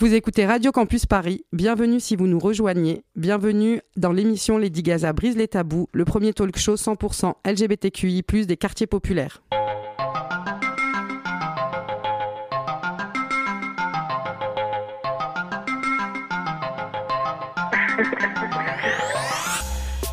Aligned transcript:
Vous 0.00 0.14
écoutez 0.14 0.46
Radio 0.46 0.72
Campus 0.72 1.04
Paris. 1.04 1.44
Bienvenue 1.52 2.00
si 2.00 2.16
vous 2.16 2.26
nous 2.26 2.38
rejoignez. 2.38 3.04
Bienvenue 3.16 3.82
dans 3.98 4.12
l'émission 4.12 4.56
Lady 4.56 4.82
Gaza 4.82 5.12
brise 5.12 5.36
les 5.36 5.46
tabous, 5.46 5.88
le 5.92 6.06
premier 6.06 6.32
talk 6.32 6.56
show 6.56 6.76
100% 6.76 7.34
LGBTQI+ 7.44 8.22
des 8.46 8.56
quartiers 8.56 8.86
populaires. 8.86 9.42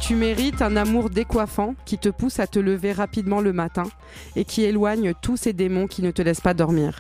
Tu 0.02 0.16
mérites 0.16 0.62
un 0.62 0.76
amour 0.76 1.10
décoiffant 1.10 1.76
qui 1.86 1.98
te 1.98 2.10
pousse 2.10 2.40
à 2.42 2.48
te 2.48 2.60
lever 2.60 2.92
rapidement 2.92 3.40
le 3.40 3.54
matin 3.54 3.84
et 4.36 4.44
qui 4.44 4.64
éloigne 4.64 5.14
tous 5.22 5.38
ces 5.38 5.54
démons 5.54 5.88
qui 5.88 6.02
ne 6.02 6.12
te 6.12 6.22
laissent 6.22 6.42
pas 6.42 6.54
dormir. 6.54 7.00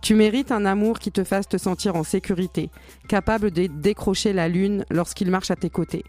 Tu 0.00 0.14
mérites 0.14 0.52
un 0.52 0.64
amour 0.64 0.98
qui 0.98 1.10
te 1.10 1.24
fasse 1.24 1.48
te 1.48 1.56
sentir 1.56 1.96
en 1.96 2.04
sécurité, 2.04 2.70
capable 3.08 3.50
de 3.50 3.66
décrocher 3.66 4.32
la 4.32 4.48
lune 4.48 4.84
lorsqu'il 4.90 5.30
marche 5.30 5.50
à 5.50 5.56
tes 5.56 5.70
côtés, 5.70 6.04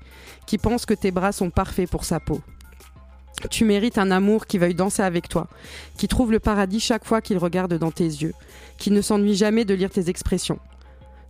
qui 0.46 0.58
pense 0.58 0.86
que 0.86 0.94
tes 0.94 1.12
bras 1.12 1.32
sont 1.32 1.50
parfaits 1.50 1.90
pour 1.90 2.06
sa 2.06 2.20
peau. 2.20 2.42
Tu 3.50 3.66
mérites 3.66 3.98
un 3.98 4.12
amour 4.12 4.46
qui 4.46 4.58
veuille 4.58 4.76
danser 4.76 5.02
avec 5.02 5.30
toi, 5.30 5.48
qui 5.98 6.08
trouve 6.08 6.32
le 6.32 6.40
paradis 6.40 6.80
chaque 6.80 7.06
fois 7.06 7.22
qu'il 7.22 7.38
regarde 7.38 7.74
dans 7.76 7.92
tes 7.92 8.04
yeux, 8.04 8.34
qui 8.78 8.92
ne 8.92 9.02
s'ennuie 9.02 9.36
jamais 9.36 9.66
de 9.66 9.74
lire 9.74 9.90
tes 9.90 10.10
expressions. 10.10 10.60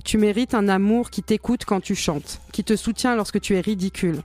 Tu 0.03 0.17
mérites 0.17 0.53
un 0.53 0.70
amour 0.70 1.12
qui 1.12 1.23
t'écoute 1.23 1.66
quand 1.66 1.81
tu 1.81 1.94
chantes, 1.94 2.41
qui 2.52 2.64
te 2.64 2.76
soutient 2.76 3.16
lorsque 3.16 3.39
tu 3.39 3.55
es 3.55 3.62
ridicule, 3.62 4.22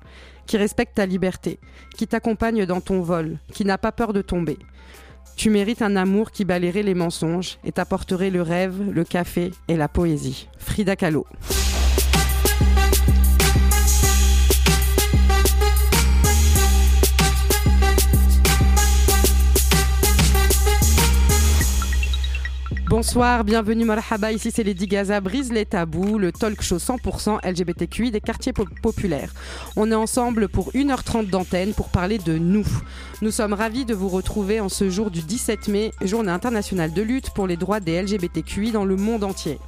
qui 0.47 0.57
respecte 0.57 0.95
ta 0.95 1.07
liberté, 1.07 1.59
qui 1.97 2.07
t'accompagne 2.07 2.65
dans 2.65 2.81
ton 2.81 3.01
vol, 3.01 3.39
qui 3.53 3.65
n'a 3.65 3.79
pas 3.79 3.93
peur 3.93 4.13
de 4.13 4.23
tomber. 4.23 4.59
Tu 5.37 5.51
mérites 5.51 5.83
un 5.83 5.97
amour 5.97 6.31
qui 6.31 6.45
balayerait 6.45 6.83
les 6.83 6.95
mensonges 6.95 7.59
et 7.65 7.73
t'apporterait 7.73 8.31
le 8.31 8.43
rêve, 8.43 8.91
le 8.91 9.05
café 9.05 9.51
et 9.69 9.77
la 9.77 9.89
poésie. 9.89 10.49
Frida 10.59 10.97
Kahlo. 10.97 11.27
Bonsoir, 22.97 23.43
bienvenue 23.43 23.85
Marhaba, 23.85 24.31
ici 24.31 24.53
c'est 24.53 24.63
Lady 24.63 24.87
Gaza, 24.87 25.21
brise 25.21 25.51
les 25.51 25.67
tabous, 25.67 26.17
le 26.17 26.31
talk 26.31 26.63
show 26.63 26.77
100% 26.77 27.45
LGBTQI 27.45 28.13
des 28.13 28.21
quartiers 28.21 28.53
populaires. 28.53 29.35
On 29.75 29.91
est 29.91 29.97
ensemble 29.97 30.49
pour 30.49 30.71
1h30 30.75 31.29
d'antenne 31.29 31.75
pour 31.75 31.89
parler 31.89 32.19
de 32.19 32.39
nous. 32.39 32.65
Nous 33.21 33.33
sommes 33.33 33.53
ravis 33.53 33.85
de 33.85 33.95
vous 33.95 34.09
retrouver 34.09 34.61
en 34.61 34.69
ce 34.69 34.91
jour 34.91 35.11
du 35.11 35.23
17 35.23 35.67
mai, 35.67 35.91
journée 36.03 36.31
internationale 36.31 36.93
de 36.93 37.03
lutte 37.03 37.31
pour 37.31 37.49
les 37.49 37.57
droits 37.57 37.81
des 37.81 38.01
LGBTQI 38.01 38.71
dans 38.71 38.85
le 38.85 38.95
monde 38.95 39.25
entier. 39.25 39.59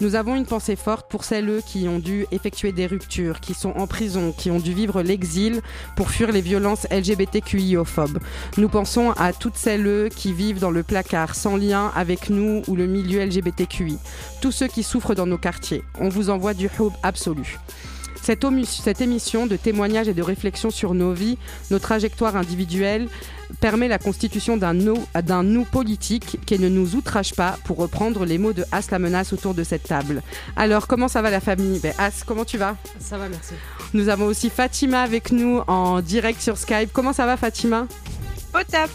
Nous 0.00 0.14
avons 0.14 0.34
une 0.34 0.46
pensée 0.46 0.76
forte 0.76 1.10
pour 1.10 1.24
celles 1.24 1.62
qui 1.62 1.86
ont 1.86 1.98
dû 1.98 2.26
effectuer 2.30 2.72
des 2.72 2.86
ruptures, 2.86 3.40
qui 3.40 3.52
sont 3.52 3.72
en 3.76 3.86
prison, 3.86 4.32
qui 4.32 4.50
ont 4.50 4.58
dû 4.58 4.72
vivre 4.72 5.02
l'exil 5.02 5.60
pour 5.94 6.10
fuir 6.10 6.32
les 6.32 6.40
violences 6.40 6.86
LGBTQIophobes. 6.90 8.18
Nous 8.56 8.68
pensons 8.70 9.10
à 9.18 9.34
toutes 9.34 9.56
celles 9.56 10.08
qui 10.08 10.32
vivent 10.32 10.58
dans 10.58 10.70
le 10.70 10.82
placard 10.82 11.34
sans 11.34 11.56
lien 11.56 11.92
avec 11.94 12.30
nous 12.30 12.62
ou 12.66 12.76
le 12.76 12.86
milieu 12.86 13.22
LGBTQI. 13.22 13.98
Tous 14.40 14.52
ceux 14.52 14.68
qui 14.68 14.82
souffrent 14.82 15.14
dans 15.14 15.26
nos 15.26 15.36
quartiers. 15.36 15.84
On 15.98 16.08
vous 16.08 16.30
envoie 16.30 16.54
du 16.54 16.70
hope 16.78 16.94
absolu. 17.02 17.58
Cette, 18.22 18.44
cette, 18.66 19.00
émission 19.00 19.46
de 19.46 19.56
témoignages 19.56 20.08
et 20.08 20.14
de 20.14 20.22
réflexion 20.22 20.70
sur 20.70 20.94
nos 20.94 21.12
vies, 21.12 21.38
nos 21.70 21.78
trajectoires 21.78 22.36
individuelles, 22.36 23.08
permet 23.60 23.88
la 23.88 23.98
constitution 23.98 24.56
d'un 24.56 24.74
nous, 24.74 24.98
nous 25.42 25.64
politique 25.64 26.38
qui 26.46 26.58
ne 26.58 26.68
nous 26.68 26.94
outrage 26.94 27.34
pas, 27.34 27.56
pour 27.64 27.78
reprendre 27.78 28.24
les 28.24 28.38
mots 28.38 28.52
de 28.52 28.64
As 28.72 28.90
la 28.90 28.98
menace 28.98 29.32
autour 29.32 29.54
de 29.54 29.64
cette 29.64 29.84
table. 29.84 30.22
Alors, 30.56 30.86
comment 30.86 31.08
ça 31.08 31.22
va 31.22 31.30
la 31.30 31.40
famille? 31.40 31.80
Ben, 31.80 31.94
As, 31.98 32.22
comment 32.24 32.44
tu 32.44 32.58
vas? 32.58 32.76
Ça 32.98 33.18
va, 33.18 33.28
merci. 33.28 33.54
Nous 33.94 34.08
avons 34.08 34.26
aussi 34.26 34.50
Fatima 34.50 35.02
avec 35.02 35.32
nous 35.32 35.62
en 35.66 36.00
direct 36.00 36.40
sur 36.40 36.56
Skype. 36.56 36.92
Comment 36.92 37.12
ça 37.12 37.26
va, 37.26 37.36
Fatima? 37.36 37.86
Au 38.54 38.62
top. 38.62 38.90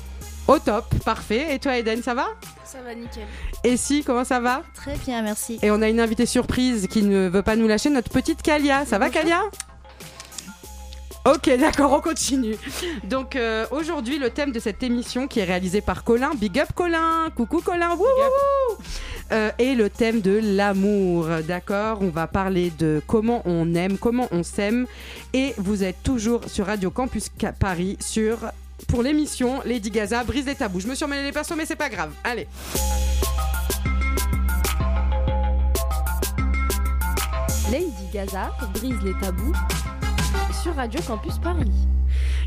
Au 0.47 0.59
top, 0.59 0.86
parfait. 1.03 1.56
Et 1.56 1.59
toi, 1.59 1.78
Eden, 1.78 2.03
ça 2.03 2.13
va? 2.13 2.28
Ça 2.75 2.81
va 2.81 2.94
nickel. 2.94 3.24
Et 3.63 3.78
si, 3.78 4.03
comment 4.03 4.25
ça 4.25 4.41
va 4.41 4.63
Très 4.74 4.97
bien, 4.97 5.22
merci. 5.22 5.59
Et 5.62 5.72
on 5.72 5.81
a 5.81 5.88
une 5.88 6.02
invitée 6.02 6.25
surprise 6.25 6.88
qui 6.88 7.03
ne 7.03 7.30
veut 7.30 7.41
pas 7.41 7.56
nous 7.56 7.68
lâcher, 7.68 7.90
notre 7.90 8.09
petite 8.09 8.41
Kalia. 8.41 8.86
Ça 8.86 8.97
va, 8.97 9.09
Kalia 9.09 9.44
Ok, 11.25 11.50
d'accord, 11.58 11.94
on 11.94 12.02
continue. 12.02 12.56
Donc 13.06 13.38
euh, 13.38 13.66
aujourd'hui, 13.72 14.19
le 14.19 14.30
thème 14.30 14.52
de 14.52 14.59
cette 14.59 14.84
émission 14.84 15.28
qui 15.28 15.40
est 15.40 15.46
réalisée 15.46 15.80
par 15.80 16.03
Colin, 16.03 16.31
Big 16.36 16.59
Up 16.59 16.68
Colin, 16.75 17.30
coucou 17.36 17.62
Colin, 17.62 17.96
wouh, 17.96 18.06
euh, 19.31 19.50
est 19.57 19.74
le 19.74 19.90
thème 19.90 20.19
de 20.19 20.40
l'amour, 20.44 21.28
d'accord 21.47 22.00
On 22.02 22.09
va 22.09 22.28
parler 22.28 22.72
de 22.78 23.02
comment 23.07 23.42
on 23.46 23.74
aime, 23.74 23.97
comment 23.97 24.28
on 24.31 24.44
s'aime, 24.44 24.86
et 25.34 25.56
vous 25.57 25.84
êtes 25.84 26.03
toujours 26.03 26.42
sur 26.47 26.68
Radio 26.68 26.92
Campus 26.92 27.31
Paris 27.57 27.97
sur 28.02 28.38
pour 28.88 29.03
l'émission 29.03 29.62
Lady 29.66 29.90
Gaza 29.90 30.24
brise 30.24 30.46
les 30.46 30.56
tabous. 30.56 30.80
Je 30.80 30.88
me 30.88 30.96
suis 30.96 31.06
emmêlé 31.06 31.24
les 31.24 31.31
persos, 31.31 31.56
mais 31.56 31.66
c'est 31.66 31.75
pas 31.75 31.90
grave. 31.90 32.12
Allez. 32.24 32.47
Lady 37.72 38.08
Gaza 38.13 38.52
brise 38.74 39.02
les 39.03 39.13
tabous 39.19 39.53
sur 40.62 40.75
Radio 40.75 41.00
Campus 41.02 41.38
Paris. 41.40 41.72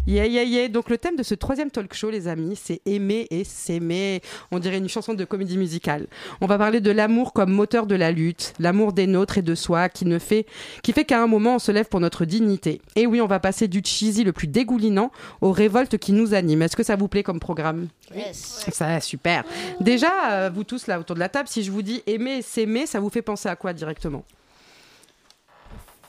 Yeah, 0.08 0.24
yeah, 0.24 0.42
yeah. 0.42 0.68
Donc 0.68 0.88
le 0.88 0.96
thème 0.96 1.16
de 1.16 1.22
ce 1.22 1.34
troisième 1.34 1.70
talk 1.70 1.92
show, 1.92 2.08
les 2.08 2.28
amis, 2.28 2.56
c'est 2.56 2.80
aimer 2.86 3.26
et 3.30 3.44
s'aimer. 3.44 4.22
On 4.50 4.58
dirait 4.58 4.78
une 4.78 4.88
chanson 4.88 5.12
de 5.12 5.22
comédie 5.26 5.58
musicale. 5.58 6.06
On 6.40 6.46
va 6.46 6.56
parler 6.56 6.80
de 6.80 6.90
l'amour 6.90 7.34
comme 7.34 7.52
moteur 7.52 7.86
de 7.86 7.94
la 7.94 8.10
lutte, 8.10 8.54
l'amour 8.58 8.94
des 8.94 9.06
nôtres 9.06 9.36
et 9.36 9.42
de 9.42 9.54
soi, 9.54 9.90
qui 9.90 10.06
ne 10.06 10.18
fait, 10.18 10.46
qui 10.82 10.94
fait 10.94 11.04
qu'à 11.04 11.22
un 11.22 11.26
moment 11.26 11.56
on 11.56 11.58
se 11.58 11.72
lève 11.72 11.88
pour 11.90 12.00
notre 12.00 12.24
dignité. 12.24 12.80
Et 12.96 13.06
oui, 13.06 13.20
on 13.20 13.26
va 13.26 13.38
passer 13.38 13.68
du 13.68 13.82
cheesy 13.84 14.24
le 14.24 14.32
plus 14.32 14.46
dégoulinant 14.46 15.10
aux 15.42 15.52
révoltes 15.52 15.98
qui 15.98 16.12
nous 16.12 16.32
animent. 16.32 16.62
Est-ce 16.62 16.76
que 16.76 16.82
ça 16.82 16.96
vous 16.96 17.08
plaît 17.08 17.22
comme 17.22 17.38
programme? 17.38 17.88
Yes. 18.16 18.64
Ça, 18.72 19.00
super. 19.00 19.44
Déjà, 19.78 20.30
euh, 20.30 20.50
vous 20.50 20.64
tous 20.64 20.86
là 20.86 20.98
autour 20.98 21.16
de 21.16 21.20
la 21.20 21.28
table, 21.28 21.50
si 21.50 21.62
je 21.62 21.70
vous 21.70 21.82
dis 21.82 22.02
aimer 22.06 22.38
et 22.38 22.42
s'aimer, 22.42 22.86
ça 22.86 22.98
vous 22.98 23.10
fait 23.10 23.20
penser 23.20 23.50
à 23.50 23.56
quoi 23.56 23.74
directement? 23.74 24.24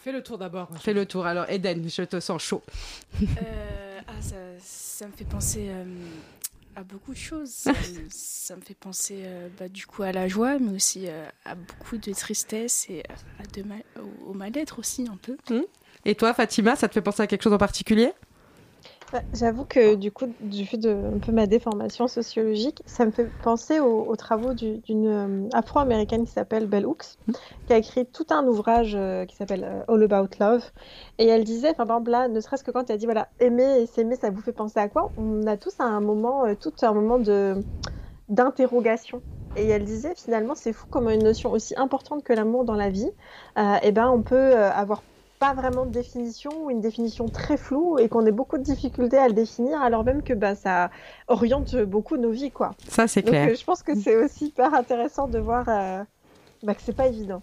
Fais 0.01 0.11
le 0.11 0.23
tour 0.23 0.37
d'abord. 0.37 0.69
Fais 0.79 0.93
le 0.93 1.05
tour. 1.05 1.25
Alors, 1.25 1.49
Eden, 1.49 1.89
je 1.89 2.03
te 2.03 2.19
sens 2.19 2.41
chaud. 2.41 2.61
Euh, 3.21 3.99
ah, 4.07 4.21
ça, 4.21 4.35
ça, 4.59 5.07
me 5.07 5.11
fait 5.11 5.25
penser 5.25 5.67
euh, 5.69 5.83
à 6.75 6.83
beaucoup 6.83 7.11
de 7.11 7.17
choses. 7.17 7.49
Ça, 7.49 7.73
ça 8.09 8.55
me 8.55 8.61
fait 8.61 8.75
penser 8.75 9.23
euh, 9.25 9.49
bah, 9.59 9.67
du 9.67 9.85
coup 9.85 10.03
à 10.03 10.11
la 10.11 10.27
joie, 10.27 10.57
mais 10.59 10.71
aussi 10.73 11.07
euh, 11.07 11.27
à 11.45 11.55
beaucoup 11.55 11.97
de 11.97 12.13
tristesse 12.13 12.87
et 12.89 13.03
à 13.39 13.45
de 13.53 13.63
mal, 13.63 13.83
au, 13.97 14.31
au 14.31 14.33
mal-être 14.33 14.79
aussi 14.79 15.05
un 15.11 15.17
peu. 15.17 15.37
Mmh. 15.49 15.61
Et 16.05 16.15
toi, 16.15 16.33
Fatima, 16.33 16.75
ça 16.75 16.87
te 16.87 16.93
fait 16.93 17.01
penser 17.01 17.21
à 17.23 17.27
quelque 17.27 17.43
chose 17.43 17.53
en 17.53 17.57
particulier? 17.57 18.13
Bah, 19.11 19.23
J'avoue 19.33 19.65
que 19.65 19.95
du 19.95 20.11
coup, 20.11 20.35
du 20.39 20.65
fait 20.67 20.77
de 20.77 20.89
un 21.15 21.19
peu 21.19 21.31
ma 21.31 21.47
déformation 21.47 22.07
sociologique, 22.07 22.83
ça 22.85 23.05
me 23.05 23.11
fait 23.11 23.31
penser 23.41 23.79
aux, 23.79 24.03
aux 24.07 24.15
travaux 24.15 24.53
d'une 24.53 25.07
euh, 25.07 25.49
afro-américaine 25.53 26.25
qui 26.25 26.31
s'appelle 26.31 26.67
Bell 26.67 26.85
Hooks, 26.85 27.17
qui 27.65 27.73
a 27.73 27.77
écrit 27.77 28.05
tout 28.05 28.27
un 28.29 28.45
ouvrage 28.47 28.93
euh, 28.95 29.25
qui 29.25 29.35
s'appelle 29.35 29.63
euh, 29.63 29.83
All 29.87 30.03
About 30.03 30.29
Love. 30.39 30.71
Et 31.17 31.25
elle 31.27 31.43
disait, 31.43 31.69
enfin, 31.71 31.87
par 31.87 31.97
exemple, 31.97 32.11
là, 32.11 32.27
ne 32.27 32.39
serait-ce 32.39 32.63
que 32.63 32.71
quand 32.71 32.89
elle 32.89 32.99
dit, 32.99 33.05
voilà, 33.05 33.31
aimer 33.39 33.81
et 33.81 33.87
s'aimer, 33.87 34.15
ça 34.15 34.29
vous 34.29 34.41
fait 34.41 34.53
penser 34.53 34.79
à 34.79 34.89
quoi? 34.89 35.11
On 35.17 35.45
a 35.47 35.57
tous 35.57 35.79
à 35.79 35.85
un 35.85 36.01
moment, 36.01 36.53
tout 36.55 36.73
un 36.81 36.93
moment 36.93 37.19
de 37.19 37.65
d'interrogation. 38.29 39.23
Et 39.55 39.67
elle 39.67 39.85
disait, 39.85 40.13
finalement, 40.15 40.55
c'est 40.55 40.73
fou 40.73 40.87
comme 40.89 41.09
une 41.09 41.23
notion 41.23 41.51
aussi 41.51 41.75
importante 41.77 42.23
que 42.23 42.33
l'amour 42.33 42.65
dans 42.65 42.75
la 42.75 42.89
vie, 42.89 43.09
et 43.83 43.91
ben, 43.91 44.09
on 44.09 44.23
peut 44.23 44.55
avoir 44.55 45.03
pas 45.39 45.53
vraiment 45.53 45.85
de 45.85 45.91
définition 45.91 46.51
ou 46.65 46.69
une 46.69 46.81
définition 46.81 47.29
très 47.29 47.55
floue 47.57 47.97
et 47.97 48.09
qu'on 48.09 48.25
ait 48.25 48.31
beaucoup 48.31 48.57
de 48.57 48.63
difficultés 48.63 49.17
à 49.17 49.27
le 49.27 49.33
définir 49.33 49.81
alors 49.81 50.03
même 50.03 50.21
que 50.21 50.33
bah, 50.33 50.53
ça 50.53 50.91
oriente 51.27 51.75
beaucoup 51.77 52.17
nos 52.17 52.31
vies 52.31 52.51
quoi. 52.51 52.71
Ça 52.87 53.07
c'est 53.07 53.23
clair. 53.23 53.49
euh, 53.49 53.55
je 53.55 53.63
pense 53.63 53.81
que 53.81 53.95
c'est 53.95 54.17
aussi 54.17 54.47
hyper 54.47 54.73
intéressant 54.73 55.27
de 55.27 55.39
voir 55.39 55.65
euh, 55.69 56.03
bah, 56.61 56.73
que 56.75 56.81
c'est 56.85 56.95
pas 56.95 57.07
évident. 57.07 57.41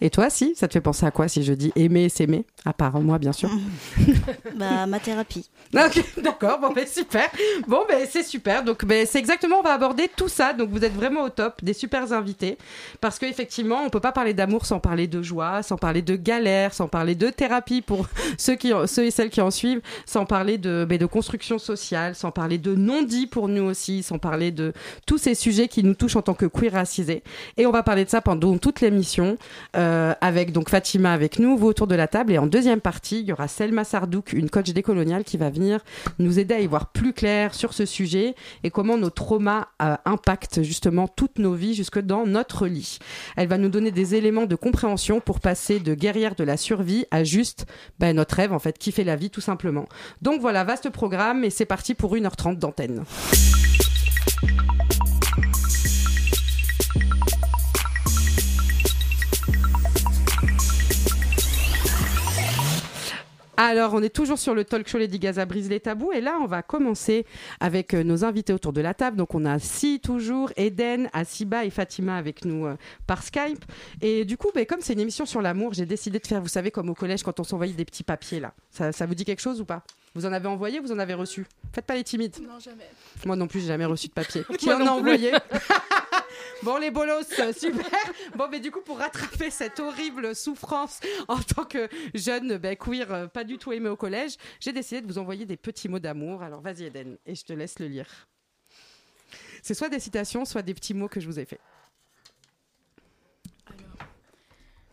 Et 0.00 0.10
toi, 0.10 0.28
si 0.28 0.54
Ça 0.56 0.66
te 0.66 0.72
fait 0.72 0.80
penser 0.80 1.06
à 1.06 1.10
quoi 1.12 1.28
si 1.28 1.44
je 1.44 1.52
dis 1.52 1.72
aimer 1.76 2.04
et 2.04 2.08
s'aimer 2.08 2.44
À 2.64 2.72
part 2.72 3.00
moi, 3.00 3.18
bien 3.18 3.32
sûr. 3.32 3.50
Bah, 4.56 4.86
ma 4.86 4.98
thérapie. 5.00 5.48
Ok, 5.74 6.02
d'accord, 6.22 6.58
bon 6.60 6.72
ben 6.72 6.86
super. 6.86 7.28
Bon 7.68 7.82
ben 7.88 8.06
c'est 8.08 8.22
super. 8.22 8.64
Donc 8.64 8.84
ben 8.84 9.06
c'est 9.06 9.18
exactement 9.18 9.56
on 9.58 9.62
va 9.62 9.74
aborder 9.74 10.08
tout 10.14 10.28
ça. 10.28 10.52
Donc 10.54 10.70
vous 10.70 10.82
êtes 10.84 10.94
vraiment 10.94 11.24
au 11.24 11.28
top, 11.28 11.62
des 11.62 11.74
super 11.74 12.12
invités 12.12 12.56
parce 13.00 13.18
qu'effectivement, 13.18 13.82
on 13.84 13.90
peut 13.90 14.00
pas 14.00 14.12
parler 14.12 14.32
d'amour 14.32 14.64
sans 14.64 14.80
parler 14.80 15.06
de 15.06 15.22
joie, 15.22 15.62
sans 15.62 15.76
parler 15.76 16.00
de 16.00 16.16
galère, 16.16 16.72
sans 16.72 16.88
parler 16.88 17.14
de 17.14 17.28
thérapie 17.28 17.82
pour 17.82 18.08
ceux 18.38 18.54
qui 18.54 18.72
ceux 18.86 19.04
et 19.04 19.10
celles 19.10 19.30
qui 19.30 19.40
en 19.40 19.50
suivent, 19.50 19.82
sans 20.06 20.24
parler 20.24 20.56
de 20.56 20.86
ben, 20.88 20.98
de 20.98 21.06
construction 21.06 21.58
sociale, 21.58 22.14
sans 22.14 22.30
parler 22.30 22.58
de 22.58 22.74
non-dit 22.74 23.26
pour 23.26 23.48
nous 23.48 23.64
aussi, 23.64 24.02
sans 24.02 24.18
parler 24.18 24.50
de 24.50 24.72
tous 25.06 25.18
ces 25.18 25.34
sujets 25.34 25.68
qui 25.68 25.82
nous 25.82 25.94
touchent 25.94 26.16
en 26.16 26.22
tant 26.22 26.34
que 26.34 26.46
queer 26.46 26.72
racisés. 26.72 27.22
Et 27.56 27.66
on 27.66 27.72
va 27.72 27.82
parler 27.82 28.04
de 28.04 28.10
ça 28.10 28.22
pendant 28.22 28.55
de 28.56 28.60
toute 28.60 28.80
l'émission, 28.80 29.36
euh, 29.76 30.14
avec 30.20 30.52
donc 30.52 30.68
Fatima 30.68 31.12
avec 31.12 31.38
nous, 31.38 31.56
vous 31.56 31.66
autour 31.66 31.86
de 31.86 31.94
la 31.94 32.08
table. 32.08 32.32
Et 32.32 32.38
en 32.38 32.46
deuxième 32.46 32.80
partie, 32.80 33.20
il 33.20 33.26
y 33.26 33.32
aura 33.32 33.48
Selma 33.48 33.84
Sardouk, 33.84 34.32
une 34.32 34.50
coach 34.50 34.70
décoloniale, 34.70 35.24
qui 35.24 35.36
va 35.36 35.50
venir 35.50 35.80
nous 36.18 36.38
aider 36.38 36.54
à 36.54 36.60
y 36.60 36.66
voir 36.66 36.90
plus 36.90 37.12
clair 37.12 37.54
sur 37.54 37.72
ce 37.72 37.86
sujet 37.86 38.34
et 38.64 38.70
comment 38.70 38.96
nos 38.96 39.10
traumas 39.10 39.68
euh, 39.82 39.94
impactent 40.04 40.62
justement 40.62 41.06
toutes 41.06 41.38
nos 41.38 41.54
vies 41.54 41.74
jusque 41.74 42.00
dans 42.00 42.26
notre 42.26 42.66
lit. 42.66 42.98
Elle 43.36 43.48
va 43.48 43.58
nous 43.58 43.68
donner 43.68 43.90
des 43.90 44.14
éléments 44.14 44.46
de 44.46 44.56
compréhension 44.56 45.20
pour 45.20 45.40
passer 45.40 45.78
de 45.78 45.94
guerrière 45.94 46.34
de 46.34 46.44
la 46.44 46.56
survie 46.56 47.06
à 47.10 47.24
juste 47.24 47.66
ben, 47.98 48.16
notre 48.16 48.36
rêve, 48.36 48.52
en 48.52 48.58
fait, 48.58 48.78
kiffer 48.78 49.04
la 49.04 49.16
vie 49.16 49.30
tout 49.30 49.40
simplement. 49.40 49.86
Donc 50.22 50.40
voilà, 50.40 50.64
vaste 50.64 50.90
programme 50.90 51.44
et 51.44 51.50
c'est 51.50 51.66
parti 51.66 51.94
pour 51.94 52.16
1h30 52.16 52.58
d'antenne. 52.58 53.04
Alors, 63.56 63.94
on 63.94 64.02
est 64.02 64.14
toujours 64.14 64.38
sur 64.38 64.54
le 64.54 64.64
talk 64.64 64.86
show 64.86 64.98
Lady 64.98 65.18
Gaza 65.18 65.46
brise 65.46 65.70
les 65.70 65.80
tabous 65.80 66.12
et 66.12 66.20
là, 66.20 66.38
on 66.42 66.46
va 66.46 66.62
commencer 66.62 67.24
avec 67.60 67.94
euh, 67.94 68.02
nos 68.02 68.24
invités 68.24 68.52
autour 68.52 68.72
de 68.72 68.80
la 68.80 68.92
table. 68.92 69.16
Donc, 69.16 69.34
on 69.34 69.44
a 69.44 69.58
Si 69.58 69.98
toujours, 70.00 70.50
Eden, 70.56 71.08
Asiba 71.12 71.64
et 71.64 71.70
Fatima 71.70 72.16
avec 72.16 72.44
nous 72.44 72.66
euh, 72.66 72.76
par 73.06 73.22
Skype. 73.22 73.64
Et 74.02 74.24
du 74.24 74.36
coup, 74.36 74.48
ben, 74.54 74.66
comme 74.66 74.80
c'est 74.82 74.92
une 74.92 75.00
émission 75.00 75.24
sur 75.24 75.40
l'amour, 75.40 75.72
j'ai 75.72 75.86
décidé 75.86 76.18
de 76.18 76.26
faire, 76.26 76.40
vous 76.42 76.48
savez, 76.48 76.70
comme 76.70 76.90
au 76.90 76.94
collège 76.94 77.22
quand 77.22 77.40
on 77.40 77.44
s'envoyait 77.44 77.72
des 77.72 77.84
petits 77.84 78.02
papiers 78.04 78.40
là. 78.40 78.52
Ça, 78.70 78.92
ça 78.92 79.06
vous 79.06 79.14
dit 79.14 79.24
quelque 79.24 79.42
chose 79.42 79.60
ou 79.60 79.64
pas? 79.64 79.82
Vous 80.14 80.26
en 80.26 80.32
avez 80.32 80.48
envoyé, 80.48 80.80
vous 80.80 80.92
en 80.92 80.98
avez 80.98 81.14
reçu? 81.14 81.46
Faites 81.74 81.84
pas 81.84 81.94
les 81.94 82.04
timides. 82.04 82.36
Non, 82.42 82.58
jamais. 82.58 82.88
Moi 83.24 83.36
non 83.36 83.46
plus, 83.46 83.60
j'ai 83.60 83.66
jamais 83.68 83.84
reçu 83.84 84.08
de 84.08 84.12
papier. 84.12 84.44
Qui 84.58 84.66
Moi 84.66 84.76
en 84.76 84.86
a 84.86 84.90
envoyé? 84.90 85.32
Bon, 86.62 86.78
les 86.78 86.90
bolos, 86.90 87.38
euh, 87.38 87.52
super. 87.52 87.84
Bon, 88.36 88.48
mais 88.50 88.60
du 88.60 88.70
coup, 88.70 88.80
pour 88.80 88.98
rattraper 88.98 89.50
cette 89.50 89.78
horrible 89.78 90.34
souffrance 90.34 91.00
en 91.28 91.38
tant 91.38 91.64
que 91.64 91.88
jeune 92.14 92.56
ben, 92.56 92.76
queer, 92.76 93.12
euh, 93.12 93.26
pas 93.26 93.44
du 93.44 93.58
tout 93.58 93.72
aimé 93.72 93.88
au 93.88 93.96
collège, 93.96 94.36
j'ai 94.60 94.72
décidé 94.72 95.02
de 95.02 95.06
vous 95.06 95.18
envoyer 95.18 95.44
des 95.44 95.56
petits 95.56 95.88
mots 95.88 95.98
d'amour. 95.98 96.42
Alors, 96.42 96.60
vas-y, 96.60 96.84
Eden, 96.84 97.18
et 97.26 97.34
je 97.34 97.44
te 97.44 97.52
laisse 97.52 97.78
le 97.78 97.88
lire. 97.88 98.28
C'est 99.62 99.74
soit 99.74 99.88
des 99.88 100.00
citations, 100.00 100.44
soit 100.44 100.62
des 100.62 100.74
petits 100.74 100.94
mots 100.94 101.08
que 101.08 101.20
je 101.20 101.26
vous 101.26 101.38
ai 101.38 101.44
faits. 101.44 101.60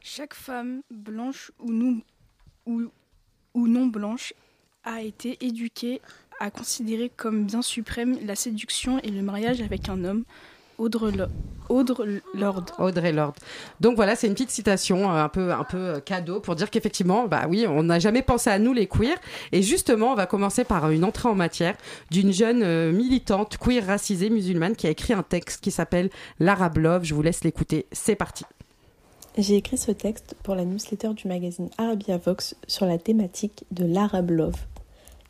Chaque 0.01 0.33
femme, 0.33 0.81
blanche 0.91 1.51
ou 1.59 1.71
non 3.55 3.87
blanche, 3.87 4.33
a 4.83 5.01
été 5.01 5.37
éduquée 5.45 6.01
à 6.39 6.51
considérer 6.51 7.09
comme 7.09 7.45
bien 7.45 7.61
suprême 7.61 8.17
la 8.25 8.35
séduction 8.35 8.99
et 8.99 9.09
le 9.09 9.21
mariage 9.21 9.61
avec 9.61 9.87
un 9.87 10.03
homme. 10.03 10.25
Audre, 10.77 11.11
Lo- 11.11 11.25
Audre 11.69 12.05
Lorde. 12.33 12.71
Audrey 12.79 13.11
Lorde. 13.11 13.35
Donc 13.79 13.95
voilà, 13.95 14.15
c'est 14.15 14.27
une 14.27 14.33
petite 14.33 14.51
citation 14.51 15.11
euh, 15.11 15.23
un 15.23 15.29
peu, 15.29 15.51
un 15.53 15.63
peu 15.63 15.77
euh, 15.77 15.99
cadeau 15.99 16.39
pour 16.39 16.55
dire 16.55 16.69
qu'effectivement, 16.69 17.27
bah 17.27 17.45
oui, 17.47 17.65
on 17.67 17.83
n'a 17.83 17.99
jamais 17.99 18.21
pensé 18.21 18.49
à 18.49 18.59
nous 18.59 18.73
les 18.73 18.87
queers. 18.87 19.17
Et 19.51 19.61
justement, 19.61 20.11
on 20.11 20.15
va 20.15 20.25
commencer 20.25 20.63
par 20.63 20.89
une 20.91 21.03
entrée 21.03 21.29
en 21.29 21.35
matière 21.35 21.75
d'une 22.11 22.33
jeune 22.33 22.63
euh, 22.63 22.91
militante 22.91 23.57
queer 23.57 23.85
racisée 23.85 24.29
musulmane 24.29 24.75
qui 24.75 24.87
a 24.87 24.89
écrit 24.89 25.13
un 25.13 25.23
texte 25.23 25.61
qui 25.63 25.71
s'appelle 25.71 26.09
l'Arab 26.39 26.77
Love. 26.77 27.03
Je 27.03 27.13
vous 27.13 27.21
laisse 27.21 27.43
l'écouter. 27.43 27.85
C'est 27.91 28.15
parti. 28.15 28.45
J'ai 29.37 29.55
écrit 29.55 29.77
ce 29.77 29.91
texte 29.91 30.35
pour 30.43 30.53
la 30.53 30.63
newsletter 30.65 31.09
du 31.15 31.27
magazine 31.27 31.69
Arabia 31.79 32.17
Vox 32.17 32.55
sur 32.67 32.85
la 32.85 32.97
thématique 32.99 33.63
de 33.71 33.85
l'Arab 33.85 34.29
Love. 34.29 34.57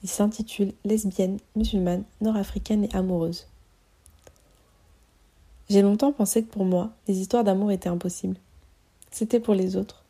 Il 0.04 0.10
s'intitule 0.10 0.74
Lesbienne, 0.84 1.38
musulmane, 1.56 2.04
nord-africaine 2.20 2.84
et 2.84 2.94
amoureuse. 2.94 3.48
J'ai 5.74 5.82
longtemps 5.82 6.12
pensé 6.12 6.44
que 6.44 6.52
pour 6.52 6.66
moi, 6.66 6.92
les 7.08 7.20
histoires 7.20 7.44
d'amour 7.44 7.72
étaient 7.72 7.90
impossibles. 7.90 8.38
C'était 9.10 9.40
pour 9.40 9.56
les 9.56 9.76
autres, 9.76 10.04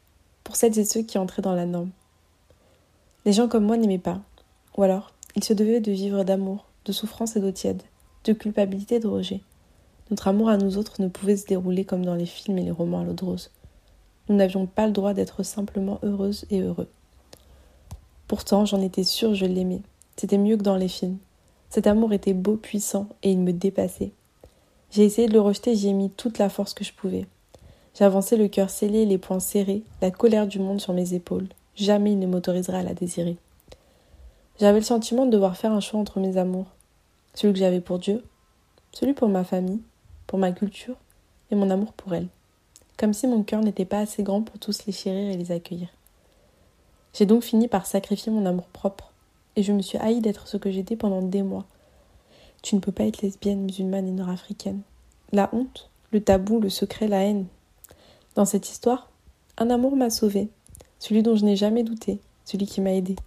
pour 0.43 0.57
celles 0.57 0.77
et 0.77 0.83
ceux 0.83 1.03
qui 1.03 1.17
entraient 1.17 1.41
dans 1.41 1.55
la 1.55 1.65
norme. 1.65 1.91
Les 3.23 3.31
gens 3.31 3.47
comme 3.47 3.63
moi 3.63 3.77
n'aimaient 3.77 3.97
pas, 3.97 4.19
ou 4.75 4.83
alors 4.83 5.13
ils 5.37 5.43
se 5.45 5.53
devaient 5.53 5.79
de 5.79 5.93
vivre 5.93 6.25
d'amour, 6.25 6.65
de 6.83 6.91
souffrance 6.91 7.37
et 7.37 7.39
d'eau 7.39 7.53
tiède, 7.53 7.81
de 8.25 8.33
culpabilité 8.33 8.95
et 8.95 8.99
de 8.99 9.07
rejet. 9.07 9.39
Notre 10.09 10.27
amour 10.27 10.49
à 10.49 10.57
nous 10.57 10.77
autres 10.77 11.01
ne 11.01 11.07
pouvait 11.07 11.37
se 11.37 11.45
dérouler 11.45 11.85
comme 11.85 12.03
dans 12.03 12.15
les 12.15 12.25
films 12.25 12.57
et 12.57 12.63
les 12.63 12.71
romans 12.71 12.99
à 12.99 13.05
l'eau 13.05 13.13
de 13.13 13.23
rose. 13.23 13.49
Nous 14.27 14.35
n'avions 14.35 14.65
pas 14.65 14.85
le 14.85 14.91
droit 14.91 15.13
d'être 15.13 15.43
simplement 15.43 15.97
heureuses 16.03 16.45
et 16.49 16.59
heureux. 16.59 16.89
Pourtant, 18.27 18.65
j'en 18.65 18.81
étais 18.81 19.05
sûre, 19.05 19.33
je 19.33 19.45
l'aimais. 19.45 19.81
C'était 20.17 20.37
mieux 20.37 20.57
que 20.57 20.63
dans 20.63 20.75
les 20.75 20.89
films. 20.89 21.19
Cet 21.69 21.87
amour 21.87 22.11
était 22.11 22.33
beau, 22.33 22.57
puissant, 22.57 23.07
et 23.23 23.31
il 23.31 23.39
me 23.39 23.53
dépassait. 23.53 24.11
J'ai 24.93 25.03
essayé 25.03 25.27
de 25.27 25.33
le 25.33 25.41
rejeter, 25.41 25.75
j'y 25.75 25.89
ai 25.89 25.93
mis 25.93 26.09
toute 26.09 26.37
la 26.37 26.47
force 26.47 26.73
que 26.73 26.85
je 26.85 26.93
pouvais. 26.93 27.25
J'avançais 27.99 28.37
le 28.37 28.47
cœur 28.47 28.69
scellé, 28.69 29.05
les 29.05 29.17
poings 29.17 29.41
serrés, 29.41 29.83
la 30.01 30.11
colère 30.11 30.47
du 30.47 30.59
monde 30.59 30.79
sur 30.79 30.93
mes 30.93 31.13
épaules. 31.13 31.47
Jamais 31.75 32.13
il 32.13 32.19
ne 32.19 32.27
m'autoriserait 32.27 32.77
à 32.77 32.83
la 32.83 32.93
désirer. 32.93 33.35
J'avais 34.59 34.79
le 34.79 34.85
sentiment 34.85 35.25
de 35.25 35.31
devoir 35.31 35.57
faire 35.57 35.73
un 35.73 35.81
choix 35.81 35.99
entre 35.99 36.19
mes 36.19 36.37
amours. 36.37 36.67
Celui 37.33 37.53
que 37.53 37.59
j'avais 37.59 37.81
pour 37.81 37.99
Dieu, 37.99 38.23
celui 38.93 39.13
pour 39.13 39.27
ma 39.27 39.43
famille, 39.43 39.81
pour 40.27 40.39
ma 40.39 40.51
culture, 40.51 40.95
et 41.51 41.55
mon 41.55 41.69
amour 41.69 41.91
pour 41.93 42.13
elle 42.13 42.27
comme 42.97 43.13
si 43.13 43.27
mon 43.27 43.43
cœur 43.43 43.61
n'était 43.61 43.85
pas 43.85 43.99
assez 43.99 44.23
grand 44.23 44.41
pour 44.41 44.59
tous 44.59 44.85
les 44.85 44.93
chérir 44.93 45.29
et 45.29 45.37
les 45.37 45.51
accueillir. 45.51 45.89
J'ai 47.13 47.25
donc 47.25 47.43
fini 47.43 47.67
par 47.67 47.85
sacrifier 47.85 48.31
mon 48.31 48.45
amour 48.45 48.65
propre, 48.67 49.11
et 49.55 49.63
je 49.63 49.73
me 49.73 49.81
suis 49.81 49.97
haï 49.97 50.21
d'être 50.21 50.47
ce 50.47 50.57
que 50.57 50.71
j'étais 50.71 50.95
pendant 50.95 51.21
des 51.21 51.43
mois. 51.43 51.65
Tu 52.63 52.75
ne 52.75 52.79
peux 52.79 52.93
pas 52.93 53.03
être 53.03 53.21
lesbienne, 53.21 53.65
musulmane 53.65 54.07
et 54.07 54.11
nord-africaine. 54.11 54.81
La 55.33 55.49
honte, 55.53 55.89
le 56.11 56.21
tabou, 56.21 56.61
le 56.61 56.69
secret, 56.69 57.09
la 57.09 57.21
haine. 57.21 57.45
Dans 58.35 58.45
cette 58.45 58.69
histoire, 58.69 59.11
un 59.57 59.69
amour 59.69 59.97
m'a 59.97 60.09
sauvée, 60.09 60.47
celui 60.97 61.23
dont 61.23 61.35
je 61.35 61.43
n'ai 61.43 61.57
jamais 61.57 61.83
douté, 61.83 62.19
celui 62.45 62.65
qui 62.65 62.79
m'a 62.79 62.93
aidé. 62.93 63.17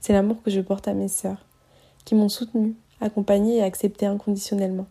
C'est 0.00 0.12
l'amour 0.12 0.42
que 0.42 0.50
je 0.50 0.60
porte 0.60 0.88
à 0.88 0.92
mes 0.92 1.08
sœurs, 1.08 1.46
qui 2.04 2.14
m'ont 2.14 2.28
soutenue, 2.28 2.74
accompagnée 3.00 3.56
et 3.56 3.62
acceptée 3.62 4.04
inconditionnellement. 4.04 4.86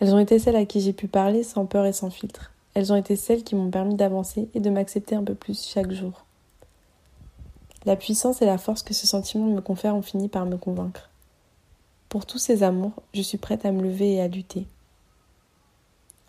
Elles 0.00 0.14
ont 0.14 0.18
été 0.18 0.38
celles 0.38 0.56
à 0.56 0.64
qui 0.64 0.80
j'ai 0.80 0.94
pu 0.94 1.06
parler 1.06 1.42
sans 1.42 1.66
peur 1.66 1.84
et 1.84 1.92
sans 1.92 2.08
filtre. 2.08 2.52
Elles 2.72 2.90
ont 2.90 2.96
été 2.96 3.16
celles 3.16 3.44
qui 3.44 3.54
m'ont 3.54 3.70
permis 3.70 3.96
d'avancer 3.96 4.48
et 4.54 4.60
de 4.60 4.70
m'accepter 4.70 5.14
un 5.14 5.24
peu 5.24 5.34
plus 5.34 5.62
chaque 5.62 5.92
jour. 5.92 6.24
La 7.84 7.96
puissance 7.96 8.40
et 8.40 8.46
la 8.46 8.56
force 8.56 8.82
que 8.82 8.94
ce 8.94 9.06
sentiment 9.06 9.44
me 9.44 9.60
confère 9.60 9.94
ont 9.94 10.00
fini 10.00 10.28
par 10.28 10.46
me 10.46 10.56
convaincre. 10.56 11.10
Pour 12.14 12.26
tous 12.26 12.38
ces 12.38 12.62
amours, 12.62 13.02
je 13.12 13.22
suis 13.22 13.38
prête 13.38 13.66
à 13.66 13.72
me 13.72 13.82
lever 13.82 14.12
et 14.12 14.20
à 14.20 14.28
lutter. 14.28 14.68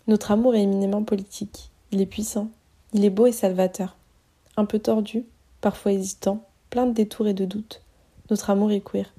Notre 0.08 0.32
amour 0.32 0.56
est 0.56 0.62
éminemment 0.62 1.04
politique. 1.04 1.70
Il 1.92 2.00
est 2.00 2.06
puissant. 2.06 2.50
Il 2.92 3.04
est 3.04 3.10
beau 3.10 3.26
et 3.26 3.30
salvateur. 3.30 3.96
Un 4.56 4.64
peu 4.64 4.80
tordu, 4.80 5.24
parfois 5.60 5.92
hésitant, 5.92 6.44
plein 6.70 6.86
de 6.86 6.92
détours 6.92 7.28
et 7.28 7.34
de 7.34 7.44
doutes. 7.44 7.82
Notre 8.30 8.50
amour 8.50 8.72
est 8.72 8.80
queer. 8.80 9.14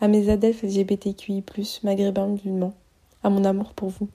À 0.00 0.08
mes 0.08 0.30
adeptes 0.30 0.62
LGBTQI, 0.62 1.44
maghrébins 1.82 2.28
musulmans, 2.28 2.74
à 3.22 3.28
mon 3.28 3.44
amour 3.44 3.74
pour 3.74 3.90
vous. 3.90 4.08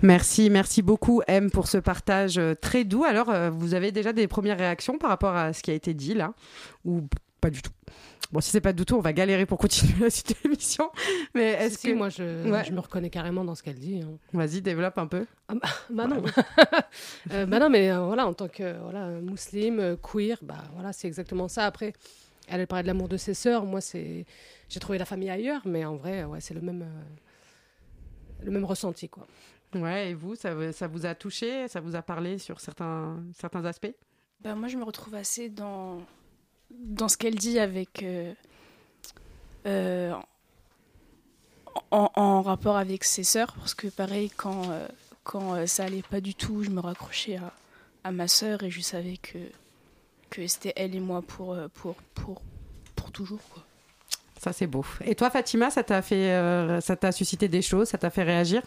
Merci, 0.00 0.48
merci 0.48 0.80
beaucoup 0.80 1.22
M 1.26 1.50
pour 1.50 1.66
ce 1.66 1.78
partage 1.78 2.38
euh, 2.38 2.54
très 2.54 2.84
doux. 2.84 3.02
Alors, 3.02 3.30
euh, 3.30 3.50
vous 3.50 3.74
avez 3.74 3.90
déjà 3.90 4.12
des 4.12 4.28
premières 4.28 4.58
réactions 4.58 4.96
par 4.96 5.10
rapport 5.10 5.34
à 5.34 5.52
ce 5.52 5.64
qui 5.64 5.72
a 5.72 5.74
été 5.74 5.92
dit 5.92 6.14
là? 6.14 6.34
Ou 6.84 7.00
pas 7.40 7.50
du 7.50 7.62
tout? 7.62 7.72
Bon, 8.30 8.40
si 8.40 8.50
c'est 8.50 8.60
pas 8.60 8.74
du 8.74 8.84
tout, 8.84 8.94
on 8.94 9.00
va 9.00 9.12
galérer 9.14 9.46
pour 9.46 9.58
continuer 9.58 9.94
la 10.04 10.10
suite 10.10 10.28
de 10.30 10.34
l'émission. 10.44 10.90
Mais 11.34 11.56
Si, 11.58 11.62
est-ce 11.64 11.78
si, 11.78 11.86
que... 11.88 11.92
moi 11.94 12.08
je, 12.10 12.50
Ouais. 12.50 12.62
je 12.64 12.72
me 12.72 12.80
reconnais 12.80 13.08
carrément 13.10 13.42
dans 13.44 13.54
ce 13.54 13.62
qu'elle 13.62 13.78
dit. 13.78 14.02
hein. 14.02 14.18
Vas-y, 14.34 14.60
développe 14.60 14.98
un 14.98 15.06
peu. 15.06 15.26
Ah 15.48 15.54
bah, 15.54 15.68
bah 15.90 16.06
non. 16.06 16.22
Euh, 17.32 17.46
bah 17.46 17.58
non, 17.58 17.68
mais 17.70 17.90
euh, 17.90 18.00
voilà, 18.00 18.26
en 18.26 18.32
tant 18.34 18.48
que 18.48 18.78
voilà, 18.82 19.08
musulmane, 19.08 19.80
euh, 19.80 19.96
queer, 19.96 20.38
bah 20.42 20.64
voilà, 20.74 20.92
c'est 20.92 21.06
exactement 21.08 21.48
ça. 21.48 21.64
Après, 21.66 21.92
elle, 22.48 22.60
elle 22.60 22.66
parlait 22.66 22.82
de 22.82 22.88
l'amour 22.88 23.08
de 23.08 23.16
ses 23.16 23.34
sœurs. 23.34 23.64
Moi, 23.64 23.80
c'est, 23.80 24.24
j'ai 24.68 24.80
trouvé 24.80 24.98
la 24.98 25.04
famille 25.04 25.30
ailleurs, 25.30 25.62
mais 25.66 25.84
en 25.84 25.96
vrai, 25.96 26.24
ouais, 26.24 26.40
c'est 26.40 26.54
le 26.54 26.60
même, 26.60 26.82
euh, 26.82 28.44
le 28.44 28.50
même 28.50 28.64
ressenti, 28.64 29.08
quoi. 29.08 29.26
Ouais, 29.74 30.10
et 30.10 30.14
vous, 30.14 30.34
ça, 30.34 30.54
vous- 30.54 30.72
ça 30.72 30.86
vous 30.86 31.04
a 31.06 31.14
touché? 31.14 31.68
Ça 31.68 31.80
vous 31.80 31.94
a 31.96 32.02
parlé 32.02 32.38
sur 32.38 32.60
certains, 32.60 33.22
certains 33.34 33.64
aspects? 33.66 33.94
Bah, 34.40 34.54
moi, 34.54 34.68
je 34.68 34.76
me 34.78 34.84
retrouve 34.84 35.14
assez 35.14 35.48
dans, 35.50 35.98
dans 36.70 37.08
ce 37.08 37.16
qu'elle 37.16 37.34
dit 37.34 37.58
avec. 37.58 38.02
euh, 38.02 38.32
euh, 39.66 40.14
en, 41.90 42.42
rapport 42.42 42.76
avec 42.76 43.04
ses 43.04 43.24
sœurs, 43.24 43.54
parce 43.54 43.74
que 43.74 43.88
pareil, 43.88 44.30
quand, 44.36 44.70
euh, 44.70 44.86
quand 45.24 45.66
ça 45.66 45.84
allait 45.84 46.02
pas 46.02 46.20
du 46.20 46.34
tout, 46.34 46.62
je 46.62 46.70
me 46.70 46.80
raccrochais 46.80 47.36
à, 47.36 47.52
à 48.04 48.10
ma 48.12 48.28
sœur 48.28 48.62
et 48.62 48.70
je 48.70 48.80
savais 48.80 49.16
que, 49.16 49.38
que 50.30 50.46
c'était 50.46 50.72
elle 50.76 50.94
et 50.94 51.00
moi 51.00 51.22
pour, 51.22 51.56
pour, 51.74 51.94
pour, 52.14 52.42
pour 52.96 53.10
toujours. 53.12 53.40
Quoi. 53.50 53.64
Ça, 54.40 54.52
c'est 54.52 54.66
beau. 54.66 54.84
Et 55.04 55.14
toi, 55.14 55.30
Fatima, 55.30 55.70
ça 55.70 55.82
t'a 55.82 56.02
fait, 56.02 56.80
ça 56.80 56.96
t'a 56.96 57.12
suscité 57.12 57.48
des 57.48 57.62
choses 57.62 57.88
Ça 57.88 57.98
t'a 57.98 58.10
fait 58.10 58.24
réagir? 58.24 58.62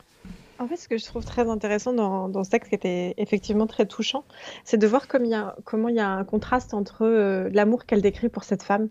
En 0.61 0.67
fait, 0.67 0.75
ce 0.75 0.87
que 0.87 0.99
je 0.99 1.05
trouve 1.05 1.25
très 1.25 1.49
intéressant 1.49 1.91
dans, 1.91 2.29
dans 2.29 2.43
ce 2.43 2.51
texte 2.51 2.69
qui 2.69 2.75
était 2.75 3.15
effectivement 3.17 3.65
très 3.65 3.87
touchant, 3.87 4.23
c'est 4.63 4.77
de 4.77 4.85
voir 4.85 5.07
comme 5.07 5.25
il 5.25 5.31
y 5.31 5.33
a, 5.33 5.55
comment 5.63 5.89
il 5.89 5.95
y 5.95 5.99
a 5.99 6.07
un 6.07 6.23
contraste 6.23 6.75
entre 6.75 7.03
euh, 7.03 7.49
l'amour 7.51 7.87
qu'elle 7.87 8.03
décrit 8.03 8.29
pour 8.29 8.43
cette 8.43 8.61
femme, 8.61 8.87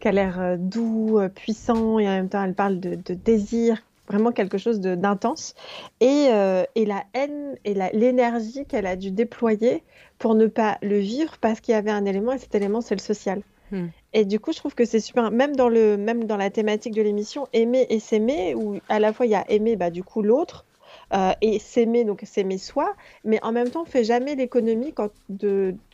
qui 0.00 0.08
a 0.08 0.12
l'air 0.12 0.38
euh, 0.38 0.56
doux, 0.58 1.18
euh, 1.18 1.30
puissant, 1.30 1.98
et 1.98 2.06
en 2.06 2.10
même 2.10 2.28
temps 2.28 2.44
elle 2.44 2.52
parle 2.52 2.78
de, 2.78 2.94
de 2.94 3.14
désir, 3.14 3.82
vraiment 4.06 4.32
quelque 4.32 4.58
chose 4.58 4.80
d'intense. 4.80 5.54
Et, 6.00 6.26
euh, 6.28 6.64
et 6.74 6.84
la 6.84 7.04
haine 7.14 7.56
et 7.64 7.72
l'énergie 7.94 8.66
qu'elle 8.66 8.86
a 8.86 8.96
dû 8.96 9.10
déployer 9.10 9.82
pour 10.18 10.34
ne 10.34 10.46
pas 10.46 10.76
le 10.82 10.98
vivre 10.98 11.38
parce 11.40 11.60
qu'il 11.60 11.72
y 11.72 11.76
avait 11.76 11.90
un 11.90 12.04
élément, 12.04 12.32
et 12.32 12.38
cet 12.38 12.54
élément, 12.54 12.82
c'est 12.82 12.94
le 12.94 13.00
social. 13.00 13.40
Hmm. 13.70 13.86
Et 14.12 14.26
du 14.26 14.40
coup, 14.40 14.52
je 14.52 14.58
trouve 14.58 14.74
que 14.74 14.84
c'est 14.84 15.00
super, 15.00 15.30
même 15.30 15.56
dans, 15.56 15.70
le, 15.70 15.96
même 15.96 16.24
dans 16.24 16.36
la 16.36 16.50
thématique 16.50 16.94
de 16.94 17.00
l'émission, 17.00 17.48
aimer 17.54 17.86
et 17.88 17.98
s'aimer, 17.98 18.54
où 18.54 18.76
à 18.90 18.98
la 18.98 19.14
fois 19.14 19.24
il 19.24 19.32
y 19.32 19.34
a 19.34 19.50
aimer, 19.50 19.76
bah, 19.76 19.88
du 19.88 20.02
coup, 20.02 20.20
l'autre, 20.20 20.66
euh, 21.14 21.32
et 21.40 21.58
s'aimer, 21.58 22.04
donc 22.04 22.22
s'aimer 22.24 22.58
soi, 22.58 22.94
mais 23.24 23.42
en 23.42 23.52
même 23.52 23.70
temps, 23.70 23.82
on 23.82 23.90
fait 23.90 24.04
jamais 24.04 24.34
l'économie 24.34 24.92
quand, 24.92 25.10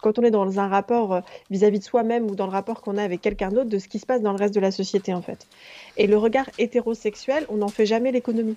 quand 0.03 0.19
on 0.19 0.23
est 0.23 0.31
dans 0.31 0.59
un 0.59 0.69
rapport 0.69 1.15
euh, 1.15 1.21
vis-à-vis 1.51 1.79
de 1.79 1.85
soi-même 1.85 2.31
ou 2.31 2.35
dans 2.35 2.47
le 2.47 2.53
rapport 2.53 2.83
qu'on 2.83 2.97
a 2.97 3.03
avec 3.03 3.21
quelqu'un 3.21 3.51
d'autre 3.51 3.71
de 3.71 3.79
ce 3.79 3.89
qui 3.89 3.99
se 3.99 4.07
passe 4.07 4.23
dans 4.23 4.33
le 4.33 4.39
reste 4.39 4.55
de 4.55 4.61
la 4.61 4.71
société, 4.71 5.15
en 5.15 5.23
fait. 5.23 5.47
Et 5.97 6.07
le 6.07 6.17
regard 6.17 6.51
hétérosexuel, 6.59 7.47
on 7.49 7.57
n'en 7.57 7.69
fait 7.69 7.87
jamais 7.87 8.13
l'économie. 8.13 8.57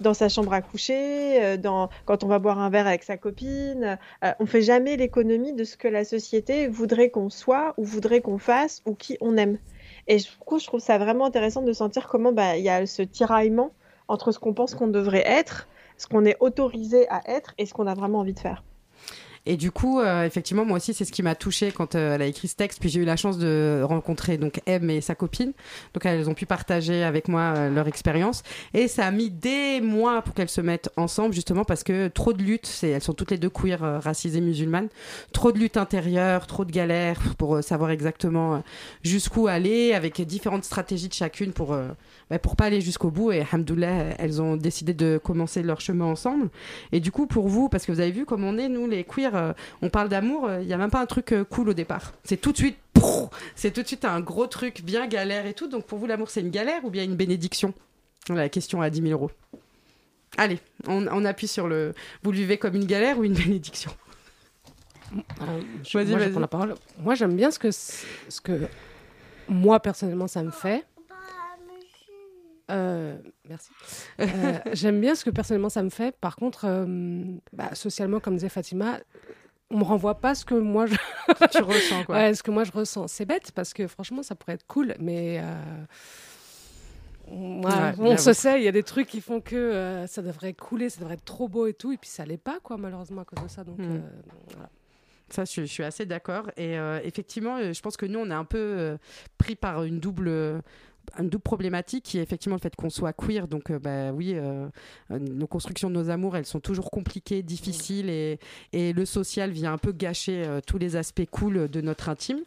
Dans 0.00 0.14
sa 0.14 0.28
chambre 0.28 0.52
à 0.52 0.62
coucher, 0.62 1.42
euh, 1.42 1.56
dans, 1.56 1.88
quand 2.06 2.24
on 2.24 2.26
va 2.26 2.38
boire 2.38 2.58
un 2.58 2.70
verre 2.70 2.86
avec 2.86 3.02
sa 3.04 3.16
copine, 3.16 3.98
euh, 4.24 4.32
on 4.40 4.46
fait 4.46 4.62
jamais 4.62 4.96
l'économie 4.96 5.52
de 5.52 5.62
ce 5.62 5.76
que 5.76 5.86
la 5.86 6.04
société 6.04 6.66
voudrait 6.66 7.10
qu'on 7.10 7.30
soit 7.30 7.74
ou 7.76 7.84
voudrait 7.84 8.20
qu'on 8.20 8.38
fasse 8.38 8.82
ou 8.86 8.94
qui 8.94 9.16
on 9.20 9.36
aime. 9.36 9.58
Et 10.08 10.16
coup, 10.44 10.58
je 10.58 10.66
trouve 10.66 10.80
ça 10.80 10.98
vraiment 10.98 11.26
intéressant 11.26 11.62
de 11.62 11.72
sentir 11.72 12.08
comment 12.08 12.32
bah, 12.32 12.56
il 12.56 12.64
y 12.64 12.68
a 12.68 12.86
ce 12.86 13.02
tiraillement 13.02 13.70
entre 14.08 14.32
ce 14.32 14.38
qu'on 14.38 14.54
pense 14.54 14.74
qu'on 14.74 14.88
devrait 14.88 15.24
être, 15.24 15.68
ce 16.02 16.08
qu'on 16.08 16.24
est 16.24 16.36
autorisé 16.40 17.08
à 17.08 17.22
être 17.30 17.54
et 17.58 17.66
ce 17.66 17.72
qu'on 17.74 17.86
a 17.86 17.94
vraiment 17.94 18.18
envie 18.18 18.34
de 18.34 18.40
faire. 18.40 18.64
Et 19.44 19.56
du 19.56 19.72
coup, 19.72 19.98
euh, 19.98 20.24
effectivement, 20.24 20.64
moi 20.64 20.76
aussi, 20.76 20.94
c'est 20.94 21.04
ce 21.04 21.10
qui 21.10 21.22
m'a 21.22 21.34
touchée 21.34 21.72
quand 21.72 21.96
euh, 21.96 22.14
elle 22.14 22.22
a 22.22 22.26
écrit 22.26 22.46
ce 22.46 22.54
texte. 22.54 22.78
Puis 22.78 22.88
j'ai 22.90 23.00
eu 23.00 23.04
la 23.04 23.16
chance 23.16 23.38
de 23.38 23.82
rencontrer 23.82 24.38
donc 24.38 24.60
M 24.66 24.88
et 24.88 25.00
sa 25.00 25.16
copine. 25.16 25.52
Donc 25.94 26.06
elles 26.06 26.30
ont 26.30 26.34
pu 26.34 26.46
partager 26.46 27.02
avec 27.02 27.26
moi 27.26 27.54
euh, 27.56 27.70
leur 27.70 27.88
expérience. 27.88 28.44
Et 28.72 28.86
ça 28.86 29.06
a 29.06 29.10
mis 29.10 29.30
des 29.30 29.80
mois 29.80 30.22
pour 30.22 30.34
qu'elles 30.34 30.48
se 30.48 30.60
mettent 30.60 30.90
ensemble, 30.96 31.34
justement 31.34 31.64
parce 31.64 31.82
que 31.82 32.06
trop 32.06 32.32
de 32.32 32.42
luttes. 32.42 32.70
Elles 32.82 33.02
sont 33.02 33.14
toutes 33.14 33.32
les 33.32 33.38
deux 33.38 33.50
queer, 33.50 33.80
racisées, 34.00 34.40
musulmanes. 34.40 34.88
Trop 35.32 35.50
de 35.50 35.58
luttes 35.58 35.76
intérieures, 35.76 36.46
trop 36.46 36.64
de 36.64 36.70
galères 36.70 37.20
pour 37.36 37.64
savoir 37.64 37.90
exactement 37.90 38.62
jusqu'où 39.02 39.48
aller, 39.48 39.92
avec 39.92 40.20
différentes 40.20 40.64
stratégies 40.64 41.08
de 41.08 41.14
chacune 41.14 41.52
pour 41.52 41.76
bah, 42.32 42.38
pour 42.38 42.56
pas 42.56 42.64
aller 42.64 42.80
jusqu'au 42.80 43.10
bout. 43.10 43.30
Et 43.30 43.40
alhamdoulilah, 43.42 44.14
elles 44.18 44.40
ont 44.40 44.56
décidé 44.56 44.94
de 44.94 45.20
commencer 45.22 45.62
leur 45.62 45.80
chemin 45.82 46.06
ensemble. 46.06 46.48
Et 46.92 46.98
du 47.00 47.12
coup, 47.12 47.26
pour 47.26 47.46
vous, 47.48 47.68
parce 47.68 47.84
que 47.84 47.92
vous 47.92 48.00
avez 48.00 48.10
vu 48.10 48.24
comme 48.24 48.42
on 48.42 48.56
est, 48.56 48.68
nous 48.70 48.86
les 48.88 49.04
queers, 49.04 49.34
euh, 49.36 49.52
on 49.82 49.90
parle 49.90 50.08
d'amour, 50.08 50.48
il 50.60 50.66
n'y 50.66 50.72
a 50.72 50.78
même 50.78 50.90
pas 50.90 51.00
un 51.02 51.06
truc 51.06 51.32
euh, 51.32 51.44
cool 51.44 51.68
au 51.68 51.74
départ. 51.74 52.12
C'est 52.24 52.38
tout 52.40 52.52
de 52.52 52.56
suite, 52.56 52.76
c'est 53.54 53.70
tout 53.72 53.82
de 53.82 53.86
suite 53.86 54.04
un 54.06 54.20
gros 54.20 54.46
truc 54.46 54.82
bien 54.82 55.06
galère 55.06 55.44
et 55.46 55.52
tout. 55.52 55.68
Donc 55.68 55.84
pour 55.84 55.98
vous, 55.98 56.06
l'amour, 56.06 56.30
c'est 56.30 56.40
une 56.40 56.50
galère 56.50 56.84
ou 56.84 56.90
bien 56.90 57.04
une 57.04 57.16
bénédiction? 57.16 57.74
La 58.30 58.48
question 58.48 58.80
à 58.80 58.88
10 58.88 59.02
000 59.02 59.12
euros. 59.12 59.30
Allez, 60.38 60.58
on, 60.86 61.06
on 61.08 61.24
appuie 61.26 61.48
sur 61.48 61.68
le. 61.68 61.92
Vous 62.22 62.32
le 62.32 62.38
vivez 62.38 62.56
comme 62.56 62.74
une 62.76 62.86
galère 62.86 63.18
ou 63.18 63.24
une 63.24 63.34
bénédiction? 63.44 63.90
Euh, 65.14 65.20
je- 65.84 65.98
moi, 65.98 66.06
je 66.06 66.14
vas-y. 66.18 66.30
prends 66.30 66.40
la 66.40 66.48
parole. 66.48 66.74
Moi, 66.98 67.14
j'aime 67.14 67.36
bien 67.36 67.50
ce 67.50 67.58
que, 67.58 67.70
ce 67.70 68.40
que 68.42 68.62
moi, 69.48 69.78
personnellement, 69.80 70.28
ça 70.28 70.42
me 70.42 70.50
fait. 70.50 70.84
Euh, 72.72 73.16
merci. 73.48 73.70
Euh, 74.20 74.58
j'aime 74.72 75.00
bien 75.00 75.14
ce 75.14 75.24
que 75.24 75.30
personnellement 75.30 75.68
ça 75.68 75.82
me 75.82 75.90
fait. 75.90 76.16
Par 76.18 76.36
contre, 76.36 76.64
euh, 76.66 77.22
bah, 77.52 77.74
socialement, 77.74 78.18
comme 78.20 78.34
disait 78.34 78.48
Fatima, 78.48 78.98
on 79.70 79.78
me 79.78 79.84
renvoie 79.84 80.16
pas 80.20 80.34
ce 80.34 80.44
que 80.44 80.54
moi 80.54 80.86
je, 80.86 80.94
Tu 81.50 81.62
ressens 81.62 82.04
quoi 82.04 82.16
ouais, 82.16 82.34
ce 82.34 82.42
que 82.42 82.50
moi 82.50 82.64
je 82.64 82.72
ressens. 82.72 83.08
C'est 83.08 83.24
bête 83.26 83.52
parce 83.52 83.72
que 83.72 83.86
franchement, 83.86 84.22
ça 84.22 84.34
pourrait 84.34 84.54
être 84.54 84.66
cool, 84.66 84.94
mais 84.98 85.42
on, 87.30 87.62
ouais, 87.62 88.16
se 88.18 88.32
sait, 88.32 88.60
il 88.60 88.64
y 88.64 88.68
a 88.68 88.72
des 88.72 88.82
trucs 88.82 89.06
qui 89.06 89.20
font 89.20 89.40
que 89.40 90.04
ça 90.08 90.22
devrait 90.22 90.52
couler, 90.52 90.90
ça 90.90 91.00
devrait 91.00 91.14
être 91.14 91.24
trop 91.24 91.48
beau 91.48 91.66
et 91.66 91.72
tout, 91.74 91.92
et 91.92 91.96
puis 91.96 92.10
ça 92.10 92.24
l'est 92.24 92.36
pas 92.36 92.58
quoi, 92.62 92.76
malheureusement 92.76 93.22
à 93.22 93.24
cause 93.24 93.42
de 93.42 93.48
ça. 93.48 93.64
Donc 93.64 93.78
Mm. 93.78 94.02
voilà. 94.54 94.68
Ça, 95.30 95.44
je, 95.46 95.62
je 95.62 95.66
suis 95.66 95.82
assez 95.82 96.04
d'accord. 96.04 96.50
Et 96.58 96.78
euh, 96.78 97.00
effectivement, 97.04 97.72
je 97.72 97.80
pense 97.80 97.96
que 97.96 98.04
nous, 98.04 98.18
on 98.18 98.30
est 98.30 98.34
un 98.34 98.44
peu 98.44 98.58
euh, 98.58 98.96
pris 99.38 99.56
par 99.56 99.82
une 99.84 99.98
double, 99.98 100.60
une 101.18 101.28
double 101.28 101.42
problématique 101.42 102.04
qui 102.04 102.18
est 102.18 102.22
effectivement 102.22 102.56
le 102.56 102.60
fait 102.60 102.74
qu'on 102.76 102.90
soit 102.90 103.12
queer. 103.12 103.48
Donc, 103.48 103.70
euh, 103.70 103.78
bah 103.78 104.12
oui, 104.12 104.34
euh, 104.34 104.68
euh, 105.10 105.18
nos 105.18 105.46
constructions 105.46 105.90
de 105.90 105.94
nos 105.94 106.10
amours, 106.10 106.36
elles 106.36 106.46
sont 106.46 106.60
toujours 106.60 106.90
compliquées, 106.90 107.42
difficiles, 107.42 108.08
et, 108.08 108.38
et 108.72 108.92
le 108.92 109.04
social 109.04 109.50
vient 109.50 109.72
un 109.72 109.78
peu 109.78 109.92
gâcher 109.92 110.44
tous 110.66 110.78
les 110.78 110.96
aspects 110.96 111.26
cool 111.30 111.68
de 111.68 111.80
notre 111.80 112.08
intime. 112.08 112.40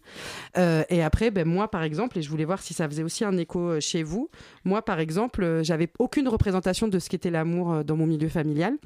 Et 0.56 1.04
après, 1.04 1.32
ben, 1.32 1.48
moi, 1.48 1.70
par 1.70 1.84
exemple, 1.84 2.18
et 2.18 2.22
je 2.22 2.30
voulais 2.30 2.46
voir 2.46 2.62
si 2.62 2.74
ça 2.74 2.88
faisait 2.88 3.04
aussi 3.04 3.24
un 3.24 3.38
écho 3.38 3.80
chez 3.80 4.04
vous. 4.04 4.30
Moi, 4.64 4.82
par 4.82 5.00
exemple, 5.00 5.62
j'avais 5.64 5.90
aucune 6.00 6.28
représentation 6.28 6.88
de 6.88 7.00
ce 7.00 7.10
qu'était 7.10 7.32
l'amour 7.32 7.84
dans 7.84 7.96
mon 7.96 8.08
milieu 8.08 8.30
familial. 8.30 8.78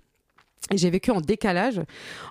J'ai 0.71 0.91
vécu 0.91 1.09
en 1.09 1.19
décalage 1.19 1.81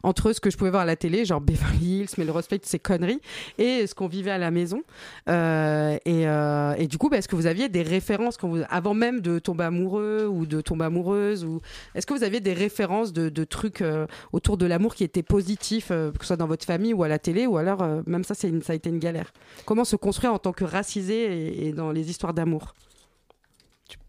entre 0.05 0.33
ce 0.33 0.39
que 0.39 0.49
je 0.49 0.57
pouvais 0.57 0.71
voir 0.71 0.83
à 0.83 0.87
la 0.87 0.95
télé, 0.95 1.25
genre 1.25 1.41
Beverly 1.41 2.01
Hills, 2.03 2.09
Melrose 2.19 2.47
Place, 2.47 2.61
ces 2.63 2.79
conneries, 2.79 3.21
et 3.59 3.85
ce 3.87 3.97
qu'on 3.97 4.07
vivait 4.07 4.31
à 4.31 4.39
la 4.39 4.53
maison. 4.53 4.83
Euh, 5.29 5.97
et, 6.05 6.29
euh, 6.29 6.75
et 6.79 6.87
du 6.87 6.99
coup, 6.99 7.09
bah, 7.09 7.17
est-ce 7.17 7.27
que 7.27 7.35
vous 7.35 7.47
aviez 7.47 7.69
des 7.69 7.83
références 7.83 8.37
quand 8.37 8.47
vous, 8.49 8.63
avant 8.71 8.95
même 8.95 9.23
de 9.23 9.41
tomber 9.41 9.65
amoureux 9.65 10.27
ou 10.31 10.47
de 10.47 10.61
tomber 10.61 10.85
amoureuse 10.85 11.45
ou 11.45 11.61
est-ce 11.97 12.07
que 12.07 12.15
vous 12.15 12.23
aviez 12.23 12.39
des 12.39 12.53
références 12.53 13.13
de, 13.13 13.29
de 13.29 13.45
trucs 13.45 13.81
euh, 13.81 14.07
autour 14.33 14.57
de 14.57 14.67
l'amour 14.67 14.95
qui 14.95 15.03
étaient 15.03 15.25
positifs, 15.25 15.89
euh, 15.91 16.13
que 16.13 16.21
ce 16.21 16.29
soit 16.29 16.37
dans 16.37 16.47
votre 16.47 16.65
famille 16.65 16.95
ou 16.95 17.03
à 17.03 17.09
la 17.09 17.19
télé, 17.19 17.47
ou 17.49 17.57
alors 17.57 17.83
euh, 17.83 18.03
même 18.07 18.23
ça, 18.23 18.35
c'est 18.35 18.49
une- 18.51 18.63
ça 18.63 18.73
a 18.73 18.77
été 18.77 18.89
une 18.89 19.01
galère. 19.01 19.33
Comment 19.65 19.85
se 19.85 19.97
construire 19.97 20.33
en 20.33 20.39
tant 20.39 20.53
que 20.53 20.65
racisé 20.65 21.25
et, 21.25 21.69
et 21.69 21.73
dans 21.73 21.91
les 21.91 22.09
histoires 22.09 22.35
d'amour? 22.35 22.75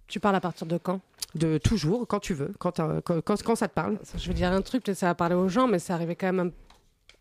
Tu 0.09 0.19
parles 0.19 0.35
à 0.35 0.41
partir 0.41 0.67
de 0.67 0.77
quand? 0.77 0.99
De 1.35 1.57
toujours, 1.59 2.07
quand 2.07 2.19
tu 2.19 2.33
veux, 2.33 2.51
quand, 2.59 2.79
euh, 2.79 2.99
quand, 3.01 3.21
quand, 3.21 3.41
quand 3.43 3.55
ça 3.55 3.67
te 3.67 3.73
parle. 3.73 3.97
Je 4.17 4.27
veux 4.27 4.33
dire 4.33 4.51
un 4.51 4.61
truc, 4.61 4.83
peut-être 4.83 4.97
ça 4.97 5.05
va 5.07 5.15
parler 5.15 5.35
aux 5.35 5.47
gens, 5.47 5.67
mais 5.67 5.77
c'est 5.79 5.93
arrivé 5.93 6.15
quand 6.15 6.25
même 6.33 6.51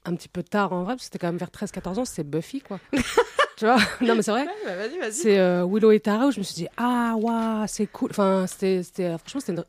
un, 0.06 0.10
un 0.10 0.14
petit 0.16 0.28
peu 0.28 0.42
tard 0.42 0.72
en 0.72 0.82
vrai, 0.84 0.94
parce 0.94 1.00
que 1.02 1.04
c'était 1.04 1.18
quand 1.18 1.26
même 1.28 1.36
vers 1.36 1.50
13-14 1.50 1.98
ans, 1.98 2.04
c'est 2.06 2.24
Buffy, 2.24 2.60
quoi. 2.62 2.80
tu 3.58 3.66
vois? 3.66 3.76
Non, 4.00 4.14
mais 4.14 4.22
c'est 4.22 4.30
vrai. 4.30 4.46
vas-y, 4.64 4.98
vas-y. 4.98 5.12
C'est 5.12 5.38
euh, 5.38 5.66
Willow 5.66 5.90
et 5.92 6.00
Tara 6.00 6.26
où 6.28 6.30
je 6.30 6.38
me 6.38 6.42
suis 6.44 6.54
dit, 6.54 6.68
ah, 6.78 7.14
waouh, 7.18 7.66
c'est 7.68 7.86
cool. 7.88 8.10
Enfin, 8.10 8.46
c'était, 8.46 8.82
c'était, 8.82 9.18
franchement, 9.18 9.40
c'était 9.40 9.52
une- 9.52 9.64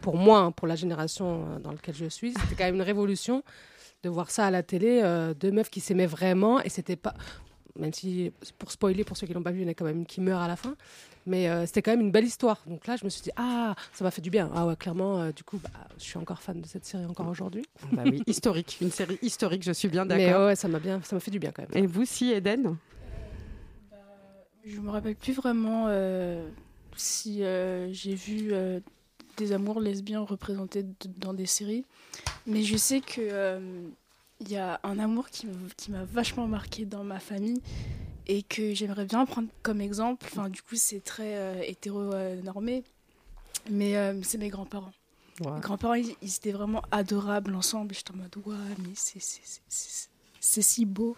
pour 0.00 0.16
moi, 0.16 0.40
hein, 0.40 0.50
pour 0.50 0.66
la 0.66 0.74
génération 0.76 1.46
euh, 1.46 1.58
dans 1.60 1.70
laquelle 1.70 1.94
je 1.94 2.06
suis, 2.06 2.32
c'était 2.34 2.56
quand 2.56 2.64
même 2.64 2.74
une 2.74 2.82
révolution 2.82 3.42
de 4.02 4.08
voir 4.10 4.30
ça 4.30 4.46
à 4.46 4.50
la 4.50 4.62
télé, 4.64 5.00
euh, 5.04 5.32
deux 5.34 5.50
meufs 5.52 5.70
qui 5.70 5.80
s'aimaient 5.80 6.04
vraiment, 6.06 6.60
et 6.60 6.68
c'était 6.68 6.96
pas. 6.96 7.14
Même 7.78 7.92
si, 7.92 8.32
pour 8.58 8.70
spoiler, 8.70 9.02
pour 9.04 9.16
ceux 9.16 9.26
qui 9.26 9.32
l'ont 9.32 9.42
pas 9.42 9.50
vu, 9.50 9.60
il 9.60 9.64
y 9.64 9.66
en 9.66 9.70
a 9.70 9.74
quand 9.74 9.84
même 9.86 9.98
une 9.98 10.06
qui 10.06 10.20
meurt 10.20 10.42
à 10.42 10.48
la 10.48 10.56
fin. 10.56 10.74
Mais 11.26 11.48
euh, 11.48 11.64
c'était 11.66 11.80
quand 11.82 11.92
même 11.92 12.00
une 12.02 12.10
belle 12.10 12.24
histoire. 12.24 12.62
Donc 12.66 12.86
là, 12.86 12.96
je 12.96 13.04
me 13.04 13.10
suis 13.10 13.22
dit, 13.22 13.30
ah, 13.36 13.74
ça 13.92 14.04
m'a 14.04 14.10
fait 14.10 14.20
du 14.20 14.30
bien. 14.30 14.50
Ah 14.54 14.66
ouais, 14.66 14.76
clairement, 14.76 15.20
euh, 15.20 15.32
du 15.32 15.42
coup, 15.42 15.58
bah, 15.62 15.70
je 15.98 16.02
suis 16.04 16.18
encore 16.18 16.42
fan 16.42 16.60
de 16.60 16.66
cette 16.66 16.84
série 16.84 17.06
encore 17.06 17.28
aujourd'hui. 17.28 17.64
Bah 17.92 18.02
oui, 18.04 18.22
historique, 18.26 18.78
une 18.80 18.90
série 18.90 19.18
historique, 19.22 19.62
je 19.62 19.72
suis 19.72 19.88
bien 19.88 20.04
Mais 20.06 20.26
d'accord. 20.26 20.46
ouais, 20.46 20.56
ça 20.56 20.68
m'a 20.68 20.78
bien, 20.78 21.00
ça 21.02 21.16
m'a 21.16 21.20
fait 21.20 21.30
du 21.30 21.38
bien 21.38 21.50
quand 21.50 21.62
même. 21.62 21.82
Et 21.82 21.86
vous, 21.86 22.04
si, 22.04 22.30
Eden? 22.30 22.76
Je 24.66 24.80
me 24.80 24.90
rappelle 24.90 25.14
plus 25.14 25.34
vraiment 25.34 25.86
euh, 25.88 26.48
si 26.96 27.42
euh, 27.42 27.92
j'ai 27.92 28.14
vu 28.14 28.48
euh, 28.52 28.80
des 29.36 29.52
amours 29.52 29.80
lesbiens 29.80 30.20
représentés 30.20 30.86
dans 31.18 31.34
des 31.34 31.44
séries, 31.46 31.84
mais 32.46 32.62
je 32.62 32.76
sais 32.76 33.00
que 33.00 33.20
euh, 33.20 33.60
il 34.40 34.50
y 34.50 34.56
a 34.56 34.80
un 34.82 34.98
amour 34.98 35.28
qui 35.28 35.46
m'a 35.90 36.04
vachement 36.04 36.46
marqué 36.46 36.86
dans 36.86 37.04
ma 37.04 37.18
famille 37.20 37.60
et 38.26 38.42
que 38.42 38.74
j'aimerais 38.74 39.04
bien 39.04 39.24
prendre 39.26 39.48
comme 39.62 39.80
exemple. 39.80 40.26
Enfin, 40.30 40.48
du 40.48 40.62
coup, 40.62 40.76
c'est 40.76 41.00
très 41.00 41.36
euh, 41.36 41.62
hétéro-normé, 41.62 42.84
mais 43.70 43.96
euh, 43.96 44.22
c'est 44.22 44.38
mes 44.38 44.48
grands-parents. 44.48 44.92
Mes 45.40 45.60
grands-parents, 45.60 45.94
ils, 45.94 46.14
ils 46.22 46.36
étaient 46.36 46.52
vraiment 46.52 46.82
adorables 46.92 47.54
ensemble. 47.54 47.94
J'étais 47.94 48.12
en 48.12 48.16
mode, 48.16 48.36
waouh, 48.44 48.56
mais 48.78 48.94
c'est 48.94 50.62
si 50.62 50.84
beau 50.84 51.16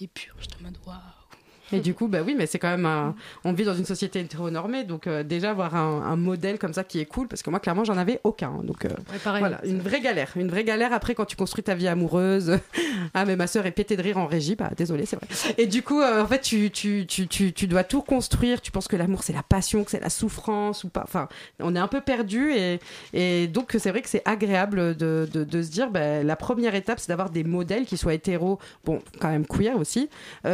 et 0.00 0.06
pur. 0.06 0.36
J'étais 0.40 0.56
en 0.56 0.64
mode, 0.64 0.78
waouh. 0.86 1.25
Et 1.72 1.80
du 1.80 1.94
coup, 1.94 2.06
bah 2.06 2.18
oui, 2.24 2.34
mais 2.38 2.46
c'est 2.46 2.58
quand 2.58 2.70
même 2.70 2.86
un... 2.86 3.14
On 3.44 3.52
vit 3.52 3.64
dans 3.64 3.74
une 3.74 3.84
société 3.84 4.20
hétéronormée, 4.20 4.84
donc 4.84 5.06
euh, 5.06 5.22
déjà 5.24 5.50
avoir 5.50 5.74
un, 5.74 6.02
un 6.02 6.16
modèle 6.16 6.58
comme 6.58 6.72
ça 6.72 6.84
qui 6.84 7.00
est 7.00 7.06
cool, 7.06 7.26
parce 7.26 7.42
que 7.42 7.50
moi, 7.50 7.58
clairement, 7.58 7.82
j'en 7.84 7.96
avais 7.98 8.20
aucun. 8.22 8.52
donc 8.62 8.84
euh, 8.84 8.88
Ouais, 9.12 9.18
pareil. 9.22 9.40
voilà, 9.40 9.60
une 9.64 9.80
vraie 9.80 10.00
galère. 10.00 10.30
Une 10.36 10.48
vraie 10.48 10.62
galère 10.64 10.92
après 10.92 11.14
quand 11.16 11.24
tu 11.24 11.34
construis 11.34 11.64
ta 11.64 11.74
vie 11.74 11.88
amoureuse. 11.88 12.58
ah, 13.14 13.24
mais 13.24 13.34
ma 13.34 13.46
sœur 13.48 13.66
est 13.66 13.72
pétée 13.72 13.96
de 13.96 14.02
rire 14.02 14.18
en 14.18 14.26
régie, 14.26 14.54
bah 14.54 14.70
désolé, 14.76 15.06
c'est 15.06 15.16
vrai. 15.16 15.26
Et 15.58 15.66
du 15.66 15.82
coup, 15.82 16.00
euh, 16.00 16.22
en 16.22 16.26
fait, 16.28 16.40
tu, 16.40 16.70
tu, 16.70 17.04
tu, 17.08 17.26
tu, 17.26 17.52
tu 17.52 17.66
dois 17.66 17.82
tout 17.84 18.02
construire. 18.02 18.60
Tu 18.60 18.70
penses 18.70 18.86
que 18.86 18.96
l'amour, 18.96 19.24
c'est 19.24 19.32
la 19.32 19.42
passion, 19.42 19.82
que 19.82 19.90
c'est 19.90 20.00
la 20.00 20.10
souffrance 20.10 20.84
ou 20.84 20.88
pas. 20.88 21.02
Enfin, 21.02 21.28
on 21.58 21.74
est 21.74 21.78
un 21.80 21.88
peu 21.88 22.00
perdu, 22.00 22.52
et, 22.52 22.78
et 23.12 23.48
donc 23.48 23.74
c'est 23.78 23.90
vrai 23.90 24.02
que 24.02 24.08
c'est 24.08 24.22
agréable 24.24 24.96
de, 24.96 25.28
de, 25.32 25.42
de 25.42 25.62
se 25.62 25.70
dire, 25.70 25.90
bah, 25.90 26.22
la 26.22 26.36
première 26.36 26.74
étape, 26.76 27.00
c'est 27.00 27.08
d'avoir 27.08 27.30
des 27.30 27.42
modèles 27.44 27.86
qui 27.86 27.96
soient 27.96 28.14
hétéros, 28.14 28.58
bon, 28.84 29.00
quand 29.20 29.28
même 29.30 29.46
queer 29.46 29.76
aussi, 29.76 30.08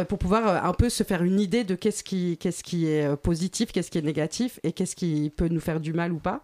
pour 0.09 0.17
pouvoir 0.17 0.65
un 0.65 0.73
peu 0.73 0.89
se 0.89 1.02
faire 1.03 1.23
une 1.23 1.39
idée 1.39 1.63
de 1.63 1.75
qu'est-ce 1.75 2.03
qui, 2.03 2.37
qu'est-ce 2.37 2.63
qui 2.63 2.87
est 2.87 3.05
euh, 3.05 3.15
positif, 3.15 3.71
qu'est-ce 3.71 3.91
qui 3.91 3.97
est 3.97 4.03
négatif 4.03 4.59
et 4.63 4.71
qu'est-ce 4.71 4.95
qui 4.95 5.31
peut 5.35 5.47
nous 5.47 5.59
faire 5.59 5.79
du 5.79 5.93
mal 5.93 6.11
ou 6.11 6.19
pas. 6.19 6.41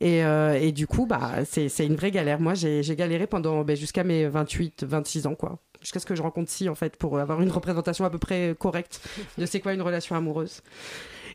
Et, 0.00 0.24
euh, 0.24 0.54
et 0.54 0.72
du 0.72 0.86
coup, 0.86 1.06
bah, 1.06 1.44
c'est, 1.44 1.68
une 1.84 1.96
vraie 1.96 2.10
galère. 2.10 2.40
Moi, 2.40 2.54
j'ai, 2.54 2.82
j'ai 2.82 2.96
galéré 2.96 3.26
pendant 3.26 3.64
ben, 3.64 3.76
jusqu'à 3.76 4.04
mes 4.04 4.26
28, 4.26 4.84
26 4.84 5.26
ans, 5.26 5.34
quoi. 5.34 5.58
Jusqu'à 5.80 5.98
ce 5.98 6.06
que 6.06 6.14
je 6.14 6.22
rencontre 6.22 6.50
si, 6.50 6.68
en 6.68 6.74
fait, 6.74 6.96
pour 6.96 7.18
avoir 7.18 7.42
une 7.42 7.50
représentation 7.50 8.04
à 8.04 8.10
peu 8.10 8.18
près 8.18 8.54
correcte 8.58 9.00
de 9.38 9.46
c'est 9.46 9.60
quoi 9.60 9.72
une 9.72 9.82
relation 9.82 10.14
amoureuse. 10.14 10.62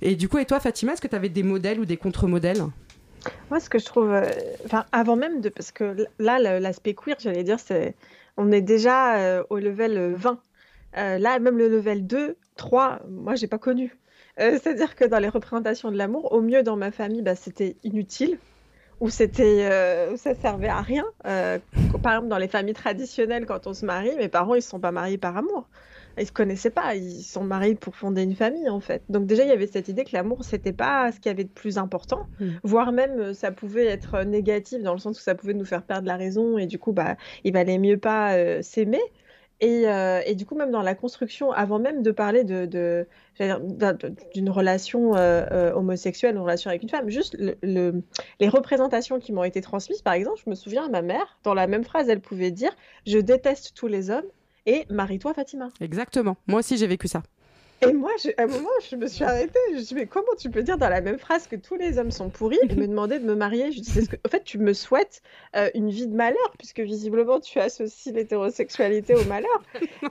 Et 0.02 0.16
du 0.16 0.30
coup, 0.30 0.38
et 0.38 0.46
toi, 0.46 0.60
Fatima, 0.60 0.94
est-ce 0.94 1.02
que 1.02 1.08
tu 1.08 1.16
avais 1.16 1.30
des 1.30 1.44
modèles 1.44 1.80
ou 1.80 1.86
des 1.86 1.98
contre-modèles? 1.98 2.64
Moi, 3.50 3.60
ce 3.60 3.70
que 3.70 3.80
je 3.80 3.86
trouve, 3.86 4.12
euh, 4.12 4.30
enfin, 4.66 4.86
avant 4.92 5.16
même 5.16 5.42
de, 5.42 5.50
parce 5.50 5.72
que 5.72 6.08
là, 6.20 6.40
l'aspect 6.60 6.94
queer, 6.94 7.16
j'allais 7.20 7.44
dire, 7.44 7.60
c'est, 7.60 7.96
on 8.38 8.52
est 8.52 8.62
déjà 8.62 9.18
euh, 9.18 9.44
au 9.50 9.58
level 9.58 10.14
20. 10.16 10.40
Euh, 10.98 11.18
là, 11.18 11.40
même 11.40 11.58
le 11.58 11.68
level 11.68 12.08
2, 12.08 12.38
3, 12.58 13.00
moi, 13.10 13.36
j'ai 13.36 13.48
pas 13.48 13.58
connu. 13.58 13.98
Euh, 14.40 14.52
c'est-à-dire 14.52 14.96
que 14.96 15.06
dans 15.06 15.20
les 15.20 15.30
représentations 15.30 15.92
de 15.92 15.98
l'amour, 15.98 16.32
au 16.32 16.42
mieux 16.42 16.64
dans 16.64 16.76
ma 16.76 16.92
famille, 16.92 17.22
bah, 17.22 17.36
c'était 17.36 17.76
inutile, 17.84 18.38
ou 19.00 19.10
c'était, 19.10 19.68
euh, 19.72 20.16
ça 20.18 20.36
servait 20.36 20.68
à 20.68 20.82
rien. 20.82 21.06
Euh, 21.26 21.60
par 22.04 22.14
exemple, 22.14 22.30
dans 22.30 22.38
les 22.38 22.48
familles 22.48 22.74
traditionnelles, 22.74 23.46
quand 23.46 23.68
on 23.68 23.74
se 23.74 23.86
marie, 23.86 24.16
mes 24.18 24.28
parents, 24.28 24.56
ils 24.56 24.62
se 24.62 24.70
sont 24.70 24.80
pas 24.80 24.92
mariés 24.92 25.18
par 25.18 25.38
amour. 25.38 25.68
Ils 26.20 26.26
se 26.26 26.32
connaissaient 26.32 26.72
pas, 26.72 26.96
ils 26.96 27.22
sont 27.22 27.44
mariés 27.44 27.76
pour 27.76 27.96
fonder 27.96 28.24
une 28.24 28.36
famille 28.36 28.70
en 28.70 28.80
fait. 28.80 29.04
Donc 29.08 29.28
déjà 29.28 29.44
il 29.44 29.50
y 29.50 29.52
avait 29.52 29.68
cette 29.68 29.88
idée 29.88 30.04
que 30.04 30.14
l'amour 30.14 30.44
c'était 30.44 30.74
pas 30.74 31.12
ce 31.12 31.20
qu'il 31.20 31.30
y 31.30 31.30
avait 31.30 31.44
de 31.44 31.50
plus 31.50 31.78
important, 31.78 32.26
Mm. 32.40 32.46
voire 32.64 32.92
même 32.92 33.36
ça 33.36 33.52
pouvait 33.52 33.86
être 33.86 34.24
négatif 34.24 34.82
dans 34.82 34.94
le 34.94 35.00
sens 35.00 35.20
où 35.20 35.22
ça 35.22 35.36
pouvait 35.36 35.54
nous 35.54 35.64
faire 35.64 35.84
perdre 35.84 36.08
la 36.08 36.18
raison 36.18 36.58
et 36.58 36.66
du 36.66 36.80
coup 36.80 36.92
bah 36.92 37.18
il 37.44 37.54
valait 37.54 37.78
mieux 37.78 37.98
pas 37.98 38.64
s'aimer. 38.64 39.02
Et, 39.60 39.88
euh, 39.88 40.22
et 40.26 40.36
du 40.36 40.46
coup 40.46 40.56
même 40.56 40.70
dans 40.70 40.84
la 40.84 40.94
construction, 40.94 41.52
avant 41.52 41.80
même 41.80 42.04
de 42.04 42.12
parler 42.12 42.44
de, 42.44 42.66
de- 42.68 43.08
d'une 44.34 44.50
relation 44.50 45.16
euh, 45.16 45.46
euh, 45.52 45.74
homosexuelle, 45.74 46.36
une 46.36 46.42
relation 46.42 46.70
avec 46.70 46.84
une 46.84 46.90
femme, 46.90 47.10
juste 47.10 47.36
le, 47.40 47.56
le- 47.64 48.04
les 48.40 48.50
représentations 48.50 49.20
qui 49.20 49.32
m'ont 49.34 49.44
été 49.44 49.62
transmises, 49.62 50.02
par 50.02 50.14
exemple, 50.14 50.40
je 50.46 50.50
me 50.50 50.56
souviens 50.56 50.88
ma 50.90 51.02
mère, 51.02 51.40
dans 51.44 51.54
la 51.56 51.66
même 51.68 51.84
phrase, 51.84 52.08
elle 52.10 52.22
pouvait 52.22 52.52
dire 52.52 52.72
Je 53.08 53.18
déteste 53.18 53.74
tous 53.76 53.88
les 53.88 54.10
hommes 54.12 54.26
et 54.66 54.86
marie-toi 54.90 55.34
Fatima. 55.34 55.70
Exactement. 55.82 56.38
Moi 56.48 56.60
aussi, 56.60 56.78
j'ai 56.78 56.88
vécu 56.88 57.08
ça. 57.08 57.24
Et 57.84 57.94
moi, 57.94 58.10
je- 58.24 58.30
à 58.38 58.44
un 58.44 58.48
moment, 58.48 58.70
je 58.90 58.96
me 58.96 59.06
suis 59.08 59.24
arrêtée. 59.24 59.60
Je 59.70 59.74
me 59.74 59.78
suis 59.78 59.88
dit, 59.90 59.96
mais 59.96 60.08
comment 60.08 60.34
tu 60.38 60.50
peux 60.50 60.64
dire 60.64 60.78
dans 60.80 60.90
la 60.90 61.00
même 61.02 61.20
phrase 61.20 61.46
que 61.48 61.56
tous 61.56 61.76
les 61.76 62.00
hommes 62.00 62.10
sont 62.12 62.30
pourris? 62.32 62.58
Et 62.70 62.76
me 62.76 62.88
demander 62.88 63.20
de 63.20 63.26
me 63.26 63.36
marier 63.36 63.72
Je 63.72 63.82
dis, 63.82 64.08
que... 64.08 64.16
En 64.26 64.30
fait, 64.30 64.44
tu 64.44 64.58
me 64.58 64.74
souhaites 64.74 65.22
euh, 65.56 65.70
une 65.76 65.90
vie 65.92 66.08
de 66.08 66.16
malheur, 66.16 66.54
puisque 66.58 66.80
visiblement, 66.80 67.40
tu 67.40 67.60
associes 67.60 68.12
l'hétérosexualité 68.14 69.14
au 69.16 69.24
malheur. 69.26 69.62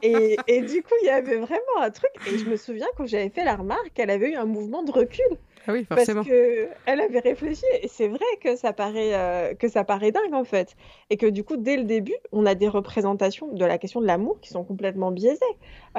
Et, 0.03 0.39
et 0.47 0.63
du 0.63 0.83
coup, 0.83 0.95
il 1.03 1.07
y 1.07 1.11
avait 1.11 1.39
vraiment 1.39 1.81
un 1.81 1.91
truc. 1.91 2.11
Et 2.25 2.39
je 2.39 2.49
me 2.49 2.57
souviens, 2.57 2.87
quand 2.97 3.07
j'avais 3.07 3.31
fait 3.31 3.45
la 3.45 3.57
remarque, 3.57 3.99
elle 3.99 4.11
avait 4.11 4.31
eu 4.33 4.37
un 4.37 4.47
mouvement 4.47 4.83
de 4.85 4.93
recul. 4.93 5.25
Ah 5.67 5.73
oui, 5.73 5.85
Parce 5.95 6.07
forcément. 6.07 6.23
que 6.23 6.69
elle 6.87 7.01
avait 7.01 7.19
réfléchi 7.21 7.65
et 7.83 7.89
c'est 7.89 8.09
vrai 8.09 8.25
que 8.41 8.57
ça 8.57 8.73
paraît 8.73 9.15
euh, 9.15 9.55
que 9.55 9.69
ça 9.69 9.85
paraît 9.85 10.13
dingue 10.13 10.33
en 10.35 10.45
fait 10.45 10.77
et 11.11 11.17
que 11.17 11.27
du 11.27 11.43
coup 11.45 11.57
dès 11.57 11.77
le 11.77 11.85
début 11.85 12.15
on 12.33 12.47
a 12.47 12.55
des 12.55 12.69
représentations 12.69 13.49
de 13.53 13.65
la 13.65 13.79
question 13.79 14.01
de 14.01 14.07
l'amour 14.07 14.39
qui 14.41 14.51
sont 14.51 14.65
complètement 14.65 15.11
biaisées. 15.11 15.41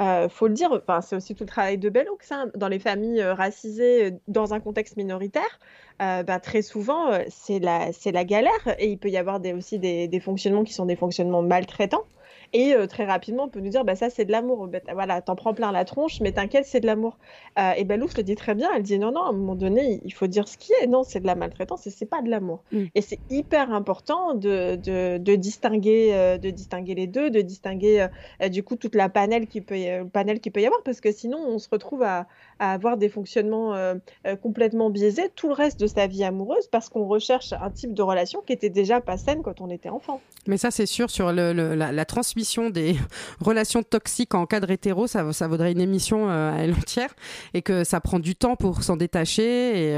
Euh, 0.00 0.28
faut 0.28 0.48
le 0.48 0.54
dire, 0.54 0.70
enfin 0.72 1.00
c'est 1.02 1.16
aussi 1.16 1.34
tout 1.34 1.44
le 1.44 1.48
travail 1.48 1.76
de 1.78 1.88
Bellux 1.90 2.08
hein, 2.30 2.50
dans 2.56 2.68
les 2.68 2.78
familles 2.78 3.20
euh, 3.20 3.34
racisées 3.34 4.04
euh, 4.06 4.10
dans 4.28 4.54
un 4.54 4.60
contexte 4.60 4.96
minoritaire. 4.96 5.58
euh, 6.02 6.22
bah, 6.22 6.40
très 6.40 6.62
souvent 6.62 7.10
c'est 7.28 7.58
la 7.58 7.92
c'est 7.92 8.12
la 8.12 8.24
galère 8.24 8.74
et 8.78 8.86
il 8.90 8.98
peut 8.98 9.10
y 9.10 9.16
avoir 9.16 9.40
des, 9.40 9.52
aussi 9.52 9.78
des, 9.78 10.08
des 10.08 10.20
fonctionnements 10.20 10.64
qui 10.64 10.72
sont 10.72 10.86
des 10.86 10.96
fonctionnements 10.96 11.42
maltraitants. 11.42 12.04
Et 12.52 12.74
euh, 12.74 12.86
très 12.86 13.04
rapidement, 13.04 13.44
on 13.44 13.48
peut 13.48 13.60
nous 13.60 13.68
dire, 13.68 13.84
bah, 13.84 13.94
ça 13.94 14.10
c'est 14.10 14.24
de 14.24 14.32
l'amour. 14.32 14.68
Bah, 14.68 14.78
voilà, 14.92 15.20
t'en 15.20 15.36
prends 15.36 15.54
plein 15.54 15.70
la 15.72 15.84
tronche, 15.84 16.20
mais 16.20 16.32
t'inquiète, 16.32 16.64
c'est 16.64 16.80
de 16.80 16.86
l'amour. 16.86 17.18
Euh, 17.58 17.72
et 17.72 17.84
Bellux 17.84 18.08
le 18.16 18.22
dit 18.22 18.36
très 18.36 18.54
bien. 18.54 18.70
Elle 18.74 18.82
dit 18.82 18.98
non, 18.98 19.12
non, 19.12 19.22
à 19.22 19.28
un 19.28 19.32
moment 19.32 19.54
donné, 19.54 20.00
il 20.04 20.12
faut 20.12 20.26
dire 20.26 20.48
ce 20.48 20.56
qui 20.56 20.72
est. 20.80 20.86
Non, 20.86 21.02
c'est 21.02 21.20
de 21.20 21.26
la 21.26 21.34
maltraitance 21.34 21.86
et 21.86 21.90
c'est 21.90 22.06
pas 22.06 22.22
de 22.22 22.30
l'amour. 22.30 22.62
Mm. 22.72 22.84
Et 22.94 23.00
c'est 23.02 23.20
hyper 23.28 23.72
important 23.72 24.34
de, 24.34 24.76
de, 24.76 25.18
de 25.18 25.34
distinguer, 25.34 26.14
euh, 26.14 26.38
de 26.38 26.50
distinguer 26.50 26.94
les 26.94 27.06
deux, 27.06 27.30
de 27.30 27.40
distinguer 27.40 28.06
du 28.50 28.62
coup 28.62 28.76
toute 28.76 28.94
la 28.94 29.08
panel 29.08 29.46
qui 29.46 29.60
peut, 29.60 29.76
panel 30.12 30.40
qui 30.40 30.50
peut 30.50 30.60
y 30.60 30.66
avoir, 30.66 30.82
parce 30.82 31.00
que 31.00 31.12
sinon 31.12 31.38
on 31.38 31.58
se 31.58 31.68
retrouve 31.70 32.02
à, 32.02 32.26
à 32.58 32.72
avoir 32.72 32.96
des 32.96 33.08
fonctionnements 33.08 33.74
euh, 33.74 33.94
euh, 34.26 34.36
complètement 34.36 34.90
biaisés 34.90 35.30
tout 35.34 35.48
le 35.48 35.54
reste 35.54 35.78
de 35.80 35.86
sa 35.86 36.06
vie 36.06 36.24
amoureuse, 36.24 36.66
parce 36.70 36.88
qu'on 36.88 37.06
recherche 37.06 37.52
un 37.52 37.70
type 37.70 37.94
de 37.94 38.02
relation 38.02 38.42
qui 38.46 38.52
était 38.52 38.70
déjà 38.70 39.00
pas 39.00 39.16
saine 39.16 39.42
quand 39.42 39.60
on 39.60 39.70
était 39.70 39.88
enfant. 39.88 40.20
Mais 40.46 40.56
ça, 40.56 40.70
c'est 40.70 40.86
sûr, 40.86 41.10
sur 41.10 41.32
le, 41.32 41.52
la, 41.52 42.04
transmission 42.04 42.70
des 42.70 42.96
relations 43.40 43.82
toxiques 43.82 44.34
en 44.34 44.46
cadre 44.46 44.70
hétéro, 44.70 45.06
ça, 45.06 45.32
ça 45.32 45.46
vaudrait 45.46 45.72
une 45.72 45.80
émission 45.80 46.28
euh, 46.28 46.52
à 46.52 46.58
elle 46.58 46.72
entière 46.72 47.14
et 47.54 47.62
que 47.62 47.84
ça 47.84 48.00
prend 48.00 48.18
du 48.18 48.34
temps 48.34 48.56
pour 48.56 48.82
s'en 48.82 48.96
détacher. 48.96 49.96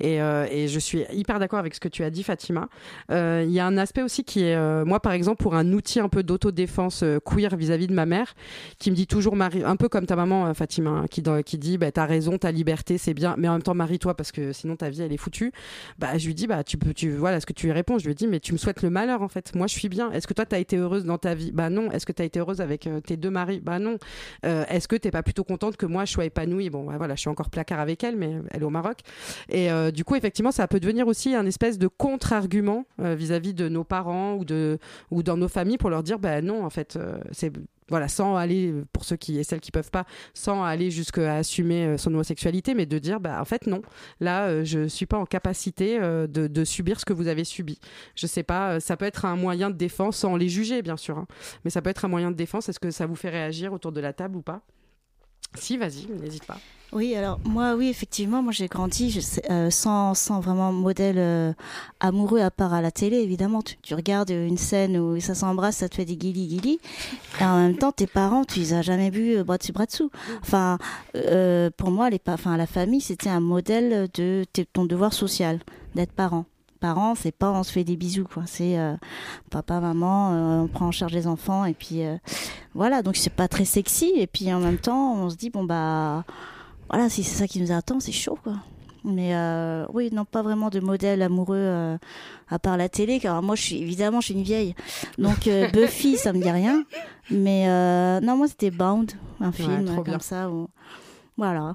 Et, 0.00 0.16
et, 0.18 0.68
je 0.68 0.78
suis 0.78 1.04
hyper 1.12 1.38
d'accord 1.38 1.58
avec 1.58 1.74
ce 1.74 1.80
que 1.80 1.88
tu 1.88 2.04
as 2.04 2.10
dit, 2.10 2.22
Fatima. 2.22 2.68
Il 3.10 3.50
y 3.50 3.60
a 3.60 3.66
un 3.66 3.78
aspect 3.78 4.02
aussi 4.02 4.24
qui 4.24 4.44
est, 4.44 4.84
moi, 4.84 5.00
par 5.00 5.12
exemple, 5.12 5.42
pour 5.42 5.54
un 5.54 5.72
outil 5.72 6.00
un 6.00 6.08
peu 6.08 6.22
d'autodéfense 6.22 7.04
queer 7.24 7.56
vis-à-vis 7.56 7.86
de 7.86 7.94
ma 7.94 8.06
mère, 8.06 8.34
qui 8.78 8.90
me 8.90 8.96
dit 8.96 9.06
toujours, 9.06 9.36
marie, 9.36 9.62
un 9.64 9.76
peu 9.76 9.88
comme 9.88 10.06
ta 10.06 10.16
maman, 10.16 10.52
Fatima, 10.54 10.90
hein, 10.90 11.04
qui, 11.10 11.22
qui 11.44 11.58
dit, 11.58 11.78
bah, 11.78 11.92
raison, 12.06 12.38
ta 12.38 12.52
liberté, 12.52 12.98
c'est 12.98 13.14
bien, 13.14 13.34
mais 13.38 13.48
en 13.48 13.52
même 13.52 13.62
temps, 13.62 13.74
marie-toi 13.74 14.16
parce 14.16 14.32
que 14.32 14.52
sinon 14.52 14.76
ta 14.76 14.90
vie, 14.90 15.02
elle 15.02 15.12
est 15.12 15.16
foutue. 15.16 15.52
Bah, 15.98 16.18
je 16.18 16.26
lui 16.26 16.34
dis, 16.34 16.46
bah, 16.46 16.64
tu 16.64 16.78
peux, 16.78 16.94
tu, 16.94 17.10
voilà 17.10 17.40
ce 17.40 17.46
que 17.46 17.52
tu 17.52 17.66
lui 17.66 17.72
réponds. 17.72 17.98
Je 17.98 18.06
lui 18.06 18.14
dis, 18.14 18.26
mais 18.26 18.40
tu 18.40 18.52
me 18.52 18.58
souhaites 18.58 18.82
le 18.82 18.90
malheur, 18.90 19.22
en 19.22 19.28
fait. 19.28 19.54
Moi, 19.54 19.66
je 19.66 19.74
suis 19.74 19.88
bien. 19.88 20.10
Est-ce 20.12 20.26
que 20.26 20.34
toi, 20.34 20.46
t'as 20.46 20.58
été 20.58 20.76
heureuse 20.76 21.04
dans 21.04 21.18
ta 21.18 21.34
vie? 21.34 21.52
Bah 21.52 21.70
non. 21.70 21.90
Est-ce 21.90 22.06
que 22.06 22.12
t'as 22.12 22.24
été 22.24 22.40
heureuse 22.40 22.60
avec 22.60 22.86
euh, 22.86 23.00
tes 23.00 23.16
deux 23.16 23.30
maris? 23.30 23.60
Bah 23.60 23.78
non. 23.78 23.98
Euh, 24.44 24.64
Est-ce 24.68 24.88
que 24.88 24.96
t'es 24.96 25.10
pas 25.10 25.22
plutôt 25.22 25.44
contente 25.44 25.76
que 25.76 25.86
moi, 25.86 26.04
je 26.04 26.12
sois 26.12 26.24
épanouie? 26.24 26.70
Bon, 26.70 26.84
voilà, 26.96 27.14
je 27.14 27.20
suis 27.20 27.30
encore 27.30 27.50
placard 27.50 27.80
avec 27.80 28.04
elle, 28.04 28.16
mais 28.16 28.38
elle 28.50 28.62
est 28.62 28.64
au 28.64 28.70
Maroc. 28.70 29.00
Et 29.48 29.70
euh, 29.70 29.90
du 29.90 30.04
coup, 30.04 30.14
effectivement, 30.14 30.52
ça 30.52 30.66
peut 30.68 30.80
devenir 30.80 31.06
aussi 31.06 31.34
un 31.34 31.46
espèce 31.46 31.78
de 31.78 31.88
contre-argument 31.88 32.84
vis-à-vis 32.98 33.54
de 33.54 33.68
nos 33.68 33.84
parents 33.84 34.34
ou 34.34 34.44
de 34.44 34.78
ou 35.10 35.22
dans 35.22 35.36
nos 35.36 35.48
familles 35.48 35.78
pour 35.78 35.90
leur 35.90 36.02
dire, 36.02 36.18
bah 36.18 36.40
non, 36.40 36.64
en 36.64 36.70
fait, 36.70 36.98
c'est 37.32 37.52
voilà, 37.92 38.08
sans 38.08 38.36
aller 38.36 38.72
pour 38.94 39.04
ceux 39.04 39.16
qui 39.16 39.38
et 39.38 39.44
celles 39.44 39.60
qui 39.60 39.70
peuvent 39.70 39.90
pas, 39.90 40.06
sans 40.32 40.64
aller 40.64 40.90
jusqu'à 40.90 41.34
assumer 41.34 41.84
euh, 41.84 41.98
son 41.98 42.08
homosexualité, 42.14 42.72
mais 42.72 42.86
de 42.86 42.98
dire, 42.98 43.20
bah 43.20 43.38
en 43.38 43.44
fait 43.44 43.66
non, 43.66 43.82
là, 44.18 44.46
euh, 44.46 44.64
je 44.64 44.88
suis 44.88 45.04
pas 45.04 45.18
en 45.18 45.26
capacité 45.26 45.98
euh, 46.00 46.26
de, 46.26 46.64
subir 46.64 46.98
ce 46.98 47.04
que 47.04 47.12
vous 47.12 47.28
avez 47.28 47.44
subi. 47.44 47.78
Je 48.14 48.26
sais 48.26 48.44
pas, 48.44 48.80
ça 48.80 48.96
peut 48.96 49.04
être 49.04 49.26
un 49.26 49.36
moyen 49.36 49.68
de 49.68 49.76
défense 49.76 50.16
sans 50.16 50.36
les 50.36 50.48
juger, 50.48 50.80
bien 50.80 50.96
sûr, 50.96 51.18
hein, 51.18 51.26
mais 51.64 51.70
ça 51.70 51.82
peut 51.82 51.90
être 51.90 52.06
un 52.06 52.08
moyen 52.08 52.30
de 52.30 52.36
défense. 52.36 52.70
Est-ce 52.70 52.80
que 52.80 52.90
ça 52.90 53.04
vous 53.04 53.16
fait 53.16 53.28
réagir 53.28 53.74
autour 53.74 53.92
de 53.92 54.00
la 54.00 54.14
table 54.14 54.36
ou 54.36 54.42
pas? 54.42 54.62
Si, 55.54 55.76
vas-y, 55.76 56.06
n'hésite 56.06 56.44
pas. 56.44 56.58
Oui, 56.92 57.14
alors 57.14 57.40
moi, 57.44 57.74
oui, 57.74 57.88
effectivement, 57.88 58.42
moi 58.42 58.52
j'ai 58.52 58.68
grandi 58.68 59.18
euh, 59.48 59.70
sans, 59.70 60.12
sans 60.12 60.40
vraiment 60.40 60.72
modèle 60.72 61.16
euh, 61.16 61.54
amoureux 62.00 62.40
à 62.40 62.50
part 62.50 62.74
à 62.74 62.82
la 62.82 62.90
télé, 62.90 63.16
évidemment. 63.16 63.62
Tu, 63.62 63.94
regardes 63.94 64.28
une 64.28 64.58
scène 64.58 64.98
où 64.98 65.18
ça 65.18 65.34
s'embrasse, 65.34 65.76
ça 65.76 65.88
te 65.88 65.94
fait 65.94 66.04
des 66.04 66.16
guilis 66.16 66.48
guilis. 66.48 66.80
Et 67.40 67.44
en 67.44 67.56
même 67.56 67.78
temps, 67.78 67.92
tes 67.92 68.06
parents, 68.06 68.44
tu 68.44 68.58
les 68.58 68.74
as 68.74 68.82
jamais 68.82 69.08
vus 69.08 69.38
euh, 69.38 69.44
bras 69.44 69.56
dessus, 69.56 69.72
bras 69.72 69.86
dessous. 69.86 70.10
Enfin, 70.42 70.76
pour 71.78 71.90
moi, 71.90 72.10
les, 72.10 72.20
enfin, 72.26 72.58
la 72.58 72.66
famille, 72.66 73.00
c'était 73.00 73.30
un 73.30 73.40
modèle 73.40 74.08
de 74.12 74.44
ton 74.74 74.84
devoir 74.84 75.14
social, 75.14 75.60
d'être 75.94 76.12
parent. 76.12 76.44
Parents, 76.80 77.14
c'est 77.14 77.32
pas 77.32 77.52
on 77.52 77.62
se 77.62 77.72
fait 77.72 77.84
des 77.84 77.96
bisous, 77.96 78.26
quoi. 78.30 78.42
C'est 78.44 78.76
papa, 79.50 79.80
maman, 79.80 80.64
on 80.64 80.68
prend 80.68 80.88
en 80.88 80.92
charge 80.92 81.12
les 81.12 81.26
enfants, 81.26 81.64
et 81.64 81.74
puis 81.74 82.02
voilà. 82.74 83.02
Donc 83.02 83.16
c'est 83.16 83.32
pas 83.32 83.48
très 83.48 83.64
sexy, 83.64 84.12
et 84.16 84.26
puis 84.26 84.52
en 84.52 84.60
même 84.60 84.78
temps, 84.78 85.14
on 85.14 85.30
se 85.30 85.36
dit 85.36 85.50
bon 85.50 85.64
bah 85.64 86.24
voilà, 86.92 87.08
si 87.08 87.22
c'est 87.24 87.36
ça 87.36 87.48
qui 87.48 87.60
nous 87.60 87.72
attend, 87.72 88.00
c'est 88.00 88.12
chaud, 88.12 88.38
quoi. 88.42 88.54
Mais 89.04 89.34
euh, 89.34 89.84
oui, 89.92 90.10
non, 90.12 90.24
pas 90.24 90.42
vraiment 90.42 90.68
de 90.68 90.78
modèle 90.78 91.22
amoureux 91.22 91.56
euh, 91.56 91.98
à 92.48 92.58
part 92.58 92.76
la 92.76 92.88
télé, 92.88 93.18
car 93.18 93.42
moi, 93.42 93.56
je 93.56 93.62
suis 93.62 93.82
évidemment, 93.82 94.20
je 94.20 94.26
suis 94.26 94.34
une 94.34 94.42
vieille. 94.42 94.74
Donc 95.18 95.46
euh, 95.46 95.68
Buffy, 95.72 96.16
ça 96.16 96.32
me 96.32 96.40
dit 96.40 96.50
rien. 96.50 96.84
Mais 97.30 97.66
non, 98.20 98.36
moi, 98.36 98.46
c'était 98.46 98.70
Bound, 98.70 99.12
un 99.40 99.52
film 99.52 99.84
bien. 99.84 100.02
comme 100.02 100.20
ça. 100.20 100.50
Où... 100.50 100.68
Voilà. 101.36 101.74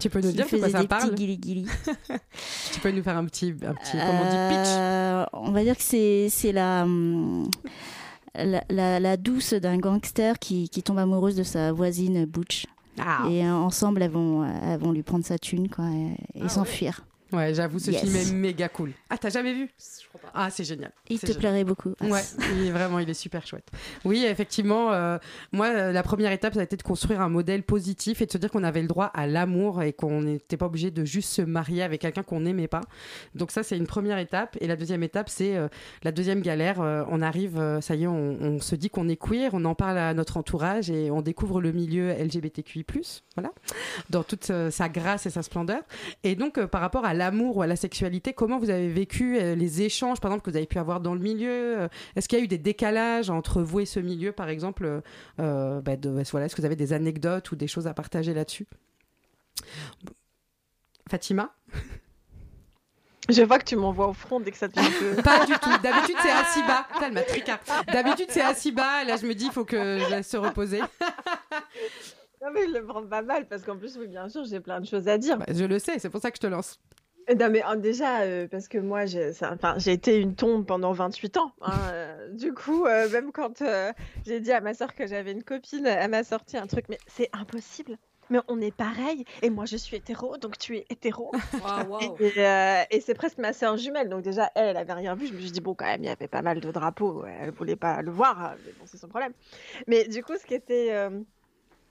Tu 0.00 0.10
peux 0.10 0.20
nous 0.20 0.32
dire 0.32 0.46
de 0.50 0.58
quoi 0.58 0.68
ça 0.68 0.84
parle. 0.84 1.14
Tu 2.72 2.80
peux 2.80 2.90
nous 2.90 3.02
faire 3.02 3.16
un 3.16 3.24
petit, 3.26 3.54
un 3.64 3.74
petit 3.74 3.92
comment 3.92 4.22
on 4.22 4.30
dit, 4.30 4.56
pitch 4.56 5.30
on 5.32 5.52
va 5.52 5.62
dire 5.62 5.76
que 5.76 5.82
c'est 5.84 6.26
c'est 6.30 6.50
la, 6.50 6.82
hum, 6.82 7.48
la, 8.34 8.62
la, 8.70 9.00
la 9.00 9.16
douce 9.16 9.54
d'un 9.54 9.78
gangster 9.78 10.38
qui, 10.38 10.68
qui 10.68 10.82
tombe 10.82 10.98
amoureuse 10.98 11.36
de 11.36 11.42
sa 11.42 11.72
voisine 11.72 12.24
Butch. 12.24 12.66
Ah, 12.98 13.26
Et 13.30 13.44
euh, 13.44 13.52
ensemble, 13.54 14.02
elles 14.02 14.10
vont, 14.10 14.44
elles 14.44 14.78
vont 14.78 14.92
lui 14.92 15.02
prendre 15.02 15.24
sa 15.24 15.38
thune 15.38 15.68
quoi, 15.70 15.86
et, 16.34 16.40
Ah 16.42 16.48
s'enfuir. 16.48 17.04
ouais, 17.32 17.54
j'avoue, 17.54 17.78
ce 17.78 17.90
Yes. 17.90 18.02
film 18.02 18.16
est 18.16 18.32
méga 18.32 18.68
cool. 18.68 18.92
Ah, 19.08 19.16
t'as 19.18 19.30
jamais 19.30 19.54
vu? 19.54 19.70
Je 19.78 20.08
crois 20.08 20.11
pas. 20.22 20.30
Ah, 20.34 20.50
c'est 20.50 20.64
génial. 20.64 20.92
Il 21.08 21.18
te 21.18 21.26
génial. 21.26 21.38
plairait 21.40 21.64
beaucoup. 21.64 21.94
Ouais, 22.00 22.22
il 22.54 22.66
est 22.66 22.70
vraiment, 22.70 22.98
il 22.98 23.10
est 23.10 23.14
super 23.14 23.46
chouette. 23.46 23.68
Oui, 24.04 24.24
effectivement, 24.24 24.92
euh, 24.92 25.18
moi, 25.52 25.66
euh, 25.66 25.92
la 25.92 26.02
première 26.02 26.32
étape, 26.32 26.54
ça 26.54 26.60
a 26.60 26.62
été 26.62 26.76
de 26.76 26.82
construire 26.82 27.20
un 27.20 27.28
modèle 27.28 27.62
positif 27.62 28.22
et 28.22 28.26
de 28.26 28.32
se 28.32 28.38
dire 28.38 28.50
qu'on 28.50 28.64
avait 28.64 28.82
le 28.82 28.88
droit 28.88 29.06
à 29.06 29.26
l'amour 29.26 29.82
et 29.82 29.92
qu'on 29.92 30.22
n'était 30.22 30.56
pas 30.56 30.66
obligé 30.66 30.90
de 30.90 31.04
juste 31.04 31.30
se 31.30 31.42
marier 31.42 31.82
avec 31.82 32.00
quelqu'un 32.00 32.22
qu'on 32.22 32.40
n'aimait 32.40 32.68
pas. 32.68 32.82
Donc 33.34 33.50
ça, 33.50 33.62
c'est 33.62 33.76
une 33.76 33.86
première 33.86 34.18
étape. 34.18 34.56
Et 34.60 34.66
la 34.66 34.76
deuxième 34.76 35.02
étape, 35.02 35.28
c'est 35.28 35.56
euh, 35.56 35.68
la 36.02 36.12
deuxième 36.12 36.40
galère. 36.40 36.80
Euh, 36.80 37.04
on 37.08 37.20
arrive, 37.20 37.58
euh, 37.58 37.80
ça 37.80 37.94
y 37.94 38.04
est, 38.04 38.06
on, 38.06 38.36
on 38.40 38.60
se 38.60 38.74
dit 38.76 38.90
qu'on 38.90 39.08
est 39.08 39.16
queer, 39.16 39.50
on 39.52 39.64
en 39.64 39.74
parle 39.74 39.98
à 39.98 40.14
notre 40.14 40.36
entourage 40.36 40.90
et 40.90 41.10
on 41.10 41.22
découvre 41.22 41.60
le 41.60 41.72
milieu 41.72 42.12
LGBTQI+, 42.12 42.84
voilà, 43.36 43.50
dans 44.10 44.22
toute 44.22 44.50
euh, 44.50 44.70
sa 44.70 44.88
grâce 44.88 45.26
et 45.26 45.30
sa 45.30 45.42
splendeur. 45.42 45.82
Et 46.24 46.34
donc, 46.34 46.58
euh, 46.58 46.66
par 46.66 46.80
rapport 46.80 47.04
à 47.04 47.14
l'amour 47.14 47.56
ou 47.58 47.62
à 47.62 47.66
la 47.66 47.76
sexualité, 47.76 48.32
comment 48.32 48.58
vous 48.58 48.70
avez 48.70 48.88
vécu 48.88 49.38
euh, 49.38 49.54
les 49.54 49.82
échanges, 49.82 50.11
par 50.20 50.30
exemple, 50.30 50.44
que 50.44 50.50
vous 50.50 50.56
avez 50.56 50.66
pu 50.66 50.78
avoir 50.78 51.00
dans 51.00 51.14
le 51.14 51.20
milieu 51.20 51.80
euh, 51.80 51.88
Est-ce 52.16 52.28
qu'il 52.28 52.38
y 52.38 52.42
a 52.42 52.44
eu 52.44 52.48
des 52.48 52.58
décalages 52.58 53.30
entre 53.30 53.62
vous 53.62 53.80
et 53.80 53.86
ce 53.86 54.00
milieu, 54.00 54.32
par 54.32 54.48
exemple 54.48 54.84
euh, 54.84 55.00
euh, 55.40 55.80
bah, 55.80 55.96
de- 55.96 56.22
voilà, 56.30 56.46
Est-ce 56.46 56.54
que 56.56 56.60
vous 56.60 56.66
avez 56.66 56.76
des 56.76 56.92
anecdotes 56.92 57.50
ou 57.52 57.56
des 57.56 57.66
choses 57.68 57.86
à 57.86 57.94
partager 57.94 58.34
là-dessus? 58.34 58.66
Fatima? 61.08 61.54
Je 63.28 63.42
vois 63.42 63.58
que 63.58 63.64
tu 63.64 63.76
m'envoies 63.76 64.08
au 64.08 64.12
front 64.12 64.40
dès 64.40 64.50
que 64.50 64.56
ça 64.56 64.66
devient 64.68 64.90
peu. 64.98 65.14
Pas 65.22 65.46
du 65.46 65.52
tout. 65.52 65.70
D'habitude, 65.82 66.16
c'est 66.22 66.30
assis 66.30 66.60
bas. 66.66 66.86
D'habitude, 67.92 68.26
c'est 68.30 68.40
assis 68.40 68.72
bas. 68.72 69.04
Là, 69.04 69.16
je 69.16 69.26
me 69.26 69.34
dis, 69.34 69.44
il 69.46 69.52
faut 69.52 69.64
que 69.64 69.76
je 70.00 70.10
laisse 70.10 70.28
se 70.28 70.36
reposer. 70.36 70.80
Non, 70.80 72.48
mais 72.52 72.66
je 72.66 72.72
le 72.72 72.84
prends 72.84 73.06
pas 73.06 73.22
mal 73.22 73.46
parce 73.46 73.62
qu'en 73.62 73.76
plus, 73.76 73.96
oui, 73.96 74.08
bien 74.08 74.28
sûr, 74.28 74.42
j'ai 74.44 74.58
plein 74.58 74.80
de 74.80 74.86
choses 74.86 75.06
à 75.06 75.16
dire. 75.18 75.38
Bah, 75.38 75.46
je 75.48 75.64
le 75.64 75.78
sais, 75.78 76.00
c'est 76.00 76.10
pour 76.10 76.20
ça 76.20 76.32
que 76.32 76.36
je 76.38 76.40
te 76.40 76.46
lance. 76.48 76.80
Non, 77.38 77.50
mais 77.50 77.64
euh, 77.64 77.76
déjà, 77.76 78.22
euh, 78.22 78.48
parce 78.48 78.68
que 78.68 78.78
moi, 78.78 79.06
j'ai 79.06 79.32
ça- 79.32 79.52
enfin, 79.54 79.74
j'ai 79.78 79.92
été 79.92 80.18
une 80.20 80.34
tombe 80.34 80.66
pendant 80.66 80.92
28 80.92 81.36
ans. 81.36 81.52
hein, 81.62 81.90
euh, 81.92 82.28
du 82.32 82.52
coup, 82.52 82.84
euh, 82.86 83.08
même 83.08 83.32
quand 83.32 83.62
euh, 83.62 83.92
j'ai 84.26 84.40
dit 84.40 84.52
à 84.52 84.60
ma 84.60 84.74
soeur 84.74 84.94
que 84.94 85.06
j'avais 85.06 85.32
une 85.32 85.42
copine, 85.44 85.86
elle 85.86 86.10
m'a 86.10 86.24
sorti 86.24 86.56
un 86.56 86.66
truc, 86.66 86.86
mais 86.88 86.98
c'est 87.06 87.28
impossible. 87.32 87.96
Mais 88.30 88.38
on 88.48 88.60
est 88.60 88.74
pareil. 88.74 89.24
Et 89.42 89.50
moi, 89.50 89.66
je 89.66 89.76
suis 89.76 89.96
hétéro, 89.96 90.36
donc 90.38 90.56
tu 90.58 90.76
es 90.78 90.86
hétéro. 90.90 91.32
Waouh, 91.62 91.88
waouh. 91.90 92.16
Et, 92.20 92.32
euh, 92.38 92.82
et 92.90 93.00
c'est 93.00 93.14
presque 93.14 93.38
ma 93.38 93.52
sœur 93.52 93.76
jumelle. 93.76 94.08
Donc 94.08 94.22
déjà, 94.22 94.50
elle, 94.54 94.68
elle 94.68 94.76
avait 94.76 94.92
rien 94.94 95.14
vu. 95.14 95.26
Je 95.26 95.34
me 95.34 95.40
suis 95.40 95.50
dit, 95.52 95.60
bon, 95.60 95.74
quand 95.74 95.84
même, 95.84 96.02
il 96.02 96.06
y 96.06 96.10
avait 96.10 96.28
pas 96.28 96.40
mal 96.42 96.60
de 96.60 96.70
drapeaux. 96.72 97.24
Elle 97.26 97.50
voulait 97.50 97.76
pas 97.76 98.00
le 98.00 98.10
voir. 98.10 98.40
hein, 98.40 98.56
Mais 98.64 98.72
bon, 98.72 98.86
c'est 98.86 98.96
son 98.96 99.08
problème. 99.08 99.32
Mais 99.86 100.08
du 100.08 100.22
coup, 100.24 100.32
ce 100.40 100.46
qui 100.46 100.54
était 100.54 100.92
euh, 100.92 101.20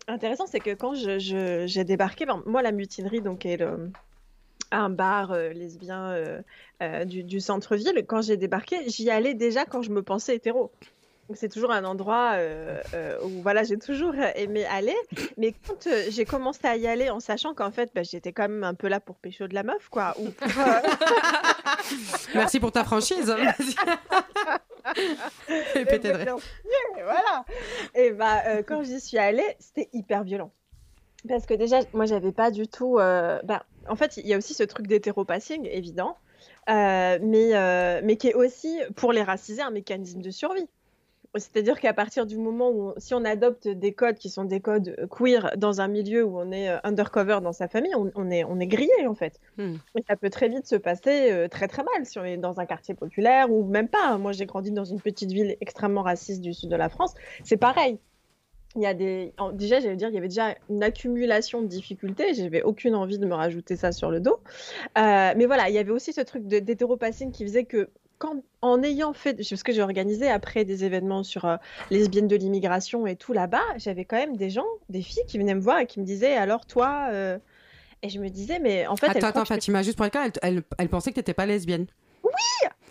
intéressant, 0.08 0.48
c'est 0.48 0.62
que 0.62 0.74
quand 0.74 0.96
je- 0.96 1.20
je- 1.20 1.66
j'ai 1.68 1.84
débarqué, 1.84 2.26
ben, 2.26 2.42
moi, 2.46 2.62
la 2.62 2.72
mutinerie, 2.72 3.22
donc, 3.22 3.46
est 3.46 3.58
le- 3.58 3.92
un 4.72 4.90
bar 4.90 5.32
euh, 5.32 5.50
lesbien 5.50 6.12
euh, 6.12 6.42
euh, 6.82 7.06
du, 7.06 7.24
du 7.24 7.40
centre-ville, 7.40 8.06
quand 8.08 8.22
j'ai 8.22 8.38
débarqué, 8.38 8.90
j'y 8.90 9.10
allais 9.10 9.34
déjà 9.34 9.66
quand 9.66 9.82
je 9.82 9.92
me 9.92 10.02
pensais 10.02 10.36
hétéro. 10.36 10.72
Donc 11.30 11.38
c'est 11.38 11.50
toujours 11.50 11.72
un 11.72 11.86
endroit 11.86 12.34
euh, 12.36 12.82
où 13.24 13.42
voilà, 13.42 13.64
j'ai 13.64 13.78
toujours 13.78 14.14
aimé 14.36 14.66
aller. 14.66 14.96
Mais 15.38 15.54
quand 15.66 15.88
j'ai 16.10 16.26
commencé 16.26 16.68
à 16.68 16.76
y 16.76 16.88
aller 16.88 17.10
en 17.10 17.22
sachant 17.22 17.54
qu'en 17.54 17.72
fait, 17.72 17.90
bah, 17.96 18.04
j'étais 18.04 18.34
quand 18.34 18.50
même 18.50 18.66
un 18.66 18.74
peu 18.74 18.90
là 18.90 19.00
pour 19.00 19.16
pécho 19.16 19.48
de 19.48 19.54
la 19.54 19.64
meuf, 19.64 19.88
quoi. 19.90 20.14
Ou 20.20 20.30
pour, 20.32 20.48
Merci 22.36 22.60
pour 22.60 22.74
ta 22.74 22.84
franchise. 22.84 23.28
Vas-y. 23.28 23.76
Et 25.76 25.86
de 25.86 26.10
rire. 26.10 26.36
voilà. 27.04 27.46
Et 27.96 28.12
bah, 28.12 28.42
euh, 28.48 28.64
quand 28.64 28.84
j'y 28.84 29.00
suis 29.00 29.18
allée, 29.18 29.56
c'était 29.60 29.90
hyper 29.94 30.24
violent. 30.24 30.52
Parce 31.28 31.46
que 31.46 31.54
déjà, 31.54 31.80
moi, 31.94 32.06
j'avais 32.06 32.32
pas 32.32 32.52
du 32.52 32.68
tout. 32.68 32.98
euh, 33.00 33.40
bah, 33.44 33.64
en 33.88 33.96
fait, 33.96 34.18
il 34.18 34.28
y 34.28 34.34
a 34.34 34.38
aussi 34.38 34.54
ce 34.54 34.64
truc 34.64 34.88
d'hétéropassing, 34.88 35.68
évident, 35.72 36.18
euh, 36.70 37.18
mais, 37.22 37.56
euh, 37.56 38.02
mais 38.04 38.18
qui 38.18 38.28
est 38.30 38.34
aussi, 38.34 38.80
pour 38.96 39.12
les 39.14 39.24
racisés, 39.24 39.62
un 39.62 39.72
mécanisme 39.72 40.22
de 40.22 40.32
survie. 40.32 40.68
C'est-à-dire 41.36 41.80
qu'à 41.80 41.94
partir 41.94 42.26
du 42.26 42.38
moment 42.38 42.70
où, 42.72 42.90
on- 42.90 42.94
si 42.98 43.14
on 43.14 43.24
adopte 43.24 43.66
des 43.70 43.94
codes 43.94 44.18
qui 44.18 44.30
sont 44.30 44.44
des 44.44 44.60
codes 44.60 45.08
queer 45.10 45.54
dans 45.56 45.80
un 45.80 45.88
milieu 45.88 46.26
où 46.26 46.38
on 46.38 46.52
est 46.52 46.68
euh, 46.70 46.78
undercover 46.84 47.40
dans 47.42 47.54
sa 47.54 47.70
famille, 47.70 47.96
on, 47.96 48.12
on 48.16 48.30
est, 48.30 48.44
on 48.44 48.60
est 48.60 48.68
grillé 48.68 49.08
en 49.08 49.16
fait. 49.16 49.40
Hmm. 49.58 49.76
Et 49.96 50.04
ça 50.10 50.18
peut 50.18 50.30
très 50.30 50.50
vite 50.50 50.68
se 50.68 50.76
passer 50.76 51.32
euh, 51.32 51.48
très 51.48 51.70
très 51.70 51.84
mal 51.84 52.06
si 52.06 52.20
on 52.20 52.26
est 52.26 52.36
dans 52.36 52.60
un 52.60 52.66
quartier 52.66 52.96
populaire 52.96 53.50
ou 53.50 53.64
même 53.64 53.88
pas. 53.88 54.18
Moi, 54.18 54.34
j'ai 54.34 54.46
grandi 54.46 54.72
dans 54.72 54.84
une 54.84 55.00
petite 55.00 55.32
ville 55.32 55.56
extrêmement 55.62 56.02
raciste 56.02 56.42
du 56.42 56.54
sud 56.54 56.70
de 56.70 56.76
la 56.76 56.90
France. 56.90 57.14
C'est 57.46 57.56
pareil. 57.56 57.98
Il 58.76 58.82
y 58.82 58.86
a 58.86 58.94
des, 58.94 59.34
déjà, 59.54 59.80
j'allais 59.82 59.98
dire, 59.98 60.08
il 60.10 60.16
y 60.16 60.18
avait 60.18 60.30
déjà 60.30 60.56
une 60.70 60.82
accumulation 60.82 61.62
de 61.62 61.68
difficultés. 61.68 62.34
J'avais 62.34 62.64
aucune 62.64 62.96
envie 62.96 63.20
de 63.20 63.26
me 63.26 63.34
rajouter 63.36 63.76
ça 63.76 63.92
sur 63.92 64.10
le 64.12 64.20
dos. 64.22 64.40
Euh, 64.98 65.34
mais 65.36 65.46
voilà, 65.46 65.68
il 65.70 65.76
y 65.76 65.78
avait 65.78 65.92
aussi 65.92 66.14
ce 66.14 66.22
truc 66.22 66.48
de- 66.48 66.60
d'hétéropassing 66.60 67.32
qui 67.32 67.44
faisait 67.44 67.66
que 67.66 67.90
quand, 68.18 68.36
en 68.62 68.82
ayant 68.84 69.14
fait, 69.14 69.34
parce 69.50 69.64
que 69.64 69.72
j'ai 69.74 69.82
organisé 69.82 70.30
après 70.30 70.64
des 70.64 70.86
événements 70.86 71.24
sur 71.24 71.46
euh, 71.46 71.58
lesbiennes 71.90 72.28
de 72.28 72.36
l'immigration 72.36 73.08
et 73.08 73.16
tout 73.16 73.34
là-bas, 73.34 73.64
j'avais 73.78 74.06
quand 74.06 74.18
même 74.18 74.38
des 74.38 74.50
gens, 74.52 74.68
des 74.90 75.02
filles 75.02 75.24
qui 75.28 75.38
venaient 75.38 75.56
me 75.56 75.60
voir 75.62 75.80
et 75.80 75.86
qui 75.88 76.00
me 76.00 76.06
disaient, 76.06 76.36
alors 76.36 76.66
toi, 76.66 77.08
euh, 77.12 77.38
et 78.04 78.10
je 78.10 78.20
me 78.20 78.30
disais, 78.30 78.60
mais 78.60 78.88
en 78.88 78.96
fait, 78.96 79.08
Attends, 79.10 79.28
attends, 79.28 79.46
Fatima, 79.46 79.82
juste 79.84 79.98
pour 79.98 80.06
le 80.06 80.12
cas, 80.12 80.26
elle, 80.26 80.32
elle, 80.58 80.64
elle 80.78 80.90
pensait 80.90 81.10
que 81.10 81.16
t'étais 81.16 81.34
pas 81.34 81.46
lesbienne. 81.46 81.88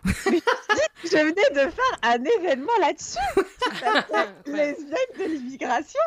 Je 0.05 1.17
venais 1.17 1.65
de 1.65 1.71
faire 1.71 1.99
un 2.03 2.23
événement 2.25 2.73
là-dessus. 2.81 3.19
Lesbienne 4.47 4.95
de 5.19 5.25
l'immigration. 5.25 6.01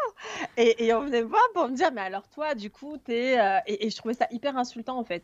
Et, 0.58 0.86
et 0.86 0.94
on 0.94 1.02
venait 1.02 1.22
me 1.24 1.28
voir 1.28 1.42
pour 1.54 1.68
me 1.70 1.76
dire, 1.76 1.92
mais 1.94 2.02
alors 2.02 2.28
toi, 2.30 2.56
du 2.56 2.70
coup, 2.70 2.98
t'es. 2.98 3.40
euh, 3.40 3.60
Et, 3.68 3.86
et 3.86 3.90
je 3.90 3.98
trouvais 3.98 4.14
ça 4.14 4.28
hyper 4.32 4.58
insultant, 4.58 4.98
en 4.98 5.04
fait. 5.04 5.24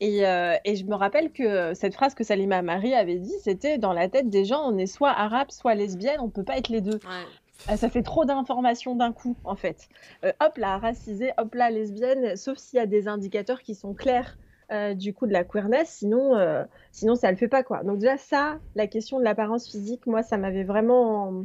Et, 0.00 0.26
euh, 0.26 0.56
et 0.64 0.76
je 0.76 0.84
me 0.84 0.94
rappelle 0.94 1.32
que 1.32 1.74
cette 1.74 1.94
phrase 1.94 2.14
que 2.14 2.24
Salima 2.24 2.62
Marie 2.62 2.94
avait 2.94 3.18
dit, 3.18 3.34
c'était 3.42 3.78
dans 3.78 3.92
la 3.92 4.08
tête 4.08 4.28
des 4.28 4.44
gens, 4.44 4.62
on 4.64 4.76
est 4.78 4.86
soit 4.86 5.10
arabe, 5.10 5.50
soit 5.50 5.74
lesbienne, 5.74 6.20
on 6.20 6.28
peut 6.30 6.44
pas 6.44 6.56
être 6.58 6.68
les 6.68 6.80
deux. 6.80 6.96
Ouais. 6.96 7.70
Euh, 7.70 7.76
Ça 7.76 7.88
fait 7.90 8.02
trop 8.02 8.24
d'informations 8.24 8.94
d'un 8.94 9.12
coup, 9.12 9.36
en 9.44 9.56
fait. 9.56 9.88
Euh, 10.24 10.32
hop 10.40 10.56
là, 10.58 10.78
racisée, 10.78 11.32
hop 11.38 11.54
là, 11.54 11.70
lesbienne, 11.70 12.36
sauf 12.36 12.56
s'il 12.58 12.78
y 12.78 12.82
a 12.82 12.86
des 12.86 13.08
indicateurs 13.08 13.62
qui 13.62 13.74
sont 13.74 13.94
clairs. 13.94 14.36
Euh, 14.72 14.94
du 14.94 15.14
coup 15.14 15.26
de 15.26 15.32
la 15.32 15.44
queerness, 15.44 15.88
sinon, 15.90 16.36
euh, 16.36 16.64
sinon 16.92 17.14
ça 17.14 17.30
le 17.30 17.36
fait 17.36 17.48
pas 17.48 17.62
quoi. 17.62 17.82
Donc 17.84 17.98
déjà 17.98 18.16
ça, 18.18 18.60
la 18.74 18.86
question 18.86 19.18
de 19.18 19.24
l'apparence 19.24 19.68
physique, 19.68 20.06
moi 20.06 20.22
ça 20.22 20.36
m'avait 20.38 20.64
vraiment 20.64 21.44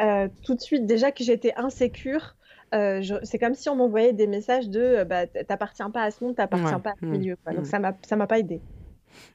euh, 0.00 0.28
tout 0.42 0.54
de 0.54 0.60
suite 0.60 0.86
déjà 0.86 1.12
que 1.12 1.24
j'étais 1.24 1.52
insécure. 1.56 2.36
euh, 2.74 3.02
je- 3.02 3.14
c'est 3.22 3.38
comme 3.38 3.54
si 3.54 3.68
on 3.68 3.76
m'envoyait 3.76 4.12
des 4.14 4.26
messages 4.26 4.68
de 4.70 5.04
bah, 5.04 5.26
t'appartiens 5.26 5.90
pas 5.90 6.02
à 6.04 6.10
ce 6.10 6.24
monde, 6.24 6.36
t'appartiens 6.36 6.78
Ouais. 6.78 6.80
pas 6.80 6.90
à 6.90 6.94
ce 6.94 7.04
Mm. 7.06 7.16
milieu. 7.16 7.36
Quoi. 7.44 7.52
Donc 7.54 7.66
Mm. 7.66 7.66
ça 7.66 7.78
m'a 7.78 7.98
ça 8.04 8.16
m'a 8.16 8.26
pas 8.26 8.38
aidé. 8.38 8.62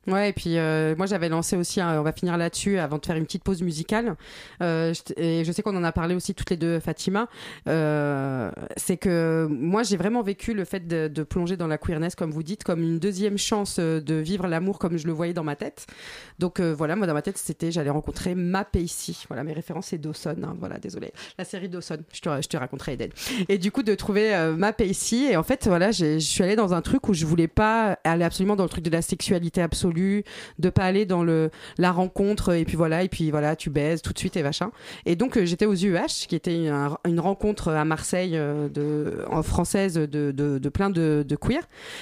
Ouais, 0.07 0.29
et 0.29 0.33
puis 0.33 0.57
euh, 0.57 0.95
moi 0.95 1.05
j'avais 1.05 1.27
lancé 1.29 1.57
aussi, 1.57 1.81
un- 1.81 1.99
on 1.99 2.03
va 2.03 2.13
finir 2.13 2.37
là-dessus 2.37 2.77
avant 2.79 2.97
de 2.97 3.05
faire 3.05 3.15
une 3.17 3.25
petite 3.25 3.43
pause 3.43 3.61
musicale. 3.61 4.15
Euh, 4.61 4.93
et 5.17 5.43
je 5.43 5.51
sais 5.51 5.61
qu'on 5.61 5.75
en 5.75 5.83
a 5.83 5.91
parlé 5.91 6.15
aussi 6.15 6.33
toutes 6.33 6.49
les 6.49 6.57
deux, 6.57 6.79
Fatima. 6.79 7.27
Euh, 7.67 8.51
c'est 8.77 8.97
que 8.97 9.47
moi 9.49 9.83
j'ai 9.83 9.97
vraiment 9.97 10.21
vécu 10.21 10.53
le 10.53 10.63
fait 10.65 10.87
de, 10.87 11.23
plonger 11.23 11.57
dans 11.57 11.67
la 11.67 11.77
queerness, 11.77 12.15
comme 12.15 12.31
vous 12.31 12.43
dites, 12.43 12.63
comme 12.63 12.81
une 12.81 12.99
deuxième 12.99 13.37
chance 13.37 13.79
de 13.79 14.13
vivre 14.15 14.47
l'amour 14.47 14.79
comme 14.79 14.97
je 14.97 15.07
le 15.07 15.13
voyais 15.13 15.33
dans 15.33 15.43
ma 15.43 15.55
tête. 15.55 15.87
Donc 16.39 16.61
voilà, 16.61 16.95
moi 16.95 17.05
dans 17.07 17.13
ma 17.13 17.21
tête 17.21 17.37
c'était 17.37 17.71
j'allais 17.71 17.89
rencontrer 17.89 18.33
ma 18.35 18.63
Pacey. 18.63 19.13
Voilà, 19.27 19.43
mes 19.43 19.53
références 19.53 19.87
c'est 19.87 19.97
Dawson. 19.97 20.35
hein, 20.43 20.55
voilà, 20.59 20.77
désolé. 20.77 21.11
La 21.37 21.43
série 21.43 21.67
Dawson, 21.67 21.97
je 22.13 22.21
te, 22.21 22.29
je 22.41 22.47
te 22.47 22.55
raconterai 22.57 22.93
Eden. 22.93 23.09
Et 23.49 23.57
du 23.57 23.71
coup 23.71 23.83
de 23.83 23.93
trouver 23.95 24.53
ma 24.55 24.71
Pacey. 24.71 25.31
Et 25.31 25.37
en 25.37 25.43
fait 25.43 25.67
voilà, 25.67 25.91
je 25.91 26.19
suis 26.19 26.43
allée 26.43 26.55
dans 26.55 26.73
un 26.73 26.81
truc 26.81 27.09
où 27.09 27.13
je 27.13 27.25
voulais 27.25 27.47
pas 27.47 27.99
aller 28.03 28.23
absolument 28.23 28.55
dans 28.55 28.63
le 28.63 28.69
truc 28.69 28.83
de 28.83 28.89
la 28.89 29.01
sexualité 29.01 29.61
absolue, 29.67 30.23
de 30.59 30.69
pas 30.69 30.83
aller 30.83 31.05
dans 31.05 31.23
le 31.23 31.49
la 31.77 31.91
rencontre 31.91 32.53
et 32.55 32.65
puis 32.65 32.75
voilà 32.77 33.03
et 33.03 33.09
puis 33.09 33.29
voilà 33.31 33.55
tu 33.55 33.69
baises 33.69 34.01
tout 34.01 34.13
de 34.13 34.19
suite 34.19 34.35
et 34.37 34.43
machin. 34.43 34.71
Et 35.05 35.15
donc 35.15 35.37
euh, 35.37 35.45
j'étais 35.45 35.65
aux 35.65 35.75
UH 35.75 36.27
qui 36.27 36.35
était 36.35 36.67
un- 36.69 36.97
une 37.05 37.19
rencontre 37.19 37.71
à 37.71 37.85
Marseille 37.85 38.31
euh, 38.35 38.69
de 38.69 39.23
en 39.29 39.43
française 39.43 39.93
de, 39.95 40.31
de, 40.31 40.69
plein 40.69 40.89
de, 40.89 41.23
de 41.27 41.35
queer 41.35 41.61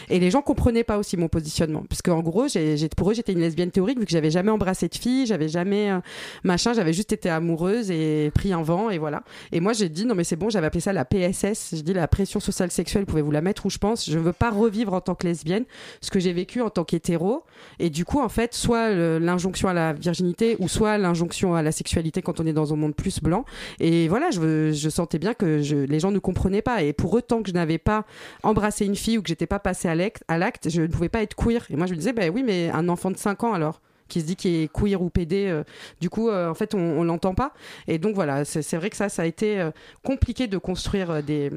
et 0.10 0.20
les 0.20 0.30
gens 0.32 0.42
comprenaient 0.42 0.84
pas 0.84 0.98
aussi 0.98 1.18
mon 1.18 1.28
positionnement 1.28 1.84
parce 1.90 2.02
qu'en 2.02 2.22
gros 2.22 2.48
j'ai, 2.48 2.76
pour 2.96 3.10
eux 3.12 3.14
j'étais 3.14 3.34
une 3.34 3.40
lesbienne 3.42 3.72
théorique 3.72 4.00
vu 4.00 4.06
que 4.06 4.12
j'avais 4.12 4.32
jamais 4.32 4.52
embrassé 4.52 4.88
de 4.88 4.96
fille, 4.96 5.26
j'avais 5.26 5.50
jamais 5.50 5.92
euh, 5.92 6.00
machin, 6.44 6.74
j'avais 6.74 6.94
juste 6.94 7.12
été 7.14 7.30
amoureuse 7.30 7.90
et 7.92 8.32
pris 8.34 8.54
un 8.54 8.62
vent 8.62 8.90
et 8.90 8.98
voilà. 9.00 9.24
Et 9.52 9.60
moi 9.60 9.74
j'ai 9.74 9.90
dit 9.90 10.06
non 10.06 10.16
mais 10.16 10.24
c'est 10.24 10.36
bon, 10.36 10.50
j'avais 10.50 10.68
appelé 10.68 10.82
ça 10.82 10.94
la 10.94 11.06
PSS, 11.06 11.76
j'ai 11.76 11.82
dit 11.82 11.94
la 11.94 12.08
pression 12.08 12.40
sociale 12.40 12.72
sexuelle, 12.72 13.06
pouvez-vous 13.06 13.32
la 13.32 13.42
mettre 13.42 13.66
où 13.66 13.70
je 13.70 13.78
pense, 13.78 14.10
je 14.10 14.18
veux 14.20 14.34
pas 14.34 14.52
revivre 14.52 14.94
en 14.94 15.02
tant 15.02 15.16
que 15.16 15.26
lesbienne 15.28 15.66
ce 16.02 16.12
que 16.12 16.20
j'ai 16.20 16.34
vécu 16.34 16.62
en 16.62 16.70
tant 16.70 16.84
qu'hétéro 16.84 17.44
et 17.80 17.90
du 17.90 18.06
coup 18.06 18.20
en 18.20 18.30
fait 18.30 18.54
soit 18.54 18.90
l'injonction 19.20 19.68
à 19.70 19.74
la 19.74 19.94
virginité 19.94 20.56
ou 20.60 20.68
soit 20.68 20.98
l'injonction 20.98 21.56
à 21.56 21.62
la 21.62 21.72
sexualité 21.72 22.22
quand 22.22 22.40
on 22.40 22.46
est 22.46 22.54
dans 22.54 22.74
un 22.74 22.76
monde 22.76 22.96
plus 22.96 23.22
blanc. 23.22 23.46
Et 23.80 24.08
voilà 24.08 24.30
je, 24.32 24.90
sentais 24.90 25.20
bien 25.20 25.34
que 25.34 25.62
les 25.86 26.00
gens 26.00 26.12
ne 26.12 26.20
comprenaient 26.20 26.62
pas. 26.62 26.84
Et 26.84 26.94
pour 26.94 27.14
autant 27.14 27.42
que 27.42 27.50
je 27.50 27.54
n'avais 27.54 27.78
pas 27.78 28.06
embrassé 28.44 28.86
une 28.86 28.96
fille 28.96 29.18
ou 29.18 29.22
que 29.22 29.28
j'étais 29.28 29.48
pas 29.48 29.60
passée 29.60 29.88
à 29.88 30.38
l'acte, 30.38 30.70
je 30.70 30.82
ne 30.82 30.88
pouvais 30.88 31.10
pas 31.10 31.22
être 31.22 31.36
queer. 31.36 31.66
Et 31.70 31.76
moi 31.76 31.88
je 31.88 31.92
me 31.92 31.98
disais 31.98 32.14
bah 32.14 32.28
oui 32.34 32.44
mais 32.44 32.70
un 32.70 32.90
enfant 32.90 33.12
de 33.12 33.18
5 33.18 33.44
ans 33.44 33.54
alors 33.54 33.82
qui 34.08 34.22
se 34.22 34.26
dit 34.26 34.36
qu'il 34.36 34.56
est 34.56 34.72
queer 34.72 35.02
ou 35.02 35.10
pédé, 35.10 35.48
euh, 35.48 35.64
du 36.00 36.10
coup, 36.10 36.30
euh, 36.30 36.50
en 36.50 36.54
fait, 36.54 36.76
on, 36.76 36.80
on 36.80 37.04
l'entend 37.04 37.34
pas. 37.34 37.54
Et 37.88 37.98
donc 37.98 38.16
voilà, 38.16 38.46
c'est 38.46 38.62
c'est 38.62 38.78
vrai 38.78 38.90
que 38.90 38.98
ça, 38.98 39.10
ça 39.10 39.24
a 39.24 39.26
été 39.26 39.60
euh, 39.60 39.72
compliqué 40.04 40.48
de 40.48 40.58
construire 40.58 41.12
euh, 41.12 41.22
des 41.22 41.52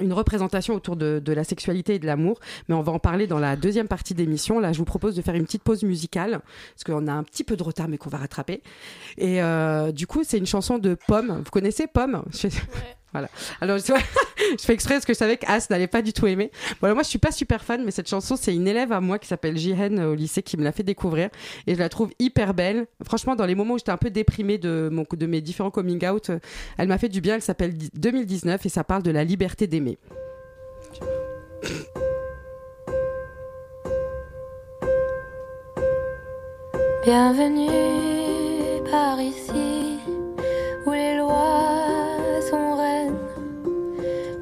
une 0.00 0.12
représentation 0.12 0.74
autour 0.74 0.96
de, 0.96 1.20
de 1.24 1.32
la 1.32 1.44
sexualité 1.44 1.94
et 1.94 1.98
de 1.98 2.06
l'amour, 2.06 2.38
mais 2.68 2.74
on 2.74 2.82
va 2.82 2.92
en 2.92 2.98
parler 2.98 3.26
dans 3.26 3.38
la 3.38 3.56
deuxième 3.56 3.88
partie 3.88 4.14
d'émission. 4.14 4.60
Là, 4.60 4.72
je 4.72 4.78
vous 4.78 4.84
propose 4.84 5.14
de 5.14 5.22
faire 5.22 5.34
une 5.34 5.44
petite 5.44 5.62
pause 5.62 5.82
musicale, 5.82 6.40
parce 6.74 6.84
qu'on 6.84 7.06
a 7.06 7.12
un 7.12 7.22
petit 7.22 7.44
peu 7.44 7.56
de 7.56 7.62
retard, 7.62 7.88
mais 7.88 7.98
qu'on 7.98 8.10
va 8.10 8.18
rattraper. 8.18 8.62
Et 9.18 9.42
euh, 9.42 9.92
du 9.92 10.06
coup, 10.06 10.22
c'est 10.24 10.38
une 10.38 10.46
chanson 10.46 10.78
de 10.78 10.96
Pomme. 11.06 11.42
Vous 11.44 11.50
connaissez 11.50 11.86
Pomme? 11.86 12.22
Alors, 13.60 13.78
je, 13.78 13.92
fais 14.58 14.72
exprès 14.72 14.94
parce 14.94 15.04
que 15.04 15.12
je 15.12 15.18
savais 15.18 15.36
qu'As 15.36 15.66
n'allait 15.70 15.86
pas 15.86 16.02
du 16.02 16.12
tout 16.12 16.26
aimer. 16.26 16.50
Voilà, 16.80 16.94
moi, 16.94 17.02
je 17.02 17.08
suis 17.08 17.18
pas 17.18 17.32
super 17.32 17.64
fan, 17.64 17.84
mais 17.84 17.90
cette 17.90 18.08
chanson, 18.08 18.36
c'est 18.36 18.54
une 18.54 18.68
élève 18.68 18.92
à 18.92 19.00
moi 19.00 19.18
qui 19.18 19.28
s'appelle 19.28 19.56
Jihen 19.56 19.98
euh, 19.98 20.12
au 20.12 20.14
lycée 20.14 20.42
qui 20.42 20.56
me 20.56 20.64
l'a 20.64 20.72
fait 20.72 20.82
découvrir. 20.82 21.30
Et 21.66 21.74
je 21.74 21.78
la 21.78 21.88
trouve 21.88 22.10
hyper 22.18 22.54
belle. 22.54 22.86
Franchement, 23.04 23.36
dans 23.36 23.46
les 23.46 23.54
moments 23.54 23.74
où 23.74 23.78
j'étais 23.78 23.92
un 23.92 23.96
peu 23.96 24.10
déprimée 24.10 24.58
de, 24.58 24.88
mon, 24.92 25.04
de 25.10 25.26
mes 25.26 25.40
différents 25.40 25.70
coming 25.70 26.06
out, 26.06 26.30
euh, 26.30 26.38
elle 26.78 26.88
m'a 26.88 26.98
fait 26.98 27.08
du 27.08 27.20
bien. 27.20 27.36
Elle 27.36 27.42
s'appelle 27.42 27.74
2019 27.94 28.64
et 28.64 28.68
ça 28.68 28.84
parle 28.84 29.02
de 29.02 29.10
la 29.10 29.24
liberté 29.24 29.66
d'aimer. 29.66 29.98
Bienvenue 37.06 37.70
par 38.90 39.20
ici, 39.20 40.00
où 40.84 40.90
les 40.90 41.16
lois 41.16 41.75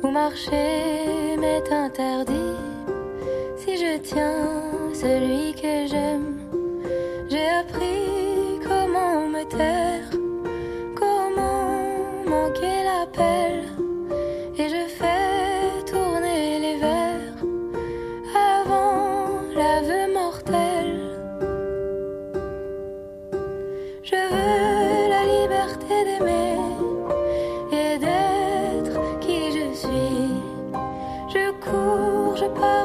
où 0.05 0.11
marcher 0.11 1.37
m'est 1.39 1.73
interdit. 1.73 2.59
Si 3.57 3.77
je 3.79 3.99
tiens 3.99 4.93
celui 4.93 5.55
que 5.55 5.87
j'aime, 5.89 6.37
j'ai 7.31 7.49
appris 7.49 8.61
comment 8.69 9.29
me 9.29 9.45
taire, 9.45 10.11
comment 10.95 11.79
manquer 12.27 12.85
l'appel. 12.85 13.64
Je 32.45 32.51
pars 32.51 32.84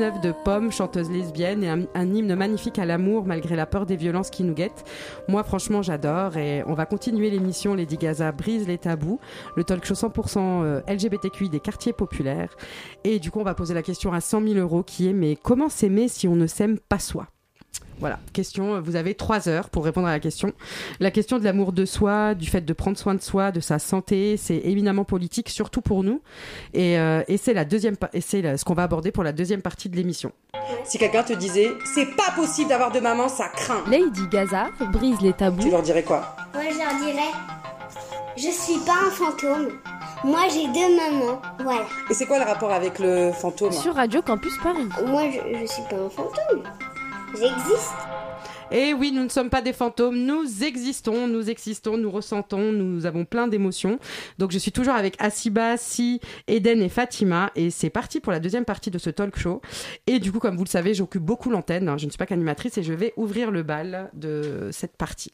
19 0.00 0.22
de 0.22 0.32
Pomme, 0.32 0.72
chanteuse 0.72 1.10
lesbienne, 1.10 1.62
et 1.62 1.68
un, 1.68 1.82
un 1.94 2.14
hymne 2.14 2.34
magnifique 2.34 2.78
à 2.78 2.86
l'amour 2.86 3.26
malgré 3.26 3.54
la 3.54 3.66
peur 3.66 3.84
des 3.84 3.96
violences 3.96 4.30
qui 4.30 4.44
nous 4.44 4.54
guettent. 4.54 4.82
Moi, 5.28 5.44
franchement, 5.44 5.82
j'adore 5.82 6.38
et 6.38 6.64
on 6.66 6.72
va 6.72 6.86
continuer 6.86 7.28
l'émission 7.28 7.74
Lady 7.74 7.98
Gaza 7.98 8.32
brise 8.32 8.66
les 8.66 8.78
tabous, 8.78 9.20
le 9.56 9.64
talk 9.64 9.84
show 9.84 9.92
100% 9.92 10.38
euh, 10.38 10.80
LGBTQI 10.88 11.50
des 11.50 11.60
quartiers 11.60 11.92
populaires. 11.92 12.56
Et 13.04 13.18
du 13.18 13.30
coup, 13.30 13.40
on 13.40 13.44
va 13.44 13.52
poser 13.52 13.74
la 13.74 13.82
question 13.82 14.10
à 14.14 14.22
100 14.22 14.40
000 14.48 14.54
euros 14.54 14.82
qui 14.82 15.06
est 15.06 15.12
mais 15.12 15.36
comment 15.36 15.68
s'aimer 15.68 16.08
si 16.08 16.26
on 16.26 16.34
ne 16.34 16.46
s'aime 16.46 16.78
pas 16.78 16.98
soi? 16.98 17.26
Voilà, 18.00 18.18
question, 18.32 18.80
vous 18.80 18.96
avez 18.96 19.14
trois 19.14 19.48
heures 19.48 19.70
pour 19.70 19.84
répondre 19.84 20.08
à 20.08 20.10
la 20.10 20.20
question. 20.20 20.52
La 20.98 21.10
question 21.10 21.38
de 21.38 21.44
l'amour 21.44 21.72
de 21.72 21.84
soi, 21.84 22.34
du 22.34 22.48
fait 22.48 22.62
de 22.62 22.72
prendre 22.72 22.96
soin 22.98 23.14
de 23.14 23.20
soi, 23.20 23.52
de 23.52 23.60
sa 23.60 23.78
santé, 23.78 24.36
c'est 24.36 24.56
éminemment 24.64 25.04
politique, 25.04 25.50
surtout 25.50 25.82
pour 25.82 26.02
nous. 26.02 26.22
Et, 26.74 26.98
euh, 26.98 27.22
et 27.28 27.36
c'est 27.36 27.54
la 27.54 27.64
deuxième, 27.64 27.96
et 28.12 28.20
c'est 28.20 28.56
ce 28.56 28.64
qu'on 28.64 28.74
va 28.74 28.84
aborder 28.84 29.12
pour 29.12 29.22
la 29.22 29.32
deuxième 29.32 29.62
partie 29.62 29.88
de 29.88 29.96
l'émission. 29.96 30.32
Si 30.84 30.98
quelqu'un 30.98 31.22
te 31.22 31.32
disait, 31.34 31.70
c'est 31.94 32.16
pas 32.16 32.32
possible 32.34 32.68
d'avoir 32.70 32.90
de 32.90 33.00
maman, 33.00 33.28
ça 33.28 33.48
craint. 33.48 33.84
Lady 33.90 34.26
Gaza 34.30 34.68
brise 34.92 35.20
les 35.20 35.32
tabous. 35.32 35.62
Tu 35.62 35.70
leur 35.70 35.82
dirais 35.82 36.02
quoi? 36.02 36.34
Moi, 36.54 36.64
je 36.70 36.78
leur 36.78 37.12
dirais 37.12 37.30
Je 38.36 38.50
suis 38.50 38.78
pas 38.86 38.96
un 39.06 39.10
fantôme. 39.10 39.68
Moi, 40.24 40.40
j'ai 40.52 40.66
deux 40.68 40.96
mamans. 40.96 41.40
Voilà. 41.62 41.86
Et 42.10 42.14
c'est 42.14 42.26
quoi 42.26 42.38
le 42.38 42.44
rapport 42.44 42.72
avec 42.72 42.98
le 42.98 43.32
fantôme? 43.32 43.72
Sur 43.72 43.94
Radio 43.94 44.20
Campus 44.22 44.52
Paris. 44.62 44.88
Moi, 45.06 45.24
je, 45.30 45.58
je 45.60 45.66
suis 45.66 45.82
pas 45.88 45.96
un 45.96 46.10
fantôme. 46.10 46.62
J'existe. 47.38 47.94
Et 48.72 48.94
oui, 48.94 49.10
nous 49.12 49.24
ne 49.24 49.28
sommes 49.28 49.50
pas 49.50 49.62
des 49.62 49.72
fantômes, 49.72 50.16
nous 50.16 50.62
existons, 50.62 51.26
nous 51.26 51.50
existons, 51.50 51.96
nous 51.96 52.10
ressentons, 52.10 52.70
nous 52.72 53.04
avons 53.04 53.24
plein 53.24 53.48
d'émotions. 53.48 53.98
Donc 54.38 54.52
je 54.52 54.58
suis 54.58 54.70
toujours 54.70 54.94
avec 54.94 55.16
Asiba, 55.18 55.76
Si, 55.76 56.20
Eden 56.46 56.80
et 56.80 56.88
Fatima 56.88 57.50
et 57.56 57.70
c'est 57.70 57.90
parti 57.90 58.20
pour 58.20 58.30
la 58.30 58.38
deuxième 58.38 58.64
partie 58.64 58.92
de 58.92 58.98
ce 58.98 59.10
talk 59.10 59.36
show. 59.36 59.60
Et 60.06 60.20
du 60.20 60.30
coup, 60.30 60.38
comme 60.38 60.56
vous 60.56 60.64
le 60.64 60.68
savez, 60.68 60.94
j'occupe 60.94 61.22
beaucoup 61.22 61.50
l'antenne, 61.50 61.88
hein, 61.88 61.98
je 61.98 62.06
ne 62.06 62.10
suis 62.10 62.18
pas 62.18 62.26
qu'animatrice 62.26 62.78
et 62.78 62.84
je 62.84 62.92
vais 62.92 63.12
ouvrir 63.16 63.50
le 63.50 63.64
bal 63.64 64.10
de 64.14 64.70
cette 64.72 64.96
partie. 64.96 65.32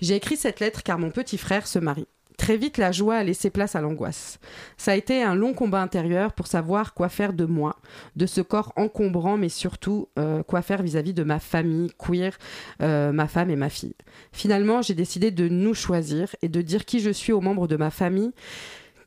J'ai 0.00 0.14
écrit 0.14 0.36
cette 0.36 0.60
lettre 0.60 0.84
car 0.84 0.98
mon 0.98 1.10
petit 1.10 1.38
frère 1.38 1.66
se 1.66 1.80
marie. 1.80 2.06
Très 2.36 2.56
vite, 2.58 2.76
la 2.76 2.92
joie 2.92 3.16
a 3.16 3.24
laissé 3.24 3.48
place 3.50 3.76
à 3.76 3.80
l'angoisse. 3.80 4.38
Ça 4.76 4.92
a 4.92 4.94
été 4.94 5.22
un 5.22 5.34
long 5.34 5.54
combat 5.54 5.80
intérieur 5.80 6.32
pour 6.34 6.46
savoir 6.46 6.92
quoi 6.92 7.08
faire 7.08 7.32
de 7.32 7.44
moi, 7.46 7.76
de 8.14 8.26
ce 8.26 8.40
corps 8.42 8.72
encombrant, 8.76 9.36
mais 9.38 9.48
surtout 9.48 10.08
euh, 10.18 10.42
quoi 10.42 10.60
faire 10.62 10.82
vis-à-vis 10.82 11.14
de 11.14 11.22
ma 11.24 11.38
famille 11.40 11.90
queer, 11.98 12.36
euh, 12.82 13.10
ma 13.10 13.26
femme 13.26 13.48
et 13.50 13.56
ma 13.56 13.70
fille. 13.70 13.94
Finalement, 14.32 14.82
j'ai 14.82 14.94
décidé 14.94 15.30
de 15.30 15.48
nous 15.48 15.72
choisir 15.74 16.28
et 16.42 16.48
de 16.48 16.60
dire 16.60 16.84
qui 16.84 17.00
je 17.00 17.10
suis 17.10 17.32
aux 17.32 17.40
membres 17.40 17.66
de 17.68 17.76
ma 17.76 17.90
famille 17.90 18.32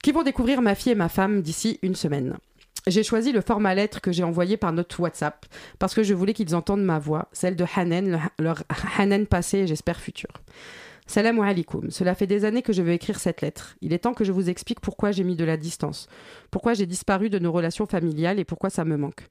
qui 0.01 0.11
vont 0.11 0.23
découvrir 0.23 0.61
ma 0.61 0.73
fille 0.75 0.91
et 0.93 0.95
ma 0.95 1.09
femme 1.09 1.41
d'ici 1.41 1.77
une 1.83 1.95
semaine. 1.95 2.35
J'ai 2.87 3.03
choisi 3.03 3.31
le 3.31 3.41
format 3.41 3.75
lettre 3.75 4.01
que 4.01 4.11
j'ai 4.11 4.23
envoyé 4.23 4.57
par 4.57 4.71
notre 4.73 4.99
WhatsApp 5.01 5.45
parce 5.77 5.93
que 5.93 6.01
je 6.01 6.13
voulais 6.15 6.33
qu'ils 6.33 6.55
entendent 6.55 6.83
ma 6.83 6.97
voix, 6.97 7.27
celle 7.31 7.55
de 7.55 7.65
Hanen, 7.75 8.11
le- 8.39 8.43
leur 8.43 8.63
Hanen 8.97 9.27
passé 9.27 9.59
et 9.59 9.67
j'espère 9.67 9.99
futur. 9.99 10.29
Salam 11.10 11.39
alaikum. 11.39 11.89
Cela 11.89 12.13
fait 12.13 12.28
des 12.28 12.45
années 12.45 12.62
que 12.62 12.72
je 12.72 12.84
veux 12.84 12.91
écrire 12.91 13.19
cette 13.19 13.41
lettre. 13.41 13.76
Il 13.82 13.93
est 13.93 13.98
temps 13.98 14.13
que 14.13 14.24
je 14.24 14.32
vous 14.32 14.48
explique 14.48 14.80
pourquoi 14.80 15.10
j'ai 15.12 15.24
mis 15.24 15.36
de 15.36 15.43
la 15.43 15.58
distance, 15.58 16.08
pourquoi 16.52 16.76
j'ai 16.76 16.86
disparu 16.86 17.32
de 17.32 17.39
nos 17.39 17.52
relations 17.52 17.88
familiales 17.88 18.38
et 18.38 18.45
pourquoi 18.45 18.69
ça 18.69 18.86
me 18.86 18.95
manque. 18.95 19.28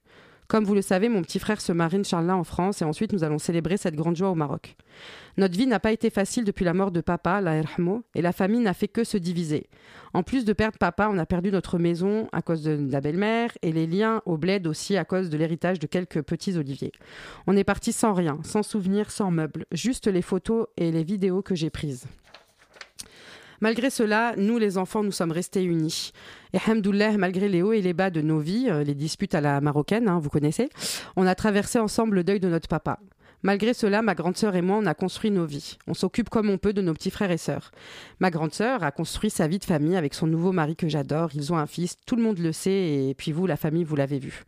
Comme 0.49 0.65
vous 0.65 0.73
le 0.73 0.81
savez, 0.81 1.09
mon 1.09 1.21
petit 1.21 1.37
frère 1.37 1.61
se 1.61 1.71
marie 1.71 1.97
Inch'Allah 1.97 2.35
en 2.35 2.43
France 2.43 2.81
et 2.81 2.85
ensuite 2.85 3.13
nous 3.13 3.23
allons 3.23 3.37
célébrer 3.37 3.77
cette 3.77 3.95
grande 3.95 4.15
joie 4.15 4.31
au 4.31 4.35
Maroc. 4.35 4.75
Notre 5.37 5.55
vie 5.55 5.67
n'a 5.67 5.79
pas 5.79 5.91
été 5.91 6.09
facile 6.09 6.43
depuis 6.43 6.65
la 6.65 6.73
mort 6.73 6.89
de 6.89 7.01
papa, 7.01 7.39
la 7.39 7.57
Erhamo, 7.57 8.01
et 8.15 8.23
la 8.23 8.31
famille 8.31 8.61
n'a 8.61 8.73
fait 8.73 8.87
que 8.87 9.03
se 9.03 9.17
diviser. 9.17 9.67
En 10.11 10.23
plus 10.23 10.45
de 10.45 10.53
perdre 10.53 10.79
papa, 10.79 11.07
on 11.11 11.19
a 11.19 11.27
perdu 11.27 11.51
notre 11.51 11.77
maison 11.77 12.27
à 12.31 12.41
cause 12.41 12.63
de 12.63 12.91
la 12.91 12.99
belle-mère 12.99 13.51
et 13.61 13.71
les 13.71 13.85
liens 13.85 14.23
au 14.25 14.37
bled 14.37 14.65
aussi 14.65 14.97
à 14.97 15.05
cause 15.05 15.29
de 15.29 15.37
l'héritage 15.37 15.77
de 15.77 15.85
quelques 15.85 16.23
petits 16.23 16.57
oliviers. 16.57 16.93
On 17.45 17.55
est 17.55 17.63
parti 17.63 17.93
sans 17.93 18.15
rien, 18.15 18.39
sans 18.43 18.63
souvenirs, 18.63 19.11
sans 19.11 19.29
meubles, 19.29 19.67
juste 19.71 20.07
les 20.07 20.23
photos 20.23 20.65
et 20.77 20.91
les 20.91 21.03
vidéos 21.03 21.43
que 21.43 21.53
j'ai 21.53 21.69
prises. 21.69 22.07
Malgré 23.61 23.89
cela, 23.89 24.33
nous 24.37 24.57
les 24.57 24.77
enfants, 24.77 25.03
nous 25.03 25.11
sommes 25.11 25.31
restés 25.31 25.63
unis. 25.63 26.11
Et 26.53 26.57
hamdoullah, 26.67 27.17
malgré 27.17 27.49
les 27.49 27.61
hauts 27.61 27.73
et 27.73 27.81
les 27.81 27.93
bas 27.93 28.09
de 28.09 28.21
nos 28.21 28.39
vies, 28.39 28.67
euh, 28.69 28.83
les 28.83 28.95
disputes 28.95 29.35
à 29.35 29.41
la 29.41 29.61
marocaine, 29.61 30.07
hein, 30.07 30.19
vous 30.19 30.29
connaissez, 30.29 30.69
on 31.15 31.27
a 31.27 31.35
traversé 31.35 31.79
ensemble 31.79 32.15
le 32.15 32.23
deuil 32.23 32.39
de 32.39 32.49
notre 32.49 32.67
papa. 32.67 32.99
Malgré 33.41 33.73
cela, 33.73 34.01
ma 34.01 34.15
grande 34.15 34.35
sœur 34.35 34.55
et 34.57 34.61
moi, 34.61 34.77
on 34.77 34.85
a 34.85 34.93
construit 34.93 35.31
nos 35.31 35.45
vies. 35.45 35.77
On 35.87 35.93
s'occupe 35.93 36.29
comme 36.29 36.49
on 36.49 36.57
peut 36.57 36.73
de 36.73 36.81
nos 36.81 36.93
petits 36.93 37.09
frères 37.09 37.31
et 37.31 37.37
sœurs. 37.37 37.71
Ma 38.19 38.31
grande 38.31 38.53
sœur 38.53 38.83
a 38.83 38.91
construit 38.91 39.29
sa 39.29 39.47
vie 39.47 39.59
de 39.59 39.65
famille 39.65 39.95
avec 39.95 40.13
son 40.13 40.27
nouveau 40.27 40.51
mari 40.51 40.75
que 40.75 40.89
j'adore. 40.89 41.29
Ils 41.33 41.53
ont 41.53 41.57
un 41.57 41.65
fils, 41.65 41.97
tout 42.05 42.17
le 42.17 42.21
monde 42.21 42.39
le 42.39 42.51
sait, 42.51 43.07
et 43.09 43.13
puis 43.17 43.31
vous, 43.31 43.47
la 43.47 43.55
famille, 43.55 43.85
vous 43.85 43.95
l'avez 43.95 44.19
vu. 44.19 44.43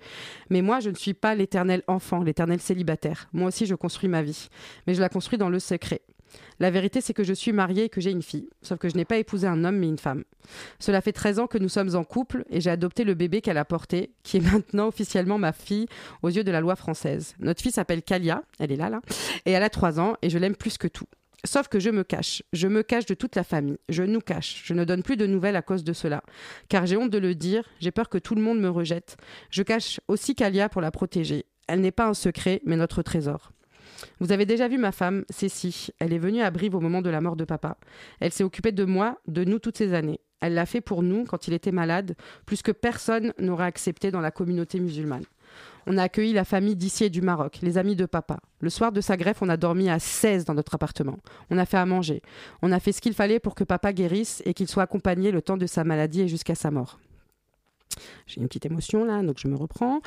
Mais 0.49 0.61
moi, 0.61 0.81
je 0.81 0.89
ne 0.89 0.95
suis 0.95 1.13
pas 1.13 1.35
l'éternel 1.35 1.83
enfant, 1.87 2.21
l'éternel 2.21 2.59
célibataire. 2.59 3.29
Moi 3.31 3.47
aussi, 3.47 3.65
je 3.65 3.75
construis 3.75 4.09
ma 4.09 4.23
vie. 4.23 4.49
Mais 4.87 4.93
je 4.93 4.99
la 4.99 5.07
construis 5.07 5.37
dans 5.37 5.49
le 5.49 5.59
secret. 5.59 6.01
La 6.59 6.71
vérité, 6.71 7.01
c'est 7.01 7.13
que 7.13 7.23
je 7.23 7.33
suis 7.33 7.51
mariée 7.51 7.85
et 7.85 7.89
que 7.89 8.01
j'ai 8.01 8.11
une 8.11 8.21
fille. 8.21 8.49
Sauf 8.61 8.77
que 8.77 8.89
je 8.89 8.95
n'ai 8.95 9.05
pas 9.05 9.17
épousé 9.17 9.47
un 9.47 9.63
homme, 9.63 9.77
mais 9.77 9.87
une 9.87 9.97
femme. 9.97 10.23
Cela 10.79 11.01
fait 11.01 11.11
13 11.11 11.39
ans 11.39 11.47
que 11.47 11.57
nous 11.57 11.69
sommes 11.69 11.95
en 11.95 12.03
couple 12.03 12.43
et 12.49 12.61
j'ai 12.61 12.69
adopté 12.69 13.03
le 13.03 13.13
bébé 13.13 13.41
qu'elle 13.41 13.57
a 13.57 13.65
porté, 13.65 14.11
qui 14.23 14.37
est 14.37 14.51
maintenant 14.51 14.87
officiellement 14.87 15.37
ma 15.37 15.53
fille 15.53 15.87
aux 16.21 16.29
yeux 16.29 16.43
de 16.43 16.51
la 16.51 16.61
loi 16.61 16.75
française. 16.75 17.35
Notre 17.39 17.61
fille 17.61 17.71
s'appelle 17.71 18.03
Kalia, 18.03 18.43
elle 18.59 18.71
est 18.71 18.77
là, 18.77 18.89
là, 18.89 19.01
et 19.45 19.51
elle 19.51 19.63
a 19.63 19.69
3 19.69 19.99
ans 19.99 20.15
et 20.21 20.29
je 20.29 20.37
l'aime 20.37 20.55
plus 20.55 20.77
que 20.77 20.87
tout. 20.87 21.07
Sauf 21.43 21.67
que 21.69 21.79
je 21.79 21.89
me 21.89 22.03
cache. 22.03 22.43
Je 22.53 22.67
me 22.67 22.83
cache 22.83 23.07
de 23.07 23.15
toute 23.15 23.35
la 23.35 23.43
famille. 23.43 23.77
Je 23.89 24.03
nous 24.03 24.19
cache. 24.19 24.61
Je 24.63 24.75
ne 24.75 24.85
donne 24.85 25.01
plus 25.01 25.17
de 25.17 25.25
nouvelles 25.25 25.55
à 25.55 25.63
cause 25.63 25.83
de 25.83 25.93
cela. 25.93 26.21
Car 26.69 26.85
j'ai 26.85 26.97
honte 26.97 27.09
de 27.09 27.17
le 27.17 27.33
dire. 27.33 27.63
J'ai 27.79 27.89
peur 27.89 28.09
que 28.09 28.19
tout 28.19 28.35
le 28.35 28.43
monde 28.43 28.59
me 28.59 28.69
rejette. 28.69 29.17
Je 29.49 29.63
cache 29.63 29.99
aussi 30.07 30.35
Kalia 30.35 30.69
pour 30.69 30.81
la 30.81 30.91
protéger. 30.91 31.45
Elle 31.67 31.81
n'est 31.81 31.91
pas 31.91 32.05
un 32.05 32.13
secret, 32.13 32.61
mais 32.65 32.75
notre 32.75 33.01
trésor. 33.01 33.51
Vous 34.19 34.31
avez 34.31 34.45
déjà 34.45 34.67
vu 34.67 34.77
ma 34.77 34.91
femme, 34.91 35.25
Cécile. 35.29 35.93
Elle 35.99 36.13
est 36.13 36.19
venue 36.19 36.41
à 36.41 36.51
Brive 36.51 36.75
au 36.75 36.79
moment 36.79 37.01
de 37.01 37.09
la 37.09 37.21
mort 37.21 37.35
de 37.35 37.45
papa. 37.45 37.77
Elle 38.19 38.31
s'est 38.31 38.43
occupée 38.43 38.71
de 38.71 38.85
moi, 38.85 39.19
de 39.27 39.43
nous 39.43 39.59
toutes 39.59 39.77
ces 39.77 39.93
années. 39.93 40.19
Elle 40.41 40.55
l'a 40.55 40.65
fait 40.65 40.81
pour 40.81 41.03
nous 41.03 41.25
quand 41.25 41.47
il 41.47 41.53
était 41.53 41.71
malade, 41.71 42.15
plus 42.45 42.61
que 42.61 42.71
personne 42.71 43.33
n'aurait 43.37 43.65
accepté 43.65 44.09
dans 44.11 44.21
la 44.21 44.31
communauté 44.31 44.79
musulmane. 44.79 45.23
On 45.87 45.97
a 45.97 46.03
accueilli 46.03 46.33
la 46.33 46.45
famille 46.45 46.75
d'ici 46.75 47.05
et 47.05 47.09
du 47.09 47.21
Maroc, 47.21 47.59
les 47.61 47.77
amis 47.77 47.95
de 47.95 48.05
papa. 48.05 48.39
Le 48.59 48.69
soir 48.69 48.91
de 48.91 49.01
sa 49.01 49.17
greffe, 49.17 49.41
on 49.41 49.49
a 49.49 49.57
dormi 49.57 49.89
à 49.89 49.99
16 49.99 50.45
dans 50.45 50.53
notre 50.53 50.75
appartement. 50.75 51.17
On 51.49 51.57
a 51.57 51.65
fait 51.65 51.77
à 51.77 51.85
manger. 51.85 52.21
On 52.61 52.71
a 52.71 52.79
fait 52.79 52.91
ce 52.91 53.01
qu'il 53.01 53.13
fallait 53.13 53.39
pour 53.39 53.55
que 53.55 53.63
papa 53.63 53.91
guérisse 53.93 54.41
et 54.45 54.53
qu'il 54.53 54.67
soit 54.67 54.83
accompagné 54.83 55.31
le 55.31 55.41
temps 55.41 55.57
de 55.57 55.65
sa 55.65 55.83
maladie 55.83 56.21
et 56.21 56.27
jusqu'à 56.27 56.55
sa 56.55 56.71
mort. 56.71 56.99
J'ai 58.27 58.41
une 58.41 58.47
petite 58.47 58.65
émotion 58.65 59.03
là, 59.05 59.21
donc 59.21 59.37
je 59.37 59.47
me 59.47 59.55
reprends. 59.55 60.01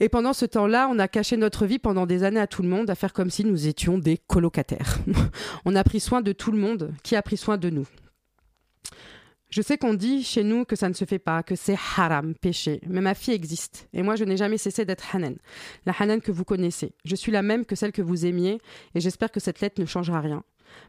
Et 0.00 0.08
pendant 0.08 0.32
ce 0.32 0.46
temps-là, 0.46 0.88
on 0.90 0.98
a 0.98 1.08
caché 1.08 1.36
notre 1.36 1.66
vie 1.66 1.78
pendant 1.78 2.06
des 2.06 2.22
années 2.22 2.40
à 2.40 2.46
tout 2.46 2.62
le 2.62 2.68
monde, 2.68 2.90
à 2.90 2.94
faire 2.94 3.12
comme 3.12 3.30
si 3.30 3.44
nous 3.44 3.66
étions 3.66 3.98
des 3.98 4.16
colocataires. 4.16 4.98
on 5.64 5.74
a 5.74 5.84
pris 5.84 6.00
soin 6.00 6.20
de 6.22 6.32
tout 6.32 6.52
le 6.52 6.58
monde. 6.58 6.92
Qui 7.02 7.16
a 7.16 7.22
pris 7.22 7.36
soin 7.36 7.56
de 7.56 7.70
nous 7.70 7.86
je 9.50 9.62
sais 9.62 9.78
qu'on 9.78 9.94
dit 9.94 10.22
chez 10.24 10.44
nous 10.44 10.64
que 10.64 10.76
ça 10.76 10.88
ne 10.88 10.94
se 10.94 11.06
fait 11.06 11.18
pas, 11.18 11.42
que 11.42 11.56
c'est 11.56 11.76
haram, 11.96 12.34
péché, 12.34 12.80
mais 12.86 13.00
ma 13.00 13.14
fille 13.14 13.34
existe. 13.34 13.88
Et 13.94 14.02
moi, 14.02 14.14
je 14.14 14.24
n'ai 14.24 14.36
jamais 14.36 14.58
cessé 14.58 14.84
d'être 14.84 15.14
Hanan. 15.14 15.36
La 15.86 15.94
Hanan 15.98 16.20
que 16.20 16.30
vous 16.30 16.44
connaissez. 16.44 16.92
Je 17.04 17.16
suis 17.16 17.32
la 17.32 17.42
même 17.42 17.64
que 17.64 17.74
celle 17.74 17.92
que 17.92 18.02
vous 18.02 18.26
aimiez, 18.26 18.60
et 18.94 19.00
j'espère 19.00 19.30
que 19.30 19.40
cette 19.40 19.60
lettre 19.60 19.80
ne 19.80 19.86
changera 19.86 20.20
rien. 20.20 20.44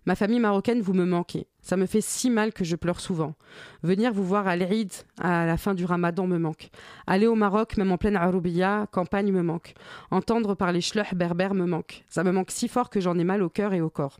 Ma 0.06 0.16
famille 0.16 0.40
marocaine, 0.40 0.82
vous 0.82 0.94
me 0.94 1.06
manquez. 1.06 1.48
Ça 1.62 1.78
me 1.78 1.86
fait 1.86 2.02
si 2.02 2.30
mal 2.30 2.54
que 2.54 2.64
je 2.64 2.76
pleure 2.76 3.00
souvent. 3.00 3.36
Venir 3.84 4.14
vous 4.14 4.24
voir 4.24 4.48
à 4.48 4.56
l'Eid, 4.56 4.92
à 5.20 5.46
la 5.46 5.58
fin 5.58 5.74
du 5.74 5.86
ramadan, 5.86 6.28
me 6.28 6.38
manque. 6.38 6.70
Aller 7.08 7.28
au 7.28 7.36
Maroc, 7.36 7.78
même 7.78 7.92
en 7.92 7.98
pleine 7.98 8.16
Aroubiya, 8.16 8.88
campagne, 8.92 9.32
me 9.32 9.44
manque. 9.44 9.74
Entendre 10.12 10.56
parler 10.56 10.82
schluch 10.82 11.14
berbère 11.14 11.54
me 11.54 11.66
manque. 11.66 12.04
Ça 12.08 12.24
me 12.24 12.32
manque 12.32 12.52
si 12.52 12.68
fort 12.68 12.90
que 12.90 13.00
j'en 13.00 13.18
ai 13.18 13.24
mal 13.24 13.44
au 13.44 13.50
cœur 13.50 13.74
et 13.74 13.82
au 13.82 13.90
corps. 13.90 14.20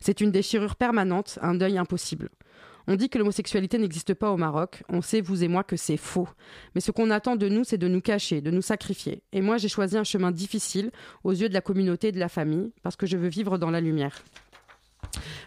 C'est 0.00 0.20
une 0.20 0.30
déchirure 0.30 0.76
permanente, 0.76 1.38
un 1.42 1.54
deuil 1.54 1.78
impossible. 1.78 2.30
On 2.88 2.94
dit 2.94 3.08
que 3.08 3.18
l'homosexualité 3.18 3.78
n'existe 3.78 4.14
pas 4.14 4.30
au 4.30 4.36
Maroc. 4.36 4.82
On 4.88 5.02
sait, 5.02 5.20
vous 5.20 5.42
et 5.42 5.48
moi, 5.48 5.64
que 5.64 5.76
c'est 5.76 5.96
faux. 5.96 6.28
Mais 6.74 6.80
ce 6.80 6.90
qu'on 6.90 7.10
attend 7.10 7.36
de 7.36 7.48
nous, 7.48 7.64
c'est 7.64 7.78
de 7.78 7.88
nous 7.88 8.00
cacher, 8.00 8.40
de 8.40 8.50
nous 8.50 8.62
sacrifier. 8.62 9.22
Et 9.32 9.40
moi, 9.40 9.58
j'ai 9.58 9.68
choisi 9.68 9.96
un 9.96 10.04
chemin 10.04 10.30
difficile 10.30 10.90
aux 11.24 11.32
yeux 11.32 11.48
de 11.48 11.54
la 11.54 11.60
communauté 11.60 12.08
et 12.08 12.12
de 12.12 12.20
la 12.20 12.28
famille, 12.28 12.72
parce 12.82 12.96
que 12.96 13.06
je 13.06 13.16
veux 13.16 13.28
vivre 13.28 13.58
dans 13.58 13.70
la 13.70 13.80
lumière. 13.80 14.22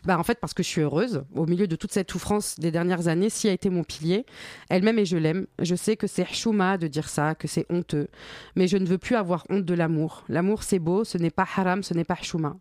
Bah 0.05 0.17
en 0.17 0.23
fait 0.23 0.39
parce 0.39 0.53
que 0.53 0.63
je 0.63 0.67
suis 0.67 0.81
heureuse 0.81 1.23
au 1.35 1.45
milieu 1.45 1.67
de 1.67 1.75
toute 1.75 1.91
cette 1.91 2.09
souffrance 2.09 2.59
des 2.59 2.71
dernières 2.71 3.07
années, 3.07 3.29
si 3.29 3.49
a 3.49 3.51
été 3.51 3.69
mon 3.69 3.83
pilier. 3.83 4.25
Elle-même 4.69 4.99
et 4.99 5.05
je 5.05 5.17
l'aime. 5.17 5.47
Je 5.59 5.75
sais 5.75 5.97
que 5.97 6.07
c'est 6.07 6.25
chouma 6.25 6.77
de 6.77 6.87
dire 6.87 7.09
ça, 7.09 7.35
que 7.35 7.47
c'est 7.47 7.65
honteux, 7.69 8.07
mais 8.55 8.67
je 8.67 8.77
ne 8.77 8.85
veux 8.85 8.97
plus 8.97 9.15
avoir 9.15 9.45
honte 9.49 9.65
de 9.65 9.73
l'amour. 9.73 10.23
L'amour 10.29 10.63
c'est 10.63 10.79
beau, 10.79 11.03
ce 11.03 11.17
n'est 11.17 11.29
pas 11.29 11.47
haram, 11.55 11.83
ce 11.83 11.93
n'est 11.93 12.05
pas 12.05 12.15
chouma. 12.21 12.55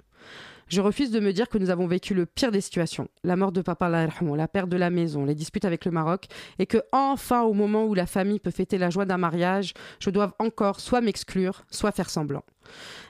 Je 0.69 0.83
refuse 0.83 1.11
de 1.11 1.19
me 1.19 1.33
dire 1.33 1.49
que 1.49 1.57
nous 1.57 1.71
avons 1.71 1.87
vécu 1.87 2.13
le 2.13 2.27
pire 2.27 2.53
des 2.53 2.61
situations. 2.61 3.09
La 3.25 3.37
mort 3.37 3.53
de 3.53 3.63
papa, 3.63 3.89
la 3.89 4.49
perte 4.49 4.69
de 4.69 4.77
la 4.77 4.91
maison, 4.91 5.25
les 5.25 5.35
disputes 5.35 5.65
avec 5.65 5.87
le 5.87 5.91
Maroc, 5.91 6.27
et 6.59 6.67
que 6.67 6.79
enfin, 6.93 7.43
au 7.43 7.55
moment 7.55 7.87
où 7.87 7.95
la 7.95 8.05
famille 8.05 8.39
peut 8.39 8.51
fêter 8.51 8.77
la 8.77 8.91
joie 8.91 9.07
d'un 9.07 9.17
mariage, 9.17 9.73
je 9.99 10.11
dois 10.11 10.35
encore 10.39 10.81
soit 10.81 11.01
m'exclure, 11.01 11.65
soit 11.71 11.93
faire 11.93 12.11
semblant. 12.11 12.45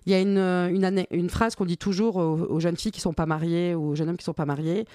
Il 0.06 0.12
y 0.12 0.14
a 0.14 0.20
une, 0.20 0.38
euh, 0.38 1.04
une, 1.10 1.30
phrase 1.30 1.54
qu'on 1.54 1.64
dit 1.64 1.76
toujours 1.76 2.16
aux, 2.16 2.60
jeunes 2.60 2.76
filles 2.76 2.92
qui 2.92 3.00
sont 3.00 3.12
pas 3.12 3.26
mariées 3.26 3.74
ou 3.74 3.90
aux 3.90 3.94
jeunes 3.94 4.08
hommes 4.08 4.16
qui 4.16 4.24
sont 4.24 4.32
pas 4.32 4.46
mariés. 4.46 4.86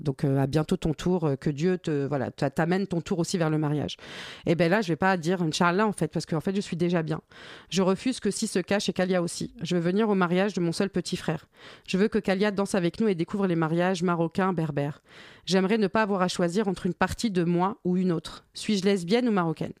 Donc 0.00 0.24
euh, 0.24 0.38
à 0.38 0.46
bientôt 0.46 0.76
ton 0.76 0.94
tour, 0.94 1.24
euh, 1.24 1.36
que 1.36 1.50
Dieu 1.50 1.78
te 1.78 2.06
voilà 2.06 2.30
t'amène 2.30 2.86
ton 2.86 3.00
tour 3.00 3.18
aussi 3.18 3.38
vers 3.38 3.50
le 3.50 3.58
mariage. 3.58 3.96
Et 4.46 4.54
ben 4.54 4.70
là, 4.70 4.80
je 4.80 4.88
vais 4.88 4.96
pas 4.96 5.16
dire 5.16 5.42
Inch'Allah 5.42 5.86
en 5.86 5.92
fait 5.92 6.08
parce 6.08 6.26
qu'en 6.26 6.40
fait 6.40 6.54
je 6.54 6.60
suis 6.60 6.76
déjà 6.76 7.02
bien. 7.02 7.20
Je 7.68 7.82
refuse 7.82 8.20
que 8.20 8.30
si 8.30 8.46
se 8.46 8.58
cache 8.58 8.88
et 8.88 8.92
Kalia 8.92 9.22
aussi. 9.22 9.52
Je 9.62 9.74
veux 9.74 9.82
venir 9.82 10.08
au 10.08 10.14
mariage 10.14 10.54
de 10.54 10.60
mon 10.60 10.72
seul 10.72 10.90
petit 10.90 11.16
frère. 11.16 11.46
Je 11.86 11.98
veux 11.98 12.08
que 12.08 12.18
Kalia 12.18 12.50
danse 12.50 12.74
avec 12.74 13.00
nous 13.00 13.08
et 13.08 13.14
découvre 13.14 13.46
les 13.46 13.56
mariages 13.56 14.02
marocains, 14.02 14.52
berbères. 14.52 15.02
J'aimerais 15.44 15.78
ne 15.78 15.86
pas 15.86 16.02
avoir 16.02 16.22
à 16.22 16.28
choisir 16.28 16.66
entre 16.66 16.86
une 16.86 16.94
partie 16.94 17.30
de 17.30 17.44
moi 17.44 17.78
ou 17.84 17.96
une 17.96 18.12
autre. 18.12 18.44
Suis-je 18.54 18.84
lesbienne 18.84 19.28
ou 19.28 19.32
marocaine? 19.32 19.72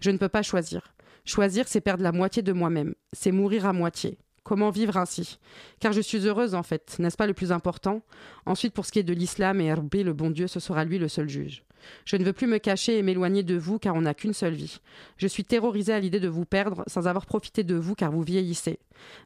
Je 0.00 0.10
ne 0.10 0.18
peux 0.18 0.28
pas 0.28 0.42
choisir. 0.42 0.94
Choisir, 1.28 1.68
c'est 1.68 1.82
perdre 1.82 2.02
la 2.02 2.10
moitié 2.10 2.40
de 2.40 2.54
moi-même, 2.54 2.94
c'est 3.12 3.32
mourir 3.32 3.66
à 3.66 3.74
moitié. 3.74 4.16
Comment 4.44 4.70
vivre 4.70 4.96
ainsi? 4.96 5.38
Car 5.78 5.92
je 5.92 6.00
suis 6.00 6.26
heureuse 6.26 6.54
en 6.54 6.62
fait, 6.62 6.96
n'est-ce 6.98 7.18
pas 7.18 7.26
le 7.26 7.34
plus 7.34 7.52
important? 7.52 8.00
Ensuite, 8.46 8.72
pour 8.72 8.86
ce 8.86 8.92
qui 8.92 8.98
est 8.98 9.02
de 9.02 9.12
l'islam 9.12 9.60
et 9.60 9.66
Herbé, 9.66 10.04
le 10.04 10.14
bon 10.14 10.30
Dieu, 10.30 10.46
ce 10.46 10.58
sera 10.58 10.86
lui 10.86 10.98
le 10.98 11.06
seul 11.06 11.28
juge. 11.28 11.64
Je 12.06 12.16
ne 12.16 12.24
veux 12.24 12.32
plus 12.32 12.46
me 12.46 12.56
cacher 12.56 12.96
et 12.96 13.02
m'éloigner 13.02 13.42
de 13.42 13.58
vous 13.58 13.78
car 13.78 13.94
on 13.94 14.00
n'a 14.00 14.14
qu'une 14.14 14.32
seule 14.32 14.54
vie. 14.54 14.80
Je 15.18 15.26
suis 15.26 15.44
terrorisée 15.44 15.92
à 15.92 16.00
l'idée 16.00 16.18
de 16.18 16.28
vous 16.28 16.46
perdre 16.46 16.82
sans 16.86 17.06
avoir 17.06 17.26
profité 17.26 17.62
de 17.62 17.74
vous 17.74 17.94
car 17.94 18.10
vous 18.10 18.22
vieillissez. 18.22 18.78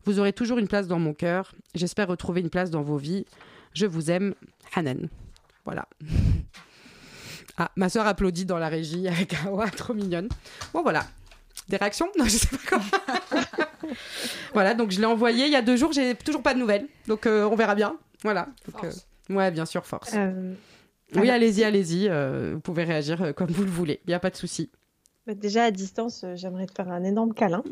Vous 0.04 0.18
aurez 0.18 0.32
toujours 0.32 0.58
une 0.58 0.66
place 0.66 0.88
dans 0.88 0.98
mon 0.98 1.14
cœur. 1.14 1.54
J'espère 1.76 2.08
retrouver 2.08 2.40
une 2.40 2.50
place 2.50 2.70
dans 2.70 2.82
vos 2.82 2.96
vies. 2.96 3.26
Je 3.74 3.86
vous 3.86 4.10
aime, 4.10 4.34
Hanan. 4.74 5.08
Voilà. 5.64 5.86
Ah, 7.58 7.70
ma 7.76 7.90
soeur 7.90 8.06
applaudit 8.06 8.46
dans 8.46 8.56
la 8.56 8.70
régie 8.70 9.06
avec 9.06 9.36
ouais, 9.52 9.70
trop 9.70 9.92
mignonne. 9.92 10.26
Bon 10.72 10.80
voilà, 10.82 11.04
des 11.68 11.76
réactions? 11.76 12.08
Non, 12.18 12.24
je 12.24 12.30
sais 12.30 12.48
pas 12.48 12.62
comment. 12.68 12.84
voilà, 14.54 14.74
donc 14.74 14.90
je 14.90 15.00
l'ai 15.00 15.06
envoyé 15.06 15.46
il 15.46 15.52
y 15.52 15.56
a 15.56 15.62
deux 15.62 15.76
jours, 15.76 15.92
j'ai 15.92 16.14
toujours 16.14 16.42
pas 16.42 16.54
de 16.54 16.58
nouvelles. 16.58 16.86
Donc 17.06 17.26
euh, 17.26 17.44
on 17.44 17.54
verra 17.54 17.74
bien. 17.74 17.96
Voilà. 18.22 18.48
Donc, 18.70 18.84
euh, 18.84 19.34
ouais, 19.34 19.50
bien 19.50 19.66
sûr, 19.66 19.84
force. 19.84 20.12
Euh, 20.14 20.54
oui, 21.16 21.30
allez-y, 21.30 21.64
allez-y. 21.64 22.08
vous 22.52 22.60
pouvez 22.60 22.84
réagir 22.84 23.34
comme 23.34 23.50
vous 23.50 23.64
le 23.64 23.70
voulez. 23.70 24.00
Il 24.06 24.10
n'y 24.10 24.14
a 24.14 24.20
pas 24.20 24.30
de 24.30 24.36
souci. 24.36 24.70
Déjà 25.26 25.64
à 25.64 25.70
distance, 25.70 26.24
j'aimerais 26.34 26.66
te 26.66 26.72
faire 26.74 26.88
un 26.88 27.04
énorme 27.04 27.32
câlin. 27.32 27.62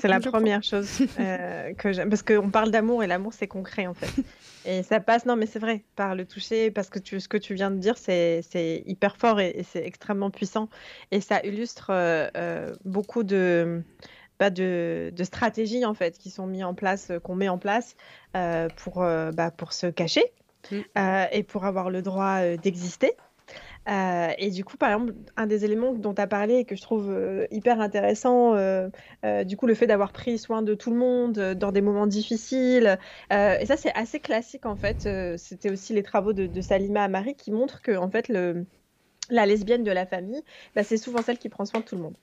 C'est 0.00 0.08
la 0.08 0.20
première 0.20 0.62
chose 0.62 0.88
que 1.78 1.92
j'aime. 1.92 2.08
Parce 2.08 2.22
qu'on 2.22 2.50
parle 2.50 2.70
d'amour 2.70 3.02
et 3.02 3.06
l'amour, 3.06 3.32
c'est 3.32 3.48
concret 3.48 3.86
en 3.86 3.94
fait. 3.94 4.22
Et 4.66 4.82
ça 4.82 4.98
passe, 4.98 5.26
non, 5.26 5.36
mais 5.36 5.46
c'est 5.46 5.60
vrai, 5.60 5.84
par 5.94 6.16
le 6.16 6.24
toucher, 6.24 6.72
parce 6.72 6.90
que 6.90 6.98
tu, 6.98 7.20
ce 7.20 7.28
que 7.28 7.36
tu 7.36 7.54
viens 7.54 7.70
de 7.70 7.76
dire, 7.78 7.96
c'est 7.96 8.42
hyper 8.84 9.16
fort 9.16 9.38
et, 9.38 9.64
c'est 9.70 9.86
extrêmement 9.86 10.30
puissant. 10.30 10.68
Et 11.12 11.20
ça 11.20 11.40
illustre 11.44 11.90
euh, 11.90 12.28
euh, 12.36 12.74
beaucoup 12.84 13.22
de, 13.22 13.84
bah, 14.40 14.50
de, 14.50 15.12
de, 15.14 15.24
stratégies, 15.24 15.84
en 15.84 15.94
fait, 15.94 16.18
qui 16.18 16.30
sont 16.30 16.48
mises 16.48 16.64
en 16.64 16.74
place, 16.74 17.10
euh, 17.10 17.20
qu'on 17.20 17.36
met 17.36 17.48
en 17.48 17.58
place 17.58 17.94
pour, 18.76 18.96
bah, 18.96 19.50
pour 19.56 19.72
se 19.72 19.86
cacher 19.86 20.24
mmh. 20.70 20.80
et 21.32 21.42
pour 21.44 21.64
avoir 21.64 21.88
le 21.88 22.02
droit 22.02 22.40
d'exister. 22.56 23.16
Euh, 23.88 24.32
et 24.38 24.50
du 24.50 24.64
coup, 24.64 24.76
par 24.76 24.90
exemple, 24.90 25.14
un 25.36 25.46
des 25.46 25.64
éléments 25.64 25.92
dont 25.92 26.14
tu 26.14 26.20
as 26.20 26.26
parlé 26.26 26.56
et 26.56 26.64
que 26.64 26.74
je 26.74 26.82
trouve 26.82 27.10
euh, 27.10 27.46
hyper 27.50 27.80
intéressant, 27.80 28.54
euh, 28.54 28.88
du 29.44 29.56
coup, 29.56 29.66
le 29.66 29.74
fait 29.74 29.86
d'avoir 29.86 30.12
pris 30.12 30.38
soin 30.38 30.62
de 30.62 30.74
tout 30.74 30.90
le 30.90 30.96
monde 30.96 31.38
dans 31.54 31.72
des 31.72 31.80
moments 31.80 32.06
difficiles. 32.06 32.98
et 33.30 33.66
ça, 33.66 33.76
c'est 33.76 33.94
assez 33.94 34.20
classique 34.20 34.66
en 34.66 34.76
fait. 34.76 35.08
C'était 35.38 35.70
aussi 35.70 35.92
les 35.92 36.02
travaux 36.02 36.32
de, 36.32 36.60
Salima 36.60 37.04
Amari 37.04 37.34
qui 37.34 37.52
montrent 37.52 37.82
que 37.82 37.96
en 37.96 38.10
fait, 38.10 38.28
le, 38.28 38.66
la 39.30 39.46
lesbienne 39.46 39.84
de 39.84 39.92
la 39.92 40.06
famille, 40.06 40.42
bah, 40.74 40.82
c'est 40.82 40.96
souvent 40.96 41.22
celle 41.22 41.38
qui 41.38 41.48
prend 41.48 41.64
soin 41.64 41.80
de 41.80 41.84
tout 41.84 41.96
le 41.96 42.02
monde. 42.02 42.16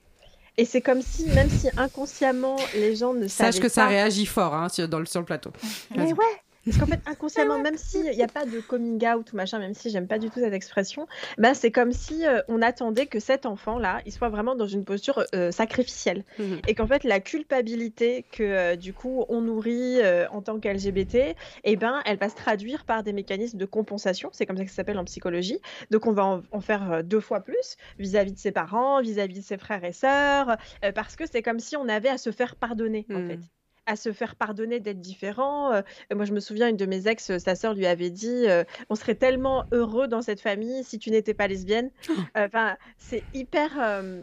Et 0.58 0.65
c'est 0.65 0.82
comme 0.82 1.02
si, 1.02 1.26
même 1.30 1.49
si 1.49 1.67
inconsciemment 1.78 2.58
les 2.76 2.95
gens 2.95 3.13
ne 3.13 3.28
savaient 3.28 3.52
Sache 3.52 3.62
que 3.62 3.69
ça 3.69 3.88
réagit 3.88 4.28
fort 4.28 4.54
hein, 4.54 4.69
sur, 4.69 4.88
dans 4.88 4.99
le, 4.99 5.06
sur 5.06 5.19
le 5.19 5.26
plateau. 5.26 5.52
Mais 5.95 6.13
ouais, 6.13 6.42
parce 6.65 6.78
qu'en 6.78 6.86
fait, 6.86 7.02
inconsciemment, 7.06 7.60
même 7.60 7.78
s'il 7.78 8.03
n'y 8.03 8.24
a 8.24 8.28
pas 8.28 8.45
de 8.45 8.59
coming 8.59 9.05
out 9.07 9.32
ou 9.34 9.36
machin, 9.36 9.59
même 9.59 9.74
si 9.74 9.89
j'aime 9.89 10.07
pas 10.07 10.20
du 10.20 10.30
tout 10.30 10.39
cette 10.39 10.53
expression, 10.53 11.07
ben 11.38 11.53
c'est 11.53 11.72
comme 11.72 11.91
si 11.91 12.26
euh, 12.26 12.41
on 12.47 12.61
attendait 12.61 13.05
que 13.05 13.20
cet 13.20 13.45
enfant-là, 13.45 14.01
il 14.05 14.11
soit 14.11 14.30
vraiment 14.30 14.55
dans 14.55 14.68
une 14.68 14.86
posture 14.86 15.26
euh, 15.36 15.51
sacrificielle. 15.51 16.24
Mhm. 16.39 16.61
Et 16.68 16.76
qu'en 16.76 16.88
fait, 16.88 17.03
la 17.03 17.20
culpabilité 17.20 18.26
que 18.32 18.43
euh, 18.43 18.76
du 18.76 18.93
coup 18.93 19.26
on 19.30 19.41
nourrit 19.41 20.01
en 20.32 20.41
tant 20.41 20.59
qu'LGBT, 20.59 21.36
eh 21.64 21.76
ben, 21.76 22.01
elle 22.05 22.18
va 22.18 22.30
se 22.30 22.36
traduire 22.36 22.86
par 22.86 23.03
des 23.03 23.14
mécanismes 23.14 23.57
de 23.57 23.66
compensation. 23.66 24.30
C'est 24.32 24.45
comme 24.45 24.57
ça 24.57 24.64
que 24.64 24.70
ça 24.70 24.78
s'appelle 24.78 24.97
en 24.97 25.05
psychologie. 25.05 25.59
Donc 25.91 26.05
on 26.05 26.14
va 26.14 26.41
en, 26.51 26.61
faire 26.61 27.03
deux 27.03 27.20
fois 27.20 27.41
plus 27.41 27.78
vis-à-vis 27.99 28.34
de 28.34 28.39
ses 28.39 28.51
parents, 28.51 29.01
vis-à-vis 29.01 29.39
de 29.39 29.43
ses 29.43 29.57
frères 29.57 29.84
et 29.84 29.91
sœurs, 29.91 30.57
parce 30.95 31.16
que 31.16 31.26
c'est 31.30 31.41
comme 31.41 31.59
si 31.59 31.76
on 31.76 31.88
avait 31.88 32.09
à 32.09 32.18
se 32.18 32.32
faire 32.32 32.55
pardonner, 32.55 33.05
en 33.09 33.20
mhm. 33.20 33.30
fait. 33.30 33.39
À 33.86 33.95
se 33.95 34.11
faire 34.13 34.36
pardonner 34.36 34.79
d'être 34.79 35.01
différent. 35.01 35.73
Euh, 35.73 35.81
moi, 36.13 36.25
je 36.25 36.34
me 36.34 36.39
souviens, 36.39 36.69
une 36.69 36.77
de 36.77 36.86
mes 36.86 37.07
ex, 37.07 37.29
euh, 37.31 37.39
sa 37.39 37.55
sœur 37.55 37.73
lui 37.73 37.86
avait 37.86 38.09
dit 38.09 38.47
euh, 38.47 38.63
On 38.89 38.95
serait 38.95 39.15
tellement 39.15 39.65
heureux 39.71 40.07
dans 40.07 40.21
cette 40.21 40.39
famille 40.39 40.84
si 40.84 40.99
tu 40.99 41.11
n'étais 41.11 41.34
pas 41.34 41.47
lesbienne. 41.47 41.91
Oh. 42.09 42.13
Enfin, 42.36 42.77
c'est 42.97 43.23
hyper. 43.34 43.71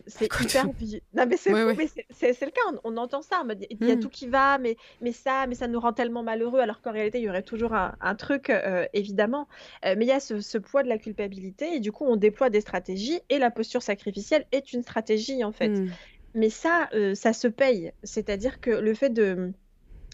c'est 0.07 0.27
hyper. 0.41 0.67
Non, 1.15 1.27
mais 1.29 1.37
c'est 1.37 1.53
Ouais, 1.53 1.65
ouais. 1.65 1.75
le 1.77 2.51
cas. 2.51 2.61
On, 2.85 2.95
on 2.95 2.97
entend 2.97 3.23
ça. 3.23 3.43
Il 3.71 3.87
y 3.87 3.91
a 3.93 3.97
Mm. 3.97 4.01
tout 4.01 4.09
qui 4.09 4.27
va, 4.29 4.59
mais, 4.59 4.77
mais 5.01 5.13
ça, 5.13 5.47
mais 5.47 5.55
ça 5.55 5.67
nous 5.69 5.81
rend 5.81 5.93
tellement 5.93 6.23
malheureux, 6.23 6.61
alors 6.61 6.81
qu'en 6.81 6.93
réalité, 6.93 7.19
il 7.19 7.25
y 7.25 7.29
aurait 7.29 7.43
toujours 7.43 7.75
un, 7.75 7.95
un 8.01 8.15
truc, 8.15 8.51
évidemment. 8.93 9.47
Mais 9.85 9.97
il 10.01 10.09
y 10.09 10.13
a 10.13 10.21
ce, 10.21 10.41
ce 10.41 10.59
poids 10.59 10.83
de 10.83 10.89
la 10.89 10.99
culpabilité, 10.99 11.75
et 11.75 11.81
du 11.81 11.93
coup, 11.93 12.05
on 12.07 12.17
déploie 12.17 12.51
des 12.51 12.61
stratégies, 12.61 13.21
et 13.29 13.39
la 13.39 13.51
posture 13.51 13.83
sacrificielle 13.83 14.47
est 14.53 14.73
une 14.73 14.83
stratégie, 14.83 15.45
en 15.45 15.53
fait. 15.53 15.69
Mm. 15.69 15.91
Mais 16.35 16.51
ça, 16.51 16.89
euh, 16.95 17.15
ça 17.15 17.33
se 17.33 17.49
paye. 17.49 17.93
C'est-à-dire 18.03 18.61
que 18.61 18.71
le 18.71 18.95
fait 18.95 19.11
de 19.11 19.53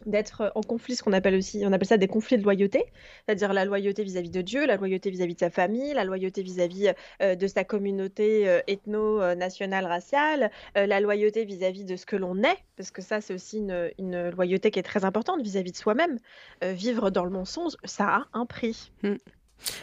d'être 0.05 0.53
en 0.55 0.61
conflit, 0.61 0.95
ce 0.95 1.03
qu'on 1.03 1.15
appelle 1.15 1.35
aussi, 1.35 1.63
on 1.65 1.73
appelle 1.73 1.89
ça 1.89 1.97
des 1.97 2.07
conflits 2.07 2.37
de 2.39 2.43
loyauté, 2.45 2.85
c'est-à-dire 3.25 3.53
la 3.53 3.65
loyauté 3.65 4.05
vis-à-vis 4.05 4.31
de 4.31 4.41
Dieu, 4.41 4.65
la 4.65 4.77
loyauté 4.77 5.11
vis-à-vis 5.11 5.35
de 5.35 5.41
sa 5.41 5.51
famille, 5.51 5.95
la 5.95 6.05
loyauté 6.05 6.43
vis-à-vis 6.43 6.93
euh, 7.23 7.35
de 7.35 7.47
sa 7.49 7.65
communauté 7.65 8.47
euh, 8.47 8.61
ethno-nationale, 8.69 9.85
raciale, 9.87 10.51
euh, 10.77 10.87
la 10.87 11.01
loyauté 11.01 11.45
vis-à-vis 11.45 11.85
de 11.85 11.97
ce 11.97 12.07
que 12.07 12.15
l'on 12.15 12.37
est, 12.45 12.59
parce 12.77 12.91
que 12.91 13.03
ça 13.03 13.21
c'est 13.21 13.35
aussi 13.35 13.59
une, 13.59 13.91
une 13.99 14.29
loyauté 14.31 14.71
qui 14.71 14.79
est 14.79 14.85
très 14.85 15.05
importante 15.05 15.43
vis-à-vis 15.43 15.73
de 15.73 15.77
soi-même. 15.77 16.19
Vivre 16.63 17.11
dans 17.11 17.25
le 17.25 17.31
mensonge, 17.31 17.73
ça 17.85 18.05
a 18.07 18.25
un 18.33 18.47
prix. 18.47 18.93
Mm. 19.03 19.15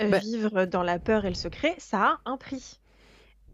Euh, 0.02 0.10
Bah- 0.10 0.20
Vivre 0.20 0.66
dans 0.66 0.84
la 0.84 1.00
peur 1.00 1.26
et 1.26 1.30
le 1.30 1.36
secret, 1.36 1.76
ça 1.80 2.20
a 2.26 2.30
un 2.30 2.38
prix. 2.38 2.80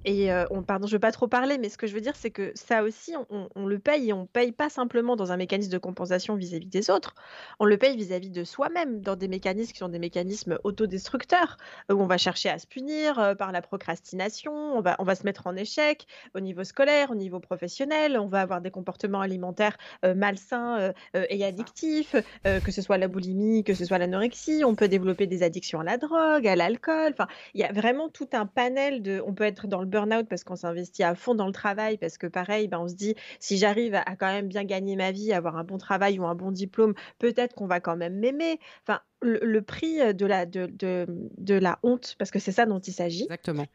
Et 0.05 0.31
euh, 0.31 0.45
on, 0.49 0.63
pardon, 0.63 0.87
je 0.87 0.95
veux 0.95 0.99
pas 0.99 1.11
trop 1.11 1.27
parler, 1.27 1.57
mais 1.57 1.69
ce 1.69 1.77
que 1.77 1.85
je 1.85 1.93
veux 1.93 2.01
dire, 2.01 2.15
c'est 2.15 2.31
que 2.31 2.51
ça 2.55 2.83
aussi, 2.83 3.13
on, 3.29 3.65
le 3.65 3.79
paye 3.79 4.09
et 4.09 4.13
on 4.13 4.25
paye 4.25 4.51
pas 4.51 4.69
simplement 4.69 5.15
dans 5.15 5.31
un 5.31 5.37
mécanisme 5.37 5.71
de 5.71 5.77
compensation 5.77 6.35
vis-à-vis 6.35 6.67
des 6.67 6.89
autres, 6.89 7.15
on 7.59 7.65
le 7.65 7.77
paye 7.77 7.97
vis-à-vis 7.97 8.29
de 8.29 8.43
soi-même, 8.43 9.01
dans 9.01 9.15
des 9.15 9.27
mécanismes 9.27 9.73
qui 9.73 9.79
sont 9.79 9.89
des 9.89 9.99
mécanismes 9.99 10.57
autodestructeurs, 10.63 11.57
euh, 11.91 11.95
où 11.95 12.01
on 12.01 12.07
va 12.07 12.17
chercher 12.17 12.49
à 12.49 12.57
se 12.57 12.67
punir 12.67 13.19
euh, 13.19 13.35
par 13.35 13.51
la 13.51 13.61
procrastination, 13.61 14.53
on 14.53 14.81
va, 14.81 14.95
on 14.99 15.03
va 15.03 15.15
se 15.15 15.23
mettre 15.23 15.47
en 15.47 15.55
échec 15.55 16.07
au 16.33 16.39
niveau 16.39 16.63
scolaire, 16.63 17.11
au 17.11 17.15
niveau 17.15 17.39
professionnel, 17.39 18.17
on 18.17 18.27
va 18.27 18.41
avoir 18.41 18.61
des 18.61 18.71
comportements 18.71 19.21
alimentaires 19.21 19.77
euh, 20.05 20.15
malsains 20.15 20.93
et 21.13 21.43
addictifs, 21.43 22.15
que 22.43 22.71
ce 22.71 22.81
soit 22.81 22.97
la 22.97 23.07
boulimie, 23.07 23.63
que 23.63 23.73
ce 23.73 23.85
soit 23.85 23.97
l'anorexie, 23.97 24.63
on 24.63 24.75
peut 24.75 24.87
développer 24.87 25.27
des 25.27 25.43
addictions 25.43 25.81
à 25.81 25.83
la 25.83 25.97
drogue, 25.97 26.47
à 26.47 26.55
l'alcool, 26.55 27.11
enfin, 27.11 27.27
il 27.53 27.61
y 27.61 27.63
a 27.63 27.71
vraiment 27.71 28.09
tout 28.09 28.29
un 28.33 28.45
panel 28.45 29.01
de. 29.01 29.21
On 29.25 29.33
peut 29.33 29.43
être 29.43 29.67
dans 29.67 29.81
le 29.81 29.88
burn-out 29.89 30.27
parce 30.29 30.43
qu'on 30.43 30.55
s'investit 30.55 31.03
à 31.03 31.15
fond 31.15 31.35
dans 31.35 31.47
le 31.47 31.53
travail, 31.53 31.97
parce 31.97 32.17
que 32.17 32.27
pareil, 32.27 32.67
ben, 32.67 32.79
on 32.79 32.87
se 32.87 32.95
dit 32.95 33.15
si 33.39 33.57
j'arrive 33.57 33.95
à, 33.95 34.15
quand 34.15 34.27
même 34.27 34.47
bien 34.47 34.63
gagner 34.63 34.95
ma 34.95 35.11
vie, 35.11 35.33
avoir 35.33 35.57
un 35.57 35.63
bon 35.63 35.77
travail 35.77 36.19
ou 36.19 36.25
un 36.25 36.35
bon 36.35 36.51
diplôme, 36.51 36.93
peut-être 37.17 37.55
qu'on 37.55 37.67
va 37.67 37.79
quand 37.79 37.97
même 37.97 38.19
m'aimer. 38.19 38.59
Enfin, 38.83 39.01
le, 39.21 39.59
prix 39.59 40.13
de 40.13 40.25
la, 40.25 40.45
de, 40.45 40.67
de, 40.67 41.05
de 41.37 41.55
la 41.55 41.79
honte, 41.83 42.15
parce 42.17 42.31
que 42.31 42.39
c'est 42.39 42.51
ça 42.51 42.65
dont 42.65 42.79
il 42.79 42.93
s'agit, 42.93 43.23
Exactement. 43.23 43.65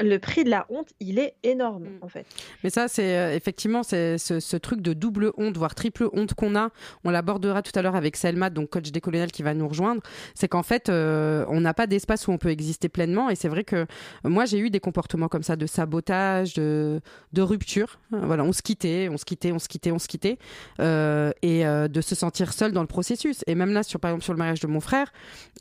Le 0.00 0.18
prix 0.18 0.44
de 0.44 0.50
la 0.50 0.66
honte, 0.70 0.88
il 1.00 1.18
est 1.18 1.34
énorme 1.42 1.84
Mm. 1.84 1.98
en 2.02 2.08
fait. 2.08 2.26
Mais 2.62 2.70
ça, 2.70 2.88
c'est 2.88 3.16
euh, 3.16 3.34
effectivement 3.34 3.82
c'est 3.82 4.18
ce, 4.18 4.40
ce 4.40 4.56
truc 4.56 4.80
de 4.80 4.92
double 4.92 5.32
honte, 5.36 5.56
voire 5.56 5.74
triple 5.74 6.08
honte 6.12 6.34
qu'on 6.34 6.56
a. 6.56 6.70
On 7.04 7.10
l'abordera 7.10 7.62
tout 7.62 7.72
à 7.74 7.82
l'heure 7.82 7.96
avec 7.96 8.16
Selma, 8.16 8.50
donc 8.50 8.70
coach 8.70 8.90
décolonial 8.90 9.30
qui 9.32 9.42
va 9.42 9.54
nous 9.54 9.68
rejoindre. 9.68 10.02
C'est 10.34 10.48
qu'en 10.48 10.62
fait, 10.62 10.88
euh, 10.88 11.44
on 11.48 11.60
n'a 11.60 11.74
pas 11.74 11.86
d'espace 11.86 12.26
où 12.28 12.32
on 12.32 12.38
peut 12.38 12.50
exister 12.50 12.88
pleinement. 12.88 13.30
Et 13.30 13.34
c'est 13.34 13.48
vrai 13.48 13.64
que 13.64 13.76
euh, 13.76 13.84
moi, 14.24 14.44
j'ai 14.44 14.58
eu 14.58 14.70
des 14.70 14.80
comportements 14.80 15.28
comme 15.28 15.42
ça 15.42 15.56
de 15.56 15.66
sabotage, 15.66 16.54
de, 16.54 17.00
de 17.32 17.42
rupture. 17.42 17.98
Voilà, 18.10 18.44
on 18.44 18.52
se 18.52 18.62
quittait, 18.62 19.08
on 19.10 19.16
se 19.16 19.24
quittait, 19.24 19.52
on 19.52 19.58
se 19.58 19.68
quittait, 19.68 19.90
on 19.92 19.98
se 19.98 20.08
quittait, 20.08 20.38
euh, 20.80 21.32
et 21.42 21.66
euh, 21.66 21.88
de 21.88 22.00
se 22.00 22.14
sentir 22.14 22.52
seul 22.52 22.72
dans 22.72 22.82
le 22.82 22.86
processus. 22.86 23.42
Et 23.46 23.54
même 23.54 23.72
là, 23.72 23.82
sur 23.82 24.00
par 24.00 24.10
exemple 24.10 24.24
sur 24.24 24.32
le 24.32 24.38
mariage 24.38 24.60
de 24.60 24.66
mon 24.66 24.80
frère, 24.80 25.12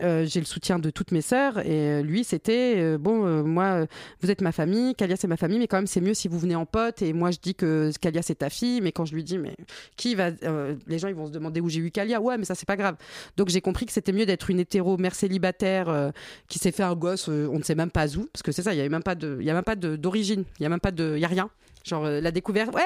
euh, 0.01 0.25
j'ai 0.25 0.39
le 0.39 0.45
soutien 0.45 0.79
de 0.79 0.89
toutes 0.89 1.11
mes 1.11 1.21
sœurs. 1.21 1.59
Et 1.65 2.03
lui, 2.03 2.23
c'était 2.23 2.75
euh, 2.77 2.97
bon, 2.97 3.25
euh, 3.25 3.43
moi. 3.43 3.85
Vous 4.23 4.31
êtes 4.31 4.41
ma 4.41 4.51
famille, 4.51 4.95
Kalia 4.95 5.15
c'est 5.17 5.27
ma 5.27 5.37
famille, 5.37 5.59
mais 5.59 5.67
quand 5.67 5.77
même 5.77 5.87
c'est 5.87 6.01
mieux 6.01 6.13
si 6.13 6.27
vous 6.27 6.39
venez 6.39 6.55
en 6.55 6.65
pote. 6.65 7.01
Et 7.01 7.13
moi 7.13 7.31
je 7.31 7.39
dis 7.41 7.55
que 7.55 7.91
Kalia 7.99 8.21
c'est 8.21 8.35
ta 8.35 8.49
fille, 8.49 8.81
mais 8.81 8.91
quand 8.91 9.05
je 9.05 9.13
lui 9.13 9.23
dis 9.23 9.37
mais 9.37 9.55
qui 9.97 10.15
va, 10.15 10.31
euh, 10.43 10.75
les 10.87 10.97
gens 10.97 11.09
ils 11.09 11.15
vont 11.15 11.27
se 11.27 11.31
demander 11.31 11.59
où 11.59 11.69
j'ai 11.69 11.81
eu 11.81 11.91
Kalia. 11.91 12.21
Ouais, 12.21 12.37
mais 12.37 12.45
ça 12.45 12.55
c'est 12.55 12.67
pas 12.67 12.77
grave. 12.77 12.95
Donc 13.37 13.49
j'ai 13.49 13.61
compris 13.61 13.85
que 13.85 13.91
c'était 13.91 14.13
mieux 14.13 14.25
d'être 14.25 14.49
une 14.49 14.59
hétéro 14.59 14.97
mère 14.97 15.13
célibataire 15.13 15.89
euh, 15.89 16.11
qui 16.47 16.57
s'est 16.57 16.71
fait 16.71 16.83
un 16.83 16.95
gosse, 16.95 17.27
euh, 17.29 17.47
on 17.51 17.59
ne 17.59 17.63
sait 17.63 17.75
même 17.75 17.91
pas 17.91 18.07
où, 18.15 18.27
parce 18.31 18.43
que 18.43 18.51
c'est 18.51 18.63
ça, 18.63 18.73
il 18.73 18.77
y 18.77 18.79
avait 18.79 18.89
même 18.89 19.03
pas 19.03 19.15
de, 19.15 19.37
il 19.39 19.45
y 19.45 19.49
a 19.49 19.53
même 19.53 19.63
pas 19.63 19.75
d'origine, 19.75 20.45
il 20.59 20.63
y 20.63 20.65
a 20.65 20.69
même 20.69 20.79
pas 20.79 20.91
de, 20.91 21.13
il 21.15 21.21
y 21.21 21.25
a 21.25 21.27
rien. 21.27 21.49
Genre 21.83 22.05
euh, 22.05 22.21
la 22.21 22.31
découverte, 22.31 22.73
ouais, 22.73 22.81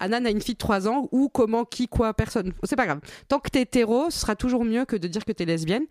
Anan 0.00 0.24
a 0.26 0.30
une 0.30 0.40
fille 0.40 0.54
de 0.54 0.58
3 0.58 0.86
ans, 0.88 1.08
ou 1.12 1.28
comment, 1.28 1.64
qui, 1.64 1.88
quoi, 1.88 2.12
personne. 2.14 2.52
C'est 2.64 2.76
pas 2.76 2.86
grave. 2.86 3.00
Tant 3.28 3.38
que 3.38 3.48
t'es 3.48 3.62
hétéro, 3.62 4.10
ce 4.10 4.18
sera 4.20 4.36
toujours 4.36 4.64
mieux 4.64 4.84
que 4.84 4.96
de 4.96 5.08
dire 5.08 5.24
que 5.24 5.32
t'es 5.32 5.44
lesbienne. 5.44 5.84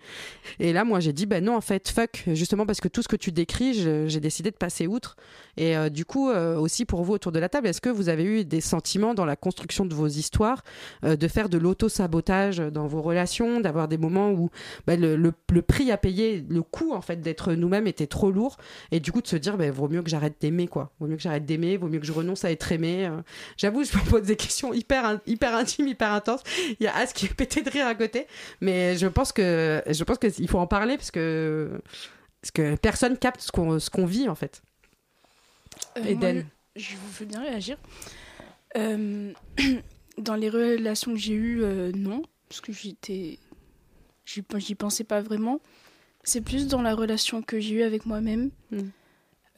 Et 0.59 0.71
là, 0.73 0.83
moi, 0.83 0.99
j'ai 0.99 1.13
dit, 1.13 1.25
ben 1.25 1.43
non, 1.43 1.55
en 1.55 1.61
fait, 1.61 1.89
fuck, 1.89 2.23
justement 2.27 2.65
parce 2.65 2.79
que 2.81 2.87
tout 2.87 3.01
ce 3.01 3.07
que 3.07 3.15
tu 3.15 3.31
décris, 3.31 3.73
j'ai 3.73 4.19
décidé 4.19 4.51
de 4.51 4.55
passer 4.55 4.87
outre. 4.87 5.15
Et 5.57 5.75
euh, 5.77 5.89
du 5.89 6.05
coup, 6.05 6.29
euh, 6.29 6.57
aussi 6.57 6.85
pour 6.85 7.03
vous 7.03 7.13
autour 7.13 7.31
de 7.31 7.39
la 7.39 7.49
table, 7.49 7.67
est-ce 7.67 7.81
que 7.81 7.89
vous 7.89 8.09
avez 8.09 8.23
eu 8.23 8.45
des 8.45 8.61
sentiments 8.61 9.13
dans 9.13 9.25
la 9.25 9.35
construction 9.35 9.85
de 9.85 9.93
vos 9.95 10.07
histoires, 10.07 10.63
de 11.03 11.27
faire 11.27 11.49
de 11.49 11.57
l'auto-sabotage 11.57 12.57
dans 12.57 12.87
vos 12.87 13.01
relations, 13.01 13.59
d'avoir 13.59 13.87
des 13.87 13.97
moments 13.97 14.31
où 14.31 14.49
ben, 14.87 14.99
le, 14.99 15.15
le- 15.15 15.33
le 15.51 15.61
prix 15.61 15.91
à 15.91 15.97
payer, 15.97 16.43
le 16.49 16.61
coût 16.63 16.93
en 16.93 17.01
fait 17.01 17.21
d'être 17.21 17.53
nous-mêmes 17.53 17.87
était 17.87 18.07
trop 18.07 18.31
lourd, 18.31 18.57
et 18.91 18.99
du 18.99 19.11
coup 19.11 19.21
de 19.21 19.27
se 19.27 19.35
dire, 19.35 19.57
ben 19.57 19.71
vaut 19.71 19.87
mieux 19.87 20.01
que 20.01 20.09
j'arrête 20.09 20.35
d'aimer, 20.41 20.67
quoi. 20.67 20.91
Vaut 20.99 21.07
mieux 21.07 21.15
que 21.15 21.21
j'arrête 21.21 21.45
d'aimer, 21.45 21.77
vaut 21.77 21.87
mieux 21.87 21.99
que 21.99 22.05
je 22.05 22.11
renonce 22.11 22.42
à 22.45 22.51
être 22.51 22.71
aimé. 22.71 23.05
euh. 23.07 23.21
J'avoue, 23.57 23.83
je 23.83 23.95
me 23.97 24.09
pose 24.09 24.23
des 24.23 24.35
questions 24.35 24.73
hyper, 24.73 25.19
hyper 25.25 25.55
intimes, 25.55 25.87
hyper 25.87 26.11
intenses. 26.11 26.41
Il 26.79 26.83
y 26.83 26.87
a 26.87 26.95
As 26.95 27.13
qui 27.13 27.25
est 27.25 27.33
pété 27.33 27.61
de 27.61 27.69
rire 27.69 27.87
à 27.87 27.95
côté, 27.95 28.27
mais 28.61 28.97
je 28.97 29.07
pense 29.07 29.31
que 29.31 29.81
je 29.87 30.03
pense 30.03 30.17
qu'il 30.17 30.47
faut 30.47 30.59
en 30.59 30.67
parler 30.67 30.97
parce 30.97 31.11
que 31.11 31.81
parce 32.41 32.51
que 32.51 32.75
personne 32.75 33.17
capte 33.17 33.41
ce 33.41 33.51
qu'on 33.51 33.79
ce 33.79 33.89
qu'on 33.89 34.05
vit 34.05 34.29
en 34.29 34.35
fait. 34.35 34.61
Euh, 35.97 36.03
Eden. 36.05 36.35
moi, 36.35 36.43
je 36.75 36.81
je 36.83 37.19
veux 37.19 37.25
bien 37.25 37.41
réagir. 37.41 37.77
Euh, 38.77 39.31
dans 40.17 40.35
les 40.35 40.49
relations 40.49 41.13
que 41.13 41.19
j'ai 41.19 41.33
eues, 41.33 41.63
euh, 41.63 41.91
non, 41.95 42.23
parce 42.49 42.61
que 42.61 42.71
j'étais, 42.71 43.39
j'y 44.25 44.43
j'y 44.57 44.75
pensais 44.75 45.03
pas 45.03 45.21
vraiment. 45.21 45.59
C'est 46.23 46.41
plus 46.41 46.67
dans 46.67 46.81
la 46.81 46.95
relation 46.95 47.41
que 47.41 47.59
j'ai 47.59 47.75
eue 47.75 47.83
avec 47.83 48.05
moi-même. 48.05 48.49
Mm. 48.71 48.81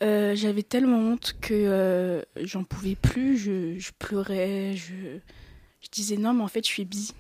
Euh, 0.04 0.36
J'avais 0.36 0.64
tellement 0.64 0.98
honte 0.98 1.36
que 1.42 1.54
euh, 1.54 2.22
j'en 2.42 2.64
pouvais 2.64 2.96
plus. 2.96 3.38
Je, 3.38 3.78
je 3.80 3.92
pleurais. 3.98 4.76
Je, 4.76 5.20
je 5.82 5.90
disais 5.92 6.18
non, 6.18 6.34
mais 6.34 6.44
en 6.44 6.48
fait, 6.48 6.66
je 6.66 6.72
suis 6.72 6.86
bi. 6.86 7.12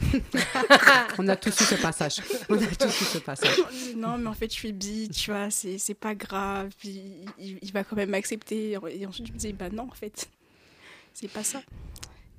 On 1.18 1.28
a 1.28 1.36
tous 1.36 1.60
eu 1.60 1.64
ce 1.64 1.74
passage. 1.74 2.20
On 2.48 2.56
a 2.56 2.66
tous 2.66 3.00
eu 3.00 3.04
ce 3.04 3.18
passage. 3.18 3.56
non, 3.96 4.16
mais 4.18 4.28
en 4.28 4.34
fait, 4.34 4.48
je 4.48 4.54
suis 4.56 4.72
bi, 4.72 5.08
tu 5.10 5.30
vois, 5.30 5.50
c'est 5.50 5.76
c'est 5.78 5.94
pas 5.94 6.14
grave, 6.14 6.70
il, 6.84 7.26
il 7.60 7.72
va 7.72 7.84
quand 7.84 7.96
même 7.96 8.10
m'accepter. 8.10 8.78
Et 8.90 9.06
ensuite, 9.06 9.26
je 9.26 9.32
me 9.32 9.38
disais, 9.38 9.52
bah 9.52 9.70
non, 9.70 9.88
en 9.90 9.94
fait, 9.94 10.28
c'est 11.12 11.30
pas 11.30 11.42
ça. 11.44 11.62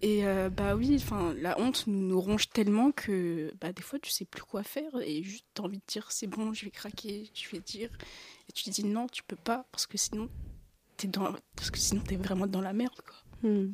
Et 0.01 0.25
euh, 0.25 0.49
bah 0.49 0.75
oui, 0.75 0.97
enfin, 1.01 1.33
la 1.39 1.57
honte 1.61 1.85
nous, 1.87 2.01
nous 2.01 2.19
ronge 2.19 2.49
tellement 2.49 2.91
que 2.91 3.53
bah, 3.61 3.71
des 3.71 3.81
fois, 3.81 3.99
tu 3.99 4.11
sais 4.11 4.25
plus 4.25 4.43
quoi 4.43 4.61
faire 4.61 4.91
et 5.01 5.23
juste 5.23 5.45
t'as 5.53 5.63
envie 5.63 5.77
de 5.77 5.83
dire, 5.87 6.11
c'est 6.11 6.27
bon, 6.27 6.53
je 6.53 6.65
vais 6.65 6.71
craquer, 6.71 7.29
je 7.33 7.49
vais 7.49 7.61
dire. 7.61 7.89
Tu 8.53 8.69
dis, 8.69 8.83
non, 8.83 9.07
tu 9.07 9.23
peux 9.23 9.35
pas, 9.35 9.65
parce 9.71 9.87
que 9.87 9.97
sinon, 9.97 10.29
t'es 10.97 11.07
dans, 11.07 11.33
parce 11.55 11.71
que 11.71 11.79
sinon, 11.79 12.03
vraiment 12.19 12.47
dans 12.47 12.61
la 12.61 12.73
merde, 12.73 13.01
quoi. 13.01 13.49
Hmm. 13.49 13.73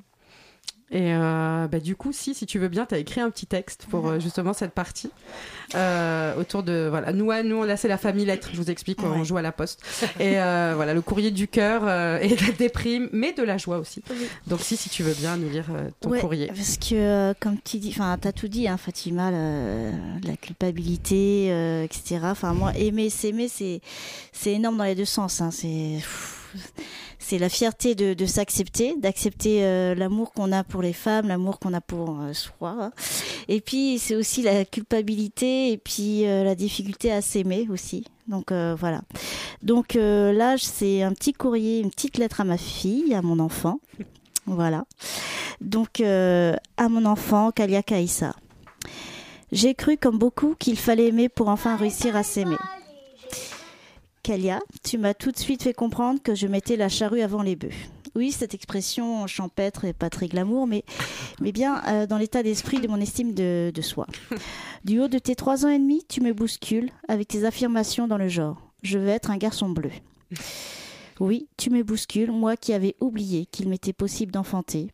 Et 0.91 1.13
euh, 1.13 1.67
bah, 1.67 1.79
du 1.79 1.95
coup, 1.95 2.11
si, 2.11 2.33
si 2.33 2.45
tu 2.45 2.57
veux 2.57 2.67
bien, 2.67 2.85
tu 2.85 2.95
as 2.95 2.97
écrit 2.97 3.21
un 3.21 3.29
petit 3.29 3.45
texte 3.45 3.85
pour 3.89 4.07
euh, 4.07 4.19
justement 4.19 4.53
cette 4.53 4.71
partie. 4.71 5.11
Euh, 5.75 6.35
autour 6.35 6.63
de. 6.63 6.87
Voilà, 6.89 7.13
nous, 7.13 7.29
à 7.29 7.43
nous, 7.43 7.63
là, 7.63 7.77
c'est 7.77 7.87
la 7.87 7.99
famille 7.99 8.25
lettre. 8.25 8.49
Je 8.51 8.57
vous 8.57 8.71
explique, 8.71 9.03
on 9.03 9.23
joue 9.23 9.37
à 9.37 9.43
la 9.43 9.51
poste. 9.51 9.83
Et 10.19 10.39
euh, 10.39 10.73
voilà, 10.75 10.95
le 10.95 11.01
courrier 11.01 11.29
du 11.29 11.47
cœur 11.47 11.83
euh, 11.85 12.17
et 12.19 12.29
de 12.29 12.43
la 12.43 12.51
déprime, 12.53 13.07
mais 13.11 13.33
de 13.33 13.43
la 13.43 13.57
joie 13.57 13.77
aussi. 13.77 14.01
Donc, 14.47 14.61
si, 14.61 14.77
si 14.77 14.89
tu 14.89 15.03
veux 15.03 15.13
bien 15.13 15.37
nous 15.37 15.49
lire 15.49 15.65
ton 15.99 16.09
Ouais, 16.09 16.19
courrier. 16.19 16.47
Parce 16.47 16.77
que, 16.77 16.95
euh, 16.95 17.33
comme 17.39 17.57
tu 17.63 17.77
dis, 17.77 17.89
enfin, 17.91 18.17
t'as 18.19 18.31
tout 18.31 18.47
dit, 18.47 18.67
hein, 18.67 18.77
Fatima, 18.77 19.29
la, 19.29 19.91
la 20.23 20.37
culpabilité, 20.37 21.49
euh, 21.51 21.83
etc. 21.83 22.19
Enfin, 22.23 22.53
moi, 22.53 22.73
aimer, 22.75 23.11
s'aimer, 23.11 23.47
c'est, 23.47 23.81
c'est 24.31 24.53
énorme 24.53 24.77
dans 24.77 24.85
les 24.85 24.95
deux 24.95 25.05
sens. 25.05 25.39
Hein, 25.39 25.51
c'est, 25.51 25.99
c'est 27.19 27.37
la 27.37 27.49
fierté 27.49 27.95
de, 27.95 28.25
s'accepter, 28.25 28.95
d'accepter 28.97 29.63
euh, 29.63 29.95
l'amour 29.95 30.31
qu'on 30.33 30.51
a 30.51 30.63
pour 30.63 30.81
les 30.81 30.93
femmes, 30.93 31.27
l'amour 31.27 31.59
qu'on 31.59 31.73
a 31.73 31.81
pour 31.81 32.19
euh, 32.21 32.33
soi. 32.33 32.91
Et 33.47 33.61
puis, 33.61 33.99
c'est 33.99 34.15
aussi 34.15 34.41
la 34.41 34.65
culpabilité 34.65 35.71
et 35.71 35.77
puis 35.77 36.25
euh, 36.25 36.43
la 36.43 36.55
difficulté 36.55 37.11
à 37.11 37.21
s'aimer 37.21 37.67
aussi. 37.69 38.05
Donc 38.27 38.51
voilà. 38.51 39.01
Donc 39.63 39.95
là, 39.95 40.55
c'est 40.59 41.01
un 41.01 41.13
petit 41.13 41.33
courrier, 41.33 41.79
une 41.79 41.89
petite 41.89 42.19
lettre 42.19 42.41
à 42.41 42.43
ma 42.43 42.57
fille, 42.57 43.15
à 43.15 43.23
mon 43.23 43.39
enfant. 43.39 43.79
Voilà. 44.45 44.85
Donc, 45.61 45.99
à 45.99 46.89
mon 46.89 47.05
enfant, 47.05 47.49
Kalia 47.49 47.81
Kaïssa. 47.81 48.35
J'ai 49.51 49.73
cru, 49.73 49.97
comme 49.97 50.19
beaucoup, 50.19 50.53
qu'il 50.59 50.77
fallait 50.77 51.07
aimer 51.07 51.27
pour 51.27 51.49
enfin 51.49 51.75
réussir 51.75 52.15
à 52.15 52.21
s'aimer. 52.21 52.57
Kalia, 54.23 54.59
tu 54.83 54.97
m'as 54.97 55.13
tout 55.13 55.31
de 55.31 55.37
suite 55.37 55.63
fait 55.63 55.73
comprendre 55.73 56.21
que 56.21 56.35
je 56.35 56.47
mettais 56.47 56.75
la 56.75 56.89
charrue 56.89 57.21
avant 57.21 57.41
les 57.41 57.55
bœufs. 57.55 57.73
Oui, 58.15 58.31
cette 58.31 58.53
expression 58.53 59.27
champêtre 59.27 59.85
et 59.85 59.93
pas 59.93 60.09
très 60.09 60.27
glamour, 60.27 60.67
mais, 60.67 60.83
mais 61.39 61.51
bien 61.51 61.81
euh, 61.87 62.07
dans 62.07 62.17
l'état 62.17 62.43
d'esprit 62.43 62.79
de 62.79 62.87
mon 62.87 62.99
estime 62.99 63.33
de, 63.33 63.71
de 63.73 63.81
soi. 63.81 64.07
Du 64.85 65.01
haut 65.01 65.09
de 65.09 65.19
tes 65.19 65.35
trois 65.35 65.65
ans 65.65 65.69
et 65.69 65.77
demi, 65.77 66.05
tu 66.07 66.21
me 66.21 66.31
bouscules 66.31 66.89
avec 67.09 67.27
tes 67.27 67.43
affirmations 67.43 68.07
dans 68.07 68.17
le 68.17 68.29
genre. 68.29 68.71
Je 68.81 68.97
veux 68.97 69.09
être 69.09 69.29
un 69.29 69.35
garçon 69.35 69.69
bleu. 69.69 69.91
Oui, 71.19 71.49
tu 71.57 71.69
me 71.69 71.83
bouscules, 71.83 72.31
moi 72.31 72.55
qui 72.55 72.71
avais 72.71 72.95
oublié 73.01 73.45
qu'il 73.45 73.67
m'était 73.67 73.91
possible 73.91 74.31
d'enfanter. 74.31 74.87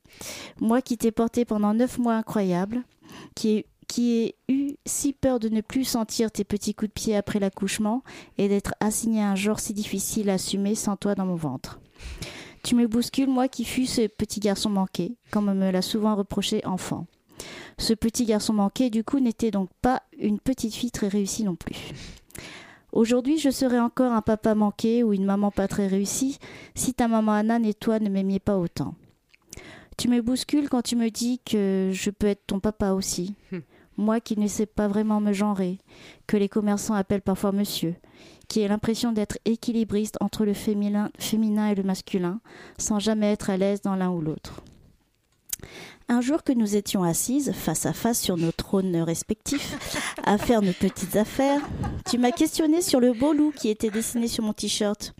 Moi 0.59 0.81
qui 0.81 0.97
t'ai 0.97 1.11
porté 1.11 1.45
pendant 1.45 1.75
neuf 1.75 1.99
mois 1.99 2.15
incroyables, 2.15 2.81
qui 3.35 3.49
ai, 3.49 3.65
qui 3.87 4.11
ai 4.11 4.35
eu 4.47 4.75
si 4.85 5.13
peur 5.13 5.39
de 5.39 5.49
ne 5.49 5.61
plus 5.61 5.83
sentir 5.83 6.31
tes 6.31 6.43
petits 6.43 6.73
coups 6.73 6.89
de 6.89 6.93
pied 6.93 7.15
après 7.15 7.39
l'accouchement 7.39 8.03
et 8.37 8.47
d'être 8.47 8.73
assigné 8.79 9.21
à 9.21 9.31
un 9.31 9.35
genre 9.35 9.59
si 9.59 9.73
difficile 9.73 10.29
à 10.29 10.33
assumer 10.33 10.75
sans 10.75 10.95
toi 10.95 11.15
dans 11.15 11.25
mon 11.25 11.35
ventre. 11.35 11.79
Tu 12.63 12.75
me 12.75 12.87
bouscules, 12.87 13.29
moi 13.29 13.47
qui 13.47 13.63
fus 13.63 13.85
ce 13.85 14.07
petit 14.07 14.39
garçon 14.39 14.69
manqué, 14.69 15.15
comme 15.31 15.53
me 15.53 15.71
l'a 15.71 15.81
souvent 15.81 16.15
reproché 16.15 16.65
enfant. 16.65 17.05
Ce 17.77 17.93
petit 17.93 18.25
garçon 18.25 18.53
manqué, 18.53 18.89
du 18.89 19.03
coup, 19.03 19.19
n'était 19.19 19.51
donc 19.51 19.69
pas 19.81 20.01
une 20.17 20.39
petite 20.39 20.73
fille 20.73 20.91
très 20.91 21.07
réussie 21.07 21.43
non 21.43 21.55
plus. 21.55 21.75
Aujourd'hui, 22.91 23.37
je 23.37 23.49
serais 23.49 23.79
encore 23.79 24.13
un 24.13 24.21
papa 24.21 24.55
manqué 24.55 25.03
ou 25.03 25.11
une 25.11 25.25
maman 25.25 25.51
pas 25.51 25.67
très 25.67 25.85
réussie 25.85 26.39
si 26.75 26.93
ta 26.93 27.09
maman 27.09 27.33
Anna 27.33 27.59
et 27.59 27.73
toi 27.73 27.99
ne 27.99 28.09
m'aimiez 28.09 28.39
pas 28.39 28.57
autant. 28.57 28.95
Tu 29.97 30.07
me 30.07 30.21
bouscules 30.21 30.69
quand 30.69 30.81
tu 30.81 30.95
me 30.95 31.09
dis 31.09 31.39
que 31.45 31.91
je 31.93 32.09
peux 32.09 32.27
être 32.27 32.47
ton 32.47 32.59
papa 32.59 32.91
aussi. 32.91 33.35
Moi 33.97 34.19
qui 34.19 34.37
ne 34.37 34.47
sais 34.47 34.65
pas 34.65 34.87
vraiment 34.87 35.21
me 35.21 35.33
genrer, 35.33 35.77
que 36.27 36.37
les 36.37 36.49
commerçants 36.49 36.93
appellent 36.93 37.21
parfois 37.21 37.51
monsieur, 37.51 37.95
qui 38.47 38.61
ai 38.61 38.67
l'impression 38.67 39.11
d'être 39.11 39.37
équilibriste 39.45 40.17
entre 40.21 40.45
le 40.45 40.53
féminin, 40.53 41.09
et 41.21 41.75
le 41.75 41.83
masculin, 41.83 42.39
sans 42.77 42.99
jamais 42.99 43.31
être 43.31 43.49
à 43.49 43.57
l'aise 43.57 43.81
dans 43.81 43.95
l'un 43.95 44.11
ou 44.11 44.21
l'autre. 44.21 44.61
Un 46.07 46.21
jour 46.21 46.43
que 46.43 46.51
nous 46.51 46.75
étions 46.75 47.03
assises, 47.03 47.51
face 47.51 47.87
à 47.87 47.93
face 47.93 48.21
sur 48.21 48.37
nos 48.37 48.51
trônes 48.51 48.95
respectifs, 48.97 50.15
à 50.23 50.37
faire 50.37 50.61
nos 50.61 50.73
petites 50.73 51.15
affaires, 51.15 51.61
tu 52.07 52.19
m'as 52.19 52.31
questionné 52.31 52.81
sur 52.81 52.99
le 52.99 53.13
beau 53.13 53.33
loup 53.33 53.51
qui 53.55 53.69
était 53.69 53.89
dessiné 53.89 54.27
sur 54.27 54.43
mon 54.43 54.53
t-shirt. 54.53 55.15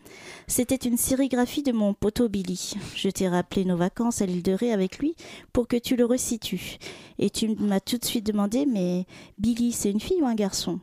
C'était 0.48 0.76
une 0.76 0.98
sérigraphie 0.98 1.64
de 1.64 1.72
mon 1.72 1.94
poteau 1.94 2.30
Billy. 2.30 2.74
Je 2.96 3.10
t'ai 3.10 3.28
rappelé 3.28 3.66
nos 3.66 3.78
vacances 3.78 4.22
à 4.22 4.28
l'île 4.28 4.44
de 4.44 4.52
Ré 4.52 4.72
avec 4.72 5.00
lui 5.00 5.16
pour 5.54 5.68
que 5.68 5.78
tu 5.78 5.96
le 5.96 6.06
resitues. 6.06 6.78
Et 7.18 7.32
tu 7.32 7.56
m'as 7.56 7.80
tout 7.80 7.98
de 7.98 8.06
suite 8.06 8.26
demandé, 8.26 8.66
mais 8.66 9.06
Billy, 9.40 9.72
c'est 9.72 9.90
une 9.90 10.00
fille 10.00 10.22
ou 10.22 10.28
un 10.28 10.36
garçon? 10.36 10.80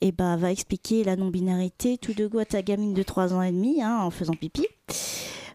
Eh 0.00 0.12
bah, 0.12 0.36
va 0.36 0.52
expliquer 0.52 1.04
la 1.04 1.16
non-binarité 1.16 1.98
tout 1.98 2.14
de 2.14 2.26
go 2.26 2.38
à 2.38 2.44
ta 2.44 2.62
gamine 2.62 2.94
de 2.94 3.02
3 3.02 3.34
ans 3.34 3.42
et 3.42 3.52
demi, 3.52 3.82
hein, 3.82 3.98
en 4.00 4.10
faisant 4.10 4.34
pipi. 4.34 4.66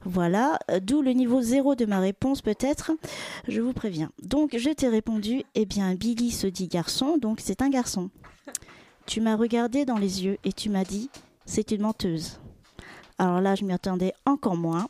Voilà, 0.06 0.60
d'où 0.82 1.02
le 1.02 1.12
niveau 1.12 1.42
zéro 1.42 1.76
de 1.76 1.86
ma 1.86 2.00
réponse 2.00 2.42
peut-être, 2.42 2.92
je 3.48 3.62
vous 3.62 3.72
préviens. 3.72 4.12
Donc 4.22 4.58
je 4.58 4.70
t'ai 4.70 4.90
répondu, 4.90 5.44
eh 5.56 5.66
bien 5.66 5.96
Billy 5.96 6.30
se 6.30 6.46
dit 6.46 6.68
garçon, 6.68 7.18
donc 7.18 7.40
c'est 7.42 7.62
un 7.62 7.70
garçon. 7.70 8.10
Tu 9.06 9.22
m'as 9.22 9.38
regardé 9.38 9.86
dans 9.86 9.98
les 9.98 10.26
yeux 10.26 10.38
et 10.44 10.52
tu 10.52 10.70
m'as 10.70 10.84
dit, 10.84 11.10
c'est 11.46 11.72
une 11.72 11.84
menteuse. 11.84 12.40
Alors 13.18 13.42
là, 13.42 13.56
je 13.56 13.64
m'y 13.64 13.74
attendais 13.74 14.14
encore 14.26 14.56
moins. 14.56 14.88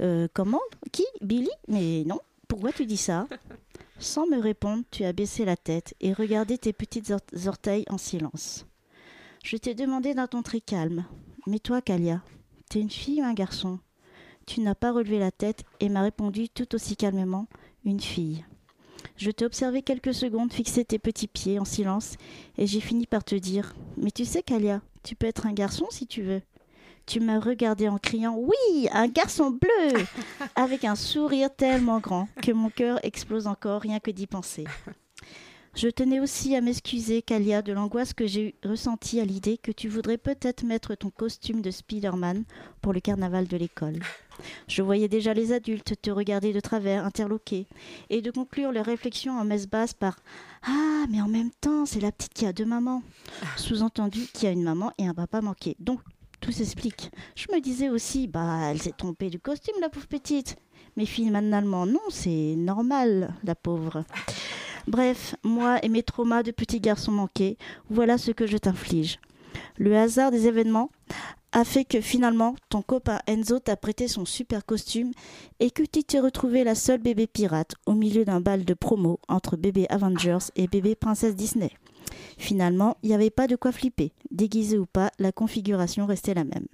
Euh, 0.00 0.28
comment? 0.32 0.60
Qui? 0.92 1.04
Billy? 1.22 1.50
Mais 1.68 2.04
non, 2.06 2.20
pourquoi 2.48 2.72
tu 2.72 2.86
dis 2.86 2.96
ça? 2.96 3.26
Sans 3.98 4.26
me 4.26 4.38
répondre, 4.38 4.84
tu 4.90 5.04
as 5.04 5.12
baissé 5.12 5.44
la 5.44 5.56
tête 5.56 5.94
et 6.00 6.12
regardé 6.12 6.58
tes 6.58 6.72
petites 6.72 7.10
or- 7.10 7.20
orteils 7.46 7.84
en 7.88 7.96
silence. 7.98 8.66
Je 9.42 9.56
t'ai 9.56 9.74
demandé 9.74 10.12
d'un 10.14 10.26
ton 10.26 10.42
très 10.42 10.60
calme. 10.60 11.04
Mais 11.46 11.58
toi, 11.60 11.80
Kalia, 11.80 12.20
t'es 12.68 12.80
une 12.80 12.90
fille 12.90 13.22
ou 13.22 13.24
un 13.24 13.32
garçon? 13.32 13.78
Tu 14.44 14.60
n'as 14.60 14.74
pas 14.74 14.92
relevé 14.92 15.18
la 15.18 15.30
tête 15.30 15.64
et 15.80 15.88
m'as 15.88 16.02
répondu 16.02 16.48
tout 16.48 16.74
aussi 16.74 16.96
calmement 16.96 17.46
Une 17.84 18.00
fille. 18.00 18.44
Je 19.16 19.30
t'ai 19.30 19.46
observé 19.46 19.82
quelques 19.82 20.12
secondes 20.14 20.52
fixer 20.52 20.84
tes 20.84 20.98
petits 20.98 21.26
pieds 21.28 21.58
en 21.58 21.64
silence 21.64 22.16
et 22.58 22.66
j'ai 22.66 22.80
fini 22.80 23.06
par 23.06 23.24
te 23.24 23.34
dire 23.34 23.74
Mais 23.96 24.10
tu 24.10 24.24
sais, 24.24 24.42
Kalia, 24.42 24.82
tu 25.02 25.14
peux 25.16 25.26
être 25.26 25.46
un 25.46 25.52
garçon 25.52 25.86
si 25.90 26.06
tu 26.06 26.22
veux. 26.22 26.42
Tu 27.06 27.20
m'as 27.20 27.38
regardé 27.38 27.88
en 27.88 27.98
criant 27.98 28.36
Oui, 28.36 28.88
un 28.92 29.06
garçon 29.06 29.50
bleu 29.50 30.04
avec 30.56 30.84
un 30.84 30.96
sourire 30.96 31.50
tellement 31.54 32.00
grand 32.00 32.28
que 32.42 32.50
mon 32.50 32.68
cœur 32.68 32.98
explose 33.04 33.46
encore 33.46 33.80
rien 33.80 34.00
que 34.00 34.10
d'y 34.10 34.26
penser. 34.26 34.64
Je 35.76 35.88
tenais 35.88 36.20
aussi 36.20 36.56
à 36.56 36.62
m'excuser, 36.62 37.20
Kalia, 37.20 37.60
de 37.60 37.74
l'angoisse 37.74 38.14
que 38.14 38.26
j'ai 38.26 38.54
ressentie 38.64 39.20
à 39.20 39.26
l'idée 39.26 39.58
que 39.58 39.70
tu 39.70 39.88
voudrais 39.88 40.16
peut-être 40.16 40.64
mettre 40.64 40.94
ton 40.94 41.10
costume 41.10 41.60
de 41.60 41.70
Spider-Man 41.70 42.44
pour 42.80 42.94
le 42.94 43.00
carnaval 43.00 43.46
de 43.46 43.58
l'école. 43.58 43.98
Je 44.68 44.80
voyais 44.80 45.08
déjà 45.08 45.34
les 45.34 45.52
adultes 45.52 46.00
te 46.00 46.10
regarder 46.10 46.54
de 46.54 46.60
travers, 46.60 47.04
interloqués, 47.04 47.66
et 48.08 48.22
de 48.22 48.30
conclure 48.30 48.72
leur 48.72 48.86
réflexion 48.86 49.38
en 49.38 49.44
messe 49.44 49.66
basse 49.68 49.92
par 49.92 50.16
Ah, 50.62 51.04
mais 51.10 51.20
en 51.20 51.28
même 51.28 51.50
temps, 51.60 51.84
c'est 51.84 52.00
la 52.00 52.10
petite 52.10 52.32
qui 52.32 52.46
a 52.46 52.54
deux 52.54 52.64
mamans. 52.64 53.02
Sous-entendu 53.56 54.26
qu'il 54.32 54.44
y 54.44 54.46
a 54.48 54.52
une 54.52 54.62
maman 54.62 54.92
et 54.96 55.06
un 55.06 55.14
papa 55.14 55.42
manqué. 55.42 55.76
Donc, 55.78 56.00
tout 56.46 56.52
s'explique. 56.52 57.10
Je 57.34 57.46
me 57.52 57.60
disais 57.60 57.88
aussi, 57.88 58.28
bah, 58.28 58.70
elle 58.70 58.80
s'est 58.80 58.94
trompée 58.96 59.30
du 59.30 59.40
costume, 59.40 59.74
la 59.80 59.88
pauvre 59.88 60.06
petite. 60.06 60.54
Mais 60.96 61.04
finalement, 61.04 61.86
non, 61.86 62.00
c'est 62.08 62.54
normal, 62.56 63.34
la 63.42 63.56
pauvre. 63.56 64.04
Bref, 64.86 65.34
moi 65.42 65.84
et 65.84 65.88
mes 65.88 66.04
traumas 66.04 66.44
de 66.44 66.52
petit 66.52 66.78
garçon 66.78 67.10
manqué, 67.10 67.58
voilà 67.90 68.16
ce 68.16 68.30
que 68.30 68.46
je 68.46 68.58
t'inflige. 68.58 69.18
Le 69.76 69.96
hasard 69.96 70.30
des 70.30 70.46
événements 70.46 70.90
a 71.50 71.64
fait 71.64 71.84
que 71.84 72.00
finalement 72.00 72.54
ton 72.68 72.80
copain 72.82 73.18
Enzo 73.26 73.58
t'a 73.58 73.76
prêté 73.76 74.06
son 74.06 74.24
super 74.24 74.64
costume 74.64 75.10
et 75.58 75.72
que 75.72 75.82
tu 75.82 76.04
t'es 76.04 76.20
retrouvé 76.20 76.62
la 76.62 76.76
seule 76.76 77.00
bébé 77.00 77.26
pirate 77.26 77.74
au 77.86 77.94
milieu 77.94 78.24
d'un 78.24 78.40
bal 78.40 78.64
de 78.64 78.74
promo 78.74 79.18
entre 79.26 79.56
bébé 79.56 79.86
Avengers 79.88 80.52
et 80.54 80.68
bébé 80.68 80.94
princesse 80.94 81.34
Disney. 81.34 81.72
Finalement, 82.36 82.96
il 83.02 83.08
n'y 83.08 83.14
avait 83.14 83.30
pas 83.30 83.46
de 83.46 83.56
quoi 83.56 83.72
flipper. 83.72 84.12
Déguisé 84.30 84.78
ou 84.78 84.86
pas, 84.86 85.10
la 85.18 85.32
configuration 85.32 86.06
restait 86.06 86.34
la 86.34 86.44
même. 86.44 86.66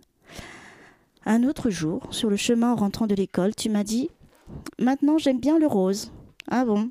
Un 1.24 1.44
autre 1.44 1.70
jour, 1.70 2.08
sur 2.10 2.30
le 2.30 2.36
chemin 2.36 2.72
en 2.72 2.76
rentrant 2.76 3.06
de 3.06 3.14
l'école, 3.14 3.54
tu 3.54 3.68
m'as 3.68 3.84
dit 3.84 4.10
Maintenant 4.78 5.18
j'aime 5.18 5.38
bien 5.38 5.58
le 5.58 5.66
rose. 5.66 6.12
Ah 6.50 6.64
bon? 6.64 6.90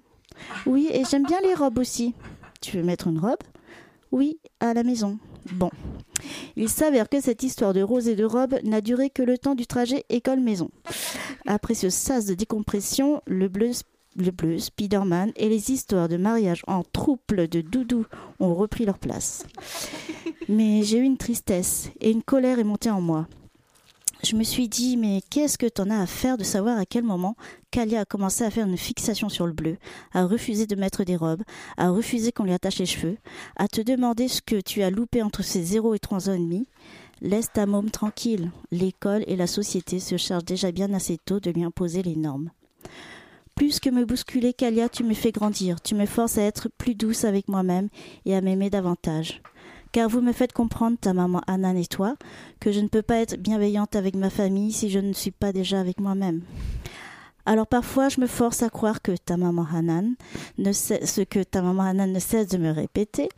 Oui, 0.66 0.90
et 0.92 1.04
j'aime 1.10 1.26
bien 1.26 1.42
les 1.42 1.54
robes 1.54 1.80
aussi. 1.80 2.14
Tu 2.62 2.78
veux 2.78 2.84
mettre 2.84 3.08
une 3.08 3.20
robe? 3.20 3.44
Oui, 4.12 4.40
à 4.60 4.74
la 4.74 4.84
maison. 4.84 5.20
Bon. 5.54 5.70
Il 6.56 6.70
s'avère 6.70 7.10
que 7.10 7.22
cette 7.22 7.44
histoire 7.44 7.74
de 7.74 7.82
rose 7.82 8.08
et 8.08 8.16
de 8.16 8.26
robe 8.26 8.56
n'a 8.64 8.82
duré 8.82 9.10
que 9.10 9.24
le 9.24 9.38
temps 9.38 9.56
du 9.56 9.66
trajet 9.66 10.06
école-maison. 10.10 10.70
Après 11.48 11.74
ce 11.74 11.90
sas 11.90 12.26
de 12.26 12.34
décompression, 12.34 13.22
le 13.26 13.48
bleu, 13.48 13.72
le 14.16 14.32
bleu, 14.32 14.60
Spider-Man 14.60 15.32
et 15.36 15.50
les 15.50 15.72
histoires 15.72 16.10
de 16.10 16.18
mariage 16.18 16.64
en 16.68 16.84
troupe 16.84 17.34
de 17.34 17.62
doudou 17.62 18.06
ont 18.40 18.54
repris 18.56 18.86
leur 18.86 19.00
place. 19.00 19.46
Mais 20.50 20.84
j'ai 20.84 20.98
eu 20.98 21.04
une 21.04 21.18
tristesse 21.18 21.92
et 22.00 22.12
une 22.12 22.24
colère 22.24 22.60
est 22.60 22.64
montée 22.64 22.90
en 22.90 23.02
moi. 23.02 23.28
Je 24.24 24.36
me 24.36 24.44
suis 24.44 24.70
dit, 24.70 24.98
mais 24.98 25.22
qu'est-ce 25.32 25.58
que 25.58 25.66
t'en 25.66 25.90
as 25.90 26.02
à 26.02 26.06
faire 26.06 26.38
de 26.38 26.44
savoir 26.44 26.78
à 26.78 26.86
quel 26.86 27.04
moment 27.04 27.36
Kalia 27.72 28.02
a 28.02 28.06
commencé 28.06 28.44
à 28.44 28.52
faire 28.52 28.68
une 28.68 28.78
fixation 28.78 29.30
sur 29.30 29.48
le 29.48 29.54
bleu, 29.54 29.78
à 30.14 30.26
refuser 30.26 30.68
de 30.68 30.76
mettre 30.76 31.04
des 31.04 31.16
robes, 31.16 31.42
à 31.78 31.90
refuser 31.90 32.32
qu'on 32.32 32.44
lui 32.44 32.54
attache 32.54 32.78
les 32.78 32.86
cheveux, 32.86 33.18
à 33.56 33.68
te 33.68 33.82
demander 33.82 34.28
ce 34.28 34.42
que 34.42 34.62
tu 34.62 34.84
as 34.84 34.92
loupé 34.92 35.24
entre 35.24 35.44
ses 35.44 35.64
0 35.64 35.96
et 35.96 36.00
3 36.00 36.30
ans 36.30 36.34
et 36.34 36.40
demi 36.40 36.68
Laisse 37.24 37.52
ta 37.54 37.68
môme 37.68 37.92
tranquille. 37.92 38.50
L'école 38.72 39.24
et 39.28 39.36
la 39.36 39.46
société 39.46 40.00
se 40.00 40.18
chargent 40.18 40.44
déjà 40.44 40.72
bien 40.72 40.92
assez 40.92 41.20
tôt 41.24 41.40
de 41.40 41.52
lui 41.52 41.64
imposer 41.64 42.02
les 42.02 42.16
normes. 42.16 42.50
Que 43.62 43.92
me 43.92 44.06
bousculer, 44.06 44.54
Kalia, 44.54 44.90
tu 44.90 45.04
me 45.04 45.14
fais 45.14 45.32
grandir, 45.32 45.82
tu 45.82 45.94
me 45.94 46.08
forces 46.08 46.40
à 46.40 46.42
être 46.42 46.68
plus 46.80 46.96
douce 46.96 47.26
avec 47.26 47.48
moi-même 47.48 47.90
et 48.26 48.36
à 48.36 48.42
m'aimer 48.42 48.72
davantage 48.72 49.40
car 49.92 50.10
vous 50.10 50.22
me 50.22 50.32
faites 50.32 50.54
comprendre, 50.54 50.98
ta 51.00 51.14
maman 51.14 51.42
Anan 51.48 51.78
et 51.78 51.86
toi, 51.86 52.16
que 52.60 52.72
je 52.72 52.80
ne 52.80 52.88
peux 52.88 53.02
pas 53.02 53.18
être 53.18 53.36
bienveillante 53.36 53.96
avec 53.96 54.16
ma 54.16 54.30
famille 54.30 54.72
si 54.72 54.90
je 54.90 55.00
ne 55.00 55.14
suis 55.14 55.32
pas 55.32 55.52
déjà 55.52 55.80
avec 55.80 56.00
moi-même. 56.00 56.42
Alors 57.46 57.68
parfois, 57.68 58.08
je 58.08 58.22
me 58.22 58.28
force 58.28 58.64
à 58.64 58.70
croire 58.70 59.02
que 59.02 59.12
ta 59.12 59.38
maman 59.38 59.68
Hanan, 59.72 60.16
ne 60.58 60.72
sait, 60.72 61.06
ce 61.06 61.22
que 61.22 61.44
ta 61.44 61.62
maman 61.62 61.84
Hanan 61.84 62.12
ne 62.12 62.20
cesse 62.20 62.48
de 62.48 62.58
me 62.58 62.72
répéter, 62.72 63.30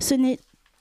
ce 0.00 0.14
n'est 0.14 0.38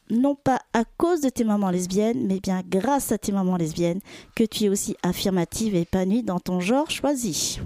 non 0.10 0.36
pas 0.36 0.60
à 0.74 0.84
cause 0.98 1.22
de 1.22 1.30
tes 1.30 1.46
mamans 1.46 1.72
lesbiennes, 1.72 2.28
mais 2.28 2.40
bien 2.40 2.62
grâce 2.68 3.12
à 3.12 3.18
tes 3.18 3.32
mamans 3.32 3.58
lesbiennes, 3.58 4.02
que 4.36 4.44
tu 4.44 4.66
es 4.66 4.70
aussi 4.70 4.96
affirmative 5.02 5.76
et 5.76 5.82
épanouie 5.82 6.24
dans 6.24 6.40
ton 6.40 6.60
genre 6.60 6.92
choisi. 6.92 7.62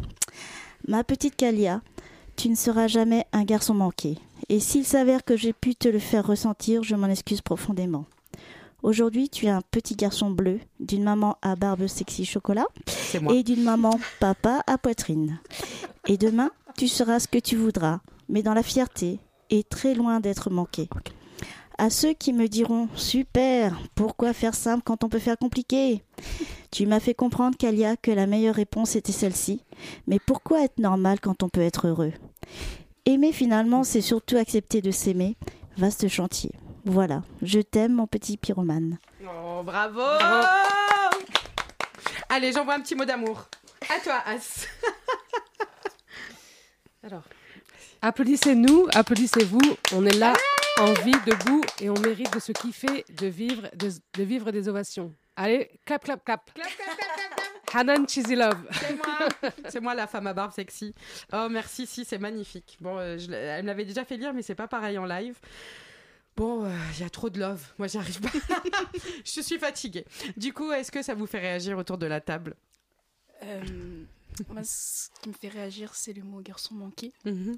Ma 0.88 1.04
petite 1.04 1.36
Kalia, 1.36 1.82
tu 2.36 2.48
ne 2.48 2.56
seras 2.56 2.88
jamais 2.88 3.26
un 3.34 3.44
garçon 3.44 3.74
manqué. 3.74 4.20
Et 4.50 4.60
s'il 4.60 4.86
s'avère 4.86 5.24
que 5.24 5.36
j'ai 5.36 5.52
pu 5.52 5.74
te 5.74 5.88
le 5.88 5.98
faire 5.98 6.28
ressentir, 6.28 6.84
je 6.84 6.96
m'en 6.96 7.08
excuse 7.08 7.42
profondément. 7.42 8.06
Aujourd'hui, 8.84 9.30
tu 9.30 9.48
es 9.48 9.50
un 9.50 9.64
petit 9.72 9.96
garçon 9.96 10.30
bleu, 10.30 10.60
d'une 10.80 11.04
maman 11.04 11.38
à 11.42 11.56
barbe 11.56 11.88
sexy 11.88 12.24
chocolat 12.24 12.68
et 13.32 13.42
d'une 13.42 13.64
maman 13.64 14.00
papa 14.20 14.62
à 14.68 14.78
poitrine. 14.78 15.40
Et 16.08 16.18
demain, 16.18 16.52
tu 16.78 16.88
seras 16.88 17.20
ce 17.20 17.28
que 17.28 17.40
tu 17.40 17.56
voudras, 17.56 18.02
mais 18.30 18.44
dans 18.44 18.54
la 18.54 18.62
fierté 18.62 19.20
et 19.50 19.64
très 19.64 19.96
loin 19.96 20.20
d'être 20.20 20.52
manqué. 20.52 20.88
À 21.78 21.90
ceux 21.90 22.14
qui 22.14 22.32
me 22.32 22.48
diront 22.48 22.88
Super, 22.96 23.78
pourquoi 23.96 24.34
faire 24.34 24.56
simple 24.56 24.84
quand 24.86 25.04
on 25.04 25.10
peut 25.10 25.20
faire 25.20 25.38
compliqué? 25.38 26.04
Tu 26.72 26.86
m'as 26.86 27.00
fait 27.00 27.14
comprendre 27.14 27.58
qu'Alia, 27.58 27.98
que 27.98 28.12
la 28.12 28.28
meilleure 28.28 28.56
réponse 28.56 28.96
était 28.96 29.12
celle-ci. 29.12 29.62
Mais 30.08 30.20
pourquoi 30.20 30.64
être 30.64 30.80
normal 30.80 31.20
quand 31.20 31.44
on 31.44 31.50
peut 31.50 31.62
être 31.62 31.88
heureux? 31.88 32.14
Aimer 33.06 33.34
finalement, 33.34 33.84
c'est 33.84 34.02
surtout 34.02 34.38
accepter 34.38 34.82
de 34.82 34.92
s'aimer. 34.92 35.36
Vaste 35.78 36.08
chantier. 36.08 36.52
Voilà, 36.86 37.24
je 37.42 37.60
t'aime 37.60 37.94
mon 37.94 38.08
petit 38.08 38.38
pyromane. 38.38 38.98
Oh, 39.24 39.62
bravo 39.64 40.02
Allez, 42.30 42.52
j'envoie 42.54 42.76
un 42.76 42.82
petit 42.82 42.96
mot 42.96 43.06
d'amour. 43.06 43.48
À 43.94 44.00
toi, 44.00 44.22
As. 44.26 44.68
Alors, 47.04 47.24
applaudissez-nous, 48.02 48.88
applaudissez-vous. 48.94 49.62
On 49.94 50.06
est 50.06 50.16
là, 50.18 50.34
en 50.80 50.94
vie, 50.94 51.12
debout, 51.26 51.64
et 51.80 51.90
on 51.90 52.00
mérite 52.00 52.34
de 52.34 52.40
se 52.40 52.52
kiffer, 52.52 53.06
de 53.10 53.28
vivre 53.28 53.70
des, 53.76 53.90
de 53.90 54.24
vivre 54.24 54.52
des 54.52 54.68
ovations. 54.68 55.14
Allez, 55.36 55.70
clap, 55.86 56.04
clap, 56.04 56.24
clap. 56.24 56.52
Hanan 57.74 58.08
Cheesy 58.08 58.36
Love. 58.36 58.66
C'est 58.72 58.96
moi, 58.96 59.52
c'est 59.70 59.80
moi 59.82 59.96
la 59.96 60.08
femme 60.08 60.28
à 60.28 60.34
barbe 60.34 60.54
sexy. 60.54 60.94
Oh 61.34 61.48
merci, 61.50 61.86
si 61.86 62.06
c'est 62.06 62.18
magnifique. 62.18 62.78
Bon, 62.80 62.98
euh, 62.98 63.18
je 63.18 63.30
elle 63.32 63.64
me 63.64 63.68
l'avait 63.68 63.84
déjà 63.84 64.06
fait 64.06 64.16
lire, 64.16 64.34
mais 64.34 64.42
c'est 64.42 64.56
pas 64.56 64.68
pareil 64.68 64.98
en 64.98 65.06
live. 65.06 65.38
Bon, 66.38 66.66
euh, 66.66 66.70
il 66.94 67.02
y 67.02 67.04
a 67.04 67.10
trop 67.10 67.30
de 67.30 67.40
love. 67.40 67.74
Moi, 67.78 67.88
j'y 67.88 67.98
arrive 67.98 68.22
pas. 68.22 68.30
je 69.26 69.42
suis 69.42 69.58
fatiguée. 69.58 70.06
Du 70.38 70.54
coup, 70.54 70.72
est-ce 70.72 70.92
que 70.92 71.02
ça 71.02 71.16
vous 71.16 71.26
fait 71.26 71.40
réagir 71.40 71.78
autour 71.78 71.98
de 71.98 72.06
la 72.06 72.22
table? 72.22 72.56
Euh, 73.44 73.64
moi, 74.50 74.62
ce 74.64 75.10
qui 75.22 75.30
me 75.30 75.34
fait 75.34 75.50
réagir, 75.50 75.96
c'est 75.96 76.14
le 76.14 76.24
mot 76.24 76.42
garçon 76.42 76.76
manqué. 76.76 77.14
Mhm. 77.26 77.56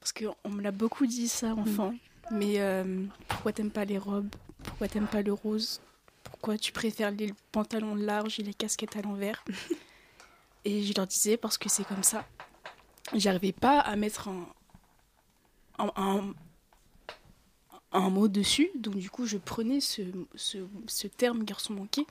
Parce 0.00 0.12
qu'on 0.12 0.48
me 0.50 0.62
l'a 0.62 0.70
beaucoup 0.70 1.06
dit, 1.06 1.28
ça, 1.28 1.54
enfant. 1.54 1.94
Mais 2.30 2.60
euh, 2.60 3.04
pourquoi 3.28 3.52
t'aimes 3.52 3.70
pas 3.70 3.84
les 3.84 3.98
robes? 3.98 4.28
Pourquoi 4.62 4.88
t'aimes 4.88 5.06
pas 5.06 5.22
le 5.22 5.32
rose? 5.32 5.80
Pourquoi 6.24 6.58
tu 6.58 6.72
préfères 6.72 7.10
les 7.10 7.32
pantalons 7.52 7.94
larges 7.94 8.38
et 8.38 8.42
les 8.42 8.54
casquettes 8.54 8.96
à 8.96 9.02
l'envers? 9.02 9.44
Et 10.64 10.82
je 10.82 10.92
leur 10.94 11.06
disais 11.06 11.36
parce 11.38 11.56
que 11.56 11.68
c'est 11.70 11.84
comme 11.84 12.02
ça. 12.02 12.26
J'arrivais 13.14 13.52
pas 13.52 13.78
à 13.80 13.96
mettre 13.96 14.28
un, 14.28 14.46
un, 15.78 15.90
un- 15.96 16.34
un 17.92 18.10
mot 18.10 18.28
dessus. 18.28 18.68
Donc, 18.74 18.96
du 18.96 19.08
coup, 19.08 19.24
je 19.24 19.38
prenais 19.38 19.80
ce, 19.80 20.02
ce, 20.34 20.58
ce 20.86 21.06
terme 21.06 21.44
garçon 21.44 21.72
manqué 21.74 22.06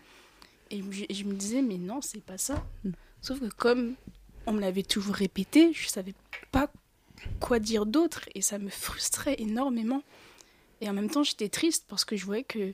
et 0.72 0.82
je, 0.91 1.03
et 1.07 1.13
je 1.13 1.24
me 1.26 1.34
disais, 1.34 1.61
mais 1.61 1.78
non, 1.78 2.01
c'est 2.01 2.24
pas 2.24 2.38
ça. 2.39 2.65
Sauf 3.22 3.39
que 3.39 3.49
comme 3.53 3.95
on 4.47 4.53
me 4.53 4.61
l'avait 4.61 4.82
toujours 4.82 5.13
répété, 5.15 5.72
je 5.74 5.88
savais 5.88 6.15
pas 6.51 6.72
quoi 7.39 7.59
dire 7.59 7.86
d'autre 7.86 8.22
et 8.36 8.41
ça 8.41 8.57
me 8.59 8.70
frustrait 8.70 9.36
énormément. 9.39 10.03
Et 10.82 10.89
en 10.89 10.93
même 10.93 11.09
temps, 11.09 11.24
j'étais 11.24 11.49
triste 11.49 11.86
parce 11.88 12.05
que 12.05 12.15
je 12.15 12.26
voyais 12.26 12.43
que 12.43 12.74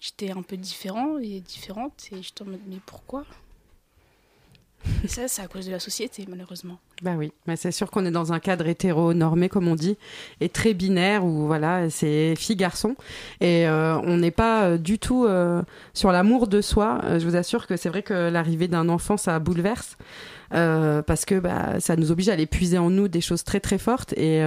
j'étais 0.00 0.30
un 0.30 0.42
peu 0.42 0.56
différent 0.56 1.18
et 1.18 1.40
différente 1.40 2.08
et 2.12 2.22
j'étais 2.22 2.42
en 2.42 2.46
mode, 2.46 2.60
mais 2.66 2.80
pourquoi? 2.84 3.24
Et 5.02 5.08
ça, 5.08 5.28
c'est 5.28 5.42
à 5.42 5.48
cause 5.48 5.66
de 5.66 5.70
la 5.72 5.80
société, 5.80 6.24
malheureusement. 6.28 6.78
Bah 7.02 7.14
oui, 7.18 7.32
mais 7.48 7.56
c'est 7.56 7.72
sûr 7.72 7.90
qu'on 7.90 8.06
est 8.06 8.12
dans 8.12 8.32
un 8.32 8.38
cadre 8.38 8.68
hétéro-normé, 8.68 9.48
comme 9.48 9.66
on 9.66 9.74
dit, 9.74 9.96
et 10.40 10.48
très 10.48 10.74
binaire, 10.74 11.24
où 11.24 11.46
voilà, 11.46 11.90
c'est 11.90 12.36
fille-garçon. 12.36 12.94
Et 13.40 13.66
euh, 13.66 13.98
on 13.98 14.18
n'est 14.18 14.30
pas 14.30 14.64
euh, 14.64 14.78
du 14.78 15.00
tout 15.00 15.24
euh, 15.24 15.62
sur 15.92 16.12
l'amour 16.12 16.46
de 16.46 16.60
soi. 16.60 17.00
Je 17.18 17.24
vous 17.24 17.34
assure 17.34 17.66
que 17.66 17.76
c'est 17.76 17.88
vrai 17.88 18.02
que 18.02 18.30
l'arrivée 18.30 18.68
d'un 18.68 18.88
enfant, 18.88 19.16
ça 19.16 19.38
bouleverse. 19.40 19.96
parce 20.50 21.24
que 21.24 21.40
bah, 21.40 21.80
ça 21.80 21.96
nous 21.96 22.12
oblige 22.12 22.28
à 22.28 22.34
aller 22.34 22.46
puiser 22.46 22.78
en 22.78 22.90
nous 22.90 23.08
des 23.08 23.20
choses 23.20 23.42
très 23.42 23.58
très 23.58 23.78
fortes 23.78 24.12
et, 24.12 24.38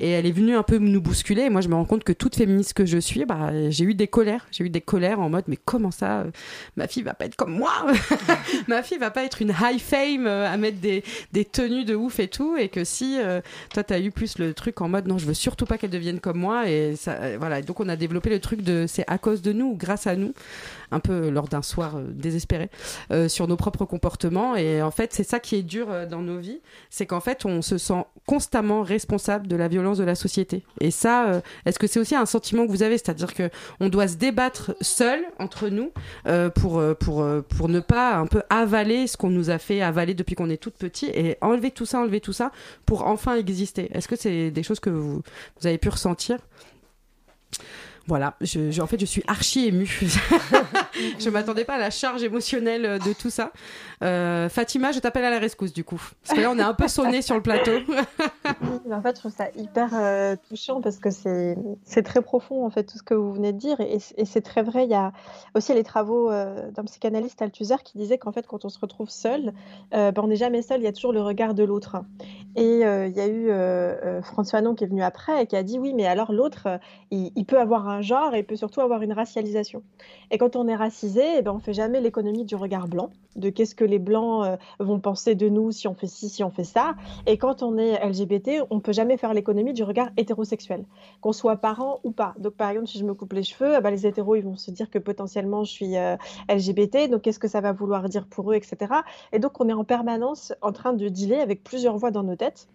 et 0.00 0.10
elle 0.10 0.26
est 0.26 0.32
venue 0.32 0.56
un 0.56 0.64
peu 0.64 0.78
nous 0.78 1.00
bousculer 1.00 1.42
et 1.42 1.50
moi 1.50 1.60
je 1.60 1.68
me 1.68 1.76
rends 1.76 1.84
compte 1.84 2.02
que 2.02 2.12
toute 2.12 2.34
féministe 2.34 2.72
que 2.72 2.84
je 2.84 2.98
suis 2.98 3.24
bah, 3.26 3.52
j'ai 3.70 3.84
eu 3.84 3.94
des 3.94 4.08
colères 4.08 4.48
j'ai 4.50 4.64
eu 4.64 4.70
des 4.70 4.80
colères 4.80 5.20
en 5.20 5.30
mode 5.30 5.44
mais 5.46 5.58
comment 5.64 5.92
ça 5.92 6.24
ma 6.76 6.88
fille 6.88 7.04
va 7.04 7.14
pas 7.14 7.26
être 7.26 7.36
comme 7.36 7.52
moi? 7.52 7.70
Ma 8.66 8.82
fille 8.82 8.98
va 8.98 9.12
pas 9.12 9.22
être 9.22 9.40
une 9.40 9.50
high 9.50 9.78
fame 9.78 10.26
à 10.26 10.56
mettre 10.56 10.80
des, 10.80 11.04
des 11.32 11.44
tenues 11.44 11.75
de 11.84 11.94
ouf 11.94 12.20
et 12.20 12.28
tout 12.28 12.56
et 12.56 12.68
que 12.68 12.84
si 12.84 13.18
euh, 13.18 13.40
toi 13.72 13.84
t'as 13.84 14.00
eu 14.00 14.10
plus 14.10 14.38
le 14.38 14.54
truc 14.54 14.80
en 14.80 14.88
mode 14.88 15.06
non 15.06 15.18
je 15.18 15.26
veux 15.26 15.34
surtout 15.34 15.66
pas 15.66 15.78
qu'elle 15.78 15.90
devienne 15.90 16.20
comme 16.20 16.38
moi 16.38 16.68
et 16.68 16.94
euh, 17.08 17.36
voilà. 17.38 17.62
Donc 17.62 17.80
on 17.80 17.88
a 17.88 17.96
développé 17.96 18.30
le 18.30 18.40
truc 18.40 18.62
de 18.62 18.86
c'est 18.88 19.04
à 19.06 19.18
cause 19.18 19.42
de 19.42 19.52
nous 19.52 19.66
ou 19.66 19.76
grâce 19.76 20.06
à 20.06 20.16
nous 20.16 20.32
un 20.90 21.00
peu 21.00 21.30
lors 21.30 21.48
d'un 21.48 21.62
soir 21.62 21.96
euh, 21.96 22.04
désespéré 22.10 22.70
euh, 23.10 23.28
sur 23.28 23.48
nos 23.48 23.56
propres 23.56 23.84
comportements. 23.84 24.56
Et 24.56 24.82
en 24.82 24.90
fait 24.90 25.12
c'est 25.12 25.24
ça 25.24 25.40
qui 25.40 25.56
est 25.56 25.62
dur 25.62 25.90
euh, 25.90 26.06
dans 26.06 26.22
nos 26.22 26.38
vies. 26.38 26.60
C'est 26.90 27.06
qu'en 27.06 27.20
fait 27.20 27.44
on 27.44 27.62
se 27.62 27.78
sent 27.78 28.04
constamment 28.26 28.82
responsable 28.82 29.46
de 29.46 29.56
la 29.56 29.68
violence 29.68 29.98
de 29.98 30.04
la 30.04 30.14
société. 30.14 30.64
Et 30.80 30.90
ça 30.90 31.42
est-ce 31.64 31.78
que 31.78 31.86
c'est 31.86 32.00
aussi 32.00 32.14
un 32.14 32.26
sentiment 32.26 32.66
que 32.66 32.70
vous 32.70 32.82
avez? 32.82 32.98
C'est-à-dire 32.98 33.34
que 33.34 33.50
on 33.80 33.88
doit 33.88 34.08
se 34.08 34.16
débattre 34.16 34.74
seul 34.80 35.20
entre 35.38 35.68
nous 35.68 35.92
pour 36.54 36.82
pour 36.98 37.26
pour 37.48 37.68
ne 37.68 37.80
pas 37.80 38.16
un 38.16 38.26
peu 38.26 38.42
avaler 38.50 39.06
ce 39.06 39.16
qu'on 39.16 39.30
nous 39.30 39.50
a 39.50 39.58
fait 39.58 39.80
avaler 39.80 40.14
depuis 40.14 40.34
qu'on 40.34 40.50
est 40.50 40.56
toute 40.56 40.74
petit 40.74 41.06
et 41.06 41.36
enlever 41.40 41.70
tout 41.70 41.86
ça 41.86 42.00
enlever 42.00 42.20
tout 42.20 42.32
ça 42.32 42.50
pour 42.84 43.06
enfin 43.06 43.36
exister. 43.36 43.90
Est-ce 43.92 44.08
que 44.08 44.16
c'est 44.16 44.50
des 44.50 44.62
choses 44.62 44.80
que 44.80 44.90
vous, 44.90 45.22
vous 45.60 45.66
avez 45.66 45.78
pu 45.78 45.88
ressentir? 45.88 46.38
Voilà, 48.06 48.34
je, 48.40 48.70
je- 48.70 48.80
en 48.82 48.86
fait, 48.86 49.00
je 49.00 49.06
suis 49.06 49.22
archi 49.26 49.66
émue. 49.66 50.00
je 51.18 51.30
m'attendais 51.30 51.64
pas 51.64 51.74
à 51.74 51.78
la 51.78 51.90
charge 51.90 52.22
émotionnelle 52.22 52.98
de 52.98 53.12
tout 53.12 53.30
ça. 53.30 53.52
Euh, 54.02 54.48
Fatima, 54.48 54.92
je 54.92 55.00
t'appelle 55.00 55.24
à 55.24 55.30
la 55.30 55.38
rescousse 55.38 55.72
du 55.72 55.84
coup. 55.84 56.00
Parce 56.22 56.38
que 56.38 56.42
là, 56.42 56.50
on 56.50 56.58
est 56.58 56.62
un 56.62 56.74
peu 56.74 56.88
sonné 56.88 57.22
sur 57.22 57.34
le 57.34 57.42
plateau. 57.42 57.72
En 58.90 59.02
fait, 59.02 59.16
je 59.16 59.20
trouve 59.20 59.32
ça 59.32 59.48
hyper 59.56 59.90
euh, 59.94 60.36
touchant 60.48 60.80
parce 60.80 60.98
que 60.98 61.10
c'est 61.10 62.02
très 62.02 62.22
profond, 62.22 62.64
en 62.64 62.70
fait, 62.70 62.84
tout 62.84 62.98
ce 62.98 63.02
que 63.02 63.14
vous 63.14 63.32
venez 63.32 63.52
de 63.52 63.58
dire. 63.58 63.80
Et, 63.80 63.98
c'est 64.24 64.40
très 64.40 64.62
vrai. 64.62 64.84
Il 64.84 64.90
y 64.90 64.94
a 64.94 65.12
aussi 65.54 65.74
les 65.74 65.82
travaux 65.82 66.30
euh, 66.30 66.70
d'un 66.70 66.84
psychanalyste 66.84 67.42
Althusser 67.42 67.76
qui 67.84 67.98
disait 67.98 68.18
qu'en 68.18 68.32
fait, 68.32 68.46
quand 68.46 68.64
on 68.64 68.68
se 68.68 68.78
retrouve 68.78 69.10
seul, 69.10 69.52
euh, 69.94 70.12
ben, 70.12 70.22
on 70.22 70.28
n'est 70.28 70.36
jamais 70.36 70.62
seul, 70.62 70.80
il 70.80 70.84
y 70.84 70.88
a 70.88 70.92
toujours 70.92 71.12
le 71.12 71.20
regard 71.20 71.54
de 71.54 71.64
l'autre. 71.64 71.96
Et 72.56 72.86
euh, 72.86 73.06
il 73.06 73.14
y 73.14 73.20
a 73.20 73.26
eu 73.26 73.50
euh, 73.50 73.94
euh, 74.02 74.22
François 74.22 74.58
Fanon 74.58 74.74
qui 74.74 74.84
est 74.84 74.86
venu 74.86 75.02
après 75.02 75.42
et 75.42 75.46
qui 75.46 75.56
a 75.56 75.62
dit 75.62 75.78
oui, 75.78 75.92
mais 75.92 76.06
alors 76.06 76.32
l'autre, 76.32 76.62
euh, 76.66 76.78
il, 77.10 77.30
il 77.36 77.44
peut 77.44 77.60
avoir 77.60 77.86
un 77.86 78.00
genre 78.00 78.34
et 78.34 78.38
il 78.38 78.44
peut 78.44 78.56
surtout 78.56 78.80
avoir 78.80 79.02
une 79.02 79.12
racialisation. 79.12 79.82
Et 80.30 80.38
quand 80.38 80.56
on 80.56 80.66
est 80.66 80.74
racisé, 80.86 81.38
eh 81.38 81.42
ben, 81.42 81.52
on 81.52 81.58
fait 81.58 81.72
jamais 81.72 82.00
l'économie 82.00 82.44
du 82.44 82.54
regard 82.54 82.86
blanc, 82.86 83.10
de 83.34 83.50
qu'est-ce 83.50 83.74
que 83.74 83.84
les 83.84 83.98
blancs 83.98 84.46
euh, 84.46 84.56
vont 84.78 85.00
penser 85.00 85.34
de 85.34 85.48
nous 85.48 85.72
si 85.72 85.88
on 85.88 85.94
fait 85.94 86.06
ci, 86.06 86.28
si 86.28 86.44
on 86.44 86.50
fait 86.50 86.62
ça. 86.64 86.94
Et 87.26 87.38
quand 87.38 87.64
on 87.64 87.76
est 87.76 87.98
LGBT, 88.06 88.62
on 88.70 88.78
peut 88.78 88.92
jamais 88.92 89.16
faire 89.16 89.34
l'économie 89.34 89.72
du 89.72 89.82
regard 89.82 90.10
hétérosexuel, 90.16 90.84
qu'on 91.20 91.32
soit 91.32 91.56
parent 91.56 91.98
ou 92.04 92.12
pas. 92.12 92.34
Donc 92.38 92.54
par 92.54 92.70
exemple, 92.70 92.86
si 92.86 92.98
je 92.98 93.04
me 93.04 93.14
coupe 93.14 93.32
les 93.32 93.42
cheveux, 93.42 93.74
ah 93.74 93.80
bah, 93.80 93.90
les 93.90 94.06
hétéros 94.06 94.36
ils 94.36 94.44
vont 94.44 94.54
se 94.56 94.70
dire 94.70 94.88
que 94.88 95.00
potentiellement 95.00 95.64
je 95.64 95.72
suis 95.72 95.96
euh, 95.96 96.16
LGBT, 96.48 97.10
donc 97.10 97.22
qu'est-ce 97.22 97.40
que 97.40 97.48
ça 97.48 97.60
va 97.60 97.72
vouloir 97.72 98.08
dire 98.08 98.26
pour 98.28 98.52
eux, 98.52 98.54
etc. 98.54 98.76
Et 99.32 99.40
donc 99.40 99.60
on 99.60 99.68
est 99.68 99.72
en 99.72 99.84
permanence 99.84 100.52
en 100.62 100.70
train 100.70 100.92
de 100.92 101.08
dealer 101.08 101.40
avec 101.40 101.64
plusieurs 101.64 101.96
voix 101.98 102.12
dans 102.12 102.22
nos 102.22 102.36
têtes. 102.36 102.68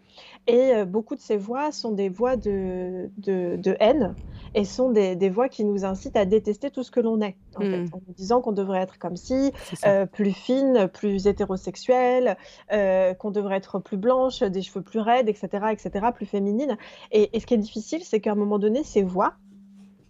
Et 0.47 0.74
euh, 0.76 0.84
beaucoup 0.86 1.16
de 1.16 1.22
ces 1.22 1.38
voix 1.38 1.72
sont 1.72 1.93
des 1.93 2.09
voix 2.09 2.36
de, 2.36 3.09
de, 3.18 3.55
de 3.55 3.78
haine 3.80 4.16
et 4.53 4.66
sont 4.66 4.91
des, 4.91 5.16
des 5.16 5.30
voix 5.30 5.47
qui 5.49 5.64
nous 5.64 5.86
incitent 5.86 6.18
à 6.18 6.26
détester 6.26 6.72
tout 6.72 6.84
ce 6.84 6.91
que 6.91 6.99
l'on 6.99 7.22
est, 7.22 7.38
en, 7.55 7.64
Mm. 7.64 7.72
fait, 7.72 7.95
en 7.95 8.01
nous 8.08 8.14
disant 8.14 8.41
qu'on 8.41 8.52
devrait 8.52 8.80
être 8.82 8.97
comme 8.99 9.16
si, 9.16 9.52
euh, 9.86 10.06
plus 10.06 10.32
fine, 10.34 10.88
plus 10.93 11.28
hétérosexuelle, 11.28 12.38
euh, 12.72 13.14
qu'on 13.14 13.32
devrait 13.32 13.58
être 13.58 13.80
plus 13.80 13.97
blanche, 13.97 14.41
des 14.41 14.62
cheveux 14.62 14.82
plus 14.82 14.99
raides, 14.99 15.30
etc., 15.30 15.49
etc., 15.72 16.08
plus 16.14 16.26
féminine. 16.26 16.78
Et, 17.12 17.36
et 17.36 17.39
ce 17.39 17.45
qui 17.45 17.54
est 17.54 17.58
difficile, 17.58 18.04
c'est 18.04 18.20
qu'à 18.20 18.32
un 18.32 18.36
moment 18.36 18.60
donné, 18.60 18.84
ces 18.84 19.04
voix 19.04 19.34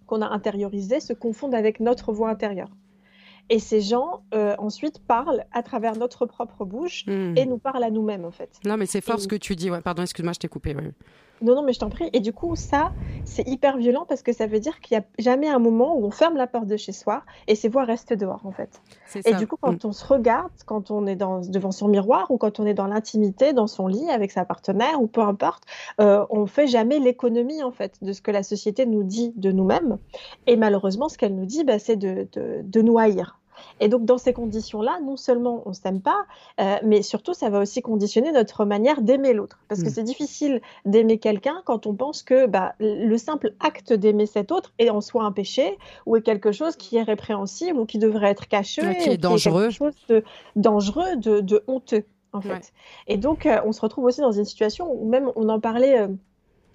qu'on 0.07 0.21
a 0.21 0.27
intériorisées 0.27 0.99
se 0.99 1.13
confondent 1.13 1.55
avec 1.55 1.79
notre 1.79 2.11
voix 2.13 2.29
intérieure. 2.29 2.69
Et 3.49 3.59
ces 3.59 3.81
gens, 3.81 4.23
euh, 4.33 4.55
ensuite, 4.59 4.99
parlent 5.05 5.43
à 5.51 5.61
travers 5.63 5.97
notre 5.97 6.25
propre 6.25 6.63
bouche 6.63 7.05
Hmm. 7.07 7.33
et 7.35 7.45
nous 7.45 7.57
parlent 7.57 7.83
à 7.83 7.89
nous-mêmes, 7.89 8.23
en 8.23 8.31
fait. 8.31 8.49
Non, 8.65 8.77
mais 8.77 8.85
c'est 8.85 9.01
fort 9.01 9.17
Et- 9.17 9.21
ce 9.21 9.27
que 9.27 9.35
tu 9.35 9.55
dis. 9.55 9.69
Ouais, 9.69 9.81
pardon, 9.81 10.03
excuse-moi, 10.03 10.33
je 10.33 10.39
t'ai 10.39 10.47
coupé. 10.47 10.73
ouais. 10.75 10.91
Non, 11.41 11.55
non, 11.55 11.63
mais 11.63 11.73
je 11.73 11.79
t'en 11.79 11.89
prie. 11.89 12.09
Et 12.13 12.19
du 12.19 12.33
coup, 12.33 12.55
ça, 12.55 12.91
c'est 13.25 13.47
hyper 13.47 13.77
violent 13.77 14.05
parce 14.07 14.21
que 14.21 14.31
ça 14.33 14.47
veut 14.47 14.59
dire 14.59 14.79
qu'il 14.79 14.97
n'y 14.97 15.03
a 15.03 15.07
jamais 15.19 15.47
un 15.49 15.59
moment 15.59 15.95
où 15.97 16.05
on 16.05 16.11
ferme 16.11 16.35
la 16.37 16.47
porte 16.47 16.67
de 16.67 16.77
chez 16.77 16.91
soi 16.91 17.23
et 17.47 17.55
ces 17.55 17.67
voix 17.69 17.83
restent 17.83 18.13
dehors, 18.13 18.41
en 18.45 18.51
fait. 18.51 18.81
C'est 19.07 19.25
Et 19.27 19.31
ça. 19.31 19.37
du 19.37 19.47
coup, 19.47 19.55
Mm. 19.55 19.59
quand 19.61 19.85
on 19.85 19.91
se 19.91 20.05
regarde, 20.05 20.51
quand 20.65 20.91
on 20.91 21.05
est 21.07 21.15
dans, 21.15 21.39
devant 21.41 21.71
son 21.71 21.87
miroir 21.87 22.29
ou 22.31 22.37
quand 22.37 22.59
on 22.59 22.65
est 22.65 22.73
dans 22.73 22.87
l'intimité, 22.87 23.53
dans 23.53 23.67
son 23.67 23.87
lit 23.87 24.09
avec 24.09 24.31
sa 24.31 24.45
partenaire 24.45 25.01
ou 25.01 25.07
peu 25.07 25.21
importe, 25.21 25.63
euh, 25.99 26.25
on 26.29 26.45
fait 26.45 26.67
jamais 26.67 26.99
l'économie 26.99 27.63
en 27.63 27.71
fait 27.71 27.95
de 28.01 28.13
ce 28.13 28.21
que 28.21 28.31
la 28.31 28.43
société 28.43 28.85
nous 28.85 29.03
dit 29.03 29.33
de 29.35 29.51
nous-mêmes. 29.51 29.97
Et 30.47 30.55
malheureusement, 30.55 31.09
ce 31.09 31.17
qu'elle 31.17 31.35
nous 31.35 31.45
dit, 31.45 31.63
bah, 31.63 31.79
c'est 31.79 31.95
de, 31.97 32.27
de, 32.33 32.61
de 32.63 32.81
nous 32.81 32.97
haïr. 32.97 33.39
Et 33.81 33.89
donc, 33.89 34.05
dans 34.05 34.17
ces 34.17 34.31
conditions-là, 34.31 34.99
non 35.03 35.17
seulement 35.17 35.63
on 35.65 35.73
s'aime 35.73 35.99
pas, 36.01 36.25
euh, 36.61 36.75
mais 36.83 37.01
surtout, 37.01 37.33
ça 37.33 37.49
va 37.49 37.59
aussi 37.59 37.81
conditionner 37.81 38.31
notre 38.31 38.63
manière 38.63 39.01
d'aimer 39.01 39.33
l'autre. 39.33 39.59
Parce 39.67 39.81
que 39.83 39.87
Mm. 39.87 39.91
c'est 39.91 40.03
difficile 40.03 40.61
d'aimer 40.85 41.17
quelqu'un 41.17 41.61
quand 41.65 41.87
on 41.87 41.93
pense 41.93 42.21
que 42.23 42.45
bah, 42.45 42.75
le 42.79 43.17
simple 43.17 43.53
acte 43.59 43.91
d'aimer 43.91 44.27
cet 44.27 44.51
autre 44.53 44.71
est 44.79 44.89
en 44.89 45.01
soi 45.01 45.23
un 45.23 45.31
péché 45.33 45.77
ou 46.05 46.15
est 46.15 46.21
quelque 46.21 46.51
chose 46.53 46.75
qui 46.77 46.95
est 46.97 47.03
répréhensible 47.03 47.77
ou 47.79 47.85
qui 47.85 47.97
devrait 47.97 48.29
être 48.29 48.47
caché, 48.47 48.81
Ouais, 48.83 48.95
qui 48.97 49.09
est 49.09 49.13
ou 49.13 49.17
dangereux. 49.17 49.63
quelque 49.63 49.73
chose 49.75 49.95
de 50.09 50.23
dangereux, 50.55 51.15
de, 51.17 51.39
de 51.41 51.63
honteux, 51.67 52.05
en 52.33 52.41
fait. 52.41 52.49
Ouais. 52.49 52.61
Et 53.07 53.17
donc, 53.17 53.45
euh, 53.45 53.59
on 53.65 53.71
se 53.71 53.81
retrouve 53.81 54.05
aussi 54.05 54.21
dans 54.21 54.31
une 54.31 54.45
situation 54.45 54.89
où 54.93 55.09
même 55.09 55.31
on 55.35 55.49
en 55.49 55.59
parlait. 55.59 55.99
euh, 56.01 56.07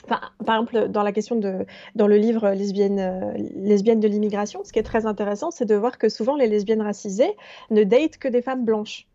Enfin, 0.09 0.21
par 0.45 0.57
exemple, 0.57 0.89
dans 0.89 1.03
la 1.03 1.13
question 1.13 1.37
de, 1.37 1.67
dans 1.95 2.07
le 2.07 2.17
livre 2.17 2.51
lesbienne, 2.51 3.01
euh, 3.01 3.33
lesbienne 3.57 4.01
de 4.01 4.09
l'immigration, 4.09 4.63
ce 4.65 4.73
qui 4.73 4.79
est 4.79 4.85
très 4.85 5.05
intéressant, 5.07 5.51
c'est 5.51 5.65
de 5.65 5.75
voir 5.75 5.99
que 5.99 6.09
souvent 6.09 6.37
les 6.37 6.47
lesbiennes 6.47 6.83
racisées 6.83 7.37
ne 7.71 7.83
datent 7.83 8.19
que 8.19 8.29
des 8.29 8.43
femmes 8.43 8.65
blanches. 8.65 9.07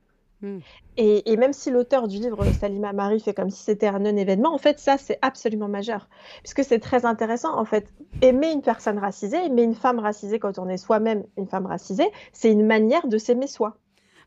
Hmm. 0.41 0.59
Et, 0.97 1.31
et 1.31 1.37
même 1.37 1.53
si 1.53 1.71
l'auteur 1.71 2.07
du 2.07 2.17
livre, 2.17 2.43
Salima 2.59 2.93
Marie, 2.93 3.19
fait 3.19 3.33
comme 3.33 3.49
si 3.49 3.63
c'était 3.63 3.87
un 3.87 3.99
non-événement, 3.99 4.53
en 4.53 4.57
fait, 4.57 4.79
ça, 4.79 4.97
c'est 4.97 5.19
absolument 5.21 5.67
majeur. 5.67 6.09
Puisque 6.43 6.63
c'est 6.63 6.79
très 6.79 7.05
intéressant, 7.05 7.57
en 7.57 7.65
fait. 7.65 7.93
Aimer 8.21 8.51
une 8.51 8.61
personne 8.61 8.97
racisée, 8.97 9.37
aimer 9.45 9.63
une 9.63 9.75
femme 9.75 9.99
racisée 9.99 10.39
quand 10.39 10.59
on 10.59 10.67
est 10.67 10.77
soi-même 10.77 11.23
une 11.37 11.47
femme 11.47 11.67
racisée, 11.67 12.09
c'est 12.33 12.51
une 12.51 12.65
manière 12.65 13.07
de 13.07 13.17
s'aimer 13.17 13.47
soi. 13.47 13.77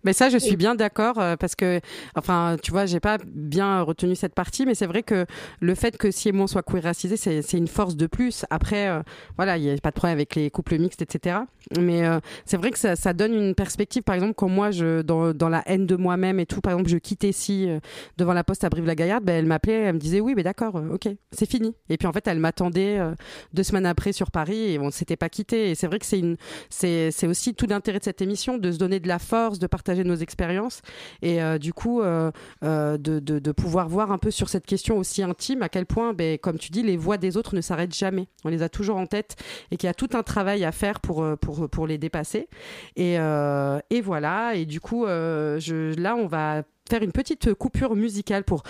Mais 0.04 0.12
ça, 0.12 0.28
je 0.28 0.38
suis 0.38 0.56
bien 0.56 0.74
d'accord 0.74 1.18
euh, 1.18 1.36
parce 1.36 1.54
que, 1.54 1.80
enfin, 2.14 2.56
tu 2.62 2.70
vois, 2.70 2.86
j'ai 2.86 3.00
pas 3.00 3.18
bien 3.24 3.82
retenu 3.82 4.14
cette 4.14 4.34
partie, 4.34 4.66
mais 4.66 4.74
c'est 4.74 4.86
vrai 4.86 5.02
que 5.02 5.26
le 5.60 5.74
fait 5.74 5.96
que 5.96 6.10
si 6.10 6.28
et 6.28 6.32
moi 6.32 6.44
on 6.44 6.46
soit 6.46 6.62
queer 6.62 6.82
racisé, 6.82 7.16
c'est 7.16 7.52
une 7.52 7.68
force 7.68 7.96
de 7.96 8.06
plus. 8.06 8.44
Après, 8.50 8.88
euh, 8.88 9.02
voilà, 9.36 9.56
il 9.56 9.64
y 9.64 9.70
a 9.70 9.76
pas 9.78 9.90
de 9.90 9.94
problème 9.94 10.16
avec 10.16 10.34
les 10.34 10.50
couples 10.50 10.78
mixtes, 10.78 11.02
etc. 11.02 11.38
Mais 11.78 12.06
euh, 12.06 12.20
c'est 12.44 12.56
vrai 12.56 12.70
que 12.70 12.78
ça, 12.78 12.96
ça 12.96 13.12
donne 13.12 13.34
une 13.34 13.54
perspective. 13.54 14.02
Par 14.02 14.14
exemple, 14.14 14.34
quand 14.34 14.48
moi, 14.48 14.70
je 14.70 15.02
dans, 15.02 15.32
dans 15.32 15.48
la 15.48 15.62
haine 15.66 15.86
de 15.86 15.96
moi-même 15.96 16.40
et 16.40 16.46
tout, 16.46 16.60
par 16.60 16.72
exemple, 16.72 16.90
je 16.90 16.98
quittais 16.98 17.30
euh, 17.50 17.80
devant 18.16 18.32
la 18.32 18.44
poste 18.44 18.64
à 18.64 18.68
Brive-la-Gaillarde, 18.68 19.24
ben, 19.24 19.34
elle 19.34 19.46
m'appelait, 19.46 19.74
elle 19.74 19.94
me 19.94 19.98
disait 19.98 20.20
oui, 20.20 20.34
mais 20.36 20.42
d'accord, 20.42 20.80
ok, 20.92 21.08
c'est 21.32 21.48
fini. 21.48 21.74
Et 21.88 21.96
puis 21.96 22.06
en 22.06 22.12
fait, 22.12 22.26
elle 22.26 22.38
m'attendait 22.38 22.98
deux 23.52 23.62
semaines 23.62 23.86
après 23.86 24.12
sur 24.12 24.30
Paris 24.30 24.72
et 24.72 24.78
on 24.78 24.86
ne 24.86 24.90
s'était 24.90 25.16
pas 25.16 25.28
quitté. 25.28 25.70
Et 25.70 25.74
c'est 25.74 25.86
vrai 25.86 25.98
que 25.98 26.06
c'est 26.06 26.18
une, 26.18 26.36
c'est 26.70 27.10
c'est 27.10 27.26
aussi 27.26 27.54
tout 27.54 27.66
l'intérêt 27.66 27.98
de 27.98 28.04
cette 28.04 28.22
émission, 28.22 28.58
de 28.58 28.72
se 28.72 28.78
donner 28.78 29.00
de 29.00 29.08
la 29.08 29.18
force, 29.18 29.58
de 29.58 29.66
partager 29.66 29.93
nos 30.02 30.16
expériences 30.16 30.82
et 31.22 31.42
euh, 31.42 31.58
du 31.58 31.72
coup 31.72 32.02
euh, 32.02 32.30
euh, 32.64 32.98
de, 32.98 33.18
de, 33.20 33.52
pouvoir 33.52 33.88
voir 33.88 34.10
un 34.10 34.18
peu 34.18 34.30
sur 34.30 34.48
cette 34.48 34.66
question 34.66 34.98
aussi 34.98 35.22
intime 35.22 35.62
à 35.62 35.68
quel 35.68 35.86
point, 35.86 36.12
ben, 36.12 36.38
comme 36.38 36.58
tu 36.58 36.70
dis, 36.70 36.82
les 36.82 36.96
voix 36.96 37.16
des 37.16 37.36
autres 37.36 37.54
ne 37.54 37.60
s'arrêtent 37.60 37.94
jamais. 37.94 38.26
On 38.44 38.48
les 38.48 38.62
a 38.62 38.68
toujours 38.68 38.96
en 38.96 39.06
tête 39.06 39.36
et 39.70 39.76
qu'il 39.76 39.86
y 39.86 39.90
a 39.90 39.94
tout 39.94 40.10
un 40.14 40.22
travail 40.22 40.64
à 40.64 40.72
faire 40.72 41.00
pour 41.00 41.24
pour 41.40 41.68
pour 41.68 41.86
les 41.86 41.98
dépasser. 41.98 42.48
Et 42.96 43.14
et 43.14 44.00
voilà. 44.00 44.54
Et 44.54 44.66
du 44.66 44.80
coup, 44.80 45.06
je 45.06 45.98
là, 46.00 46.16
on 46.16 46.26
va 46.26 46.64
faire 46.88 47.02
une 47.02 47.12
petite 47.12 47.54
coupure 47.54 47.96
musicale 47.96 48.44
pour 48.44 48.62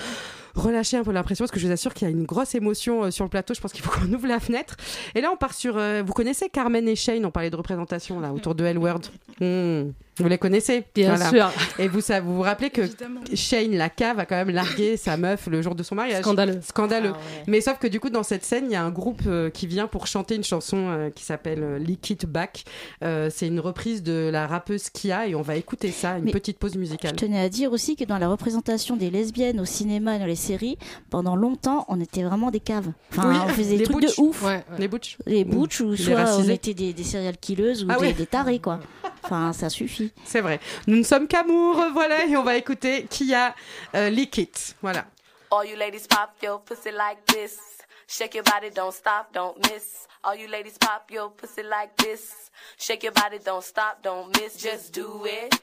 relâcher 0.55 0.97
un 0.97 1.03
peu 1.03 1.11
l'impression 1.11 1.43
parce 1.45 1.51
que 1.51 1.59
je 1.59 1.67
vous 1.67 1.73
assure 1.73 1.93
qu'il 1.95 2.07
y 2.07 2.11
a 2.11 2.13
une 2.15 2.23
grosse 2.25 2.55
émotion 2.55 3.03
euh, 3.05 3.11
sur 3.11 3.25
le 3.25 3.29
plateau. 3.31 3.55
Je 3.55 3.61
pense 3.61 3.73
qu'il 3.73 3.83
faut 3.83 3.91
qu'on 4.01 4.13
ouvre 4.13 4.29
la 4.29 4.39
fenêtre. 4.39 4.77
Et 5.17 5.21
là, 5.21 5.31
on 5.33 5.37
part 5.37 5.53
sur. 5.53 5.77
euh, 5.77 6.03
vous 6.07 6.13
connaissez 6.13 6.49
Carmen 6.49 6.87
et 6.87 6.95
Shane? 6.95 7.25
On 7.27 7.33
parlait 7.33 7.51
de 7.51 7.57
représentation 7.57 8.21
là 8.21 8.33
autour 8.33 8.55
de 8.55 8.65
L-Word. 8.65 9.01
Hmm. 9.41 9.91
Vous 10.21 10.29
les 10.29 10.39
connaissez? 10.39 10.85
Bien 10.95 11.17
Voilà. 11.17 11.29
sûr. 11.51 11.53
Et 11.81 11.89
vous, 11.89 12.01
ça, 12.01 12.21
vous 12.21 12.37
vous 12.37 12.43
rappelez 12.43 12.71
que 12.71 12.83
Évidemment. 12.83 13.19
Shane, 13.35 13.73
la 13.77 13.89
cave, 13.91 14.21
a 14.21 14.27
quand 14.27 14.37
même 14.37 14.51
largué 14.51 14.97
sa 14.97 15.17
meuf 15.17 15.49
le 15.49 15.61
jour 15.61 15.75
de 15.75 15.83
son 15.83 15.97
mariage. 15.97 16.21
Scandaleux. 16.23 16.61
Scandaleux. 16.63 17.11
Ah 17.13 17.19
ouais. 17.19 17.45
Mais 17.49 17.61
sauf 17.61 17.81
que 17.81 17.89
du 17.89 17.99
coup, 17.99 18.11
dans 18.11 18.23
cette 18.23 18.45
scène, 18.45 18.67
il 18.67 18.71
y 18.73 18.77
a 18.77 18.85
un 18.85 18.93
groupe 18.93 19.23
euh, 19.27 19.51
qui 19.51 19.67
vient 19.67 19.89
pour 19.89 20.07
chanter 20.07 20.37
une 20.37 20.45
chanson 20.45 20.77
euh, 20.89 21.11
qui 21.11 21.25
s'appelle 21.25 21.79
Lick 21.79 22.11
It 22.11 22.27
Back. 22.27 22.63
Euh, 23.03 23.29
c'est 23.29 23.49
une 23.49 23.59
reprise 23.59 24.05
de 24.05 24.31
la 24.33 24.47
rappeuse 24.47 24.89
Kia 24.89 25.27
et 25.27 25.35
on 25.35 25.43
va 25.43 25.57
écouter 25.57 25.91
ça, 25.91 26.17
une 26.19 26.27
Mais 26.27 26.31
petite 26.31 26.59
pause 26.61 26.75
Je 26.75 26.79
musicale. 26.79 27.17
tenais 27.17 27.41
à 27.41 27.49
dire 27.49 27.73
aussi 27.73 27.97
que 27.97 28.04
dans 28.07 28.19
la 28.19 28.29
représentation 28.29 28.97
des 28.97 29.11
lesbiennes 29.11 29.61
au 29.61 29.65
cinéma 29.65 30.17
et 30.17 30.19
dans 30.19 30.27
les 30.27 30.37
séries, 30.37 30.79
pendant 31.11 31.37
longtemps, 31.37 31.85
on 31.89 32.01
était 32.01 32.23
vraiment 32.23 32.51
des 32.51 32.61
caves. 32.61 32.91
Enfin, 33.11 33.29
Oui, 33.31 33.37
on 33.45 33.49
faisait 33.49 33.77
des 33.77 33.85
trucs 33.85 34.01
butch. 34.01 34.17
de 34.17 34.23
ouf. 34.23 34.43
Ouais, 34.43 34.49
ouais. 34.71 34.79
Les 34.79 34.89
butch. 34.89 35.19
Les 35.27 35.45
butch 35.45 35.81
ou 35.81 35.91
Les 35.93 35.97
soit 35.97 36.37
on 36.39 36.49
était 36.49 36.75
des, 36.75 36.93
des 36.93 37.05
serial 37.05 37.37
killers 37.37 37.83
ou 37.85 37.87
Ah 37.91 37.97
des, 37.97 38.07
oui. 38.09 38.13
des 38.15 38.27
tarés, 38.27 38.59
quoi. 38.61 38.81
Enfin, 39.23 39.53
ça 39.53 39.71
suffit. 39.71 40.13
C'est 40.25 40.41
vrai. 40.41 40.61
Nous 40.87 40.97
ne 40.97 41.03
sommes 41.03 41.27
qu'amour, 41.29 41.83
voilà, 41.93 42.27
et 42.27 42.37
on 42.37 42.43
va 42.43 42.57
écouter 42.57 43.07
Kia 43.09 43.55
euh, 43.95 44.11
Lick 44.11 44.37
It. 44.39 44.77
Voilà. 44.83 45.07
All 45.51 45.67
you 45.69 45.77
ladies 45.77 46.07
pop 46.09 46.31
your 46.43 46.61
pussy 46.63 46.91
like 46.91 47.25
this. 47.27 47.59
Shake 48.07 48.35
your 48.35 48.45
body, 48.45 48.71
don't 48.75 48.93
stop, 48.93 49.33
don't 49.33 49.57
miss. 49.73 50.07
All 50.23 50.37
you 50.37 50.47
ladies 50.49 50.77
pop 50.79 51.11
your 51.11 51.31
pussy 51.31 51.63
like 51.63 51.97
this. 51.97 52.51
Shake 52.79 53.03
your 53.03 53.13
body, 53.13 53.39
don't 53.45 53.63
stop, 53.63 54.03
don't 54.03 54.29
miss. 54.41 54.57
Just 54.63 54.93
do 54.93 55.23
it, 55.25 55.55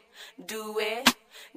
do 0.47 0.75
it, 0.79 1.07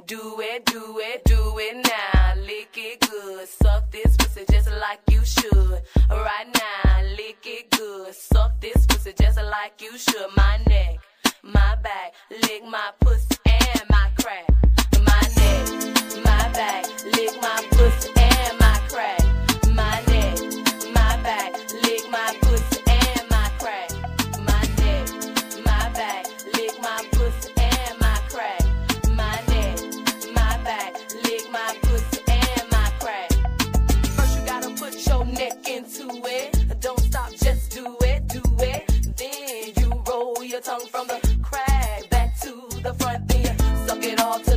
do 0.07 0.41
it, 0.41 0.65
do 0.67 0.99
it, 0.99 1.25
do 1.25 1.59
it 1.59 1.77
now. 1.77 2.35
Lick 2.37 2.77
it 2.77 3.01
good, 3.09 3.49
suck 3.49 3.91
this 3.91 4.17
pussy 4.17 4.45
just 4.51 4.71
like 4.71 5.01
you 5.11 5.25
should. 5.25 5.83
Right 6.11 6.47
now, 6.55 7.03
lick 7.17 7.39
it 7.45 7.71
good, 7.71 8.15
suck 8.15 8.61
this 8.61 8.87
pussy 8.87 9.13
just 9.19 9.39
like 9.39 9.81
you 9.81 9.97
should. 9.97 10.29
My 10.37 10.59
neck, 10.67 10.99
my 11.43 11.77
back, 11.83 12.15
lick 12.31 12.65
my 12.65 12.91
pussy 13.01 13.37
and 13.47 13.83
my 13.89 14.11
crack. 14.21 14.49
My 15.07 15.21
neck, 15.37 16.25
my 16.25 16.53
back, 16.53 16.87
lick 17.05 17.41
my 17.41 17.67
pussy 17.71 18.11
and 18.17 18.59
my 18.59 18.81
crack. 18.89 19.21
My 19.69 20.03
neck, 20.09 20.39
my 20.93 21.23
back, 21.23 21.53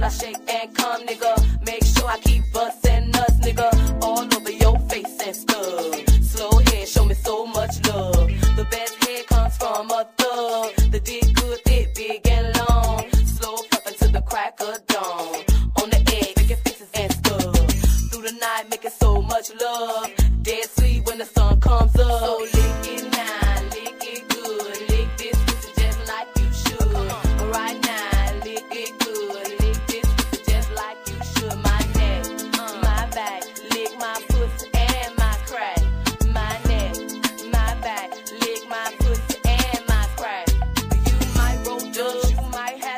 I 0.08 0.10
shake 0.10 0.38
and 0.48 0.74
come, 0.74 1.06
nigga. 1.06 1.66
Make 1.66 1.84
sure 1.84 2.08
I 2.08 2.18
keep 2.20 2.42
bustin' 2.54 3.12
nuts, 3.12 3.40
nigga, 3.46 3.70
all 4.02 4.24
over 4.24 4.52
your 4.52 4.80
face 4.88 5.20
and 5.26 5.36
stuff. 5.36 6.24
Slow 6.24 6.60
head, 6.60 6.88
show 6.88 7.04
me 7.04 7.14
so 7.14 7.46
much 7.46 7.86
love. 7.90 8.30
The 8.56 8.66
best 8.72 9.04
head 9.04 9.28
comes 9.28 9.58
from 9.58 9.92
a 9.92 10.08
thug. 10.16 10.92
The 10.92 11.02
dick 11.02 11.37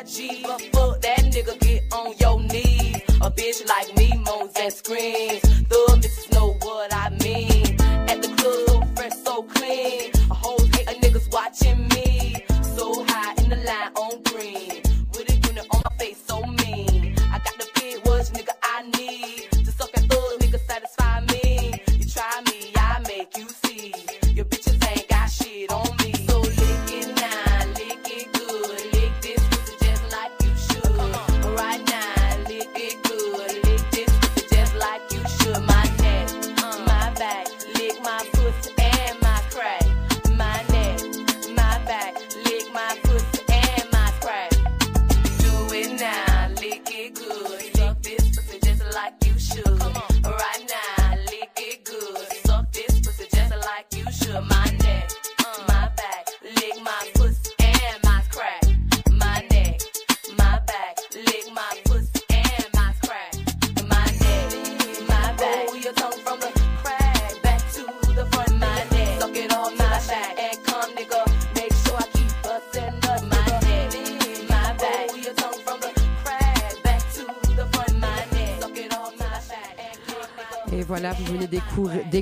might 0.00 0.42
but 0.42 0.62
fuck 0.72 1.00
that 1.02 1.18
nigga, 1.18 1.58
get 1.60 1.82
on 1.92 2.14
your 2.18 2.40
knees. 2.40 2.96
A 3.20 3.30
bitch 3.30 3.66
like 3.68 3.94
me 3.96 4.16
moans 4.24 4.52
and 4.56 4.72
screams. 4.72 5.49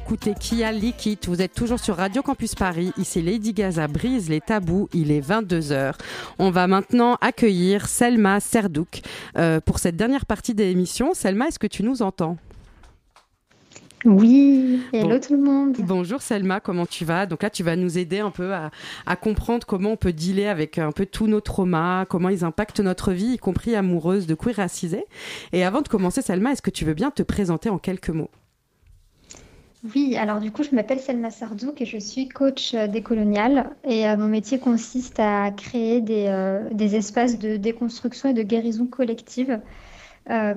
D'écouter 0.08 0.32
Kia 0.40 0.72
Liquid. 0.72 1.18
Vous 1.26 1.42
êtes 1.42 1.52
toujours 1.52 1.78
sur 1.78 1.96
Radio 1.96 2.22
Campus 2.22 2.54
Paris. 2.54 2.92
Ici 2.96 3.20
Lady 3.20 3.52
Gaza 3.52 3.88
brise 3.88 4.30
les 4.30 4.40
tabous. 4.40 4.88
Il 4.94 5.10
est 5.10 5.20
22h. 5.20 5.92
On 6.38 6.50
va 6.50 6.66
maintenant 6.66 7.18
accueillir 7.20 7.86
Selma 7.86 8.40
Serdouk 8.40 9.02
euh, 9.36 9.60
pour 9.60 9.78
cette 9.78 9.96
dernière 9.96 10.24
partie 10.24 10.54
de 10.54 10.64
l'émission. 10.64 11.12
Selma, 11.12 11.48
est-ce 11.48 11.58
que 11.58 11.66
tu 11.66 11.82
nous 11.82 12.00
entends? 12.00 12.38
Oui, 14.06 14.80
hello 14.94 15.18
tout 15.18 15.34
le 15.34 15.42
monde. 15.42 15.76
Bonjour 15.80 16.22
Selma, 16.22 16.60
comment 16.60 16.86
tu 16.86 17.04
vas? 17.04 17.26
Donc 17.26 17.42
là, 17.42 17.50
tu 17.50 17.62
vas 17.62 17.76
nous 17.76 17.98
aider 17.98 18.20
un 18.20 18.30
peu 18.30 18.54
à, 18.54 18.70
à, 19.04 19.14
comprendre 19.14 19.66
comment 19.66 19.90
on 19.90 19.96
peut 19.96 20.14
dealer 20.14 20.46
avec 20.46 20.78
un 20.78 20.92
peu 20.92 21.04
tous 21.04 21.26
nos 21.26 21.42
traumas, 21.42 22.06
comment 22.06 22.30
ils 22.30 22.46
impactent 22.46 22.80
notre 22.80 23.12
vie, 23.12 23.34
y 23.34 23.38
compris 23.38 23.74
amoureuse 23.74 24.26
de 24.26 24.34
queer 24.34 24.56
racisé. 24.56 25.04
Et 25.52 25.64
avant 25.64 25.82
de 25.82 25.88
commencer, 25.88 26.22
Selma, 26.22 26.52
est-ce 26.52 26.62
que 26.62 26.70
tu 26.70 26.86
veux 26.86 26.94
bien 26.94 27.10
te 27.10 27.22
présenter 27.22 27.68
en 27.68 27.76
quelques 27.76 28.08
mots? 28.08 28.30
Oui, 29.84 30.16
alors 30.16 30.40
du 30.40 30.50
coup, 30.50 30.64
je 30.64 30.74
m'appelle 30.74 30.98
Selma 30.98 31.30
Sardouk 31.30 31.80
et 31.80 31.86
je 31.86 31.98
suis 31.98 32.28
coach 32.28 32.74
euh, 32.74 32.88
décolonial. 32.88 33.70
Et 33.84 34.08
euh, 34.08 34.16
mon 34.16 34.26
métier 34.26 34.58
consiste 34.58 35.20
à 35.20 35.52
créer 35.52 36.00
des, 36.00 36.26
euh, 36.26 36.68
des, 36.72 36.96
espaces 36.96 37.38
de 37.38 37.56
déconstruction 37.56 38.30
et 38.30 38.34
de 38.34 38.42
guérison 38.42 38.86
collective 38.86 39.60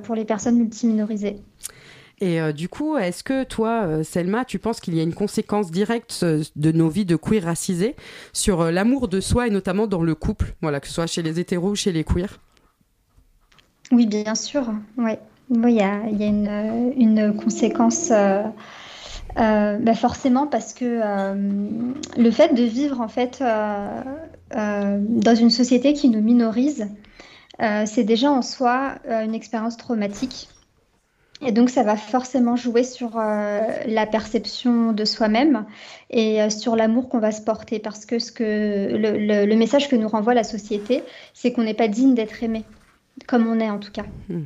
pour 0.03 0.15
les 0.15 0.25
personnes 0.25 0.57
multiminorisées. 0.57 1.37
Et 2.19 2.41
du 2.51 2.67
coup, 2.67 2.97
est-ce 2.97 3.23
que 3.23 3.45
toi, 3.45 4.03
Selma, 4.03 4.43
tu 4.43 4.59
penses 4.59 4.81
qu'il 4.81 4.93
y 4.95 4.99
a 4.99 5.03
une 5.03 5.13
conséquence 5.13 5.71
directe 5.71 6.25
de 6.25 6.71
nos 6.73 6.89
vies 6.89 7.05
de 7.05 7.15
queer 7.15 7.41
racisés 7.41 7.95
sur 8.33 8.69
l'amour 8.69 9.07
de 9.07 9.21
soi 9.21 9.47
et 9.47 9.49
notamment 9.49 9.87
dans 9.87 10.03
le 10.03 10.13
couple, 10.13 10.55
voilà, 10.61 10.81
que 10.81 10.87
ce 10.87 10.93
soit 10.93 11.07
chez 11.07 11.21
les 11.21 11.39
hétéros 11.39 11.69
ou 11.69 11.75
chez 11.75 11.93
les 11.93 12.03
queers? 12.03 12.41
Oui, 13.93 14.07
bien 14.07 14.35
sûr. 14.35 14.69
Ouais. 14.97 15.19
Oui, 15.49 15.71
il 15.71 15.77
y 15.77 15.81
a, 15.81 16.09
y 16.09 16.23
a 16.23 16.27
une, 16.27 16.93
une, 16.97 17.33
conséquence 17.33 18.11
euh, 19.37 19.77
bah 19.77 19.93
forcément 19.93 20.47
parce 20.47 20.73
que 20.73 20.85
euh, 20.85 21.93
le 22.17 22.31
fait 22.31 22.53
de 22.53 22.63
vivre 22.63 22.99
en 22.99 23.07
fait 23.07 23.41
euh, 23.41 24.99
dans 24.99 25.35
une 25.35 25.49
société 25.49 25.93
qui 25.93 26.09
nous 26.09 26.21
minorise, 26.21 26.87
c'est 27.85 28.03
déjà 28.03 28.31
en 28.31 28.41
soi 28.41 28.95
une 29.07 29.35
expérience 29.35 29.77
traumatique. 29.77 30.49
Et 31.43 31.51
donc, 31.51 31.69
ça 31.69 31.83
va 31.83 31.95
forcément 31.95 32.55
jouer 32.55 32.83
sur 32.83 33.17
la 33.17 34.05
perception 34.07 34.93
de 34.93 35.05
soi-même 35.05 35.65
et 36.09 36.49
sur 36.49 36.75
l'amour 36.75 37.07
qu'on 37.07 37.19
va 37.19 37.31
se 37.31 37.41
porter. 37.41 37.77
Parce 37.77 38.07
que, 38.07 38.17
ce 38.17 38.31
que 38.31 38.89
le, 38.95 39.55
message 39.55 39.89
que 39.89 39.95
nous 39.95 40.07
renvoie 40.07 40.33
la 40.33 40.43
société, 40.43 41.03
c'est 41.35 41.51
qu'on 41.51 41.61
n'est 41.61 41.75
pas 41.75 41.87
digne 41.87 42.15
d'être 42.15 42.41
aimé, 42.41 42.63
comme 43.27 43.45
on 43.45 43.59
est 43.59 43.69
en 43.69 43.77
tout 43.77 43.91
cas. 43.91 44.05
Hmm. 44.27 44.45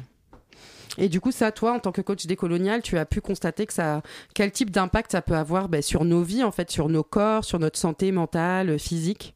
Et 0.97 1.09
du 1.09 1.19
coup, 1.19 1.31
ça, 1.31 1.51
toi, 1.51 1.73
en 1.73 1.79
tant 1.79 1.91
que 1.91 2.01
coach 2.01 2.25
décolonial, 2.25 2.81
tu 2.81 2.97
as 2.97 3.05
pu 3.05 3.21
constater 3.21 3.65
que 3.65 3.73
ça, 3.73 4.01
quel 4.33 4.51
type 4.51 4.71
d'impact 4.71 5.11
ça 5.11 5.21
peut 5.21 5.35
avoir 5.35 5.69
ben, 5.69 5.81
sur 5.81 6.05
nos 6.05 6.21
vies, 6.21 6.43
en 6.43 6.51
fait, 6.51 6.71
sur 6.71 6.89
nos 6.89 7.03
corps, 7.03 7.43
sur 7.43 7.59
notre 7.59 7.77
santé 7.77 8.11
mentale, 8.11 8.79
physique? 8.79 9.35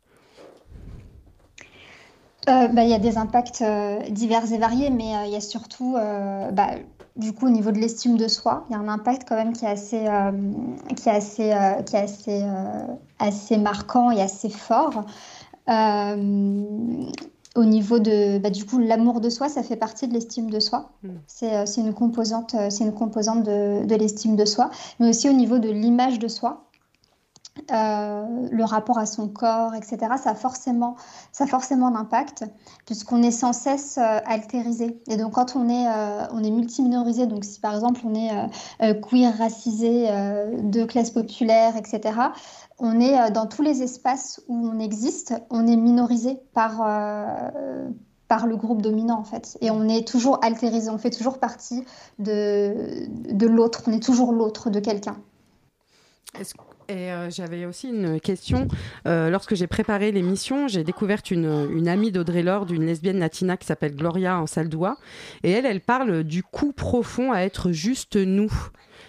Euh, 2.47 2.67
bah, 2.67 2.83
Il 2.83 2.89
y 2.89 2.93
a 2.93 2.99
des 2.99 3.17
impacts 3.17 3.61
euh, 3.61 3.99
divers 4.09 4.51
et 4.51 4.57
variés, 4.57 4.89
mais 4.89 5.15
euh, 5.15 5.25
il 5.25 5.31
y 5.31 5.35
a 5.35 5.41
surtout, 5.41 5.93
bah, 5.93 6.69
du 7.15 7.33
coup, 7.33 7.47
au 7.47 7.49
niveau 7.49 7.71
de 7.71 7.79
l'estime 7.79 8.17
de 8.17 8.27
soi, 8.27 8.65
il 8.69 8.73
y 8.73 8.75
a 8.75 8.79
un 8.79 8.87
impact 8.87 9.27
quand 9.27 9.35
même 9.35 9.53
qui 9.53 9.65
est 9.65 9.69
assez, 9.69 10.05
qui 10.95 11.09
est 11.09 11.11
assez, 11.11 11.53
qui 11.85 11.95
est 11.95 11.99
assez, 11.99 12.43
assez 13.19 13.57
marquant 13.57 14.11
et 14.11 14.21
assez 14.21 14.49
fort 14.49 15.03
au 17.55 17.65
niveau 17.65 17.99
de, 17.99 18.37
bah, 18.37 18.49
du 18.49 18.65
coup, 18.65 18.79
l'amour 18.79 19.21
de 19.21 19.29
soi, 19.29 19.49
ça 19.49 19.63
fait 19.63 19.75
partie 19.75 20.07
de 20.07 20.13
l'estime 20.13 20.49
de 20.49 20.59
soi. 20.59 20.91
Hmm. 21.03 21.17
Euh, 21.43 21.65
c'est 21.65 21.81
une 21.81 21.93
composante, 21.93 22.53
euh, 22.55 22.69
c'est 22.69 22.83
une 22.83 22.93
composante 22.93 23.43
de, 23.43 23.85
de 23.85 23.95
l'estime 23.95 24.35
de 24.35 24.45
soi, 24.45 24.69
mais 24.99 25.09
aussi 25.09 25.29
au 25.29 25.33
niveau 25.33 25.59
de 25.59 25.69
l'image 25.69 26.19
de 26.19 26.27
soi. 26.27 26.68
Euh, 27.71 28.25
le 28.51 28.63
rapport 28.63 28.97
à 28.97 29.05
son 29.05 29.27
corps, 29.27 29.75
etc., 29.75 29.97
ça 30.21 30.31
a 30.31 30.35
forcément, 30.35 30.95
ça 31.31 31.47
forcément 31.47 31.87
un 31.87 31.95
impact 31.95 32.45
puisqu'on 32.85 33.21
est 33.23 33.31
sans 33.31 33.53
cesse 33.53 33.97
altérisé. 33.97 35.01
Et 35.07 35.17
donc 35.17 35.33
quand 35.33 35.55
on 35.55 35.69
est, 35.69 35.87
on 36.31 36.43
est 36.43 36.51
multiminorisé, 36.51 37.27
donc 37.27 37.43
si 37.43 37.59
par 37.59 37.75
exemple 37.75 38.01
on 38.03 38.15
est 38.15 38.31
queer, 39.01 39.37
racisé, 39.37 40.07
de 40.09 40.85
classe 40.85 41.11
populaire, 41.11 41.75
etc., 41.77 42.31
on 42.79 42.99
est 42.99 43.19
euh, 43.19 43.29
dans 43.29 43.45
tous 43.45 43.61
les 43.61 43.83
espaces 43.83 44.41
où 44.47 44.67
on 44.67 44.79
existe, 44.79 45.33
on 45.49 45.67
est 45.67 45.75
minorisé 45.75 46.39
par, 46.53 46.81
euh, 46.81 47.89
par 48.27 48.47
le 48.47 48.55
groupe 48.55 48.81
dominant 48.81 49.19
en 49.19 49.23
fait. 49.23 49.57
Et 49.61 49.69
on 49.69 49.87
est 49.87 50.07
toujours 50.07 50.43
altérisé, 50.43 50.89
on 50.89 50.97
fait 50.97 51.09
toujours 51.09 51.39
partie 51.39 51.83
de, 52.17 53.05
de 53.09 53.47
l'autre, 53.47 53.83
on 53.87 53.91
est 53.91 54.03
toujours 54.03 54.31
l'autre 54.31 54.69
de 54.69 54.79
quelqu'un. 54.79 55.17
Et 56.89 57.11
euh, 57.11 57.29
j'avais 57.29 57.65
aussi 57.65 57.89
une 57.89 58.19
question. 58.19 58.67
lorsque 59.05 59.55
j'ai 59.55 59.67
préparé 59.67 60.11
l'émission, 60.11 60.67
j'ai 60.67 60.83
découvert 60.83 61.21
une, 61.29 61.69
une 61.71 61.87
amie 61.87 62.11
d'Audrey 62.11 62.43
Lorde, 62.43 62.71
une 62.71 62.85
lesbienne 62.85 63.19
latina 63.19 63.57
qui 63.57 63.67
s'appelle 63.67 63.95
Gloria 63.95 64.39
en 64.39 64.47
Saldois. 64.47 64.97
Et 65.43 65.51
elle, 65.51 65.65
elle 65.65 65.81
parle 65.81 66.23
du 66.23 66.43
coup 66.43 66.73
profond 66.73 67.31
à 67.31 67.41
être 67.41 67.71
juste 67.71 68.15
nous. 68.15 68.51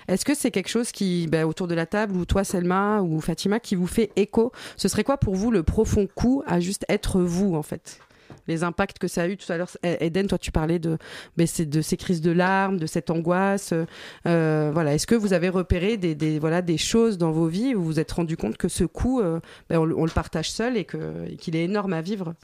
Est-ce 0.09 0.25
que 0.25 0.35
c'est 0.35 0.51
quelque 0.51 0.69
chose 0.69 0.91
qui, 0.93 1.29
bah, 1.29 1.47
autour 1.47 1.69
de 1.69 1.75
la 1.75 1.87
table, 1.87 2.17
ou 2.17 2.25
toi, 2.25 2.43
Selma, 2.43 3.01
ou 3.01 3.21
Fatima, 3.21 3.61
qui 3.61 3.77
vous 3.77 3.87
fait 3.87 4.11
écho? 4.17 4.53
Ce 4.77 4.89
serait 4.89 5.05
quoi 5.05 5.19
pour 5.19 5.37
vous 5.37 5.51
le 5.51 5.63
profond 5.63 6.09
coup 6.13 6.43
à 6.47 6.59
juste 6.61 6.85
être 6.89 7.21
vous, 7.21 7.55
en 7.55 7.63
fait? 7.63 8.01
Les 8.47 8.65
impacts 8.65 8.99
que 8.99 9.09
ça 9.09 9.23
a 9.23 9.29
eu 9.29 9.37
tout 9.37 9.51
à 9.53 9.57
l'heure. 9.57 9.71
Eden, 9.83 10.27
toi, 10.27 10.39
tu 10.39 10.53
parlais 10.53 10.79
de, 10.79 10.99
mais 11.37 11.47
de 11.59 11.81
ces 11.81 11.97
crises 11.97 12.21
de 12.21 12.31
larmes, 12.31 12.79
de 12.79 12.87
cette 12.87 13.11
angoisse. 13.11 13.73
Euh, 14.27 14.71
voilà. 14.73 14.95
Est-ce 14.95 15.07
que 15.07 15.15
vous 15.15 15.33
avez 15.33 15.49
repéré 15.49 15.97
des, 15.97 16.39
voilà, 16.39 16.63
des 16.63 16.79
choses 16.79 17.19
dans 17.19 17.31
vos 17.31 17.47
vies 17.47 17.75
où 17.75 17.81
vous 17.81 17.91
vous 17.91 18.01
êtes 18.01 18.13
rendu 18.13 18.37
compte 18.37 18.57
que 18.57 18.69
ce 18.69 18.85
coup, 18.85 19.21
euh, 19.21 19.41
ben, 19.69 19.79
on, 19.79 20.05
le 20.05 20.13
partage 20.13 20.51
seul 20.51 20.77
et 20.77 20.85
qu'il 20.85 21.57
est 21.57 21.65
énorme 21.65 21.93
à 21.93 22.01
vivre? 22.01 22.35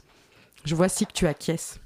Je 0.65 0.75
vois 0.75 0.89
si 0.89 1.05
que 1.05 1.13
tu 1.13 1.27
acquiesces. 1.27 1.79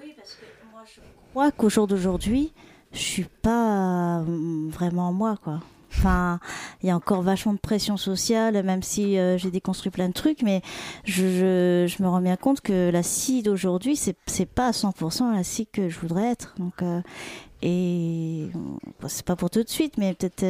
Oui, 0.00 0.14
parce 0.16 0.34
que 0.34 0.44
moi, 0.72 0.82
je 0.86 1.00
crois 1.30 1.50
qu'au 1.50 1.68
jour 1.68 1.86
d'aujourd'hui, 1.86 2.52
je 2.92 2.98
suis 2.98 3.26
pas 3.42 4.20
euh, 4.20 4.68
vraiment 4.68 5.12
moi, 5.12 5.36
quoi. 5.42 5.60
Enfin, 5.94 6.40
il 6.82 6.88
y 6.88 6.90
a 6.90 6.96
encore 6.96 7.22
vachement 7.22 7.52
de 7.52 7.58
pression 7.58 7.96
sociale, 7.96 8.62
même 8.64 8.82
si 8.82 9.18
euh, 9.18 9.36
j'ai 9.36 9.50
déconstruit 9.50 9.90
plein 9.90 10.08
de 10.08 10.12
trucs, 10.12 10.42
mais 10.42 10.62
je, 11.04 11.86
je, 11.86 12.02
me 12.02 12.08
rends 12.08 12.20
bien 12.20 12.36
compte 12.36 12.60
que 12.60 12.90
la 12.90 13.02
scie 13.02 13.42
d'aujourd'hui, 13.42 13.96
c'est, 13.96 14.16
c'est 14.26 14.46
pas 14.46 14.68
à 14.68 14.70
100% 14.70 15.34
la 15.34 15.44
scie 15.44 15.66
que 15.66 15.88
je 15.88 15.98
voudrais 15.98 16.30
être. 16.30 16.54
Donc, 16.58 16.82
euh, 16.82 17.00
et 17.62 18.48
c'est 19.06 19.24
pas 19.24 19.36
pour 19.36 19.50
tout 19.50 19.62
de 19.62 19.68
suite, 19.68 19.96
mais 19.96 20.14
peut-être 20.14 20.44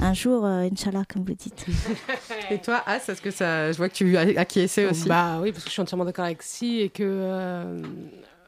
un 0.00 0.14
jour, 0.14 0.44
Inch'Allah, 0.44 1.04
comme 1.12 1.24
vous 1.24 1.34
dites. 1.34 1.64
et 2.50 2.58
toi, 2.58 2.82
As, 2.86 3.08
est-ce 3.08 3.22
que 3.22 3.30
ça. 3.30 3.70
Je 3.70 3.76
vois 3.76 3.88
que 3.88 3.94
tu 3.94 4.16
as 4.16 4.40
acquiescé 4.40 4.86
aussi. 4.86 5.08
Bah 5.08 5.38
oui, 5.40 5.52
parce 5.52 5.62
que 5.62 5.70
je 5.70 5.74
suis 5.74 5.82
entièrement 5.82 6.04
d'accord 6.04 6.24
avec 6.24 6.42
Si 6.42 6.80
et 6.80 6.88
que 6.88 7.80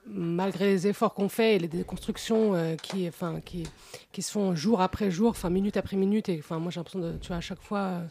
malgré 0.06 0.66
les 0.66 0.86
efforts 0.86 1.14
qu'on 1.14 1.28
fait 1.28 1.56
et 1.56 1.58
les 1.58 1.68
déconstructions 1.68 2.54
euh, 2.54 2.76
qui, 2.76 3.08
enfin, 3.08 3.40
qui, 3.44 3.64
qui 4.12 4.22
se 4.22 4.30
font 4.30 4.54
jour 4.54 4.80
après 4.80 5.10
jour, 5.10 5.30
enfin 5.30 5.50
minute 5.50 5.76
après 5.76 5.96
minute, 5.96 6.28
et 6.28 6.38
enfin 6.38 6.58
moi 6.58 6.70
j'ai 6.70 6.80
l'impression 6.80 7.00
de, 7.00 7.18
tu 7.18 7.28
vois, 7.28 7.36
à 7.36 7.40
chaque 7.40 7.62
fois, 7.62 7.78
euh, 7.78 8.06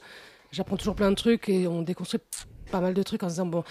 j'apprends 0.51 0.77
toujours 0.77 0.95
plein 0.95 1.09
de 1.09 1.15
trucs 1.15 1.49
et 1.49 1.67
on 1.67 1.81
déconstruit 1.81 2.21
pas 2.71 2.81
mal 2.81 2.93
de 2.93 3.03
trucs 3.03 3.23
en 3.23 3.29
se 3.29 3.33
disant 3.33 3.45
bon, 3.45 3.63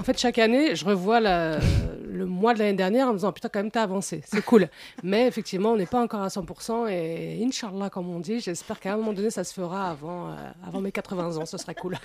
en 0.00 0.02
fait, 0.02 0.18
chaque 0.18 0.38
année, 0.38 0.74
je 0.74 0.84
revois 0.86 1.20
le 1.20 2.24
mois 2.24 2.54
de 2.54 2.58
l'année 2.58 2.72
dernière 2.72 3.08
en 3.08 3.10
me 3.10 3.16
disant 3.16 3.32
putain, 3.32 3.50
quand 3.52 3.60
même, 3.60 3.70
t'as 3.70 3.82
avancé, 3.82 4.22
c'est 4.24 4.42
cool. 4.42 4.68
Mais 5.02 5.26
effectivement, 5.26 5.72
on 5.72 5.76
n'est 5.76 5.84
pas 5.84 6.00
encore 6.00 6.22
à 6.22 6.28
100% 6.28 6.88
et 6.88 7.44
Inch'Allah, 7.44 7.90
comme 7.90 8.08
on 8.08 8.18
dit, 8.18 8.40
j'espère 8.40 8.80
qu'à 8.80 8.94
un 8.94 8.96
moment 8.96 9.12
donné, 9.12 9.30
ça 9.30 9.44
se 9.44 9.52
fera 9.52 9.90
avant, 9.90 10.30
euh, 10.30 10.80
mes 10.80 10.90
80 10.90 11.36
ans, 11.36 11.44
ce 11.44 11.58
serait 11.58 11.74
cool. 11.74 11.98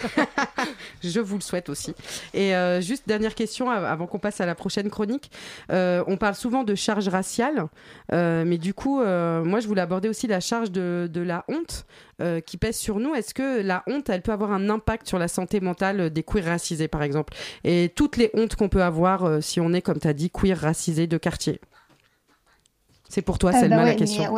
je 1.04 1.20
vous 1.22 1.36
le 1.36 1.42
souhaite 1.42 1.70
aussi. 1.70 1.96
Et 2.34 2.54
euh, 2.54 2.82
juste 2.82 3.08
dernière 3.08 3.34
question 3.34 3.70
avant 3.70 4.08
qu'on 4.08 4.20
passe 4.20 4.42
à 4.42 4.46
la 4.46 4.56
prochaine 4.56 4.90
chronique. 4.90 5.32
Euh, 5.72 6.04
on 6.08 6.18
parle 6.18 6.36
souvent 6.36 6.66
de 6.66 6.76
charge 6.76 7.08
raciale, 7.08 7.68
mais 8.12 8.58
du 8.58 8.74
coup, 8.74 8.98
moi, 8.98 9.62
je 9.62 9.68
voulais 9.68 9.82
aborder 9.82 10.10
aussi 10.10 10.28
la 10.28 10.42
charge 10.42 10.70
de 10.70 11.22
la 11.22 11.46
honte. 11.48 11.86
Euh, 12.22 12.40
qui 12.40 12.56
pèse 12.56 12.78
sur 12.78 13.00
nous. 13.00 13.14
Est-ce 13.14 13.34
que 13.34 13.62
la 13.62 13.84
honte, 13.88 14.08
elle 14.08 14.22
peut 14.22 14.32
avoir 14.32 14.54
un 14.54 14.70
impact 14.70 15.06
sur 15.06 15.20
la 15.20 15.28
santé 15.28 15.60
mentale 15.60 16.10
des 16.12 16.24
queers 16.24 16.46
racisés, 16.46 16.88
par 16.88 17.04
exemple? 17.04 17.34
Et 17.66 17.92
toutes 17.94 18.16
les 18.16 18.32
hontes 18.34 18.56
qu'on 18.56 18.70
peut 18.70 18.84
avoir 18.84 19.26
euh, 19.26 19.42
si 19.42 19.60
on 19.60 19.74
est, 19.74 19.82
comme 19.82 20.00
tu 20.00 20.08
as 20.08 20.14
dit, 20.14 20.30
queer 20.30 20.58
racisé 20.58 21.08
de 21.08 21.18
quartier 21.18 21.60
c'est 23.10 23.22
pour 23.22 23.38
toi, 23.38 23.52
euh, 23.54 23.68
bah 23.68 23.84
la 23.84 23.94
question. 23.94 24.34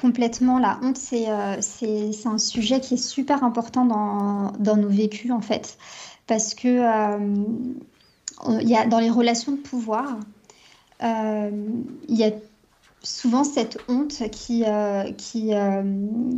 Complètement, 0.00 0.58
la 0.58 0.80
honte, 0.82 0.96
c'est 0.96 1.26
un 1.28 2.38
sujet 2.38 2.80
qui 2.80 2.94
est 2.94 2.96
super 2.96 3.44
important 3.44 3.84
dans, 3.84 4.52
dans 4.58 4.76
nos 4.76 4.88
vécus, 4.88 5.30
en 5.30 5.42
fait. 5.42 5.76
Parce 6.26 6.54
que 6.54 6.68
il 8.48 8.68
y 8.68 8.76
a, 8.76 8.86
dans 8.86 8.98
les 8.98 9.10
relations 9.10 9.52
de 9.52 9.58
pouvoir, 9.58 10.16
il 11.02 12.16
y 12.16 12.24
a 12.24 12.30
souvent 13.08 13.42
cette 13.42 13.78
honte 13.88 14.22
qui, 14.30 14.64
euh, 14.64 15.04
euh, 15.04 15.82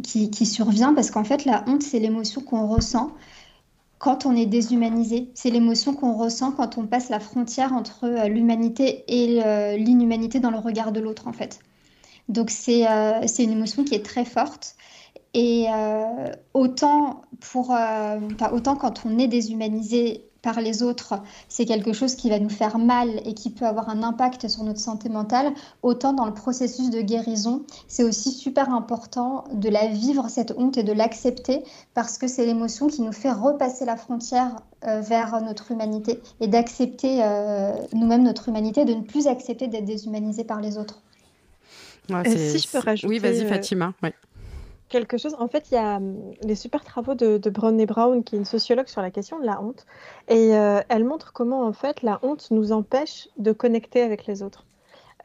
qui, 0.02 0.30
qui, 0.30 0.46
survient 0.46 0.94
parce 0.94 1.10
qu'en 1.10 1.24
fait 1.24 1.44
la 1.44 1.64
honte 1.66 1.82
c'est 1.82 1.98
l'émotion 1.98 2.40
qu'on 2.42 2.66
ressent 2.68 3.12
quand 3.98 4.24
on 4.24 4.34
est 4.34 4.46
déshumanisé. 4.46 5.30
C'est 5.34 5.50
l'émotion 5.50 5.92
qu'on 5.94 6.14
ressent 6.14 6.52
quand 6.52 6.78
on 6.78 6.86
passe 6.86 7.10
la 7.10 7.20
frontière 7.20 7.72
entre 7.74 8.04
euh, 8.04 8.28
l'humanité 8.28 9.04
et 9.08 9.42
l'inhumanité 9.78 10.40
dans 10.40 10.50
le 10.50 10.58
regard 10.58 10.92
de 10.92 11.00
l'autre 11.00 11.26
en 11.26 11.32
fait. 11.32 11.60
Donc 12.28 12.50
c'est 12.50 12.84
une 12.84 13.50
émotion 13.50 13.84
qui 13.84 13.94
est 13.94 14.04
très 14.04 14.24
forte. 14.24 14.76
Et 15.34 15.66
autant, 16.54 17.22
pour, 17.40 17.72
autant 18.52 18.76
quand 18.76 19.02
on 19.04 19.18
est 19.18 19.28
déshumanisé 19.28 20.29
par 20.42 20.60
les 20.60 20.82
autres, 20.82 21.14
c'est 21.48 21.64
quelque 21.66 21.92
chose 21.92 22.14
qui 22.14 22.30
va 22.30 22.38
nous 22.38 22.48
faire 22.48 22.78
mal 22.78 23.20
et 23.24 23.34
qui 23.34 23.50
peut 23.50 23.66
avoir 23.66 23.88
un 23.88 24.02
impact 24.02 24.48
sur 24.48 24.64
notre 24.64 24.80
santé 24.80 25.08
mentale, 25.08 25.52
autant 25.82 26.12
dans 26.12 26.24
le 26.24 26.32
processus 26.34 26.90
de 26.90 27.00
guérison, 27.00 27.62
c'est 27.88 28.04
aussi 28.04 28.30
super 28.32 28.72
important 28.72 29.44
de 29.52 29.68
la 29.68 29.86
vivre, 29.86 30.28
cette 30.28 30.54
honte, 30.56 30.78
et 30.78 30.82
de 30.82 30.92
l'accepter, 30.92 31.62
parce 31.94 32.16
que 32.18 32.26
c'est 32.28 32.46
l'émotion 32.46 32.86
qui 32.88 33.02
nous 33.02 33.12
fait 33.12 33.32
repasser 33.32 33.84
la 33.84 33.96
frontière 33.96 34.56
euh, 34.86 35.00
vers 35.00 35.40
notre 35.42 35.72
humanité 35.72 36.20
et 36.40 36.48
d'accepter 36.48 37.22
euh, 37.22 37.74
nous-mêmes 37.92 38.22
notre 38.22 38.48
humanité, 38.48 38.84
de 38.84 38.94
ne 38.94 39.02
plus 39.02 39.26
accepter 39.26 39.66
d'être 39.68 39.84
déshumanisé 39.84 40.44
par 40.44 40.60
les 40.60 40.78
autres. 40.78 41.02
Ouais, 42.08 42.22
c'est- 42.24 42.52
si 42.52 42.58
je 42.58 42.68
peux 42.68 42.78
rajouter, 42.78 43.06
Oui, 43.08 43.18
vas-y, 43.18 43.42
euh, 43.44 43.48
Fatima. 43.48 43.92
ouais. 44.02 44.14
Quelque 44.90 45.16
chose. 45.16 45.34
En 45.38 45.48
fait, 45.48 45.70
il 45.70 45.74
y 45.74 45.78
a 45.78 45.96
hum, 45.96 46.34
les 46.42 46.54
super 46.54 46.84
travaux 46.84 47.14
de, 47.14 47.38
de 47.38 47.50
Brown, 47.50 48.22
qui 48.22 48.34
est 48.34 48.38
une 48.38 48.44
sociologue 48.44 48.88
sur 48.88 49.00
la 49.00 49.10
question 49.10 49.38
de 49.38 49.46
la 49.46 49.62
honte. 49.62 49.86
Et 50.28 50.54
euh, 50.54 50.80
elle 50.90 51.04
montre 51.04 51.32
comment, 51.32 51.62
en 51.62 51.72
fait, 51.72 52.02
la 52.02 52.18
honte 52.22 52.50
nous 52.50 52.72
empêche 52.72 53.28
de 53.38 53.52
connecter 53.52 54.02
avec 54.02 54.26
les 54.26 54.42
autres. 54.42 54.66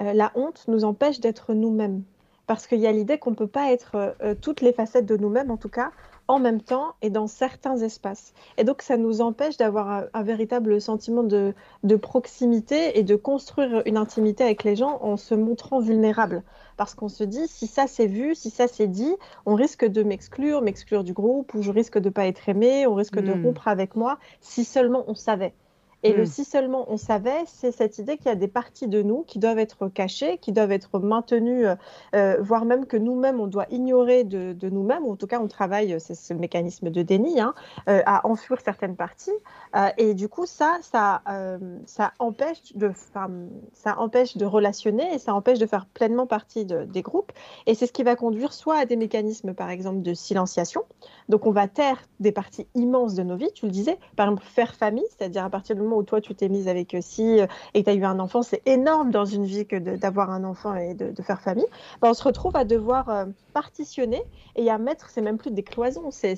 Euh, 0.02 0.14
la 0.14 0.32
honte 0.36 0.66
nous 0.70 0.86
empêche 0.86 1.20
d'être 1.20 1.54
nous-mêmes. 1.54 2.04
Parce 2.48 2.68
qu'il 2.68 2.80
y 2.80 2.86
a 2.86 2.92
l'idée 2.92 3.18
qu'on 3.18 3.32
ne 3.32 3.36
peut 3.36 3.48
pas 3.48 3.72
être 3.72 4.16
euh, 4.22 4.36
toutes 4.40 4.62
les 4.62 4.72
facettes 4.72 5.08
de 5.08 5.18
nous-mêmes, 5.18 5.50
en 5.50 5.58
tout 5.58 5.70
cas, 5.70 5.92
en 6.28 6.38
même 6.38 6.62
temps 6.62 6.94
et 7.02 7.10
dans 7.10 7.26
certains 7.26 7.78
espaces. 7.78 8.34
Et 8.58 8.64
donc, 8.64 8.84
ça 8.84 8.98
nous 8.98 9.22
empêche 9.22 9.58
d'avoir 9.58 9.90
un, 9.90 10.04
un 10.14 10.24
véritable 10.24 10.80
sentiment 10.80 11.24
de, 11.24 11.56
de 11.84 11.96
proximité 11.96 13.00
et 13.00 13.04
de 13.04 13.16
construire 13.16 13.82
une 13.88 13.98
intimité 13.98 14.44
avec 14.44 14.64
les 14.64 14.76
gens 14.76 15.00
en 15.02 15.18
se 15.18 15.34
montrant 15.34 15.80
vulnérable. 15.80 16.44
Parce 16.78 16.94
qu'on 16.96 17.10
se 17.10 17.24
dit, 17.24 17.48
si 17.48 17.68
ça 17.68 17.88
c'est 17.88 18.08
vu, 18.08 18.36
si 18.36 18.50
ça 18.50 18.68
c'est 18.68 18.88
dit, 18.88 19.16
on 19.46 19.56
risque 19.56 19.86
de 19.86 20.04
m'exclure, 20.04 20.62
m'exclure 20.62 21.04
du 21.04 21.14
groupe, 21.14 21.54
ou 21.54 21.62
je 21.62 21.72
risque 21.72 21.98
de 22.00 22.10
pas 22.10 22.28
être 22.28 22.48
aimé, 22.50 22.86
on 22.88 22.96
risque 22.96 23.20
de 23.20 23.34
Mm. 23.34 23.42
rompre 23.42 23.68
avec 23.68 23.96
moi, 23.96 24.20
si 24.42 24.64
seulement 24.66 25.04
on 25.08 25.16
savait. 25.16 25.56
Et 26.06 26.14
le 26.14 26.24
Mm. 26.24 26.26
si 26.26 26.46
seulement 26.46 26.86
on 26.88 26.98
savait, 26.98 27.44
c'est 27.48 27.72
cette 27.72 27.98
idée 27.98 28.18
qu'il 28.18 28.28
y 28.28 28.30
a 28.30 28.36
des 28.36 28.48
parties 28.48 28.88
de 28.88 29.02
nous 29.02 29.24
qui 29.24 29.40
doivent 29.40 29.58
être 29.60 29.88
cachées, 29.90 30.38
qui 30.38 30.52
doivent 30.52 30.72
être 30.72 31.00
maintenues, 31.00 31.66
euh, 31.66 31.76
euh, 32.16 32.38
voire 32.42 32.66
même 32.66 32.86
que 32.86 32.96
nous-mêmes, 32.98 33.40
on 33.40 33.48
doit 33.48 33.66
ignorer 33.72 34.24
de, 34.24 34.54
de 34.54 34.70
nous-mêmes. 34.70 35.06
En 35.06 35.16
tout 35.16 35.28
cas, 35.28 35.40
on 35.40 35.48
travaille, 35.48 36.00
c'est 36.00 36.16
c'est 36.16 36.34
le 36.34 36.40
mécanisme 36.40 36.90
de 36.92 37.02
déni, 37.02 37.40
hein, 37.40 37.54
euh, 37.90 38.02
à 38.06 38.26
enfuir 38.28 38.60
certaines 38.64 38.96
parties. 38.96 39.32
Euh, 39.76 39.90
et 39.98 40.14
du 40.14 40.30
coup, 40.30 40.46
ça, 40.46 40.78
ça, 40.82 41.22
euh, 41.30 41.58
ça, 41.86 42.14
empêche 42.20 42.76
de, 42.76 42.92
ça 43.74 44.00
empêche 44.00 44.38
de 44.38 44.46
relationner 44.46 45.14
et 45.14 45.20
ça 45.20 45.34
empêche 45.34 45.60
de 45.60 45.66
faire 45.66 45.86
pleinement 45.88 46.28
partie 46.28 46.66
de- 46.66 46.86
des 46.86 47.02
groupes. 47.02 47.32
Et 47.66 47.74
c'est 47.76 47.88
ce 47.88 47.92
qui 47.92 48.04
va 48.04 48.16
conduire 48.16 48.54
soit 48.54 48.78
à 48.78 48.86
des 48.86 48.96
mécanismes, 48.96 49.54
par 49.54 49.70
exemple, 49.70 50.02
de 50.02 50.14
silenciation. 50.14 50.84
Donc, 51.30 51.46
on 51.48 51.52
va 51.52 51.68
taire 51.68 52.00
des 52.20 52.32
parties 52.32 52.68
immenses 52.76 53.16
de 53.16 53.24
nos 53.24 53.36
vies, 53.38 53.52
tu 53.54 53.66
le 53.66 53.72
disais. 53.72 53.98
Par 54.16 54.28
exemple, 54.28 54.44
faire 54.46 54.76
famille, 54.76 55.06
c'est-à-dire 55.10 55.44
à 55.46 55.50
partir 55.50 55.76
du 55.76 55.82
moment 55.82 55.95
où 55.96 56.04
toi, 56.04 56.22
tu 56.22 56.36
t'es 56.36 56.50
mise 56.50 56.68
avec 56.68 56.94
euh, 56.94 57.00
si 57.02 57.40
euh, 57.42 57.48
et 57.74 57.82
que 57.84 57.86
tu 57.86 57.92
as 57.92 57.94
eu 58.00 58.04
un 58.06 58.20
enfant, 58.20 58.42
c'est 58.44 58.62
énorme 58.68 59.12
dans 59.12 59.26
une 59.26 59.46
vie 59.46 59.66
que 59.68 59.76
d'avoir 59.78 60.30
un 60.32 60.44
enfant 60.44 60.76
et 60.76 60.94
de, 60.94 61.12
de 61.12 61.22
faire 61.22 61.42
famille. 61.42 61.66
Ben, 62.02 62.10
on 62.10 62.14
se 62.14 62.24
retrouve 62.24 62.56
à 62.56 62.66
devoir 62.66 63.10
euh, 63.10 63.26
partitionner 63.54 64.22
et 64.56 64.70
à 64.70 64.78
mettre, 64.78 65.10
c'est 65.10 65.22
même 65.22 65.38
plus 65.38 65.52
des 65.52 65.64
cloisons, 65.64 66.12
c'est 66.12 66.36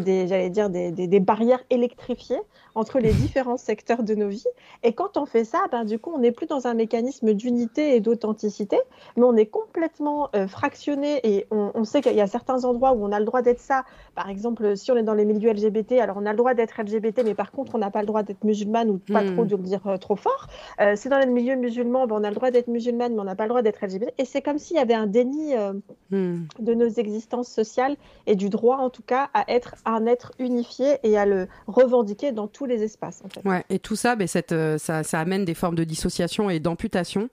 des, 0.00 0.26
j'allais 0.28 0.50
dire, 0.50 0.70
des, 0.70 0.92
des- 0.92 1.06
des 1.08 1.20
barrières 1.20 1.62
électrifiées 1.70 2.40
entre 2.74 2.98
les 2.98 3.14
différents 3.14 3.56
secteurs 3.56 4.02
de 4.02 4.14
nos 4.14 4.28
vies. 4.28 4.44
Et 4.82 4.92
quand 4.94 5.16
on 5.16 5.26
fait 5.26 5.44
ça, 5.44 5.60
ben, 5.70 5.84
du 5.84 5.98
coup, 5.98 6.10
on 6.14 6.18
n'est 6.18 6.32
plus 6.32 6.46
dans 6.46 6.66
un 6.66 6.74
mécanisme 6.74 7.32
d'unité 7.34 7.96
et 7.96 8.00
d'authenticité, 8.00 8.78
mais 9.16 9.24
on 9.24 9.36
est 9.36 9.46
complètement 9.46 10.28
euh, 10.34 10.46
fractionné 10.46 11.20
et 11.24 11.46
on, 11.50 11.70
on 11.74 11.84
sait 11.84 12.02
qu'il 12.02 12.14
y 12.14 12.20
a 12.20 12.26
certains 12.26 12.64
endroits 12.64 12.92
où 12.92 13.04
on 13.04 13.12
a 13.12 13.18
le 13.18 13.24
droit 13.24 13.42
d'être 13.42 13.60
ça. 13.60 13.84
Par 14.14 14.28
exemple, 14.28 14.76
si 14.76 14.90
on 14.92 14.96
est 14.96 15.02
dans 15.02 15.14
les 15.14 15.24
milieux 15.24 15.50
LGBT, 15.52 15.92
alors 16.00 16.16
on 16.18 16.26
a 16.26 16.32
le 16.32 16.36
droit 16.38 16.54
d'être 16.54 16.80
LGBT, 16.80 17.20
mais 17.24 17.34
par 17.34 17.50
contre, 17.52 17.74
on 17.74 17.78
n'a 17.78 17.90
pas 17.90 18.00
le 18.00 18.06
droit 18.06 18.22
d'être 18.22 18.44
musulmane 18.84 18.90
ou 18.90 18.98
pas 19.12 19.22
Hmm. 19.22 19.34
trop 19.34 19.44
de 19.44 19.56
le 19.56 19.62
dire 19.62 19.80
euh, 19.86 19.96
trop 19.96 20.16
fort. 20.16 20.46
Euh, 20.80 20.94
si 20.96 21.08
dans 21.08 21.18
les 21.18 21.26
milieux 21.26 21.56
musulmans, 21.56 22.06
ben, 22.06 22.16
on 22.20 22.24
a 22.24 22.28
le 22.28 22.34
droit 22.34 22.50
d'être 22.50 22.68
musulmane, 22.68 23.14
mais 23.14 23.20
on 23.20 23.24
n'a 23.24 23.34
pas 23.34 23.44
le 23.44 23.48
droit 23.50 23.62
d'être 23.62 23.84
LGBT. 23.84 24.12
Et 24.18 24.24
c'est 24.24 24.42
comme 24.42 24.58
s'il 24.58 24.76
y 24.76 24.80
avait 24.80 24.94
un 24.94 25.06
déni 25.06 25.54
euh, 25.56 25.72
Hmm. 26.10 26.44
de 26.58 26.72
nos 26.72 26.88
existences 26.88 27.48
sociales 27.48 27.96
et 28.26 28.34
du 28.34 28.48
droit, 28.48 28.78
en 28.78 28.88
tout 28.88 29.02
cas, 29.02 29.28
à 29.34 29.44
être 29.48 29.74
un 29.84 30.06
être 30.06 30.32
unifié 30.38 30.98
et 31.02 31.18
à 31.18 31.26
le 31.26 31.48
revendiquer 31.66 32.32
dans 32.32 32.46
tous 32.46 32.64
les 32.64 32.82
espaces. 32.82 33.22
En 33.24 33.28
fait. 33.28 33.46
Ouais, 33.46 33.62
et 33.68 33.78
tout 33.78 33.96
ça, 33.96 34.16
ben, 34.16 34.26
cette, 34.26 34.54
ça, 34.78 35.02
ça 35.02 35.20
amène 35.20 35.44
des 35.44 35.54
formes 35.54 35.74
de 35.74 35.84
dissociation 35.84 36.48
et 36.48 36.60
d'amputation 36.60 37.28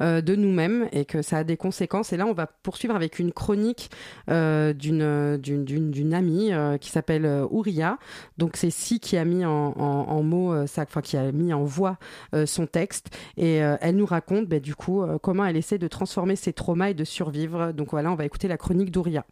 de 0.00 0.34
nous-mêmes 0.34 0.88
et 0.92 1.04
que 1.04 1.22
ça 1.22 1.38
a 1.38 1.44
des 1.44 1.56
conséquences. 1.56 2.12
Et 2.12 2.16
là, 2.16 2.26
on 2.26 2.32
va 2.32 2.46
poursuivre 2.46 2.96
avec 2.96 3.18
une 3.18 3.32
chronique 3.32 3.90
euh, 4.28 4.72
d'une, 4.72 5.36
d'une, 5.36 5.64
d'une, 5.64 5.90
d'une 5.90 6.14
amie 6.14 6.52
euh, 6.52 6.78
qui 6.78 6.90
s'appelle 6.90 7.24
euh, 7.26 7.46
Ouria. 7.50 7.98
Donc, 8.38 8.56
c'est 8.56 8.70
Si 8.70 9.00
qui 9.00 9.16
a 9.16 9.24
mis 9.24 9.44
en, 9.44 9.50
en, 9.76 10.08
en 10.08 10.22
mots, 10.22 10.66
qui 10.84 11.16
a 11.16 11.32
mis 11.32 11.52
en 11.52 11.64
voix 11.64 11.98
euh, 12.34 12.46
son 12.46 12.66
texte. 12.66 13.16
Et 13.36 13.62
euh, 13.62 13.76
elle 13.80 13.96
nous 13.96 14.06
raconte, 14.06 14.46
ben, 14.46 14.60
du 14.60 14.74
coup, 14.74 15.02
euh, 15.02 15.18
comment 15.18 15.44
elle 15.44 15.56
essaie 15.56 15.78
de 15.78 15.88
transformer 15.88 16.36
ses 16.36 16.52
traumas 16.52 16.90
et 16.90 16.94
de 16.94 17.04
survivre. 17.04 17.72
Donc, 17.72 17.90
voilà, 17.90 18.10
on 18.10 18.14
va 18.14 18.24
écouter 18.24 18.48
la 18.48 18.56
chronique 18.56 18.90
d'Ouria. 18.90 19.24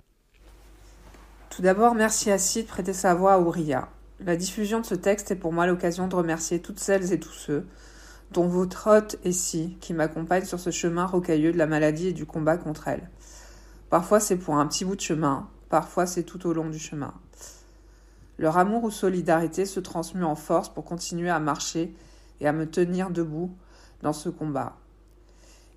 Tout 1.50 1.62
d'abord, 1.62 1.94
merci 1.94 2.30
à 2.30 2.38
Sid 2.38 2.64
de 2.64 2.68
prêter 2.68 2.92
sa 2.92 3.14
voix 3.14 3.34
à 3.34 3.38
Ouria. 3.38 3.88
La 4.20 4.36
diffusion 4.36 4.80
de 4.80 4.86
ce 4.86 4.94
texte 4.94 5.30
est 5.30 5.36
pour 5.36 5.52
moi 5.52 5.66
l'occasion 5.66 6.08
de 6.08 6.14
remercier 6.14 6.60
toutes 6.60 6.80
celles 6.80 7.12
et 7.12 7.20
tous 7.20 7.32
ceux, 7.32 7.66
dont 8.32 8.46
votre 8.46 8.88
hôte 8.90 9.16
et 9.24 9.32
si, 9.32 9.76
qui 9.80 9.92
m'accompagnent 9.92 10.44
sur 10.44 10.60
ce 10.60 10.70
chemin 10.70 11.04
rocailleux 11.04 11.52
de 11.52 11.58
la 11.58 11.66
maladie 11.66 12.08
et 12.08 12.12
du 12.12 12.24
combat 12.24 12.56
contre 12.56 12.88
elle. 12.88 13.10
Parfois 13.90 14.20
c'est 14.20 14.36
pour 14.36 14.56
un 14.56 14.66
petit 14.66 14.84
bout 14.84 14.96
de 14.96 15.00
chemin, 15.00 15.48
parfois 15.68 16.06
c'est 16.06 16.22
tout 16.22 16.46
au 16.46 16.52
long 16.52 16.68
du 16.68 16.78
chemin. 16.78 17.12
Leur 18.38 18.58
amour 18.58 18.84
ou 18.84 18.90
solidarité 18.90 19.66
se 19.66 19.80
transmue 19.80 20.24
en 20.24 20.34
force 20.34 20.68
pour 20.68 20.84
continuer 20.84 21.30
à 21.30 21.40
marcher 21.40 21.94
et 22.40 22.48
à 22.48 22.52
me 22.52 22.68
tenir 22.68 23.10
debout 23.10 23.54
dans 24.02 24.12
ce 24.12 24.28
combat. 24.28 24.76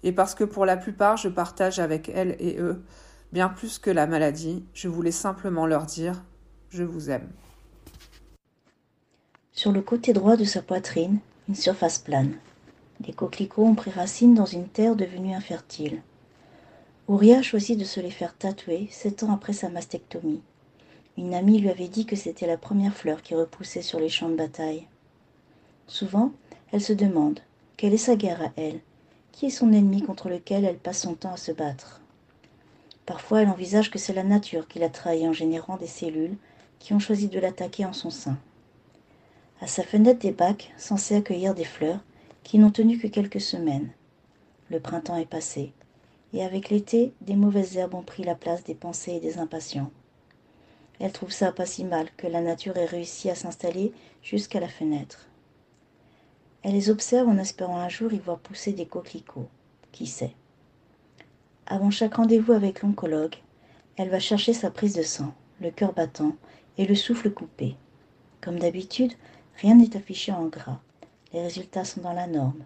Et 0.03 0.11
parce 0.11 0.35
que 0.35 0.43
pour 0.43 0.65
la 0.65 0.77
plupart 0.77 1.17
je 1.17 1.29
partage 1.29 1.79
avec 1.79 2.09
elles 2.09 2.35
et 2.39 2.59
eux 2.59 2.83
Bien 3.33 3.49
plus 3.49 3.77
que 3.77 3.89
la 3.89 4.07
maladie, 4.07 4.63
je 4.73 4.87
voulais 4.87 5.11
simplement 5.11 5.65
leur 5.65 5.85
dire 5.85 6.23
je 6.69 6.83
vous 6.83 7.09
aime. 7.09 7.29
Sur 9.51 9.71
le 9.71 9.81
côté 9.81 10.13
droit 10.13 10.37
de 10.37 10.45
sa 10.45 10.61
poitrine, 10.61 11.19
une 11.49 11.55
surface 11.55 11.99
plane. 11.99 12.35
Les 13.05 13.13
coquelicots 13.13 13.65
ont 13.65 13.75
pris 13.75 13.91
racine 13.91 14.33
dans 14.33 14.45
une 14.45 14.67
terre 14.67 14.95
devenue 14.95 15.33
infertile. 15.33 16.01
Ouria 17.07 17.41
choisit 17.41 17.77
de 17.77 17.83
se 17.83 17.99
les 17.99 18.11
faire 18.11 18.35
tatouer 18.37 18.87
sept 18.91 19.23
ans 19.23 19.33
après 19.33 19.53
sa 19.53 19.69
mastectomie. 19.69 20.41
Une 21.17 21.33
amie 21.33 21.57
lui 21.57 21.69
avait 21.69 21.87
dit 21.87 22.05
que 22.05 22.15
c'était 22.15 22.45
la 22.45 22.57
première 22.57 22.93
fleur 22.93 23.23
qui 23.23 23.33
repoussait 23.33 23.81
sur 23.81 23.99
les 23.99 24.07
champs 24.07 24.29
de 24.29 24.35
bataille. 24.35 24.85
Souvent, 25.87 26.31
elle 26.71 26.81
se 26.81 26.93
demande 26.93 27.39
quelle 27.75 27.95
est 27.95 27.97
sa 27.97 28.15
guerre 28.15 28.41
à 28.41 28.51
elle, 28.55 28.79
qui 29.31 29.47
est 29.47 29.51
son 29.51 29.73
ennemi 29.73 30.03
contre 30.03 30.29
lequel 30.29 30.63
elle 30.63 30.77
passe 30.77 31.01
son 31.01 31.15
temps 31.15 31.33
à 31.33 31.37
se 31.37 31.51
battre? 31.51 32.01
Parfois, 33.07 33.41
elle 33.41 33.49
envisage 33.49 33.89
que 33.89 33.97
c'est 33.97 34.13
la 34.13 34.23
nature 34.23 34.67
qui 34.67 34.77
l'a 34.77 34.89
trahi 34.89 35.27
en 35.27 35.33
générant 35.33 35.77
des 35.77 35.87
cellules 35.87 36.37
qui 36.77 36.93
ont 36.93 36.99
choisi 36.99 37.29
de 37.29 37.39
l'attaquer 37.39 37.85
en 37.85 37.93
son 37.93 38.11
sein. 38.11 38.37
À 39.59 39.65
sa 39.65 39.81
fenêtre 39.81 40.19
des 40.19 40.31
bacs, 40.31 40.71
censée 40.77 41.15
accueillir 41.15 41.55
des 41.55 41.63
fleurs 41.63 42.03
qui 42.43 42.59
n'ont 42.59 42.69
tenu 42.69 42.99
que 42.99 43.07
quelques 43.07 43.41
semaines. 43.41 43.89
Le 44.69 44.79
printemps 44.79 45.17
est 45.17 45.25
passé, 45.25 45.73
et 46.33 46.43
avec 46.43 46.69
l'été, 46.69 47.13
des 47.21 47.35
mauvaises 47.35 47.75
herbes 47.75 47.95
ont 47.95 48.03
pris 48.03 48.23
la 48.23 48.35
place 48.35 48.63
des 48.63 48.75
pensées 48.75 49.13
et 49.13 49.19
des 49.19 49.39
impatients. 49.39 49.89
Elle 50.99 51.11
trouve 51.11 51.31
ça 51.31 51.51
pas 51.51 51.65
si 51.65 51.83
mal 51.83 52.07
que 52.17 52.27
la 52.27 52.41
nature 52.41 52.77
ait 52.77 52.85
réussi 52.85 53.29
à 53.29 53.35
s'installer 53.35 53.93
jusqu'à 54.23 54.59
la 54.59 54.67
fenêtre. 54.67 55.27
Elle 56.63 56.73
les 56.73 56.89
observe 56.89 57.29
en 57.29 57.37
espérant 57.37 57.77
un 57.77 57.89
jour 57.89 58.13
y 58.13 58.19
voir 58.19 58.39
pousser 58.39 58.73
des 58.73 58.85
coquelicots. 58.85 59.47
Qui 59.91 60.07
sait? 60.07 60.35
Avant 61.65 61.91
chaque 61.91 62.15
rendez-vous 62.15 62.53
avec 62.53 62.81
l'oncologue, 62.81 63.35
elle 63.95 64.09
va 64.09 64.19
chercher 64.19 64.53
sa 64.53 64.71
prise 64.71 64.95
de 64.95 65.03
sang, 65.03 65.33
le 65.61 65.71
cœur 65.71 65.93
battant 65.93 66.35
et 66.77 66.85
le 66.85 66.95
souffle 66.95 67.31
coupé. 67.31 67.75
Comme 68.41 68.59
d'habitude, 68.59 69.13
rien 69.57 69.75
n'est 69.75 69.97
affiché 69.97 70.31
en 70.31 70.45
gras. 70.45 70.79
Les 71.33 71.41
résultats 71.41 71.85
sont 71.85 72.01
dans 72.01 72.13
la 72.13 72.27
norme. 72.27 72.63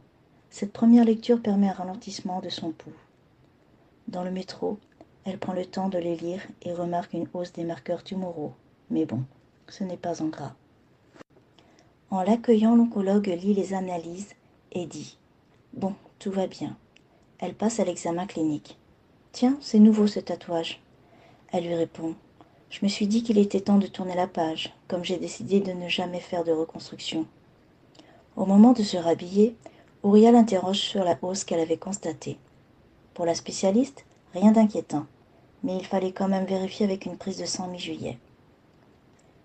Cette 0.49 0.73
première 0.73 1.05
lecture 1.05 1.41
permet 1.41 1.69
un 1.69 1.73
ralentissement 1.73 2.41
de 2.41 2.49
son 2.49 2.71
pouls. 2.71 2.91
Dans 4.07 4.23
le 4.23 4.31
métro, 4.31 4.79
elle 5.25 5.37
prend 5.37 5.53
le 5.53 5.65
temps 5.65 5.89
de 5.89 5.97
les 5.97 6.15
lire 6.15 6.41
et 6.63 6.73
remarque 6.73 7.13
une 7.13 7.27
hausse 7.33 7.53
des 7.53 7.63
marqueurs 7.63 8.03
tumoraux. 8.03 8.53
Mais 8.89 9.05
bon, 9.05 9.23
ce 9.67 9.83
n'est 9.83 9.97
pas 9.97 10.21
en 10.21 10.27
gras. 10.27 10.53
En 12.09 12.23
l'accueillant, 12.23 12.75
l'oncologue 12.75 13.27
lit 13.27 13.53
les 13.53 13.73
analyses 13.73 14.33
et 14.71 14.85
dit 14.85 15.17
Bon, 15.73 15.93
tout 16.19 16.31
va 16.31 16.47
bien. 16.47 16.75
Elle 17.39 17.53
passe 17.53 17.79
à 17.79 17.85
l'examen 17.85 18.25
clinique. 18.25 18.77
Tiens, 19.31 19.57
c'est 19.61 19.79
nouveau 19.79 20.07
ce 20.07 20.19
tatouage. 20.19 20.81
Elle 21.51 21.65
lui 21.65 21.75
répond 21.75 22.15
Je 22.69 22.79
me 22.83 22.89
suis 22.89 23.07
dit 23.07 23.23
qu'il 23.23 23.37
était 23.37 23.61
temps 23.61 23.77
de 23.77 23.87
tourner 23.87 24.15
la 24.15 24.27
page, 24.27 24.73
comme 24.87 25.05
j'ai 25.05 25.17
décidé 25.17 25.59
de 25.59 25.71
ne 25.71 25.87
jamais 25.87 26.19
faire 26.19 26.43
de 26.43 26.51
reconstruction. 26.51 27.25
Au 28.35 28.45
moment 28.45 28.73
de 28.73 28.83
se 28.83 28.97
rhabiller, 28.97 29.55
Ouria 30.03 30.31
l'interroge 30.31 30.79
sur 30.79 31.03
la 31.03 31.17
hausse 31.21 31.43
qu'elle 31.43 31.59
avait 31.59 31.77
constatée. 31.77 32.37
Pour 33.13 33.25
la 33.25 33.35
spécialiste, 33.35 34.03
Rien 34.33 34.51
d'inquiétant, 34.51 35.05
mais 35.63 35.75
il 35.75 35.85
fallait 35.85 36.13
quand 36.13 36.29
même 36.29 36.45
vérifier 36.45 36.85
avec 36.85 37.05
une 37.05 37.17
prise 37.17 37.37
de 37.37 37.45
sang 37.45 37.67
mi-juillet. 37.67 38.17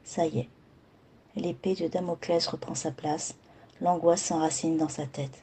Ça 0.04 0.26
y 0.26 0.38
est, 0.38 0.48
l'épée 1.34 1.74
de 1.74 1.88
Damoclès 1.88 2.46
reprend 2.46 2.76
sa 2.76 2.92
place, 2.92 3.34
l'angoisse 3.80 4.22
s'enracine 4.22 4.76
dans 4.76 4.88
sa 4.88 5.04
tête. 5.06 5.42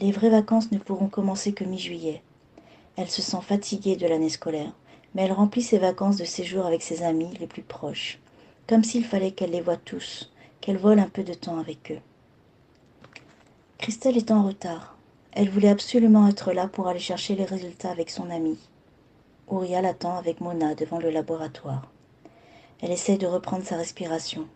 Les 0.00 0.10
vraies 0.10 0.30
vacances 0.30 0.72
ne 0.72 0.78
pourront 0.78 1.08
commencer 1.08 1.52
que 1.52 1.64
mi-juillet. 1.64 2.22
Elle 2.96 3.10
se 3.10 3.20
sent 3.20 3.42
fatiguée 3.42 3.96
de 3.96 4.06
l'année 4.06 4.30
scolaire, 4.30 4.72
mais 5.14 5.22
elle 5.22 5.32
remplit 5.32 5.62
ses 5.62 5.78
vacances 5.78 6.16
de 6.16 6.24
séjour 6.24 6.64
avec 6.64 6.82
ses 6.82 7.02
amis 7.02 7.36
les 7.38 7.46
plus 7.46 7.62
proches, 7.62 8.18
comme 8.66 8.84
s'il 8.84 9.04
fallait 9.04 9.32
qu'elle 9.32 9.50
les 9.50 9.60
voie 9.60 9.76
tous, 9.76 10.32
qu'elle 10.62 10.78
vole 10.78 10.98
un 10.98 11.08
peu 11.08 11.24
de 11.24 11.34
temps 11.34 11.58
avec 11.58 11.92
eux. 11.92 12.00
Christelle 13.76 14.16
est 14.16 14.30
en 14.30 14.46
retard. 14.46 14.95
Elle 15.38 15.50
voulait 15.50 15.68
absolument 15.68 16.26
être 16.28 16.54
là 16.54 16.66
pour 16.66 16.88
aller 16.88 16.98
chercher 16.98 17.34
les 17.34 17.44
résultats 17.44 17.90
avec 17.90 18.08
son 18.08 18.30
amie. 18.30 18.58
Ouria 19.48 19.82
l'attend 19.82 20.16
avec 20.16 20.40
Mona 20.40 20.74
devant 20.74 20.98
le 20.98 21.10
laboratoire. 21.10 21.90
Elle 22.80 22.90
essaie 22.90 23.18
de 23.18 23.26
reprendre 23.26 23.62
sa 23.62 23.76
respiration 23.76 24.48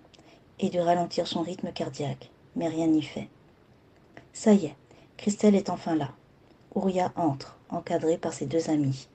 et 0.59 0.71
de 0.71 0.81
ralentir 0.81 1.27
son 1.27 1.43
rythme 1.43 1.71
cardiaque, 1.71 2.31
mais 2.57 2.67
rien 2.67 2.87
n'y 2.87 3.03
fait. 3.03 3.29
Ça 4.33 4.55
y 4.55 4.65
est, 4.65 4.77
Christelle 5.19 5.55
est 5.55 5.69
enfin 5.69 5.97
là. 5.97 6.13
Ouria 6.75 7.13
entre, 7.15 7.59
encadrée 7.69 8.17
par 8.17 8.33
ses 8.33 8.47
deux 8.47 8.71
amis. 8.71 9.07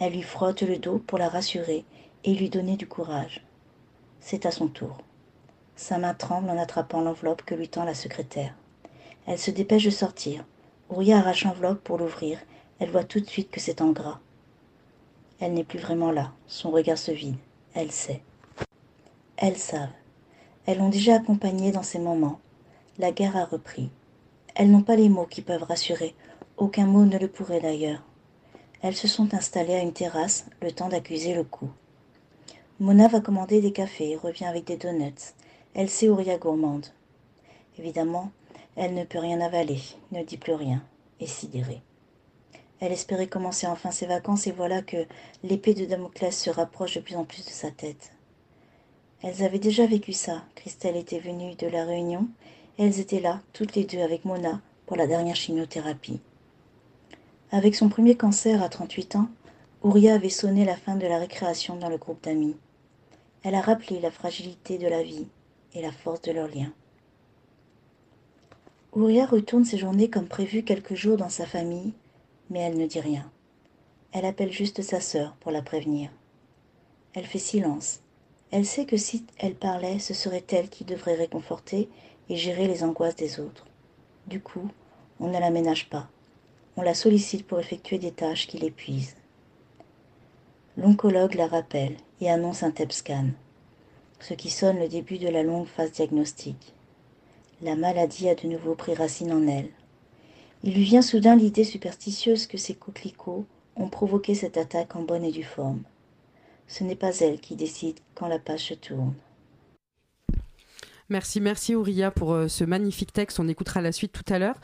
Elle 0.00 0.14
lui 0.14 0.22
frotte 0.22 0.62
le 0.62 0.76
dos 0.76 0.98
pour 0.98 1.18
la 1.18 1.28
rassurer 1.28 1.84
et 2.24 2.34
lui 2.34 2.50
donner 2.50 2.76
du 2.76 2.88
courage. 2.88 3.46
C'est 4.18 4.44
à 4.44 4.50
son 4.50 4.66
tour. 4.66 4.98
Sa 5.76 5.98
main 5.98 6.14
tremble 6.14 6.50
en 6.50 6.58
attrapant 6.58 7.00
l'enveloppe 7.00 7.42
que 7.42 7.54
lui 7.54 7.68
tend 7.68 7.84
la 7.84 7.94
secrétaire. 7.94 8.56
Elle 9.28 9.38
se 9.38 9.52
dépêche 9.52 9.84
de 9.84 9.90
sortir. 9.90 10.44
Ouria 10.88 11.18
arrache 11.18 11.44
l'enveloppe 11.44 11.82
pour 11.82 11.98
l'ouvrir. 11.98 12.38
Elle 12.78 12.90
voit 12.90 13.04
tout 13.04 13.20
de 13.20 13.26
suite 13.26 13.50
que 13.50 13.60
c'est 13.60 13.80
en 13.80 13.90
gras. 13.90 14.20
Elle 15.40 15.54
n'est 15.54 15.64
plus 15.64 15.78
vraiment 15.78 16.12
là. 16.12 16.32
Son 16.46 16.70
regard 16.70 16.98
se 16.98 17.10
vide. 17.10 17.36
Elle 17.74 17.90
sait. 17.90 18.22
Elles 19.36 19.58
savent. 19.58 19.88
Elles 20.64 20.78
l'ont 20.78 20.88
déjà 20.88 21.16
accompagnée 21.16 21.72
dans 21.72 21.82
ces 21.82 21.98
moments. 21.98 22.40
La 22.98 23.12
guerre 23.12 23.36
a 23.36 23.44
repris. 23.44 23.90
Elles 24.54 24.70
n'ont 24.70 24.82
pas 24.82 24.96
les 24.96 25.08
mots 25.08 25.26
qui 25.26 25.42
peuvent 25.42 25.62
rassurer. 25.62 26.14
Aucun 26.56 26.86
mot 26.86 27.04
ne 27.04 27.18
le 27.18 27.28
pourrait 27.28 27.60
d'ailleurs. 27.60 28.02
Elles 28.80 28.96
se 28.96 29.08
sont 29.08 29.34
installées 29.34 29.74
à 29.74 29.82
une 29.82 29.92
terrasse, 29.92 30.46
le 30.62 30.72
temps 30.72 30.88
d'accuser 30.88 31.34
le 31.34 31.44
coup. 31.44 31.70
Mona 32.78 33.08
va 33.08 33.20
commander 33.20 33.60
des 33.60 33.72
cafés 33.72 34.10
et 34.12 34.16
revient 34.16 34.44
avec 34.44 34.64
des 34.64 34.76
donuts. 34.76 35.34
Elle 35.74 35.90
sait 35.90 36.08
Ouria 36.08 36.38
gourmande. 36.38 36.86
Évidemment, 37.78 38.30
elle 38.76 38.94
ne 38.94 39.04
peut 39.04 39.18
rien 39.18 39.40
avaler, 39.40 39.80
ne 40.12 40.22
dit 40.22 40.36
plus 40.36 40.54
rien, 40.54 40.82
est 41.20 41.26
sidérée. 41.26 41.82
Elle 42.78 42.92
espérait 42.92 43.26
commencer 43.26 43.66
enfin 43.66 43.90
ses 43.90 44.06
vacances 44.06 44.46
et 44.46 44.52
voilà 44.52 44.82
que 44.82 45.06
l'épée 45.42 45.72
de 45.72 45.86
Damoclès 45.86 46.38
se 46.38 46.50
rapproche 46.50 46.96
de 46.96 47.00
plus 47.00 47.16
en 47.16 47.24
plus 47.24 47.44
de 47.44 47.50
sa 47.50 47.70
tête. 47.70 48.12
Elles 49.22 49.42
avaient 49.42 49.58
déjà 49.58 49.86
vécu 49.86 50.12
ça. 50.12 50.42
Christelle 50.54 50.96
était 50.96 51.18
venue 51.18 51.54
de 51.54 51.66
la 51.66 51.86
Réunion 51.86 52.28
et 52.76 52.84
elles 52.84 53.00
étaient 53.00 53.20
là, 53.20 53.40
toutes 53.54 53.74
les 53.74 53.84
deux, 53.84 54.00
avec 54.00 54.26
Mona, 54.26 54.60
pour 54.84 54.98
la 54.98 55.06
dernière 55.06 55.36
chimiothérapie. 55.36 56.20
Avec 57.50 57.74
son 57.74 57.88
premier 57.88 58.16
cancer 58.16 58.62
à 58.62 58.68
38 58.68 59.16
ans, 59.16 59.28
Ouria 59.82 60.14
avait 60.14 60.28
sonné 60.28 60.66
la 60.66 60.76
fin 60.76 60.96
de 60.96 61.06
la 61.06 61.18
récréation 61.18 61.76
dans 61.76 61.88
le 61.88 61.96
groupe 61.96 62.22
d'amis. 62.22 62.56
Elle 63.42 63.54
a 63.54 63.62
rappelé 63.62 64.00
la 64.00 64.10
fragilité 64.10 64.76
de 64.76 64.88
la 64.88 65.02
vie 65.02 65.28
et 65.72 65.80
la 65.80 65.92
force 65.92 66.20
de 66.22 66.32
leurs 66.32 66.48
liens. 66.48 66.72
Ouria 68.96 69.26
retourne 69.26 69.66
ses 69.66 69.76
journées 69.76 70.08
comme 70.08 70.26
prévu 70.26 70.62
quelques 70.62 70.94
jours 70.94 71.18
dans 71.18 71.28
sa 71.28 71.44
famille, 71.44 71.92
mais 72.48 72.60
elle 72.60 72.78
ne 72.78 72.86
dit 72.86 72.98
rien. 72.98 73.30
Elle 74.12 74.24
appelle 74.24 74.50
juste 74.50 74.80
sa 74.80 75.00
sœur 75.00 75.36
pour 75.40 75.52
la 75.52 75.60
prévenir. 75.60 76.08
Elle 77.12 77.26
fait 77.26 77.38
silence. 77.38 78.00
Elle 78.50 78.64
sait 78.64 78.86
que 78.86 78.96
si 78.96 79.26
elle 79.36 79.54
parlait, 79.54 79.98
ce 79.98 80.14
serait 80.14 80.46
elle 80.50 80.70
qui 80.70 80.84
devrait 80.84 81.14
réconforter 81.14 81.90
et 82.30 82.36
gérer 82.36 82.68
les 82.68 82.84
angoisses 82.84 83.16
des 83.16 83.38
autres. 83.38 83.66
Du 84.28 84.40
coup, 84.40 84.70
on 85.20 85.28
ne 85.28 85.38
la 85.38 85.50
ménage 85.50 85.90
pas. 85.90 86.08
On 86.78 86.80
la 86.80 86.94
sollicite 86.94 87.46
pour 87.46 87.60
effectuer 87.60 87.98
des 87.98 88.12
tâches 88.12 88.46
qui 88.46 88.56
l'épuisent. 88.56 89.16
L'oncologue 90.78 91.34
la 91.34 91.48
rappelle 91.48 91.96
et 92.22 92.30
annonce 92.30 92.62
un 92.62 92.70
TEP 92.70 92.92
scan, 92.92 93.26
ce 94.20 94.32
qui 94.32 94.48
sonne 94.48 94.78
le 94.78 94.88
début 94.88 95.18
de 95.18 95.28
la 95.28 95.42
longue 95.42 95.66
phase 95.66 95.92
diagnostique. 95.92 96.72
La 97.62 97.74
maladie 97.74 98.28
a 98.28 98.34
de 98.34 98.46
nouveau 98.48 98.74
pris 98.74 98.94
racine 98.94 99.32
en 99.32 99.46
elle. 99.46 99.70
Il 100.62 100.74
lui 100.74 100.84
vient 100.84 101.02
soudain 101.02 101.36
l'idée 101.36 101.64
superstitieuse 101.64 102.46
que 102.46 102.58
ces 102.58 102.74
coquelicots 102.74 103.46
ont 103.76 103.88
provoqué 103.88 104.34
cette 104.34 104.58
attaque 104.58 104.94
en 104.94 105.02
bonne 105.02 105.24
et 105.24 105.32
due 105.32 105.42
forme. 105.42 105.82
Ce 106.68 106.84
n'est 106.84 106.96
pas 106.96 107.16
elle 107.20 107.40
qui 107.40 107.56
décide 107.56 107.98
quand 108.14 108.28
la 108.28 108.38
page 108.38 108.68
se 108.68 108.74
tourne. 108.74 109.14
Merci, 111.08 111.40
merci 111.40 111.76
Ouria 111.76 112.10
pour 112.10 112.32
euh, 112.32 112.48
ce 112.48 112.64
magnifique 112.64 113.12
texte. 113.12 113.38
On 113.38 113.46
écoutera 113.46 113.80
la 113.80 113.92
suite 113.92 114.12
tout 114.12 114.24
à 114.32 114.40
l'heure. 114.40 114.56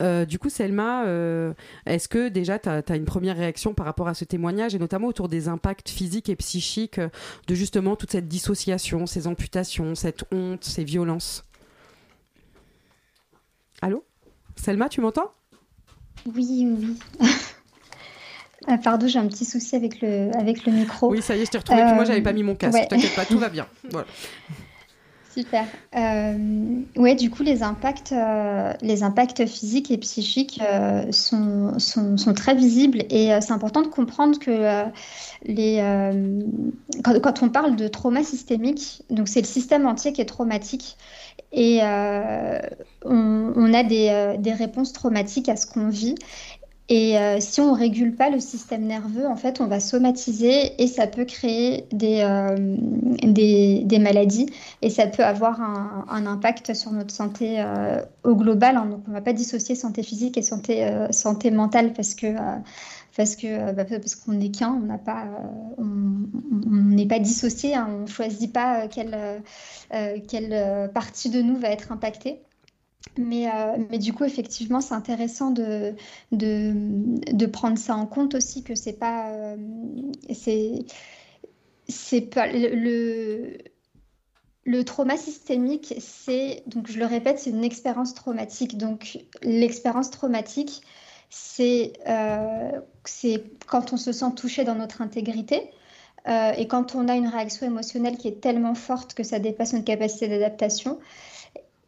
Euh, 0.00 0.24
du 0.24 0.38
coup, 0.38 0.48
Selma, 0.48 1.04
euh, 1.04 1.52
est-ce 1.84 2.08
que 2.08 2.28
déjà 2.28 2.58
tu 2.58 2.70
as, 2.70 2.96
une 2.96 3.04
première 3.04 3.36
réaction 3.36 3.74
par 3.74 3.84
rapport 3.84 4.08
à 4.08 4.14
ce 4.14 4.24
témoignage 4.24 4.74
et 4.74 4.78
notamment 4.78 5.08
autour 5.08 5.28
des 5.28 5.48
impacts 5.48 5.90
physiques 5.90 6.30
et 6.30 6.36
psychiques 6.36 7.00
de 7.46 7.54
justement 7.54 7.96
toute 7.96 8.12
cette 8.12 8.28
dissociation, 8.28 9.06
ces 9.06 9.26
amputations, 9.26 9.94
cette 9.94 10.24
honte, 10.32 10.64
ces 10.64 10.84
violences? 10.84 11.44
Allô 13.82 14.04
Selma, 14.56 14.88
tu 14.88 15.00
m'entends 15.00 15.32
Oui, 16.26 16.66
oui. 16.68 16.98
Ah, 18.66 18.76
pardon, 18.76 19.08
j'ai 19.08 19.18
un 19.18 19.26
petit 19.26 19.46
souci 19.46 19.74
avec 19.74 20.02
le, 20.02 20.30
avec 20.36 20.66
le 20.66 20.72
micro. 20.72 21.10
Oui, 21.10 21.22
ça 21.22 21.34
y 21.34 21.40
est, 21.40 21.46
je 21.46 21.50
t'ai 21.50 21.56
retrouvé. 21.56 21.82
moi, 21.94 22.04
j'avais 22.04 22.20
pas 22.20 22.34
mis 22.34 22.42
mon 22.42 22.54
casque. 22.54 22.88
T'inquiète 22.88 23.16
pas, 23.16 23.24
tout 23.24 23.38
va 23.38 23.48
bien. 23.48 23.66
Super. 25.40 25.64
Euh, 25.96 26.82
ouais, 26.96 27.14
du 27.14 27.30
coup, 27.30 27.42
les 27.42 27.62
impacts, 27.62 28.12
euh, 28.12 28.74
les 28.82 29.02
impacts 29.02 29.46
physiques 29.46 29.90
et 29.90 29.96
psychiques 29.96 30.60
euh, 30.62 31.10
sont, 31.12 31.78
sont, 31.78 32.18
sont, 32.18 32.34
très 32.34 32.54
visibles 32.54 33.04
et 33.08 33.30
c'est 33.40 33.52
important 33.52 33.80
de 33.80 33.86
comprendre 33.86 34.38
que 34.38 34.84
les, 35.44 35.78
quand, 37.02 37.42
on 37.42 37.48
parle 37.48 37.76
de 37.76 37.88
trauma 37.88 38.22
systémique, 38.22 39.02
donc 39.08 39.28
c'est 39.28 39.40
le 39.40 39.46
système 39.46 39.86
entier 39.86 40.12
qui 40.12 40.20
est 40.20 40.26
traumatique 40.26 40.98
et 41.52 41.80
on, 41.82 42.60
on, 43.56 43.74
a 43.74 43.82
des, 43.82 44.36
des 44.38 44.52
réponses 44.52 44.92
traumatiques 44.92 45.48
à 45.48 45.56
ce 45.56 45.66
qu'on 45.66 45.88
vit 45.88 46.16
et 46.92 47.16
euh, 47.16 47.38
si 47.38 47.60
on 47.60 47.72
ne 47.72 47.78
régule 47.78 48.16
pas 48.16 48.30
le 48.30 48.40
système 48.40 48.82
nerveux, 48.82 49.24
en 49.24 49.36
fait, 49.36 49.60
on 49.60 49.68
va 49.68 49.78
somatiser 49.78 50.82
et 50.82 50.88
ça 50.88 51.06
peut 51.06 51.24
créer 51.24 51.86
des, 51.92 52.22
euh, 52.22 52.56
des, 53.22 53.98
maladies 54.00 54.46
et 54.82 54.90
ça 54.90 55.06
peut 55.06 55.22
avoir 55.22 55.60
un, 55.60 56.26
impact 56.26 56.74
sur 56.74 56.90
notre 56.90 57.14
santé 57.14 57.60
euh, 57.60 58.02
au 58.24 58.34
global. 58.34 58.76
Hein. 58.76 58.86
Donc, 58.86 59.02
on 59.06 59.10
ne 59.10 59.14
va 59.14 59.20
pas 59.20 59.32
dissocier 59.32 59.76
santé 59.76 60.02
physique 60.02 60.36
et 60.36 60.42
santé, 60.42 60.92
santé 61.12 61.52
mentale 61.52 61.92
parce 61.92 62.16
que 62.16 62.26
parce 63.16 63.36
que 63.36 63.72
bah, 63.72 63.84
parce 63.84 64.16
qu'on 64.16 64.32
n'est 64.32 64.50
qu'un, 64.50 64.72
on 64.72 64.86
n'a 64.86 64.98
pas, 64.98 65.26
on 65.78 65.84
n'est 65.84 67.06
pas 67.06 67.20
dissocié, 67.20 67.76
hein, 67.76 67.88
on 68.02 68.06
choisit 68.08 68.52
pas 68.52 68.88
quelle 68.88 69.16
quelle 70.26 70.90
partie 70.92 71.30
de 71.30 71.40
nous 71.40 71.56
va 71.56 71.68
être 71.68 71.92
impactée. 71.92 72.40
Mais, 73.16 73.48
euh, 73.48 73.76
mais, 73.90 73.98
du 73.98 74.12
coup, 74.12 74.24
effectivement, 74.24 74.80
c'est 74.80 74.94
intéressant 74.94 75.50
de, 75.50 75.94
prendre 77.46 77.78
ça 77.78 77.96
en 77.96 78.06
compte 78.06 78.34
aussi, 78.34 78.62
que 78.62 78.74
c'est 78.74 78.98
pas. 78.98 79.30
Euh, 79.30 79.56
c'est 81.88 82.20
pas. 82.20 82.46
Le, 82.52 83.58
le 84.64 84.84
trauma 84.84 85.16
systémique, 85.16 85.94
c'est, 85.98 86.62
donc 86.66 86.90
je 86.90 86.98
le 86.98 87.06
répète, 87.06 87.38
c'est 87.38 87.50
une 87.50 87.64
expérience 87.64 88.14
traumatique. 88.14 88.76
Donc 88.76 89.18
l'expérience 89.42 90.10
traumatique, 90.10 90.82
c'est 91.30 91.94
euh, 92.08 92.80
quand 93.66 93.92
on 93.92 93.96
se 93.96 94.12
sent 94.12 94.32
touché 94.36 94.64
dans 94.64 94.74
notre 94.74 95.00
intégrité. 95.02 95.70
Euh, 96.28 96.52
et 96.52 96.66
quand 96.66 96.94
on 96.94 97.08
a 97.08 97.14
une 97.14 97.28
réaction 97.28 97.66
émotionnelle 97.66 98.18
qui 98.18 98.28
est 98.28 98.40
tellement 98.42 98.74
forte 98.74 99.14
que 99.14 99.22
ça 99.22 99.38
dépasse 99.38 99.72
notre 99.72 99.86
capacité 99.86 100.28
d'adaptation, 100.28 100.98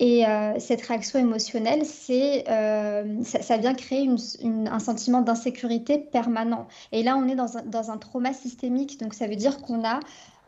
et 0.03 0.27
euh, 0.27 0.59
cette 0.59 0.83
réaction 0.83 1.21
émotionnelle, 1.21 1.87
c'est, 1.87 2.45
euh, 2.51 3.23
ça, 3.23 3.57
vient 3.57 3.73
créer 3.73 4.11
un 4.43 4.79
sentiment 4.81 5.21
d'insécurité 5.21 5.97
permanent. 5.97 6.67
Et 6.91 7.05
là, 7.05 7.17
on 7.17 7.29
est 7.29 7.37
dans 7.37 7.57
un, 7.57 7.63
dans 7.63 7.93
un, 7.93 7.99
trauma 7.99 8.33
systémique, 8.33 8.99
donc 8.99 9.15
ça 9.15 9.29
veut 9.29 9.37
dire 9.37 9.63
qu'on 9.63 9.85
a 9.85 10.01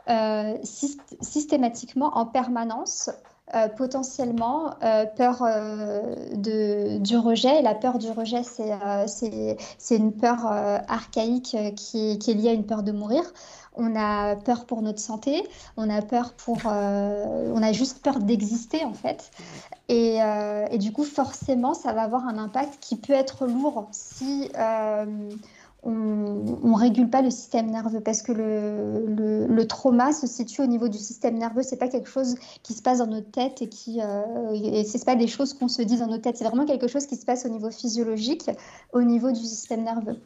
euh, 0.09 0.57
systématiquement 1.21 2.17
en 2.17 2.25
permanence 2.25 3.09
potentiellement 3.77 4.71
peur 5.15 5.43
du 6.33 7.17
rejet. 7.17 7.59
Et 7.59 7.61
la 7.61 7.75
peur 7.75 7.99
du 7.99 8.09
rejet, 8.09 8.41
c'est 8.43 9.95
une 9.95 10.11
peur 10.11 10.47
archaïque 10.47 11.55
qui, 11.75 12.19
est 12.27 12.33
liée 12.33 12.49
à 12.49 12.53
une 12.53 12.65
peur 12.65 12.83
de 12.83 12.91
mourir 12.91 13.23
on 13.77 13.95
a 13.95 14.35
peur 14.35 14.65
pour 14.65 14.81
notre 14.81 14.99
santé, 14.99 15.43
on 15.77 15.89
a 15.89 16.01
peur 16.01 16.33
pour, 16.33 16.57
euh, 16.65 17.51
on 17.53 17.61
a 17.61 17.71
juste 17.71 18.01
peur 18.01 18.19
d'exister 18.19 18.83
en 18.83 18.93
fait. 18.93 19.31
Euh, 19.91 20.65
et, 20.71 20.77
du 20.77 20.91
coup, 20.91 21.03
forcément, 21.03 21.73
ça 21.73 21.93
va 21.93 22.01
avoir 22.01 22.27
un 22.27 22.37
impact 22.37 22.77
qui 22.81 22.95
peut 22.95 23.13
être 23.13 23.45
lourd 23.45 23.87
si 23.91 24.49
euh, 24.57 25.05
on, 25.83 26.57
on 26.63 26.73
régule 26.73 27.09
pas 27.09 27.21
le 27.21 27.29
système 27.29 27.69
nerveux 27.69 27.99
parce 27.99 28.23
que 28.23 28.31
le, 28.31 29.45
le, 29.47 29.67
trauma 29.67 30.11
se 30.11 30.25
situe 30.25 30.61
au 30.61 30.65
niveau 30.65 30.87
du 30.87 30.97
système 30.97 31.37
nerveux. 31.37 31.61
C'est 31.61 31.77
pas 31.77 31.87
quelque 31.87 32.09
chose 32.09 32.35
qui 32.63 32.73
se 32.73 32.81
passe 32.81 32.97
dans 32.97 33.07
notre 33.07 33.29
tête 33.29 33.61
et 33.61 33.69
qui, 33.69 33.99
et 33.99 34.83
c'est 34.85 35.05
pas 35.05 35.15
des 35.15 35.27
choses 35.27 35.53
qu'on 35.53 35.67
se 35.67 35.83
dit 35.83 35.97
dans 35.97 36.07
notre 36.07 36.23
tête. 36.23 36.37
C'est 36.37 36.45
vraiment 36.45 36.65
quelque 36.65 36.87
chose 36.87 37.05
qui 37.05 37.15
se 37.15 37.25
passe 37.25 37.45
au 37.45 37.49
niveau 37.49 37.69
physiologique, 37.69 38.49
au 38.93 39.03
niveau 39.03 39.31
du 39.31 39.41
système 39.41 39.83
nerveux. 39.83 40.17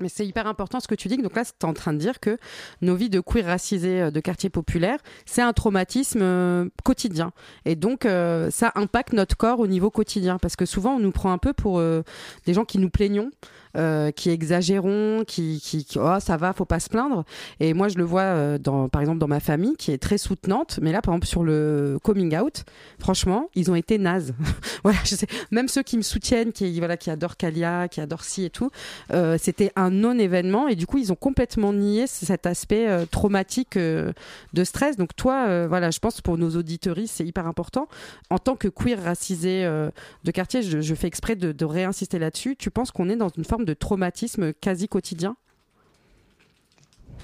Mais 0.00 0.08
c'est 0.08 0.26
hyper 0.26 0.46
important 0.46 0.80
ce 0.80 0.88
que 0.88 0.94
tu 0.94 1.08
dis. 1.08 1.16
Donc 1.16 1.34
là, 1.34 1.44
tu 1.44 1.50
es 1.60 1.64
en 1.64 1.74
train 1.74 1.92
de 1.92 1.98
dire 1.98 2.20
que 2.20 2.38
nos 2.82 2.94
vies 2.94 3.10
de 3.10 3.20
queer 3.20 3.46
racisés 3.46 4.02
euh, 4.02 4.10
de 4.10 4.20
quartier 4.20 4.50
populaire, 4.50 4.98
c'est 5.26 5.42
un 5.42 5.52
traumatisme 5.52 6.20
euh, 6.22 6.68
quotidien. 6.84 7.32
Et 7.64 7.76
donc, 7.76 8.06
euh, 8.06 8.50
ça 8.50 8.72
impacte 8.74 9.12
notre 9.12 9.36
corps 9.36 9.60
au 9.60 9.66
niveau 9.66 9.90
quotidien. 9.90 10.38
Parce 10.38 10.56
que 10.56 10.66
souvent, 10.66 10.94
on 10.94 11.00
nous 11.00 11.12
prend 11.12 11.32
un 11.32 11.38
peu 11.38 11.52
pour 11.52 11.80
des 11.80 12.54
gens 12.54 12.64
qui 12.64 12.78
nous 12.78 12.90
plaignons. 12.90 13.30
Euh, 13.78 14.10
qui 14.10 14.30
exagérons, 14.30 15.24
qui, 15.26 15.60
qui, 15.62 15.84
qui- 15.84 15.98
oh 15.98 16.16
ça 16.20 16.36
va, 16.36 16.52
faut 16.52 16.64
pas 16.64 16.80
se 16.80 16.88
plaindre. 16.88 17.24
Et 17.60 17.74
moi 17.74 17.88
je 17.88 17.96
le 17.96 18.04
vois 18.04 18.22
euh, 18.22 18.58
dans, 18.58 18.88
par 18.88 19.00
exemple 19.00 19.18
dans 19.18 19.28
ma 19.28 19.40
famille 19.40 19.76
qui 19.76 19.92
est 19.92 19.98
très 19.98 20.18
soutenante, 20.18 20.78
mais 20.82 20.92
là 20.92 21.00
par 21.02 21.14
exemple 21.14 21.26
sur 21.28 21.44
le 21.44 21.98
coming 22.02 22.36
out, 22.36 22.64
franchement 22.98 23.48
ils 23.54 23.70
ont 23.70 23.74
été 23.74 23.98
nazes. 23.98 24.34
voilà, 24.82 24.98
je 25.04 25.14
sais, 25.14 25.26
même 25.50 25.68
ceux 25.68 25.82
qui 25.82 25.96
me 25.96 26.02
soutiennent, 26.02 26.52
qui 26.52 26.78
voilà, 26.78 26.96
qui 26.96 27.10
adorent 27.10 27.36
Kalia, 27.36 27.88
qui 27.88 28.00
adorent 28.00 28.24
si 28.24 28.44
et 28.44 28.50
tout, 28.50 28.70
euh, 29.12 29.36
c'était 29.40 29.72
un 29.76 29.90
non 29.90 30.18
événement 30.18 30.68
et 30.68 30.74
du 30.74 30.86
coup 30.86 30.98
ils 30.98 31.12
ont 31.12 31.16
complètement 31.16 31.72
nié 31.72 32.06
cet 32.06 32.46
aspect 32.46 32.86
traumatique 33.10 33.76
de 33.78 34.64
stress. 34.64 34.96
Donc 34.96 35.14
toi, 35.16 35.66
voilà, 35.66 35.90
je 35.90 35.98
pense 35.98 36.20
pour 36.20 36.38
nos 36.38 36.50
auditories 36.56 37.06
c'est 37.08 37.24
hyper 37.24 37.46
important. 37.46 37.88
En 38.30 38.38
tant 38.38 38.56
que 38.56 38.68
queer 38.68 39.02
racisé 39.02 39.64
de 40.24 40.30
quartier, 40.30 40.62
je, 40.62 40.80
je 40.80 40.94
fais 40.94 41.06
exprès 41.06 41.36
de, 41.36 41.52
de 41.52 41.64
réinsister 41.64 42.18
là-dessus. 42.18 42.56
Tu 42.56 42.70
penses 42.70 42.90
qu'on 42.90 43.08
est 43.08 43.16
dans 43.16 43.28
une 43.28 43.44
forme 43.44 43.64
de 43.64 43.67
traumatisme 43.74 44.52
quasi 44.52 44.88
quotidien 44.88 45.36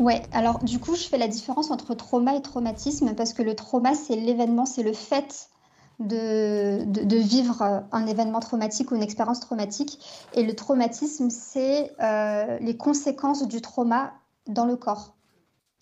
Ouais, 0.01 0.23
alors 0.33 0.63
du 0.65 0.81
coup, 0.81 0.97
je 0.97 1.05
fais 1.05 1.19
la 1.19 1.29
différence 1.29 1.71
entre 1.71 1.95
trauma 1.95 2.35
et 2.35 2.43
traumatisme 2.43 3.15
parce 3.15 3.33
que 3.33 3.43
le 3.43 3.55
trauma, 3.55 3.95
c'est 3.95 4.17
l'événement, 4.17 4.67
c'est 4.67 4.83
le 4.83 4.93
fait 4.93 5.49
de, 6.01 6.85
de, 6.85 7.05
de 7.05 7.17
vivre 7.17 7.63
euh, 7.63 7.81
un 7.93 8.07
événement 8.07 8.41
traumatique 8.41 8.91
ou 8.91 8.97
une 8.97 9.03
expérience 9.03 9.39
traumatique. 9.39 10.01
Et 10.35 10.43
le 10.43 10.55
traumatisme, 10.57 11.31
c'est 11.31 11.93
euh, 12.01 12.59
les 12.59 12.77
conséquences 12.77 13.47
du 13.47 13.61
trauma 13.61 14.13
dans 14.49 14.67
le 14.67 14.77
corps. 14.77 15.15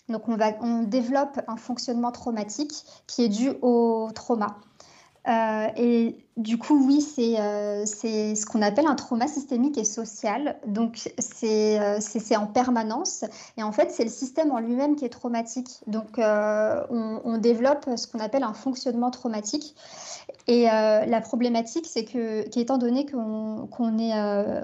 Donc 0.09 0.29
on, 0.29 0.37
va, 0.37 0.53
on 0.61 0.83
développe 0.83 1.41
un 1.49 1.57
fonctionnement 1.57 2.13
traumatique 2.13 2.85
qui 3.07 3.23
est 3.23 3.29
dû 3.29 3.53
au 3.63 4.11
trauma. 4.15 4.59
Euh, 5.29 5.69
et 5.77 6.17
du 6.37 6.59
coup, 6.59 6.85
oui, 6.87 7.01
c'est 7.01 7.39
euh, 7.39 7.85
ce 7.87 8.47
qu'on 8.47 8.63
appelle 8.63 8.87
un 8.87 8.95
trauma 8.95 9.29
systémique 9.29 9.79
et 9.79 9.85
social. 9.85 10.57
Donc, 10.67 11.13
c'est 11.19 11.79
euh, 11.81 12.37
en 12.37 12.47
permanence. 12.47 13.25
Et 13.57 13.63
en 13.63 13.71
fait, 13.71 13.91
c'est 13.91 14.05
le 14.05 14.11
système 14.11 14.51
en 14.51 14.59
lui-même 14.59 14.97
qui 14.97 15.05
est 15.05 15.11
traumatique. 15.11 15.69
Donc, 15.87 16.19
euh, 16.19 16.85
on, 16.91 17.39
développe 17.39 17.89
ce 17.97 18.07
qu'on 18.07 18.21
appelle 18.21 18.43
un 18.45 18.55
fonctionnement 18.55 19.11
traumatique. 19.11 19.75
Et 20.49 20.69
euh, 20.71 21.05
la 21.07 21.21
problématique, 21.21 21.87
c'est 21.87 22.05
que, 22.05 22.49
qu'étant 22.49 22.79
donné 22.79 23.07
qu'on 23.07 23.69
qu'on 23.71 23.99
est, 23.99 24.13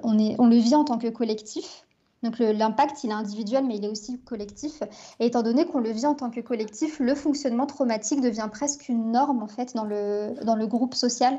on 0.02 0.18
on 0.38 0.46
le 0.46 0.56
vit 0.56 0.74
en 0.74 0.84
tant 0.84 0.98
que 0.98 1.08
collectif, 1.08 1.84
donc 2.22 2.38
l'impact, 2.38 3.04
il 3.04 3.10
est 3.10 3.14
individuel, 3.14 3.64
mais 3.64 3.76
il 3.76 3.84
est 3.84 3.88
aussi 3.88 4.20
collectif. 4.20 4.82
Et 5.20 5.26
étant 5.26 5.42
donné 5.42 5.66
qu'on 5.66 5.80
le 5.80 5.90
vit 5.90 6.06
en 6.06 6.14
tant 6.14 6.30
que 6.30 6.40
collectif, 6.40 6.98
le 6.98 7.14
fonctionnement 7.14 7.66
traumatique 7.66 8.20
devient 8.20 8.48
presque 8.50 8.88
une 8.88 9.12
norme 9.12 9.42
en 9.42 9.48
fait 9.48 9.74
dans 9.74 9.84
le, 9.84 10.34
dans 10.44 10.56
le 10.56 10.66
groupe 10.66 10.94
social. 10.94 11.38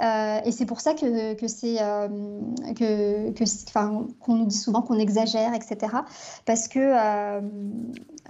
Euh, 0.00 0.40
et 0.44 0.52
c'est 0.52 0.66
pour 0.66 0.80
ça 0.80 0.94
que, 0.94 1.34
que 1.34 1.44
euh, 1.44 2.08
que, 2.74 3.30
que 3.32 4.14
qu'on 4.20 4.34
nous 4.34 4.46
dit 4.46 4.56
souvent 4.56 4.82
qu'on 4.82 4.98
exagère, 4.98 5.52
etc. 5.52 5.94
Parce 6.46 6.68
que 6.68 6.78
euh, 6.78 7.40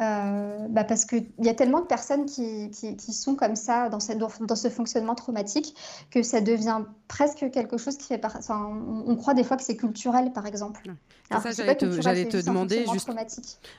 euh, 0.01 0.67
bah 0.71 0.85
parce 0.85 1.05
que 1.05 1.17
il 1.17 1.45
y 1.45 1.49
a 1.49 1.55
tellement 1.55 1.81
de 1.81 1.87
personnes 1.87 2.27
qui, 2.27 2.71
qui, 2.71 2.97
qui 2.97 3.13
sont 3.13 3.35
comme 3.35 3.57
ça 3.57 3.89
dans, 3.89 4.01
cette, 4.01 4.19
dans, 4.19 4.57
ce 4.57 4.69
fonctionnement 4.69 5.15
traumatique 5.15 5.75
que 6.11 6.23
ça 6.23 6.41
devient 6.41 6.81
presque 7.09 7.51
quelque 7.51 7.77
chose 7.77 7.97
qui 7.97 8.07
fait 8.07 8.19
par... 8.19 8.37
enfin, 8.37 8.71
on, 8.71 9.11
on 9.11 9.17
croit 9.17 9.35
des 9.35 9.45
fois 9.45 9.57
que 9.57 9.63
c'est 9.63 9.77
culturel, 9.77 10.33
par 10.33 10.47
exemple. 10.47 10.83
Alors 11.31 11.43
ça, 11.43 11.53
j'allais 11.53 11.77
te- 11.77 12.01
j'allais 12.01 12.25
demander 12.25 12.85
juste-. 12.91 13.11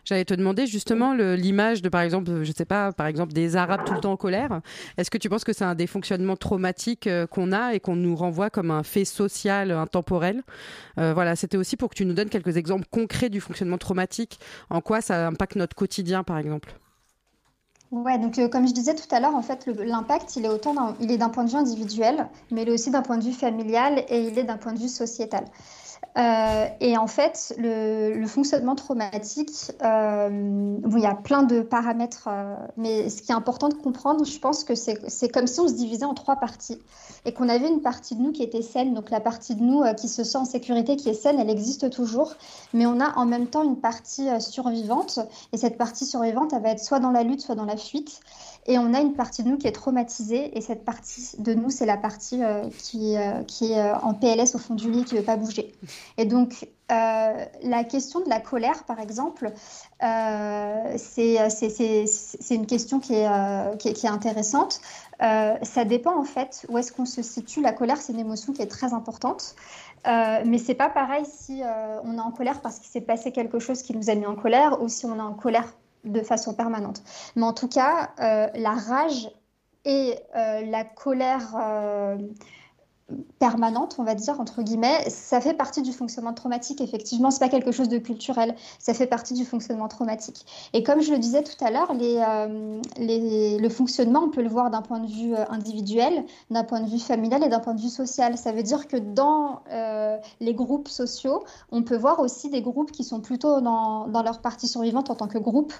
J'allais 0.05 0.25
te 0.25 0.33
demander 0.33 0.67
justement 0.67 1.13
le- 1.13 1.35
l'image 1.35 1.81
de, 1.81 1.89
par 1.89 2.01
exemple, 2.01 2.43
je 2.43 2.51
sais 2.51 2.65
pas, 2.65 2.91
par 2.91 3.07
exemple, 3.07 3.33
des 3.33 3.55
Arabes 3.55 3.81
tout 3.85 3.93
le 3.93 3.99
temps 3.99 4.13
en 4.13 4.17
colère. 4.17 4.61
Est-ce 4.97 5.09
que 5.11 5.17
tu 5.17 5.29
penses 5.29 5.43
que 5.43 5.53
c'est 5.53 5.65
un 5.65 5.75
des 5.75 5.87
fonctionnements 5.87 6.37
traumatiques 6.37 7.07
euh, 7.07 7.27
qu'on 7.27 7.51
a 7.51 7.73
et 7.73 7.79
qu'on 7.79 7.95
nous 7.95 8.15
renvoie 8.15 8.49
comme 8.49 8.71
un 8.71 8.83
fait 8.83 9.05
social 9.05 9.71
intemporel? 9.71 10.43
Euh, 10.97 11.13
Voilà, 11.13 11.35
c'était 11.35 11.57
aussi 11.57 11.77
pour 11.77 11.89
que 11.89 11.95
tu 11.95 12.05
nous 12.05 12.13
donnes 12.13 12.29
quelques 12.29 12.57
exemples 12.57 12.85
concrets 12.91 13.29
du 13.29 13.41
fonctionnement 13.41 13.77
traumatique. 13.77 14.39
En 14.69 14.81
quoi 14.81 15.01
ça 15.01 15.27
impacte 15.27 15.55
notre 15.55 15.75
quotidien, 15.75 16.10
par 16.23 16.37
exemple 16.37 16.77
Ouais, 17.91 18.17
donc 18.17 18.37
euh, 18.39 18.47
comme 18.47 18.67
je 18.67 18.73
disais 18.73 18.95
tout 18.95 19.13
à 19.13 19.19
l'heure, 19.19 19.35
en 19.35 19.41
fait, 19.41 19.67
l'impact, 19.67 20.37
il 20.37 20.45
est 20.45 20.49
autant 20.49 20.95
il 21.01 21.11
est 21.11 21.17
d'un 21.17 21.29
point 21.29 21.43
de 21.43 21.49
vue 21.49 21.57
individuel, 21.57 22.29
mais 22.49 22.61
il 22.61 22.69
est 22.69 22.71
aussi 22.71 22.89
d'un 22.89 23.01
point 23.01 23.17
de 23.17 23.23
vue 23.23 23.33
familial 23.33 24.05
et 24.07 24.21
il 24.21 24.39
est 24.39 24.45
d'un 24.45 24.57
point 24.57 24.71
de 24.71 24.79
vue 24.79 24.87
sociétal. 24.87 25.43
Euh, 26.17 26.65
et 26.81 26.97
en 26.97 27.07
fait, 27.07 27.53
le, 27.57 28.25
fonctionnement 28.25 28.75
traumatique, 28.75 29.71
euh, 29.81 30.29
bon, 30.29 30.97
il 30.97 31.03
y 31.03 31.05
a 31.05 31.15
plein 31.15 31.43
de 31.43 31.61
paramètres, 31.61 32.27
euh, 32.29 32.55
mais 32.75 33.09
ce 33.09 33.21
qui 33.21 33.31
est 33.31 33.35
important 33.35 33.69
de 33.69 33.75
comprendre, 33.75 34.25
je 34.25 34.39
pense 34.39 34.63
que 34.63 34.75
c'est, 34.75 35.29
comme 35.29 35.47
si 35.47 35.59
on 35.61 35.67
se 35.67 35.73
divisait 35.73 36.05
en 36.05 36.13
trois 36.13 36.35
parties 36.35 36.79
et 37.25 37.33
qu'on 37.33 37.47
avait 37.47 37.69
une 37.69 37.81
partie 37.81 38.15
de 38.15 38.21
nous 38.21 38.31
qui 38.31 38.43
était 38.43 38.61
saine, 38.61 38.93
donc 38.93 39.09
la 39.09 39.21
partie 39.21 39.55
de 39.55 39.63
nous 39.63 39.83
qui 39.95 40.09
se 40.09 40.23
sent 40.23 40.37
en 40.37 40.45
sécurité, 40.45 40.97
qui 40.97 41.09
est 41.09 41.13
saine, 41.13 41.39
elle 41.39 41.49
existe 41.49 41.89
toujours, 41.89 42.33
mais 42.73 42.85
on 42.85 42.99
a 42.99 43.17
en 43.17 43.25
même 43.25 43.47
temps 43.47 43.63
une 43.63 43.77
partie 43.77 44.27
survivante, 44.41 45.19
et 45.53 45.57
cette 45.57 45.77
partie 45.77 46.05
survivante, 46.05 46.51
elle 46.53 46.61
va 46.61 46.69
être 46.69 46.83
soit 46.83 46.99
dans 46.99 47.11
la 47.11 47.23
lutte, 47.23 47.41
soit 47.41 47.55
dans 47.55 47.65
la 47.65 47.77
fuite. 47.77 48.19
Et 48.67 48.77
on 48.77 48.93
a 48.93 48.99
une 48.99 49.13
partie 49.13 49.41
de 49.43 49.49
nous 49.49 49.57
qui 49.57 49.67
est 49.67 49.71
traumatisée, 49.71 50.55
et 50.55 50.61
cette 50.61 50.85
partie 50.85 51.31
de 51.39 51.53
nous, 51.55 51.71
c'est 51.71 51.87
la 51.87 51.97
partie 51.97 52.43
euh, 52.43 52.69
qui, 52.77 53.17
euh, 53.17 53.43
qui 53.43 53.71
est 53.71 53.79
euh, 53.79 53.95
en 53.97 54.13
PLS 54.13 54.53
au 54.53 54.59
fond 54.59 54.75
du 54.75 54.91
lit, 54.91 55.03
qui 55.03 55.15
ne 55.15 55.19
veut 55.19 55.25
pas 55.25 55.35
bouger. 55.37 55.73
Et 56.17 56.25
donc, 56.25 56.67
la 56.89 57.83
question 57.85 58.19
de 58.19 58.27
la 58.29 58.41
colère, 58.41 58.83
par 58.83 58.99
exemple, 58.99 59.53
c'est 60.97 61.37
une 62.49 62.65
question 62.65 62.99
qui 62.99 63.13
est, 63.13 63.77
qui 63.77 63.87
est, 63.87 64.09
intéressante. 64.09 64.81
Ça 65.21 65.85
dépend 65.85 66.19
en 66.19 66.25
fait 66.25 66.65
où 66.67 66.77
est-ce 66.77 66.91
qu'on 66.91 67.05
se 67.05 67.21
situe. 67.21 67.61
La 67.61 67.71
colère, 67.71 67.95
c'est 67.95 68.11
une 68.11 68.19
émotion 68.19 68.51
qui 68.51 68.61
est 68.61 68.67
très 68.67 68.93
importante. 68.93 69.55
Mais 70.05 70.57
c'est 70.57 70.75
pas 70.75 70.89
pareil 70.89 71.23
si 71.25 71.61
on 72.03 72.17
est 72.17 72.21
en 72.21 72.31
colère 72.31 72.59
parce 72.59 72.79
qu'il 72.79 72.91
s'est 72.91 72.99
passé 72.99 73.31
quelque 73.31 73.59
chose 73.59 73.83
qui 73.83 73.95
nous 73.95 74.09
a 74.09 74.15
mis 74.15 74.25
en 74.25 74.35
colère 74.35 74.81
ou 74.81 74.89
si 74.89 75.05
on 75.05 75.15
est 75.15 75.21
en 75.21 75.33
colère 75.33 75.73
de 76.03 76.21
façon 76.21 76.53
permanente. 76.53 77.03
Mais 77.35 77.43
en 77.43 77.53
tout 77.53 77.67
cas, 77.67 78.11
euh, 78.19 78.47
la 78.55 78.71
rage 78.71 79.29
et 79.85 80.15
euh, 80.35 80.61
la 80.61 80.83
colère 80.83 81.55
euh, 81.55 82.17
permanente, 83.39 83.95
on 83.97 84.03
va 84.03 84.15
dire, 84.15 84.39
entre 84.39 84.61
guillemets, 84.61 85.09
ça 85.09 85.41
fait 85.41 85.53
partie 85.53 85.81
du 85.81 85.93
fonctionnement 85.93 86.33
traumatique, 86.33 86.81
effectivement. 86.81 87.31
C'est 87.31 87.39
pas 87.39 87.49
quelque 87.49 87.71
chose 87.71 87.89
de 87.89 87.97
culturel, 87.97 88.55
ça 88.79 88.93
fait 88.93 89.07
partie 89.07 89.33
du 89.33 89.45
fonctionnement 89.45 89.87
traumatique. 89.87 90.45
Et 90.73 90.83
comme 90.83 91.01
je 91.01 91.11
le 91.11 91.19
disais 91.19 91.43
tout 91.43 91.63
à 91.63 91.71
l'heure, 91.71 91.91
euh, 91.99 92.81
le 92.97 93.69
fonctionnement, 93.69 94.21
on 94.23 94.29
peut 94.29 94.41
le 94.41 94.49
voir 94.49 94.69
d'un 94.69 94.81
point 94.81 94.99
de 94.99 95.07
vue 95.07 95.33
euh, 95.33 95.45
individuel, 95.49 96.25
d'un 96.49 96.63
point 96.63 96.81
de 96.81 96.89
vue 96.89 96.99
familial 96.99 97.43
et 97.43 97.49
d'un 97.49 97.59
point 97.59 97.73
de 97.73 97.81
vue 97.81 97.89
social. 97.89 98.37
Ça 98.37 98.51
veut 98.51 98.63
dire 98.63 98.87
que 98.87 98.97
dans 98.97 99.61
euh, 99.71 100.17
les 100.39 100.53
groupes 100.53 100.87
sociaux, 100.87 101.43
on 101.71 101.83
peut 101.83 101.97
voir 101.97 102.19
aussi 102.19 102.49
des 102.49 102.61
groupes 102.61 102.91
qui 102.91 103.03
sont 103.03 103.21
plutôt 103.21 103.61
dans 103.61 104.23
leur 104.23 104.41
partie 104.41 104.67
survivante 104.67 105.09
en 105.09 105.15
tant 105.15 105.27
que 105.27 105.37
groupe. 105.37 105.73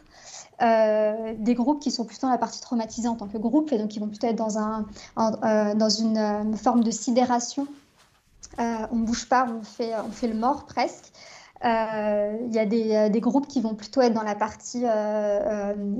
Euh, 0.61 1.33
des 1.39 1.55
groupes 1.55 1.79
qui 1.79 1.89
sont 1.89 2.05
plutôt 2.05 2.27
dans 2.27 2.31
la 2.31 2.37
partie 2.37 2.61
traumatisée 2.61 3.07
en 3.07 3.15
tant 3.15 3.27
que 3.27 3.37
groupe 3.37 3.71
et 3.71 3.79
donc 3.79 3.89
qui 3.89 3.99
vont 3.99 4.07
plutôt 4.07 4.27
être 4.27 4.35
dans, 4.35 4.59
un, 4.59 4.85
euh, 5.17 5.73
dans 5.73 5.89
une, 5.89 6.17
euh, 6.17 6.55
forme 6.55 6.83
de 6.83 6.91
sidération. 6.91 7.67
On 8.59 8.95
ne 8.95 9.05
bouge 9.05 9.27
pas, 9.27 9.47
on 9.49 9.63
fait, 9.63 9.93
on 10.05 10.11
fait 10.11 10.27
le 10.27 10.35
mort 10.35 10.65
presque. 10.65 11.11
Il 11.63 12.53
y 12.53 12.59
a 12.59 12.65
des, 12.65 13.21
groupes 13.21 13.47
qui 13.47 13.61
vont 13.61 13.73
plutôt 13.73 14.01
être 14.01 14.13
dans 14.13 14.23
la 14.23 14.35
partie 14.35 14.83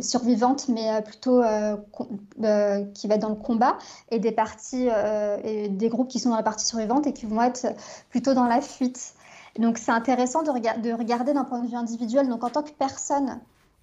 survivante, 0.02 0.68
mais 0.68 1.02
plutôt 1.02 1.42
qui 1.42 3.08
va 3.08 3.16
être 3.16 3.22
dans 3.22 3.30
le 3.30 3.36
combat, 3.36 3.78
et 4.10 4.20
des 4.20 4.32
parties, 4.32 4.90
des 5.44 5.90
groupes 5.90 6.10
qui 6.10 6.20
sont 6.20 6.30
dans 6.30 6.36
la 6.36 6.44
partie 6.44 6.66
survivante 6.66 7.08
et 7.08 7.14
qui 7.14 7.26
vont 7.26 7.42
être 7.42 7.68
plutôt 8.10 8.34
dans 8.34 8.46
la 8.46 8.62
fuite. 8.62 9.14
Donc 9.58 9.78
c'est 9.78 9.92
intéressant 9.92 10.44
de, 10.44 10.52
rega- 10.52 10.78
de 10.78 10.92
regarder 10.92 11.34
d'un 11.34 11.46
point 11.46 11.60
de 11.60 11.68
vue 11.68 11.78
individuel. 11.78 12.28
Donc 12.28 12.44
en 12.44 12.50
tant 12.50 12.64
que 12.64 12.72
personne, 12.72 13.40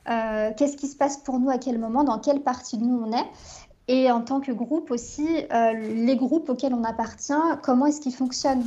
euh, 0.09 0.53
qu'est-ce 0.57 0.77
qui 0.77 0.87
se 0.87 0.97
passe 0.97 1.19
pour 1.19 1.39
nous 1.39 1.51
à 1.51 1.59
quel 1.59 1.79
moment, 1.79 2.05
dans 2.05 2.19
quelle 2.19 2.43
partie 2.43 2.79
de 2.79 2.85
nous 2.85 3.03
on 3.05 3.13
est. 3.13 3.27
Et 3.89 4.11
en 4.11 4.21
tant 4.21 4.41
que 4.41 4.53
groupe 4.53 4.91
aussi, 4.91 5.27
euh, 5.53 5.73
les 5.73 6.17
groupes 6.17 6.49
auxquels 6.51 6.75
on 6.75 6.85
appartient, 6.85 7.33
comment 7.63 7.87
est-ce 7.87 8.01
qu'ils 8.01 8.15
fonctionnent? 8.15 8.65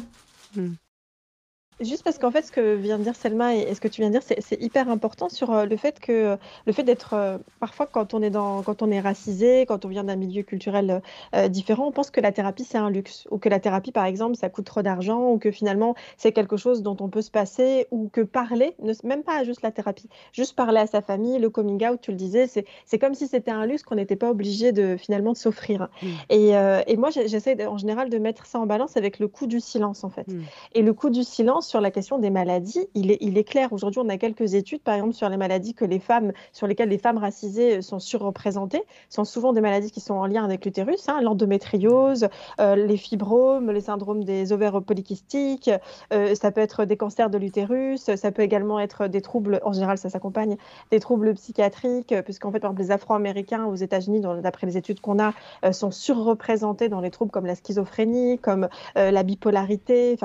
Juste 1.81 2.03
parce 2.03 2.19
qu'en 2.19 2.31
fait, 2.31 2.43
ce 2.43 2.51
que 2.51 2.75
vient 2.75 2.99
de 2.99 3.03
dire 3.03 3.15
Selma 3.15 3.55
et, 3.55 3.73
ce 3.73 3.81
que 3.81 3.87
tu 3.87 4.01
viens 4.01 4.09
de 4.09 4.19
dire, 4.19 4.23
c'est 4.23 4.61
hyper 4.61 4.89
important 4.89 5.29
sur 5.29 5.51
euh, 5.51 5.65
le 5.65 5.77
fait 5.77 5.99
que 5.99 6.37
le 6.65 6.73
fait 6.73 6.83
d'être 6.83 7.13
euh, 7.13 7.37
parfois 7.59 7.87
quand 7.87 8.13
on 8.13 8.21
est 8.21 8.29
dans 8.29 8.61
quand 8.61 8.81
on 8.81 8.91
est 8.91 8.99
racisé, 8.99 9.65
quand 9.65 9.85
on 9.85 9.87
vient 9.87 10.03
d'un 10.03 10.15
milieu 10.15 10.43
culturel 10.43 11.01
euh, 11.35 11.47
différent, 11.47 11.87
on 11.87 11.91
pense 11.91 12.11
que 12.11 12.21
la 12.21 12.31
thérapie 12.31 12.63
c'est 12.63 12.77
un 12.77 12.89
luxe 12.89 13.27
ou 13.31 13.39
que 13.39 13.49
la 13.49 13.59
thérapie 13.59 13.91
par 13.91 14.05
exemple 14.05 14.35
ça 14.35 14.49
coûte 14.49 14.65
trop 14.65 14.81
d'argent 14.81 15.31
ou 15.31 15.39
que 15.39 15.51
finalement 15.51 15.95
c'est 16.17 16.31
quelque 16.31 16.57
chose 16.57 16.83
dont 16.83 16.97
on 16.99 17.09
peut 17.09 17.21
se 17.21 17.31
passer 17.31 17.87
ou 17.89 18.09
que 18.09 18.21
parler, 18.21 18.75
ne, 18.79 18.93
même 19.03 19.23
pas 19.23 19.43
juste 19.43 19.63
la 19.63 19.71
thérapie, 19.71 20.09
juste 20.33 20.55
parler 20.55 20.81
à 20.81 20.87
sa 20.87 21.01
famille, 21.01 21.39
le 21.39 21.49
coming 21.49 21.83
out, 21.87 21.99
tu 22.01 22.11
le 22.11 22.17
disais, 22.17 22.47
c'est 22.47 22.99
comme 22.99 23.15
si 23.15 23.27
c'était 23.27 23.51
un 23.51 23.65
luxe 23.65 23.83
qu'on 23.83 23.95
n'était 23.95 24.15
pas 24.15 24.29
obligé 24.29 24.71
de 24.71 24.97
finalement 24.97 25.31
de 25.31 25.37
s'offrir. 25.37 25.89
Mmh. 26.01 26.07
Et, 26.29 26.49
et, 26.87 26.97
moi 26.97 27.09
j'essaie 27.09 27.65
en 27.65 27.77
général 27.77 28.09
de 28.09 28.17
mettre 28.19 28.45
ça 28.45 28.59
en 28.59 28.65
balance 28.65 28.97
avec 28.97 29.19
le 29.19 29.27
coût 29.27 29.47
du 29.47 29.59
silence 29.59 30.03
en 30.03 30.09
fait. 30.09 30.27
Mmh. 30.27 30.41
Et 30.75 30.81
le 30.81 30.93
coût 30.93 31.09
du 31.09 31.23
silence 31.23 31.70
sur 31.71 31.79
la 31.79 31.89
question 31.89 32.19
des 32.19 32.29
maladies, 32.29 32.85
il 32.95 33.11
est, 33.11 33.43
clair. 33.45 33.71
Aujourd'hui, 33.71 34.01
on 34.03 34.09
a 34.09 34.17
quelques 34.17 34.55
études, 34.55 34.81
par 34.81 34.95
exemple, 34.95 35.13
sur 35.13 35.29
les 35.29 35.37
maladies 35.37 35.73
que 35.73 35.85
les 35.85 35.99
femmes, 35.99 36.33
sur 36.51 36.67
lesquelles 36.67 36.89
les 36.89 36.97
femmes 36.97 37.17
racisées 37.17 37.81
sont 37.81 37.99
surreprésentées. 37.99 38.83
Ce 39.07 39.15
sont 39.15 39.23
souvent 39.23 39.53
des 39.53 39.61
maladies 39.61 39.89
qui 39.89 40.01
sont 40.01 40.15
en 40.15 40.25
lien 40.25 40.43
avec 40.43 40.65
l'utérus, 40.65 41.07
hein, 41.07 41.21
l'endométriose, 41.21 42.27
euh, 42.59 42.75
les 42.75 42.97
fibromes, 42.97 43.71
les 43.71 43.79
syndromes 43.79 44.25
des 44.25 44.51
ovaires 44.51 44.81
polykystiques. 44.81 45.71
Euh, 46.11 46.35
ça 46.35 46.51
peut 46.51 46.59
être 46.59 46.83
des 46.83 46.97
cancers 46.97 47.29
de 47.29 47.37
l'utérus. 47.37 48.13
Ça 48.15 48.31
peut 48.33 48.41
également 48.41 48.77
être 48.77 49.07
des 49.07 49.21
troubles, 49.21 49.61
en 49.63 49.71
général, 49.71 49.97
ça 49.97 50.09
s'accompagne 50.09 50.57
des 50.91 50.99
troubles 50.99 51.33
psychiatriques, 51.35 52.13
puisqu'en 52.25 52.51
fait, 52.51 52.59
par 52.59 52.71
exemple, 52.71 52.81
les 52.81 52.91
Afro-Américains 52.91 53.63
aux 53.63 53.75
États-Unis, 53.75 54.19
d'après 54.43 54.67
les 54.67 54.75
études 54.75 54.99
qu'on 54.99 55.19
a, 55.19 55.33
euh, 55.63 55.71
sont 55.71 55.91
surreprésentés 55.91 56.89
dans 56.89 56.99
les 56.99 57.11
troubles 57.11 57.31
comme 57.31 57.45
la 57.45 57.55
schizophrénie, 57.55 58.39
comme 58.39 58.67
la 58.95 59.23
bipolarité. 59.23 60.17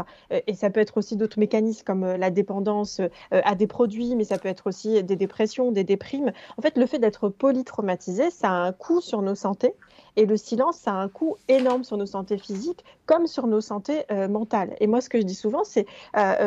Et 0.49 0.55
ça 0.55 0.71
peut 0.71 0.81
être 0.81 0.97
aussi 0.97 1.17
d'autres 1.17 1.36
mécanismes 1.37 1.85
comme 1.85 2.05
euh, 2.05 2.17
la 2.17 2.31
dépendance 2.31 3.01
euh, 3.01 3.09
à 3.31 3.55
des 3.55 3.67
produits, 3.67 4.15
mais 4.17 4.25
ça 4.25 4.39
peut 4.39 4.49
être 4.49 4.67
aussi 4.67 5.03
des 5.03 5.17
dépressions, 5.17 5.73
des 5.73 5.85
déprimes. 5.85 6.33
En 6.57 6.63
fait, 6.63 6.77
le 6.77 6.87
fait 6.87 6.99
d'être 6.99 7.29
polytraumatisé, 7.29 8.31
ça 8.31 8.51
a 8.51 8.53
un 8.53 8.73
coût 8.73 9.01
sur 9.01 9.23
nos 9.23 9.35
santé. 9.35 9.75
Et 10.17 10.25
le 10.25 10.37
silence, 10.37 10.79
ça 10.79 10.93
a 10.93 10.97
un 10.97 11.09
coût 11.09 11.37
énorme 11.49 11.85
sur 11.85 11.97
nos 11.99 12.07
santé 12.07 12.39
physiques 12.39 12.85
comme 13.05 13.27
sur 13.27 13.47
nos 13.47 13.61
santé 13.61 14.05
euh, 14.11 14.29
mentales. 14.29 14.75
Et 14.81 14.87
moi, 14.87 15.01
ce 15.01 15.09
que 15.09 15.19
je 15.19 15.25
dis 15.25 15.35
souvent, 15.35 15.63
c'est 15.65 15.87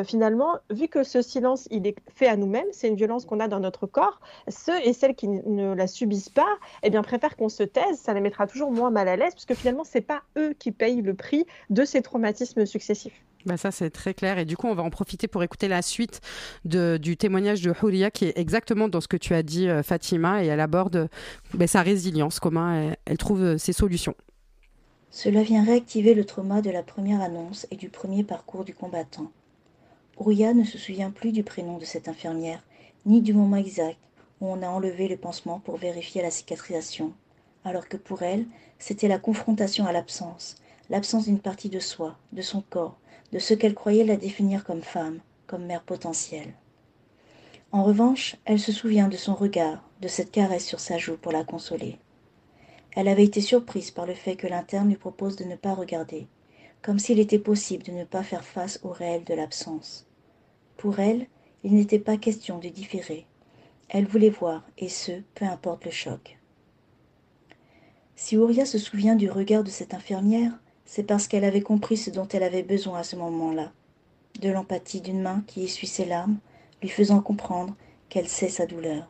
finalement, 0.04 0.58
vu 0.70 0.88
que 0.88 1.04
ce 1.04 1.22
silence, 1.22 1.68
il 1.72 1.86
est 1.88 1.96
fait 2.14 2.28
à 2.28 2.36
nous-mêmes, 2.36 2.66
c'est 2.72 2.88
une 2.88 2.96
violence 2.96 3.26
qu'on 3.26 3.40
a 3.40 3.48
dans 3.48 3.60
notre 3.60 3.86
corps, 3.86 4.20
ceux 4.48 4.80
et 4.86 4.94
celles 4.94 5.16
qui 5.16 5.28
ne 5.28 5.74
la 5.74 5.88
subissent 5.88 6.30
pas, 6.30 6.58
eh 6.84 6.90
bien, 6.90 7.02
préfèrent 7.04 7.38
qu'on 7.38 7.50
se 7.50 7.64
taise, 7.64 7.98
ça 7.98 8.14
les 8.14 8.22
mettra 8.22 8.48
toujours 8.48 8.72
moins 8.72 8.90
mal 8.90 9.08
à 9.08 9.16
l'aise, 9.16 9.34
puisque 9.34 9.54
finalement, 9.54 9.84
c'est 9.84 10.02
pas 10.02 10.22
eux 10.38 10.54
qui 10.58 10.72
payent 10.72 11.02
le 11.02 11.14
prix 11.14 11.46
de 11.70 11.86
ces 11.86 12.02
traumatismes 12.02 12.66
successifs. 12.66 13.24
Bah 13.50 13.58
ça, 13.58 13.72
c'est 13.72 13.90
très 13.90 14.14
clair. 14.14 14.38
Et 14.38 14.46
du 14.46 14.56
coup, 14.56 14.68
on 14.68 14.76
va 14.76 14.84
en 14.84 14.92
profiter 14.92 15.28
pour 15.28 15.42
écouter 15.42 15.68
la 15.68 15.82
suite 15.82 16.22
de, 16.66 16.98
du 17.02 17.18
témoignage 17.18 17.64
de 17.64 17.72
Houria, 17.72 18.12
qui 18.12 18.26
est 18.26 18.38
exactement 18.38 18.88
dans 18.88 19.02
ce 19.02 19.08
que 19.08 19.18
tu 19.18 19.34
as 19.34 19.42
dit, 19.42 19.68
euh, 19.68 19.82
Fatima, 19.82 20.44
et 20.44 20.48
elle 20.48 20.60
aborde 20.60 21.10
bah, 21.56 21.66
sa 21.66 21.82
résilience, 21.82 22.40
comment 22.40 22.72
elle, 22.72 22.98
elle 23.06 23.18
trouve 23.18 23.42
euh, 23.42 23.58
ses 23.58 23.74
solutions. 23.74 24.14
Cela 25.10 25.42
vient 25.42 25.66
réactiver 25.66 26.14
le 26.14 26.26
trauma 26.26 26.62
de 26.62 26.70
la 26.70 26.84
première 26.84 27.22
annonce 27.22 27.66
et 27.72 27.76
du 27.76 27.90
premier 27.90 28.24
parcours 28.24 28.66
du 28.66 28.76
combattant. 28.76 29.32
Houria 30.18 30.54
ne 30.54 30.64
se 30.64 30.78
souvient 30.78 31.10
plus 31.10 31.32
du 31.32 31.42
prénom 31.42 31.80
de 31.80 31.86
cette 31.86 32.08
infirmière, 32.08 32.62
ni 33.08 33.24
du 33.24 33.34
moment 33.34 33.58
exact 33.58 33.98
où 34.42 34.48
on 34.48 34.62
a 34.62 34.68
enlevé 34.68 35.08
le 35.08 35.18
pansement 35.18 35.60
pour 35.60 35.78
vérifier 35.78 36.22
la 36.22 36.30
cicatrisation, 36.30 37.14
alors 37.66 37.88
que 37.88 37.98
pour 37.98 38.22
elle, 38.22 38.46
c'était 38.78 39.08
la 39.08 39.18
confrontation 39.18 39.88
à 39.88 39.92
l'absence, 39.92 40.56
l'absence 40.92 41.26
d'une 41.26 41.40
partie 41.40 41.70
de 41.70 41.80
soi, 41.80 42.16
de 42.32 42.44
son 42.44 42.62
corps, 42.62 42.99
de 43.32 43.40
ce 43.40 43.54
qu'elle 43.54 43.76
croyait 43.76 44.04
la 44.04 44.18
définir 44.18 44.64
comme 44.64 44.82
femme, 44.82 45.20
comme 45.48 45.66
mère 45.66 45.84
potentielle. 45.84 46.54
En 47.72 47.84
revanche, 47.84 48.36
elle 48.46 48.60
se 48.60 48.72
souvient 48.72 49.08
de 49.08 49.18
son 49.18 49.36
regard, 49.36 49.84
de 50.02 50.08
cette 50.08 50.32
caresse 50.32 50.66
sur 50.66 50.80
sa 50.80 50.98
joue 50.98 51.18
pour 51.18 51.32
la 51.32 51.44
consoler. 51.44 52.00
Elle 52.96 53.08
avait 53.08 53.26
été 53.26 53.42
surprise 53.42 53.92
par 53.92 54.06
le 54.06 54.16
fait 54.16 54.36
que 54.36 54.48
l'interne 54.48 54.90
lui 54.90 54.96
propose 54.96 55.36
de 55.36 55.44
ne 55.44 55.56
pas 55.56 55.76
regarder, 55.76 56.28
comme 56.82 56.98
s'il 56.98 57.20
était 57.20 57.40
possible 57.40 57.84
de 57.84 57.92
ne 57.92 58.06
pas 58.06 58.24
faire 58.24 58.44
face 58.44 58.80
au 58.84 58.90
réel 58.90 59.24
de 59.24 59.34
l'absence. 59.34 60.08
Pour 60.78 61.00
elle, 61.00 61.28
il 61.64 61.76
n'était 61.76 62.00
pas 62.00 62.18
question 62.18 62.58
de 62.58 62.70
différer. 62.70 63.28
Elle 63.90 64.06
voulait 64.06 64.30
voir, 64.30 64.64
et 64.78 64.90
ce, 64.90 65.12
peu 65.36 65.46
importe 65.46 65.86
le 65.86 65.92
choc. 65.92 66.40
Si 68.16 68.38
Ouria 68.38 68.66
se 68.66 68.78
souvient 68.78 69.16
du 69.16 69.30
regard 69.30 69.64
de 69.64 69.70
cette 69.70 69.94
infirmière, 69.94 70.60
c'est 70.92 71.04
parce 71.04 71.28
qu'elle 71.28 71.44
avait 71.44 71.62
compris 71.62 71.98
ce 71.98 72.10
dont 72.10 72.28
elle 72.30 72.42
avait 72.42 72.64
besoin 72.64 72.98
à 72.98 73.04
ce 73.04 73.16
moment-là, 73.16 73.72
de 74.42 74.50
l'empathie 74.50 75.02
d'une 75.02 75.22
main 75.22 75.44
qui 75.46 75.64
essuie 75.64 75.86
ses 75.86 76.04
larmes, 76.04 76.40
lui 76.82 76.90
faisant 76.90 77.22
comprendre 77.22 77.76
qu'elle 78.10 78.28
sait 78.28 78.50
sa 78.50 78.66
douleur, 78.66 79.08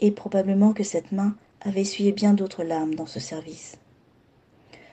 et 0.00 0.10
probablement 0.10 0.74
que 0.74 0.84
cette 0.84 1.10
main 1.10 1.34
avait 1.62 1.80
essuyé 1.80 2.12
bien 2.12 2.34
d'autres 2.34 2.64
larmes 2.64 2.94
dans 2.94 3.06
ce 3.06 3.18
service. 3.18 3.78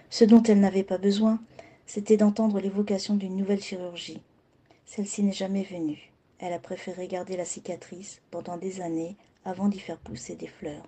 Ce 0.09 0.23
dont 0.23 0.41
elle 0.43 0.61
n'avait 0.61 0.83
pas 0.83 0.97
besoin, 0.97 1.41
c'était 1.85 2.15
d'entendre 2.15 2.61
l'évocation 2.61 3.15
d'une 3.15 3.35
nouvelle 3.35 3.61
chirurgie. 3.61 4.21
Celle-ci 4.85 5.23
n'est 5.23 5.33
jamais 5.33 5.63
venue. 5.63 6.13
Elle 6.39 6.53
a 6.53 6.59
préféré 6.59 7.09
garder 7.09 7.35
la 7.35 7.43
cicatrice 7.43 8.21
pendant 8.31 8.55
des 8.55 8.79
années 8.79 9.17
avant 9.43 9.67
d'y 9.67 9.79
faire 9.79 9.97
pousser 9.97 10.35
des 10.35 10.47
fleurs. 10.47 10.87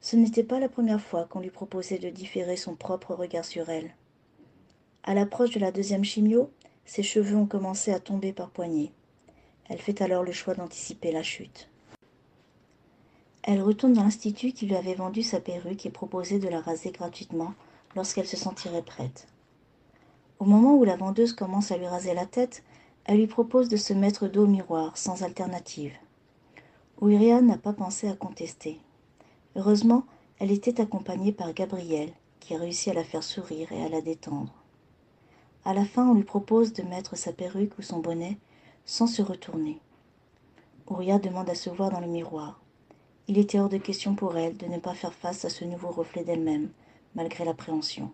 Ce 0.00 0.16
n'était 0.16 0.44
pas 0.44 0.58
la 0.58 0.68
première 0.68 1.00
fois 1.00 1.26
qu'on 1.26 1.40
lui 1.40 1.50
proposait 1.50 1.98
de 1.98 2.08
différer 2.08 2.56
son 2.56 2.74
propre 2.74 3.14
regard 3.14 3.44
sur 3.44 3.68
elle. 3.68 3.94
À 5.02 5.14
l'approche 5.14 5.50
de 5.50 5.60
la 5.60 5.72
deuxième 5.72 6.04
chimio, 6.04 6.50
ses 6.84 7.02
cheveux 7.02 7.36
ont 7.36 7.46
commencé 7.46 7.92
à 7.92 8.00
tomber 8.00 8.32
par 8.32 8.50
poignées. 8.50 8.92
Elle 9.68 9.78
fait 9.78 10.02
alors 10.02 10.22
le 10.22 10.32
choix 10.32 10.54
d'anticiper 10.54 11.12
la 11.12 11.22
chute. 11.22 11.68
Elle 13.42 13.62
retourne 13.62 13.92
dans 13.92 14.04
l'institut 14.04 14.52
qui 14.52 14.66
lui 14.66 14.74
avait 14.74 14.94
vendu 14.94 15.22
sa 15.22 15.40
perruque 15.40 15.86
et 15.86 15.90
proposé 15.90 16.38
de 16.38 16.48
la 16.48 16.60
raser 16.60 16.90
gratuitement 16.90 17.54
lorsqu'elle 17.94 18.26
se 18.26 18.36
sentirait 18.36 18.82
prête. 18.82 19.26
Au 20.38 20.44
moment 20.44 20.74
où 20.74 20.84
la 20.84 20.96
vendeuse 20.96 21.34
commence 21.34 21.70
à 21.70 21.76
lui 21.76 21.86
raser 21.86 22.14
la 22.14 22.26
tête, 22.26 22.62
elle 23.04 23.18
lui 23.18 23.26
propose 23.26 23.68
de 23.68 23.76
se 23.76 23.92
mettre 23.92 24.28
dos 24.28 24.44
au 24.44 24.46
miroir, 24.46 24.96
sans 24.96 25.22
alternative. 25.22 25.94
Ouirian 27.00 27.42
n'a 27.42 27.58
pas 27.58 27.72
pensé 27.72 28.08
à 28.08 28.14
contester. 28.14 28.80
Heureusement, 29.56 30.04
elle 30.38 30.52
était 30.52 30.80
accompagnée 30.80 31.32
par 31.32 31.52
Gabriel, 31.52 32.12
qui 32.38 32.56
réussit 32.56 32.88
à 32.88 32.94
la 32.94 33.04
faire 33.04 33.22
sourire 33.22 33.72
et 33.72 33.82
à 33.84 33.88
la 33.88 34.00
détendre. 34.00 34.54
À 35.64 35.74
la 35.74 35.84
fin, 35.84 36.08
on 36.08 36.14
lui 36.14 36.24
propose 36.24 36.72
de 36.72 36.82
mettre 36.82 37.16
sa 37.16 37.32
perruque 37.32 37.78
ou 37.78 37.82
son 37.82 37.98
bonnet 37.98 38.38
sans 38.86 39.06
se 39.06 39.22
retourner. 39.22 39.78
Ouria 40.86 41.18
demande 41.18 41.50
à 41.50 41.54
se 41.54 41.70
voir 41.70 41.90
dans 41.90 42.00
le 42.00 42.06
miroir. 42.06 42.60
Il 43.28 43.38
était 43.38 43.60
hors 43.60 43.68
de 43.68 43.76
question 43.76 44.14
pour 44.14 44.36
elle 44.36 44.56
de 44.56 44.66
ne 44.66 44.78
pas 44.78 44.94
faire 44.94 45.14
face 45.14 45.44
à 45.44 45.50
ce 45.50 45.64
nouveau 45.64 45.90
reflet 45.90 46.24
d'elle-même, 46.24 46.70
malgré 47.14 47.44
l'appréhension. 47.44 48.10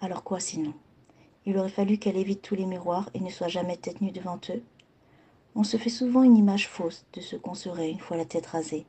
Alors 0.00 0.24
quoi 0.24 0.40
sinon? 0.40 0.74
Il 1.46 1.56
aurait 1.56 1.68
fallu 1.68 1.98
qu'elle 1.98 2.16
évite 2.16 2.42
tous 2.42 2.54
les 2.54 2.66
miroirs 2.66 3.08
et 3.14 3.20
ne 3.20 3.30
soit 3.30 3.48
jamais 3.48 3.76
tête 3.76 4.00
nue 4.00 4.12
devant 4.12 4.40
eux? 4.50 4.62
On 5.54 5.64
se 5.64 5.76
fait 5.76 5.90
souvent 5.90 6.22
une 6.22 6.36
image 6.36 6.68
fausse 6.68 7.04
de 7.12 7.20
ce 7.20 7.36
qu'on 7.36 7.54
serait 7.54 7.90
une 7.90 8.00
fois 8.00 8.16
la 8.16 8.24
tête 8.24 8.46
rasée. 8.46 8.86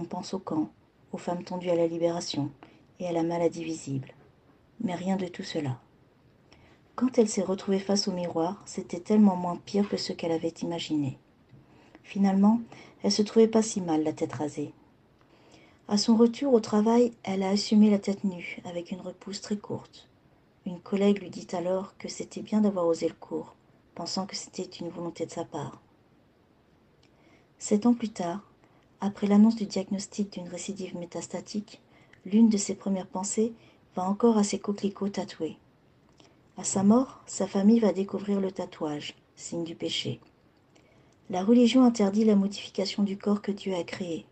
On 0.00 0.04
pense 0.04 0.32
au 0.32 0.38
camp, 0.38 0.70
aux 1.10 1.18
femmes 1.18 1.42
tendues 1.42 1.70
à 1.70 1.74
la 1.74 1.88
libération 1.88 2.52
et 3.00 3.08
à 3.08 3.12
la 3.12 3.24
maladie 3.24 3.64
visible. 3.64 4.14
Mais 4.80 4.94
rien 4.94 5.16
de 5.16 5.26
tout 5.26 5.42
cela. 5.42 5.80
Quand 6.94 7.18
elle 7.18 7.28
s'est 7.28 7.42
retrouvée 7.42 7.80
face 7.80 8.06
au 8.06 8.12
miroir, 8.12 8.62
c'était 8.64 9.00
tellement 9.00 9.34
moins 9.34 9.56
pire 9.56 9.88
que 9.88 9.96
ce 9.96 10.12
qu'elle 10.12 10.30
avait 10.30 10.54
imaginé. 10.62 11.18
Finalement, 12.04 12.60
elle 13.02 13.10
se 13.10 13.22
trouvait 13.22 13.48
pas 13.48 13.60
si 13.60 13.80
mal 13.80 14.04
la 14.04 14.12
tête 14.12 14.34
rasée. 14.34 14.72
À 15.88 15.98
son 15.98 16.16
retour 16.16 16.52
au 16.52 16.60
travail, 16.60 17.12
elle 17.24 17.42
a 17.42 17.48
assumé 17.48 17.90
la 17.90 17.98
tête 17.98 18.22
nue, 18.22 18.60
avec 18.64 18.92
une 18.92 19.00
repousse 19.00 19.40
très 19.40 19.56
courte. 19.56 20.08
Une 20.64 20.78
collègue 20.78 21.20
lui 21.20 21.30
dit 21.30 21.48
alors 21.54 21.96
que 21.98 22.08
c'était 22.08 22.42
bien 22.42 22.60
d'avoir 22.60 22.86
osé 22.86 23.08
le 23.08 23.14
cours, 23.14 23.56
pensant 23.96 24.26
que 24.26 24.36
c'était 24.36 24.62
une 24.62 24.90
volonté 24.90 25.26
de 25.26 25.32
sa 25.32 25.44
part. 25.44 25.82
Sept 27.58 27.84
ans 27.84 27.94
plus 27.94 28.10
tard, 28.10 28.47
après 29.00 29.26
l'annonce 29.26 29.56
du 29.56 29.66
diagnostic 29.66 30.32
d'une 30.32 30.48
récidive 30.48 30.96
métastatique, 30.96 31.80
l'une 32.26 32.48
de 32.48 32.56
ses 32.56 32.74
premières 32.74 33.06
pensées 33.06 33.52
va 33.94 34.04
encore 34.04 34.38
à 34.38 34.44
ses 34.44 34.58
coquelicots 34.58 35.08
tatoués. 35.08 35.56
À 36.56 36.64
sa 36.64 36.82
mort, 36.82 37.20
sa 37.26 37.46
famille 37.46 37.78
va 37.78 37.92
découvrir 37.92 38.40
le 38.40 38.50
tatouage, 38.50 39.14
signe 39.36 39.64
du 39.64 39.76
péché. 39.76 40.20
La 41.30 41.44
religion 41.44 41.84
interdit 41.84 42.24
la 42.24 42.36
modification 42.36 43.02
du 43.02 43.16
corps 43.16 43.42
que 43.42 43.52
Dieu 43.52 43.74
a 43.74 43.84
créé. 43.84 44.26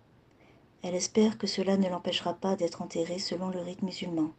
Elle 0.83 0.95
espère 0.95 1.39
que 1.39 1.47
cela 1.47 1.77
ne 1.77 1.89
l'empêchera 1.89 2.35
pas 2.35 2.57
d'être 2.57 2.83
enterré 2.83 3.19
selon 3.19 3.49
le 3.49 3.61
rite 3.61 3.83
musulman. 3.83 4.33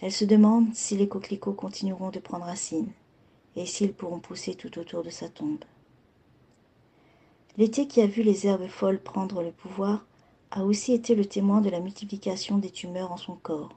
Elle 0.00 0.12
se 0.12 0.24
demande 0.24 0.74
si 0.74 0.96
les 0.96 1.08
coquelicots 1.08 1.52
continueront 1.52 2.10
de 2.10 2.18
prendre 2.18 2.44
racine 2.44 2.90
et 3.56 3.66
s'ils 3.66 3.92
pourront 3.92 4.20
pousser 4.20 4.54
tout 4.54 4.78
autour 4.78 5.02
de 5.02 5.10
sa 5.10 5.28
tombe. 5.28 5.64
L'été 7.58 7.88
qui 7.88 8.00
a 8.00 8.06
vu 8.06 8.22
les 8.22 8.46
herbes 8.46 8.68
folles 8.68 9.00
prendre 9.00 9.42
le 9.42 9.50
pouvoir 9.50 10.06
a 10.52 10.64
aussi 10.64 10.92
été 10.92 11.16
le 11.16 11.24
témoin 11.24 11.60
de 11.60 11.68
la 11.68 11.80
multiplication 11.80 12.56
des 12.56 12.70
tumeurs 12.70 13.10
en 13.10 13.16
son 13.16 13.34
corps. 13.34 13.74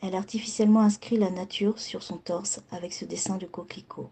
Elle 0.00 0.14
artificiellement 0.14 0.82
inscrit 0.82 1.16
la 1.16 1.30
nature 1.30 1.80
sur 1.80 2.04
son 2.04 2.16
torse 2.16 2.60
avec 2.70 2.92
ce 2.92 3.04
dessin 3.04 3.38
de 3.38 3.46
coquelicot. 3.46 4.08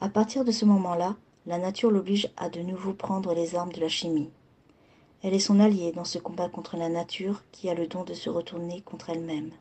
À 0.00 0.08
partir 0.08 0.44
de 0.44 0.50
ce 0.50 0.64
moment-là, 0.64 1.14
la 1.46 1.58
nature 1.58 1.92
l'oblige 1.92 2.28
à 2.36 2.48
de 2.48 2.58
nouveau 2.58 2.92
prendre 2.92 3.32
les 3.34 3.54
armes 3.54 3.72
de 3.72 3.80
la 3.80 3.88
chimie. 3.88 4.30
Elle 5.22 5.34
est 5.34 5.38
son 5.38 5.60
alliée 5.60 5.92
dans 5.92 6.04
ce 6.04 6.18
combat 6.18 6.48
contre 6.48 6.76
la 6.76 6.88
nature 6.88 7.44
qui 7.52 7.70
a 7.70 7.74
le 7.74 7.86
don 7.86 8.02
de 8.02 8.14
se 8.14 8.30
retourner 8.30 8.80
contre 8.80 9.10
elle-même. 9.10 9.52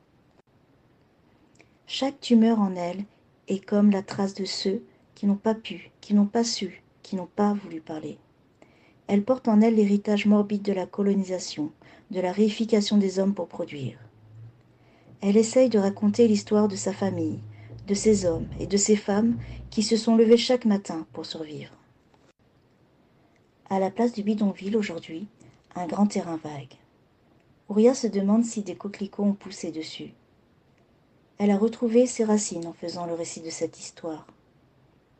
Chaque 1.85 2.19
tumeur 2.19 2.59
en 2.59 2.75
elle 2.75 3.05
est 3.47 3.63
comme 3.63 3.91
la 3.91 4.01
trace 4.01 4.33
de 4.33 4.45
ceux 4.45 4.83
qui 5.13 5.27
n'ont 5.27 5.35
pas 5.35 5.53
pu, 5.53 5.91
qui 6.01 6.15
n'ont 6.15 6.25
pas 6.25 6.43
su, 6.43 6.82
qui 7.03 7.15
n'ont 7.15 7.29
pas 7.35 7.53
voulu 7.53 7.81
parler. 7.81 8.17
Elle 9.07 9.23
porte 9.23 9.47
en 9.47 9.61
elle 9.61 9.75
l'héritage 9.75 10.25
morbide 10.25 10.63
de 10.63 10.73
la 10.73 10.85
colonisation, 10.85 11.71
de 12.09 12.21
la 12.21 12.31
réification 12.31 12.97
des 12.97 13.19
hommes 13.19 13.33
pour 13.33 13.47
produire. 13.47 13.99
Elle 15.21 15.37
essaye 15.37 15.69
de 15.69 15.79
raconter 15.79 16.27
l'histoire 16.27 16.67
de 16.67 16.75
sa 16.75 16.93
famille, 16.93 17.39
de 17.87 17.93
ces 17.93 18.25
hommes 18.25 18.47
et 18.59 18.67
de 18.67 18.77
ces 18.77 18.95
femmes 18.95 19.37
qui 19.69 19.83
se 19.83 19.97
sont 19.97 20.15
levés 20.15 20.37
chaque 20.37 20.65
matin 20.65 21.05
pour 21.13 21.25
survivre. 21.25 21.73
À 23.69 23.79
la 23.79 23.89
place 23.89 24.13
du 24.13 24.23
bidonville 24.23 24.77
aujourd'hui, 24.77 25.27
un 25.75 25.87
grand 25.87 26.07
terrain 26.07 26.37
vague. 26.37 26.75
Ouria 27.69 27.93
se 27.93 28.07
demande 28.07 28.45
si 28.45 28.61
des 28.61 28.75
coquelicots 28.75 29.23
ont 29.23 29.33
poussé 29.33 29.71
dessus. 29.71 30.13
Elle 31.37 31.51
a 31.51 31.57
retrouvé 31.57 32.05
ses 32.05 32.23
racines 32.23 32.67
en 32.67 32.73
faisant 32.73 33.05
le 33.05 33.13
récit 33.13 33.41
de 33.41 33.49
cette 33.49 33.79
histoire. 33.79 34.27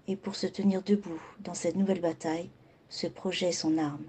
Et 0.08 0.16
pour 0.16 0.36
se 0.36 0.48
tenir 0.48 0.82
debout 0.84 1.22
dans 1.40 1.54
cette 1.54 1.76
nouvelle 1.76 2.02
bataille, 2.02 2.50
ce 2.90 3.08
projet 3.08 3.48
est 3.48 3.52
son 3.54 3.78
arme. 3.78 4.06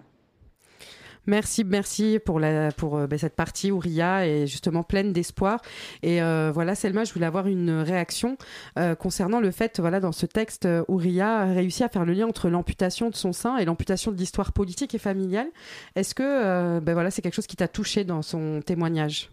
Merci, 1.27 1.65
merci 1.65 2.19
pour, 2.23 2.39
euh, 2.43 3.07
ben, 3.07 3.19
cette 3.19 3.35
partie 3.35 3.71
où 3.71 3.79
Ria 3.79 4.27
est 4.27 4.47
justement 4.47 4.83
pleine 4.83 5.13
d'espoir. 5.13 5.63
Et 6.03 6.23
euh, 6.23 6.51
voilà, 6.53 6.75
Selma, 6.75 7.05
je 7.05 7.15
voulais 7.15 7.27
avoir 7.27 7.47
une 7.47 7.71
réaction 7.71 8.37
euh, 8.79 8.95
concernant 8.95 9.41
le 9.41 9.51
fait, 9.51 9.81
voilà, 9.81 10.01
dans 10.01 10.13
ce 10.13 10.27
texte 10.27 10.69
où 10.89 10.97
Ria 10.97 11.39
a 11.39 11.45
réussi 11.47 11.83
à 11.83 11.89
faire 11.89 12.05
le 12.05 12.13
lien 12.13 12.27
entre 12.27 12.51
l'amputation 12.51 13.09
de 13.09 13.15
son 13.15 13.33
sein 13.33 13.57
et 13.57 13.65
l'amputation 13.65 14.13
de 14.13 14.19
l'histoire 14.19 14.53
politique 14.53 14.95
et 14.95 14.99
familiale. 14.99 15.49
Est-ce 15.95 16.15
que 16.15 16.81
ben, 16.81 16.93
voilà, 16.93 17.11
c'est 17.11 17.23
quelque 17.23 17.35
chose 17.35 17.47
qui 17.47 17.57
t'a 17.57 17.69
touché 17.69 18.05
dans 18.05 18.21
son 18.21 18.61
témoignage? 18.61 19.31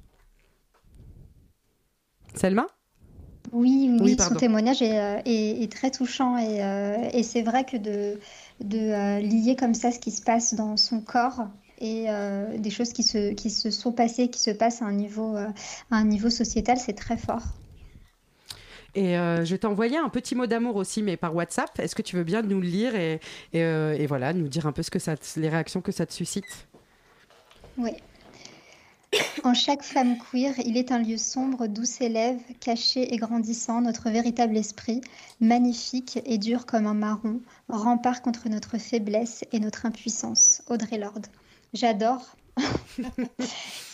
Selma? 2.36 2.68
Oui, 3.52 3.90
oui, 4.00 4.00
Oui, 4.00 4.18
son 4.20 4.36
témoignage 4.36 4.82
est, 4.82 4.98
euh, 5.00 5.22
est- 5.26 5.64
est 5.64 5.72
très 5.72 5.92
touchant 5.92 6.38
et, 6.38 6.64
euh, 6.64 7.10
et 7.14 7.22
c'est 7.24 7.42
vrai 7.42 7.66
que 7.66 7.76
de, 7.78 8.20
de 8.62 8.78
euh, 8.80 9.20
lier 9.20 9.56
comme 9.58 9.74
ça 9.74 9.92
ce 9.92 10.00
qui 10.00 10.12
se 10.12 10.22
passe 10.22 10.54
dans 10.54 10.78
son 10.78 11.02
corps 11.02 11.48
et 11.80 12.10
euh, 12.10 12.58
des 12.58 12.70
choses 12.70 12.94
qui 12.94 13.04
se, 13.04 13.34
qui 13.34 13.50
se 13.50 13.70
sont 13.72 13.92
passées, 13.92 14.30
qui 14.30 14.40
se 14.40 14.52
passent 14.52 14.82
à 14.82 14.86
un 14.86 14.94
niveau, 14.94 15.36
à 15.36 15.54
un 15.92 16.06
niveau 16.06 16.30
sociétal, 16.30 16.78
c'est 16.78 16.94
très 16.94 17.18
fort. 17.18 17.44
Et 18.96 19.14
je 19.16 19.56
t'ai 19.56 19.68
envoyé 19.68 19.98
un 19.98 20.10
petit 20.10 20.36
mot 20.36 20.46
d'amour 20.48 20.76
aussi, 20.76 21.02
mais 21.04 21.18
par 21.18 21.36
WhatsApp. 21.36 21.80
Est-ce 21.80 21.96
que 21.96 22.02
tu 22.02 22.16
veux 22.16 22.24
bien 22.24 22.42
nous 22.42 22.60
le 22.62 22.68
lire 22.68 22.96
et, 22.96 23.20
et, 23.54 23.60
et 23.62 24.06
voilà, 24.08 24.34
nous 24.34 24.48
dire 24.48 24.66
un 24.68 24.72
peu 24.72 24.84
ce 24.84 24.92
que 24.92 25.00
ça, 25.00 25.16
les 25.38 25.50
réactions 25.50 25.82
que 25.82 25.92
ça 25.92 26.06
te 26.06 26.14
suscite? 26.14 26.68
Oui. 27.78 27.92
En 29.44 29.54
chaque 29.54 29.84
femme 29.84 30.18
queer, 30.18 30.54
il 30.66 30.78
est 30.78 30.92
un 30.92 31.00
lieu 31.00 31.18
sombre 31.18 31.68
d'où 31.68 31.84
s'élève, 31.84 32.40
caché 32.60 33.14
et 33.14 33.18
grandissant, 33.18 33.82
notre 33.82 34.10
véritable 34.10 34.56
esprit, 34.58 35.02
magnifique 35.40 36.20
et 36.26 36.38
dur 36.38 36.66
comme 36.66 36.88
un 36.88 36.94
marron, 36.94 37.42
rempart 37.68 38.22
contre 38.22 38.48
notre 38.50 38.78
faiblesse 38.78 39.44
et 39.52 39.60
notre 39.60 39.86
impuissance. 39.86 40.62
Audrey 40.70 40.98
Lorde. 40.98 41.28
J'adore. 41.74 42.36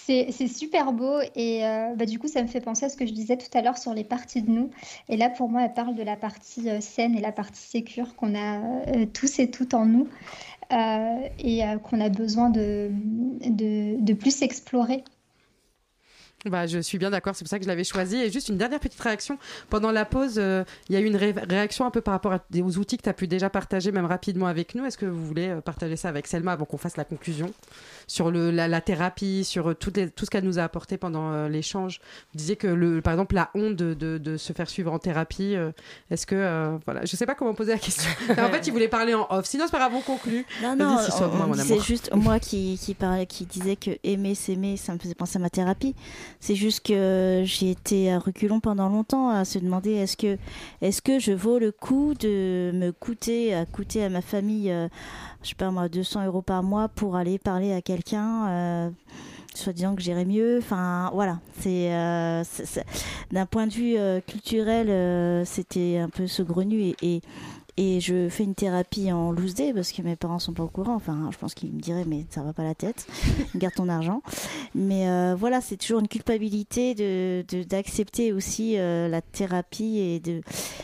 C'est 0.08 0.48
super 0.48 0.94
beau 0.94 1.20
et 1.36 1.66
euh, 1.66 1.94
bah, 1.96 2.06
du 2.06 2.18
coup 2.18 2.30
ça 2.30 2.42
me 2.42 2.48
fait 2.48 2.62
penser 2.62 2.86
à 2.86 2.90
ce 2.90 2.96
que 2.96 3.06
je 3.06 3.12
disais 3.12 3.36
tout 3.36 3.56
à 3.58 3.62
l'heure 3.62 3.78
sur 3.78 3.94
les 3.94 4.06
parties 4.06 4.42
de 4.42 4.50
nous. 4.50 4.70
Et 5.10 5.18
là 5.18 5.30
pour 5.30 5.50
moi 5.50 5.64
elle 5.66 5.74
parle 5.74 5.96
de 5.96 6.04
la 6.04 6.16
partie 6.16 6.70
euh, 6.70 6.80
saine 6.80 7.14
et 7.18 7.20
la 7.20 7.34
partie 7.34 7.62
sécure 7.62 8.16
qu'on 8.16 8.34
a 8.34 8.62
euh, 8.88 9.06
tous 9.14 9.40
et 9.40 9.52
toutes 9.52 9.74
en 9.74 9.86
nous 9.86 10.08
et 10.72 11.64
euh, 11.64 11.78
qu'on 11.80 12.02
a 12.02 12.10
besoin 12.10 12.50
de, 12.50 12.90
de, 12.92 14.02
de 14.02 14.14
plus 14.14 14.42
explorer. 14.42 15.04
Bah, 16.46 16.68
je 16.68 16.78
suis 16.80 17.00
bien 17.00 17.10
d'accord, 17.10 17.36
c'est 17.36 17.44
pour 17.44 17.50
ça 17.50 17.58
que 17.58 17.64
je 17.64 17.68
l'avais 17.68 17.84
choisi. 17.84 18.16
Et 18.18 18.32
juste 18.32 18.48
une 18.50 18.58
dernière 18.58 18.80
petite 18.80 19.02
réaction. 19.02 19.38
Pendant 19.72 19.92
la 19.92 20.06
pause, 20.06 20.36
euh, 20.38 20.64
il 20.88 20.94
y 20.94 20.96
a 20.96 21.02
eu 21.02 21.06
une 21.06 21.16
ré- 21.16 21.34
réaction 21.50 21.86
un 21.86 21.92
peu 21.92 22.00
par 22.00 22.14
rapport 22.14 22.32
à 22.32 22.40
des- 22.52 22.62
aux 22.62 22.78
outils 22.78 22.96
que 22.96 23.02
tu 23.02 23.10
as 23.10 23.14
pu 23.14 23.28
déjà 23.28 23.50
partager, 23.50 23.92
même 23.92 24.06
rapidement 24.06 24.46
avec 24.46 24.76
nous. 24.76 24.86
Est-ce 24.86 25.00
que 25.00 25.08
vous 25.08 25.26
voulez 25.26 25.50
euh, 25.50 25.62
partager 25.62 25.96
ça 25.98 26.10
avec 26.10 26.28
Selma 26.28 26.52
avant 26.54 26.66
qu'on 26.66 26.78
fasse 26.78 26.96
la 26.96 27.06
conclusion 27.06 27.52
sur 28.06 28.30
le, 28.32 28.52
la, 28.52 28.68
la 28.68 28.82
thérapie, 28.82 29.44
sur 29.44 29.70
euh, 29.72 29.74
les- 29.96 30.10
tout 30.12 30.26
ce 30.26 30.30
qu'elle 30.30 30.44
nous 30.46 30.60
a 30.60 30.64
apporté 30.64 30.98
pendant 30.98 31.32
euh, 31.34 31.50
l'échange? 31.50 32.00
Vous 32.34 32.38
disiez 32.38 32.56
que, 32.56 32.68
le, 32.68 33.02
par 33.02 33.14
exemple, 33.14 33.34
la 33.36 33.50
honte 33.56 33.76
de, 33.76 33.96
de- 33.96 34.20
de 34.20 34.38
se 34.38 34.54
faire 34.54 34.70
suivre 34.70 34.94
en 34.94 35.00
thérapie, 35.00 35.56
euh, 35.56 35.72
est-ce 36.12 36.28
que. 36.28 36.78
voilà, 36.86 37.04
je 37.04 37.16
sais 37.16 37.26
pas 37.26 37.34
comment 37.36 37.56
poser 37.56 37.72
la 37.74 37.80
question. 37.80 38.10
en 38.30 38.50
fait, 38.52 38.68
il 38.68 38.72
voulait 38.72 38.88
parler 38.88 39.16
en 39.16 39.26
off. 39.32 39.46
Sinon, 39.48 39.66
c'est 39.66 39.72
pas 39.72 39.80
grave, 39.80 39.94
on 39.96 40.02
conclut. 40.02 40.46
Non, 40.62 40.76
non, 40.76 40.98
amour. 41.72 41.82
juste, 41.84 42.14
moi 42.14 42.40
qui, 42.40 42.80
qui, 42.82 42.94
parlais, 42.94 43.26
qui 43.26 43.46
disais 43.46 43.76
que 43.76 43.92
aimer, 44.04 44.36
s'aimer, 44.36 44.78
ça 44.78 44.94
me 44.94 45.00
faisait 45.00 45.16
penser 45.16 45.38
à 45.38 45.42
ma 45.42 45.50
thérapie. 45.50 45.96
C'est 46.40 46.56
juste 46.56 46.86
que 46.86 47.44
j'ai 47.46 47.72
été 47.72 48.12
à 48.12 48.20
reculons 48.20 48.60
pendant 48.60 48.90
longtemps 48.90 49.30
à 49.30 49.46
se 49.46 49.60
demander 49.60 49.92
est-ce 49.92 50.18
que, 50.18 50.38
est-ce 50.82 51.02
que 51.02 51.20
je 51.20 51.32
vaux 51.32 51.60
le 51.60 51.72
coup 51.72 52.14
de 52.20 52.72
me 52.74 52.92
coûter, 52.92 53.54
à 53.54 53.66
coûter 53.66 54.04
à 54.04 54.10
ma 54.10 54.22
famille, 54.22 54.72
euh, 54.72 54.88
je 55.44 55.50
sais 55.50 55.56
pas 55.56 55.72
moi, 55.72 55.90
200 55.90 56.26
euros 56.26 56.42
par 56.42 56.64
mois 56.64 56.88
pour 56.90 57.16
aller 57.16 57.38
parler 57.40 57.74
à 57.74 57.82
quelqu'un 57.82 58.48
euh, 58.50 58.90
soit 59.54 59.74
disant 59.74 59.96
que 59.96 60.02
j'irais 60.02 60.26
mieux? 60.26 60.60
Enfin, 60.60 61.10
voilà. 61.14 61.40
Euh, 61.66 62.44
d'un 63.32 63.46
point 63.46 63.68
de 63.68 63.74
vue 63.74 63.98
culturel, 64.28 65.46
c'était 65.46 65.98
un 65.98 66.10
peu 66.10 66.28
saugrenu 66.28 66.94
et 67.78 68.00
je 68.00 68.28
fais 68.30 68.44
une 68.44 68.56
thérapie 68.56 69.12
en 69.12 69.32
loose 69.32 69.54
day 69.54 69.72
parce 69.74 69.92
que 69.92 70.02
mes 70.02 70.16
parents 70.16 70.40
sont 70.40 70.54
pas 70.54 70.64
au 70.64 70.68
courant. 70.68 70.96
Enfin, 70.96 71.30
je 71.32 71.38
pense 71.38 71.54
qu'ils 71.54 71.72
me 71.72 71.80
diraient, 71.80 72.06
mais 72.06 72.26
ça 72.30 72.42
va 72.42 72.52
pas 72.54 72.64
la 72.64 72.74
tête. 72.76 73.06
Garde 73.56 73.74
ton 73.76 73.88
argent. 73.90 74.22
Mais 74.76 75.08
euh, 75.08 75.36
voilà, 75.38 75.62
c'est 75.62 75.78
toujours 75.78 76.00
une 76.00 76.08
culpabilité 76.08 76.96
de, 76.96 77.46
de- 77.48 77.64
d'accepter 77.64 78.34
aussi 78.34 78.78
euh, 78.78 79.08
la 79.08 79.22
thérapie 79.22 80.00
et 80.00 80.20
de 80.20 80.42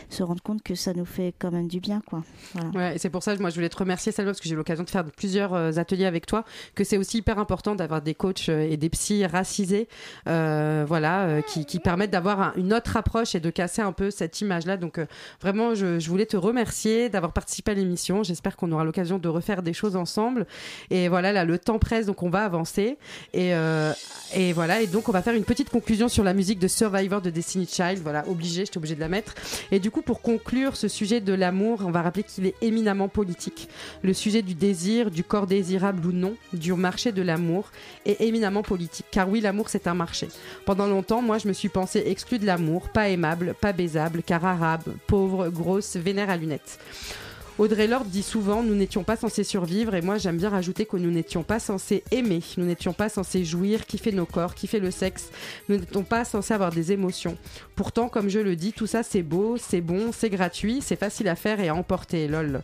se 0.10 0.22
rendre 0.24 0.42
compte 0.44 0.62
que 0.62 0.76
ça 0.76 0.94
nous 0.94 1.06
fait 1.06 1.34
quand 1.40 1.52
même 1.52 1.68
du 1.68 1.80
bien, 1.80 2.02
quoi. 2.08 2.24
Voilà. 2.54 2.70
Ouais, 2.70 2.96
et 2.96 3.00
c'est 3.00 3.10
pour 3.10 3.24
ça 3.24 3.36
que 3.36 3.42
moi 3.42 3.50
je 3.50 3.56
voulais 3.56 3.70
te 3.70 3.78
remercier 3.78 4.12
Salva 4.12 4.32
parce 4.32 4.40
que 4.40 4.48
j'ai 4.48 4.54
eu 4.54 4.58
l'occasion 4.58 4.84
de 4.84 4.90
faire 4.90 5.04
plusieurs 5.06 5.54
euh, 5.56 5.72
ateliers 5.78 6.06
avec 6.06 6.26
toi, 6.28 6.44
que 6.76 6.84
c'est 6.84 6.98
aussi 6.98 7.18
hyper 7.18 7.40
important 7.40 7.74
d'avoir 7.76 8.02
des 8.04 8.14
coachs 8.14 8.50
et 8.50 8.78
des 8.78 8.90
psys 8.90 9.26
racisés, 9.26 9.88
euh, 10.28 10.86
voilà, 10.88 11.42
qui, 11.42 11.66
qui 11.66 11.80
permettent 11.80 12.12
d'avoir 12.12 12.40
un- 12.42 12.54
une 12.56 12.74
autre 12.74 12.98
approche 12.98 13.34
et 13.34 13.40
de 13.40 13.50
casser 13.50 13.82
un 13.82 13.92
peu 13.94 14.12
cette 14.12 14.40
image-là. 14.42 14.78
Donc 14.78 15.00
vraiment, 15.42 15.74
je, 15.74 15.98
je 16.00 16.10
voulais 16.10 16.28
te 16.28 16.38
remercier 16.38 16.83
d'avoir 17.10 17.32
participé 17.32 17.72
à 17.72 17.74
l'émission. 17.74 18.24
J'espère 18.24 18.56
qu'on 18.56 18.72
aura 18.72 18.84
l'occasion 18.84 19.18
de 19.18 19.28
refaire 19.30 19.64
des 19.64 19.74
choses 19.74 19.96
ensemble. 19.96 20.46
Et 20.90 21.08
voilà, 21.08 21.32
là 21.32 21.46
le 21.46 21.58
temps 21.58 21.80
presse, 21.80 22.06
donc 22.06 22.24
on 22.24 22.30
va 22.30 22.44
avancer. 22.46 22.98
Et, 23.34 23.54
euh, 23.54 23.94
et 24.36 24.54
voilà, 24.54 24.82
et 24.82 24.88
donc 24.88 25.10
on 25.10 25.12
va 25.12 25.22
faire 25.22 25.34
une 25.34 25.44
petite 25.44 25.70
conclusion 25.70 26.08
sur 26.08 26.24
la 26.24 26.34
musique 26.34 26.60
de 26.60 26.68
Survivor 26.68 27.22
de 27.22 27.30
Destiny 27.30 27.68
Child. 27.68 28.00
Voilà, 28.04 28.28
obligé, 28.28 28.66
j'étais 28.66 28.78
obligée 28.78 28.96
de 28.96 29.00
la 29.00 29.10
mettre. 29.10 29.34
Et 29.72 29.80
du 29.80 29.92
coup, 29.92 30.02
pour 30.02 30.22
conclure 30.22 30.76
ce 30.76 30.88
sujet 30.88 31.22
de 31.22 31.34
l'amour, 31.34 31.84
on 31.86 31.92
va 31.92 32.02
rappeler 32.02 32.24
qu'il 32.24 32.46
est 32.46 32.56
éminemment 32.62 33.08
politique. 33.08 33.70
Le 34.02 34.14
sujet 34.14 34.42
du 34.42 34.56
désir, 34.56 35.12
du 35.12 35.24
corps 35.24 35.48
désirable 35.48 36.06
ou 36.06 36.12
non, 36.12 36.36
du 36.54 36.74
marché 36.74 37.12
de 37.12 37.22
l'amour 37.22 37.72
est 38.06 38.22
éminemment 38.22 38.64
politique. 38.64 39.06
Car 39.12 39.30
oui, 39.30 39.42
l'amour, 39.42 39.70
c'est 39.70 39.88
un 39.88 39.94
marché. 39.94 40.28
Pendant 40.66 40.88
longtemps, 40.88 41.22
moi, 41.22 41.38
je 41.38 41.48
me 41.48 41.54
suis 41.54 41.70
pensée 41.70 42.04
exclue 42.06 42.40
de 42.40 42.46
l'amour, 42.46 42.90
pas 42.90 43.10
aimable, 43.10 43.56
pas 43.60 43.74
baisable, 43.74 44.24
car 44.24 44.46
arabe, 44.46 44.84
pauvre, 45.08 45.50
grosse, 45.50 45.96
vénère 45.96 46.30
à 46.30 46.38
lunettes. 46.38 46.73
States. 46.74 47.23
Audrey 47.60 47.86
Lorde 47.88 48.08
dit 48.10 48.24
souvent 48.24 48.64
nous 48.64 48.74
n'étions 48.74 49.04
pas 49.04 49.16
censés 49.16 49.44
survivre 49.44 49.94
et 49.94 50.02
moi 50.02 50.18
j'aime 50.18 50.38
bien 50.38 50.50
rajouter 50.50 50.88
que 50.88 50.98
nous 50.98 51.12
n'étions 51.12 51.44
pas 51.44 51.60
censés 51.60 52.04
aimer, 52.10 52.42
nous 52.58 52.66
n'étions 52.66 52.94
pas 52.94 53.10
censés 53.10 53.46
jouir, 53.46 53.86
kiffer 53.86 54.12
nos 54.12 54.26
corps, 54.26 54.56
kiffer 54.56 54.80
le 54.80 54.90
sexe, 54.90 55.30
nous 55.70 55.78
n'étions 55.78 56.04
pas 56.04 56.26
censés 56.26 56.56
avoir 56.56 56.72
des 56.72 56.92
émotions. 56.92 57.38
Pourtant, 57.76 58.10
comme 58.10 58.28
je 58.28 58.40
le 58.40 58.56
dis, 58.56 58.74
tout 58.74 58.88
ça 58.88 59.04
c'est 59.04 59.22
beau, 59.22 59.58
c'est 59.58 59.82
bon, 59.82 60.10
c'est 60.12 60.32
gratuit, 60.32 60.80
c'est 60.82 60.96
facile 61.00 61.28
à 61.28 61.36
faire 61.36 61.60
et 61.60 61.68
à 61.70 61.76
emporter, 61.76 62.28
lol. 62.28 62.64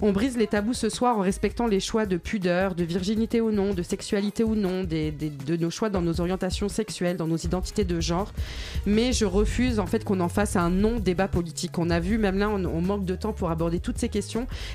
On 0.00 0.12
brise 0.12 0.36
les 0.36 0.46
tabous 0.46 0.74
ce 0.74 0.88
soir 0.90 1.18
en 1.18 1.22
respectant 1.22 1.66
les 1.66 1.80
choix 1.80 2.06
de 2.06 2.16
pudeur, 2.16 2.76
de 2.76 2.84
virginité 2.84 3.40
ou 3.40 3.50
non, 3.50 3.74
de 3.74 3.82
sexualité 3.82 4.44
ou 4.44 4.54
non, 4.54 4.84
des- 4.84 5.10
des- 5.10 5.28
de 5.30 5.56
nos 5.56 5.70
choix 5.70 5.90
dans 5.90 6.02
nos 6.02 6.20
orientations 6.20 6.68
sexuelles, 6.68 7.16
dans 7.16 7.26
nos 7.26 7.36
identités 7.36 7.84
de 7.84 8.00
genre. 8.00 8.32
Mais 8.86 9.12
je 9.12 9.24
refuse 9.24 9.80
en 9.80 9.86
fait 9.86 10.04
qu'on 10.04 10.20
en 10.20 10.28
fasse 10.28 10.54
un 10.54 10.70
non-débat 10.70 11.26
politique. 11.26 11.78
On 11.80 11.90
a 11.90 11.98
vu, 11.98 12.16
même 12.16 12.38
là, 12.38 12.48
on, 12.48 12.64
on 12.64 12.80
manque 12.80 13.04
de 13.04 13.16
temps 13.16 13.32
pour 13.32 13.50
aborder 13.50 13.80
toutes 13.80 13.98
ces 13.98 14.08
questions 14.08 14.19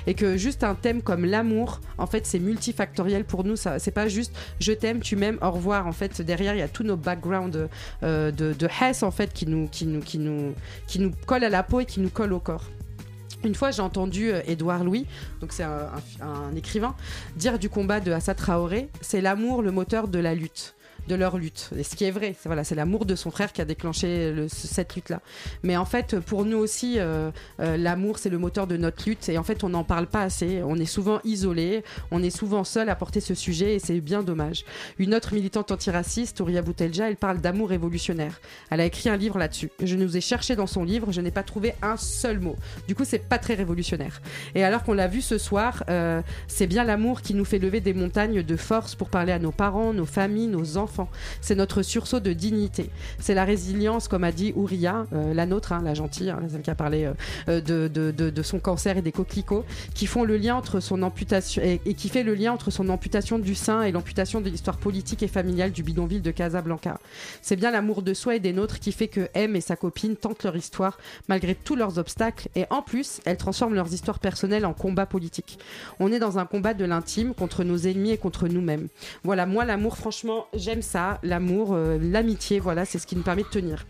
et 0.06 0.14
que 0.14 0.36
juste 0.36 0.64
un 0.64 0.74
thème 0.74 1.02
comme 1.02 1.24
l'amour, 1.24 1.80
en 1.98 2.06
fait, 2.06 2.26
c'est 2.26 2.38
multifactoriel 2.38 3.24
pour 3.24 3.44
nous. 3.44 3.56
Ça, 3.56 3.78
c'est 3.78 3.90
pas 3.90 4.08
juste 4.08 4.32
je 4.60 4.72
t'aime, 4.72 5.00
tu 5.00 5.16
m'aimes, 5.16 5.38
au 5.42 5.50
revoir. 5.50 5.86
En 5.86 5.92
fait, 5.92 6.20
derrière, 6.22 6.54
il 6.54 6.58
y 6.58 6.62
a 6.62 6.68
tous 6.68 6.84
nos 6.84 6.96
backgrounds 6.96 7.68
euh, 8.02 8.30
de, 8.30 8.52
de 8.52 8.68
Hess 8.80 9.02
en 9.02 9.10
fait 9.10 9.32
qui 9.32 9.46
nous, 9.46 9.68
qui 9.68 11.12
collent 11.26 11.44
à 11.44 11.48
la 11.48 11.62
peau 11.62 11.80
et 11.80 11.86
qui 11.86 12.00
nous 12.00 12.10
collent 12.10 12.32
au 12.32 12.40
corps. 12.40 12.64
Une 13.44 13.54
fois, 13.54 13.70
j'ai 13.70 13.82
entendu 13.82 14.32
euh, 14.32 14.40
Édouard 14.46 14.82
Louis, 14.82 15.06
donc 15.40 15.52
c'est 15.52 15.62
un 15.62 16.56
écrivain, 16.56 16.94
dire 17.36 17.58
du 17.58 17.68
combat 17.68 18.00
de 18.00 18.10
Assa 18.10 18.34
Traoré, 18.34 18.88
c'est 19.00 19.20
l'amour 19.20 19.62
le 19.62 19.70
moteur 19.70 20.08
de 20.08 20.18
la 20.18 20.34
lutte. 20.34 20.75
De 21.08 21.14
leur 21.14 21.38
lutte. 21.38 21.70
Et 21.76 21.82
ce 21.82 21.94
qui 21.96 22.04
est 22.04 22.10
vrai, 22.10 22.34
c'est 22.40 22.48
voilà, 22.48 22.64
c'est 22.64 22.74
l'amour 22.74 23.06
de 23.06 23.14
son 23.14 23.30
frère 23.30 23.52
qui 23.52 23.60
a 23.60 23.64
déclenché 23.64 24.32
le- 24.32 24.48
ce- 24.48 24.66
cette 24.66 24.94
lutte-là. 24.94 25.20
Mais 25.62 25.76
en 25.76 25.84
fait, 25.84 26.18
pour 26.20 26.44
nous 26.44 26.58
aussi, 26.58 26.98
euh, 26.98 27.30
euh, 27.60 27.76
l'amour, 27.76 28.18
c'est 28.18 28.30
le 28.30 28.38
moteur 28.38 28.66
de 28.66 28.76
notre 28.76 29.08
lutte. 29.08 29.28
Et 29.28 29.38
en 29.38 29.42
fait, 29.42 29.64
on 29.64 29.68
n'en 29.68 29.84
parle 29.84 30.06
pas 30.06 30.22
assez. 30.22 30.62
On 30.64 30.76
est 30.76 30.84
souvent 30.86 31.20
isolé, 31.24 31.84
on 32.10 32.22
est 32.22 32.30
souvent 32.30 32.64
seul 32.64 32.88
à 32.88 32.94
porter 32.96 33.20
ce 33.20 33.34
sujet, 33.34 33.74
et 33.74 33.78
c'est 33.78 34.00
bien 34.00 34.22
dommage. 34.22 34.64
Une 34.98 35.14
autre 35.14 35.34
militante 35.34 35.70
antiraciste, 35.72 36.40
Ouria 36.40 36.62
Boutelja, 36.62 37.08
elle 37.08 37.16
parle 37.16 37.40
d'amour 37.40 37.68
révolutionnaire. 37.68 38.40
Elle 38.70 38.80
a 38.80 38.84
écrit 38.84 39.08
un 39.08 39.16
livre 39.16 39.38
là-dessus. 39.38 39.70
Je 39.82 39.96
nous 39.96 40.16
ai 40.16 40.20
cherché 40.20 40.56
dans 40.56 40.66
son 40.66 40.84
livre, 40.84 41.12
je 41.12 41.20
n'ai 41.20 41.30
pas 41.30 41.42
trouvé 41.42 41.74
un 41.82 41.96
seul 41.96 42.40
mot. 42.40 42.56
Du 42.88 42.94
coup, 42.94 43.04
c'est 43.04 43.18
pas 43.18 43.38
très 43.38 43.54
révolutionnaire. 43.54 44.20
Et 44.54 44.64
alors 44.64 44.82
qu'on 44.84 44.94
l'a 44.94 45.08
vu 45.08 45.20
ce 45.20 45.38
soir, 45.38 45.84
euh, 45.90 46.22
c'est 46.48 46.66
bien 46.66 46.84
l'amour 46.84 47.20
qui 47.22 47.34
nous 47.34 47.44
fait 47.44 47.58
lever 47.58 47.80
des 47.80 47.92
montagnes 47.94 48.42
de 48.42 48.56
force 48.56 48.94
pour 48.94 49.08
parler 49.10 49.32
à 49.32 49.38
nos 49.38 49.52
parents, 49.52 49.92
nos 49.92 50.06
familles, 50.06 50.46
nos 50.46 50.76
enfants. 50.78 50.95
C'est 51.40 51.54
notre 51.54 51.82
sursaut 51.82 52.20
de 52.20 52.32
dignité. 52.32 52.90
C'est 53.18 53.34
la 53.34 53.44
résilience, 53.44 54.08
comme 54.08 54.24
a 54.24 54.32
dit 54.32 54.52
Ouria, 54.56 55.06
euh, 55.12 55.34
la 55.34 55.46
nôtre, 55.46 55.72
hein, 55.72 55.82
la 55.82 55.94
gentille, 55.94 56.30
hein, 56.30 56.40
celle 56.50 56.62
qui 56.62 56.70
a 56.70 56.74
parlé 56.74 57.04
euh, 57.04 57.14
euh, 57.48 57.88
de, 57.88 58.42
son 58.42 58.58
cancer 58.58 58.96
et 58.96 59.02
des 59.02 59.12
coquelicots, 59.12 59.64
qui 59.94 60.06
font 60.06 60.24
le 60.24 60.36
lien 60.36 60.54
entre 60.54 60.80
son 60.80 61.02
amputation 61.02 61.62
et 61.62 61.94
qui 61.94 62.08
fait 62.08 62.22
le 62.22 62.34
lien 62.34 62.52
entre 62.52 62.70
son 62.70 62.88
amputation 62.88 63.38
du 63.38 63.54
sein 63.54 63.82
et 63.82 63.92
l'amputation 63.92 64.40
de 64.40 64.48
l'histoire 64.48 64.76
politique 64.76 65.22
et 65.22 65.28
familiale 65.28 65.72
du 65.72 65.82
bidonville 65.82 66.22
de 66.22 66.30
Casablanca. 66.30 67.00
C'est 67.42 67.56
bien 67.56 67.70
l'amour 67.70 68.02
de 68.02 68.14
soi 68.14 68.36
et 68.36 68.40
des 68.40 68.52
nôtres 68.52 68.78
qui 68.78 68.92
fait 68.92 69.08
que 69.08 69.28
M 69.34 69.56
et 69.56 69.60
sa 69.60 69.76
copine 69.76 70.16
tentent 70.16 70.44
leur 70.44 70.56
histoire 70.56 70.98
malgré 71.28 71.54
tous 71.54 71.76
leurs 71.76 71.98
obstacles 71.98 72.48
et 72.54 72.66
en 72.70 72.82
plus, 72.82 73.20
elles 73.24 73.36
transforment 73.36 73.74
leurs 73.74 73.92
histoires 73.92 74.18
personnelles 74.18 74.66
en 74.66 74.72
combat 74.72 75.06
politique. 75.06 75.58
On 75.98 76.12
est 76.12 76.18
dans 76.18 76.38
un 76.38 76.46
combat 76.46 76.74
de 76.74 76.84
l'intime 76.84 77.34
contre 77.34 77.64
nos 77.64 77.78
ennemis 77.78 78.10
et 78.10 78.18
contre 78.18 78.48
nous-mêmes. 78.48 78.88
Voilà, 79.24 79.46
moi 79.46 79.64
l'amour, 79.64 79.96
franchement, 79.96 80.46
j'aime 80.54 80.82
ça, 80.86 81.18
l'amour, 81.22 81.74
euh, 81.74 81.98
l'amitié, 82.00 82.58
voilà, 82.60 82.84
c'est 82.86 82.98
ce 82.98 83.06
qui 83.06 83.16
nous 83.16 83.22
permet 83.22 83.42
de 83.42 83.48
tenir. 83.48 83.84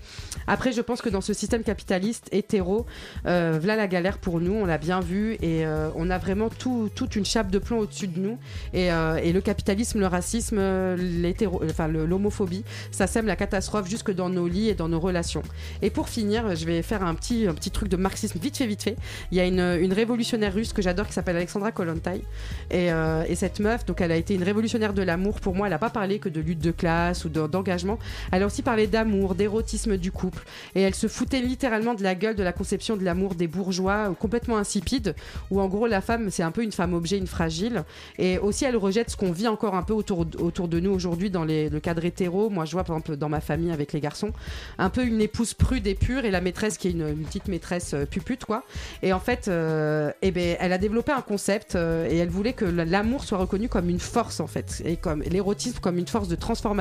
Après, 0.48 0.72
je 0.72 0.80
pense 0.80 1.02
que 1.02 1.08
dans 1.08 1.20
ce 1.20 1.32
système 1.32 1.62
capitaliste 1.62 2.28
hétéro, 2.32 2.86
euh, 3.26 3.58
voilà 3.60 3.76
la 3.76 3.86
galère 3.86 4.18
pour 4.18 4.40
nous, 4.40 4.52
on 4.54 4.64
l'a 4.64 4.78
bien 4.78 5.00
vu 5.00 5.34
et 5.34 5.64
euh, 5.66 5.90
on 5.94 6.10
a 6.10 6.18
vraiment 6.18 6.48
tout- 6.48 6.90
toute 6.94 7.14
une 7.14 7.24
chape 7.24 7.50
de 7.50 7.58
plomb 7.58 7.78
au-dessus 7.78 8.08
de 8.08 8.18
nous. 8.18 8.38
Et, 8.74 8.88
le 9.36 9.40
capitalisme, 9.40 10.00
le 10.00 10.06
racisme, 10.06 10.58
l'hétéro- 10.96 11.62
enfin 11.68 11.88
l'homophobie, 11.88 12.64
ça 12.90 13.06
sème 13.06 13.26
la 13.26 13.36
catastrophe 13.36 13.88
jusque 13.88 14.12
dans 14.12 14.30
nos 14.30 14.48
lits 14.48 14.70
et 14.70 14.74
dans 14.74 14.88
nos 14.88 14.98
relations. 14.98 15.42
Et 15.82 15.90
pour 15.90 16.08
finir, 16.08 16.56
je 16.56 16.64
vais 16.64 16.80
faire 16.82 17.04
un 17.04 17.14
petit, 17.14 17.46
truc 17.70 17.88
de 17.90 17.96
marxisme 17.96 18.38
vite 18.40 18.56
fait, 18.56 18.66
vite 18.66 18.82
fait. 18.82 18.96
Il 19.30 19.36
y 19.36 19.40
a 19.40 19.46
une, 19.46 19.92
révolutionnaire 19.92 20.54
russe 20.54 20.72
que 20.72 20.80
j'adore 20.80 21.06
qui 21.06 21.12
s'appelle 21.12 21.36
Alexandra 21.36 21.70
Kolontai. 21.70 22.22
Et, 22.70 22.86
et 22.86 23.34
cette 23.34 23.60
meuf, 23.60 23.84
donc 23.84 24.00
elle 24.00 24.12
a 24.12 24.16
été 24.16 24.34
une 24.34 24.42
révolutionnaire 24.42 24.94
de 24.94 25.02
l'amour. 25.02 25.40
Pour 25.40 25.54
moi, 25.54 25.66
elle 25.66 25.72
n'a 25.72 25.78
pas 25.78 25.90
parlé 25.90 26.18
que 26.18 26.30
de 26.30 26.40
lutte 26.40 26.60
de 26.60 26.70
classe 26.70 26.85
ou 27.24 27.28
de- 27.28 27.46
d'engagement. 27.46 27.98
Elle 28.32 28.42
a 28.42 28.46
aussi 28.46 28.62
parlé 28.62 28.86
d'amour, 28.86 29.34
d'érotisme 29.34 29.96
du 29.96 30.12
couple. 30.12 30.44
Et 30.74 30.82
elle 30.82 30.94
se 30.94 31.06
foutait 31.08 31.40
littéralement 31.40 31.94
de 31.94 32.02
la 32.02 32.14
gueule 32.14 32.36
de 32.36 32.42
la 32.42 32.52
conception 32.52 32.96
de 32.96 33.04
l'amour 33.04 33.34
des 33.34 33.48
bourgeois, 33.48 34.10
euh, 34.10 34.14
complètement 34.14 34.56
insipide, 34.56 35.14
où 35.50 35.60
en 35.60 35.68
gros 35.68 35.86
la 35.86 36.00
femme, 36.00 36.30
c'est 36.30 36.42
un 36.42 36.50
peu 36.50 36.62
une 36.62 36.72
femme 36.72 36.94
objet, 36.94 37.18
une 37.18 37.26
fragile. 37.26 37.84
Et 38.18 38.38
aussi, 38.38 38.64
elle 38.64 38.76
rejette 38.76 39.10
ce 39.10 39.16
qu'on 39.16 39.32
vit 39.32 39.48
encore 39.48 39.74
un 39.74 39.82
peu 39.82 39.92
autour, 39.92 40.26
autour 40.38 40.68
de 40.68 40.80
nous 40.80 40.90
aujourd'hui 40.90 41.30
dans 41.30 41.44
le 41.44 41.78
cadre 41.80 42.04
hétéro. 42.04 42.50
Moi, 42.50 42.64
je 42.64 42.72
vois 42.72 42.84
par 42.84 42.96
exemple 42.96 43.16
dans 43.16 43.28
ma 43.28 43.40
famille 43.40 43.70
avec 43.72 43.92
les 43.92 44.00
garçons, 44.00 44.32
un 44.78 44.90
peu 44.90 45.04
une 45.04 45.20
épouse 45.20 45.54
prude 45.54 45.86
et 45.86 45.94
pure 45.94 46.24
et 46.24 46.30
la 46.30 46.40
maîtresse 46.40 46.78
qui 46.78 46.88
est 46.88 46.92
une, 46.92 47.08
une 47.08 47.24
petite 47.24 47.48
maîtresse 47.48 47.94
euh, 47.94 48.04
pupute, 48.06 48.44
quoi. 48.44 48.62
Et 49.02 49.12
en 49.12 49.20
fait, 49.20 49.48
euh, 49.48 50.10
eh 50.22 50.30
ben, 50.30 50.56
elle 50.60 50.72
a 50.72 50.78
développé 50.78 51.12
un 51.12 51.20
concept 51.22 51.74
euh, 51.74 52.08
et 52.08 52.16
elle 52.18 52.28
voulait 52.28 52.52
que 52.52 52.64
l'amour 52.64 53.24
soit 53.24 53.38
reconnu 53.38 53.68
comme 53.68 53.88
une 53.88 54.00
force, 54.00 54.40
en 54.40 54.46
fait, 54.46 54.82
et 54.84 54.96
comme 54.96 55.22
l'érotisme 55.22 55.78
comme 55.80 55.98
une 55.98 56.06
force 56.06 56.28
de 56.28 56.36
transformation, 56.36 56.75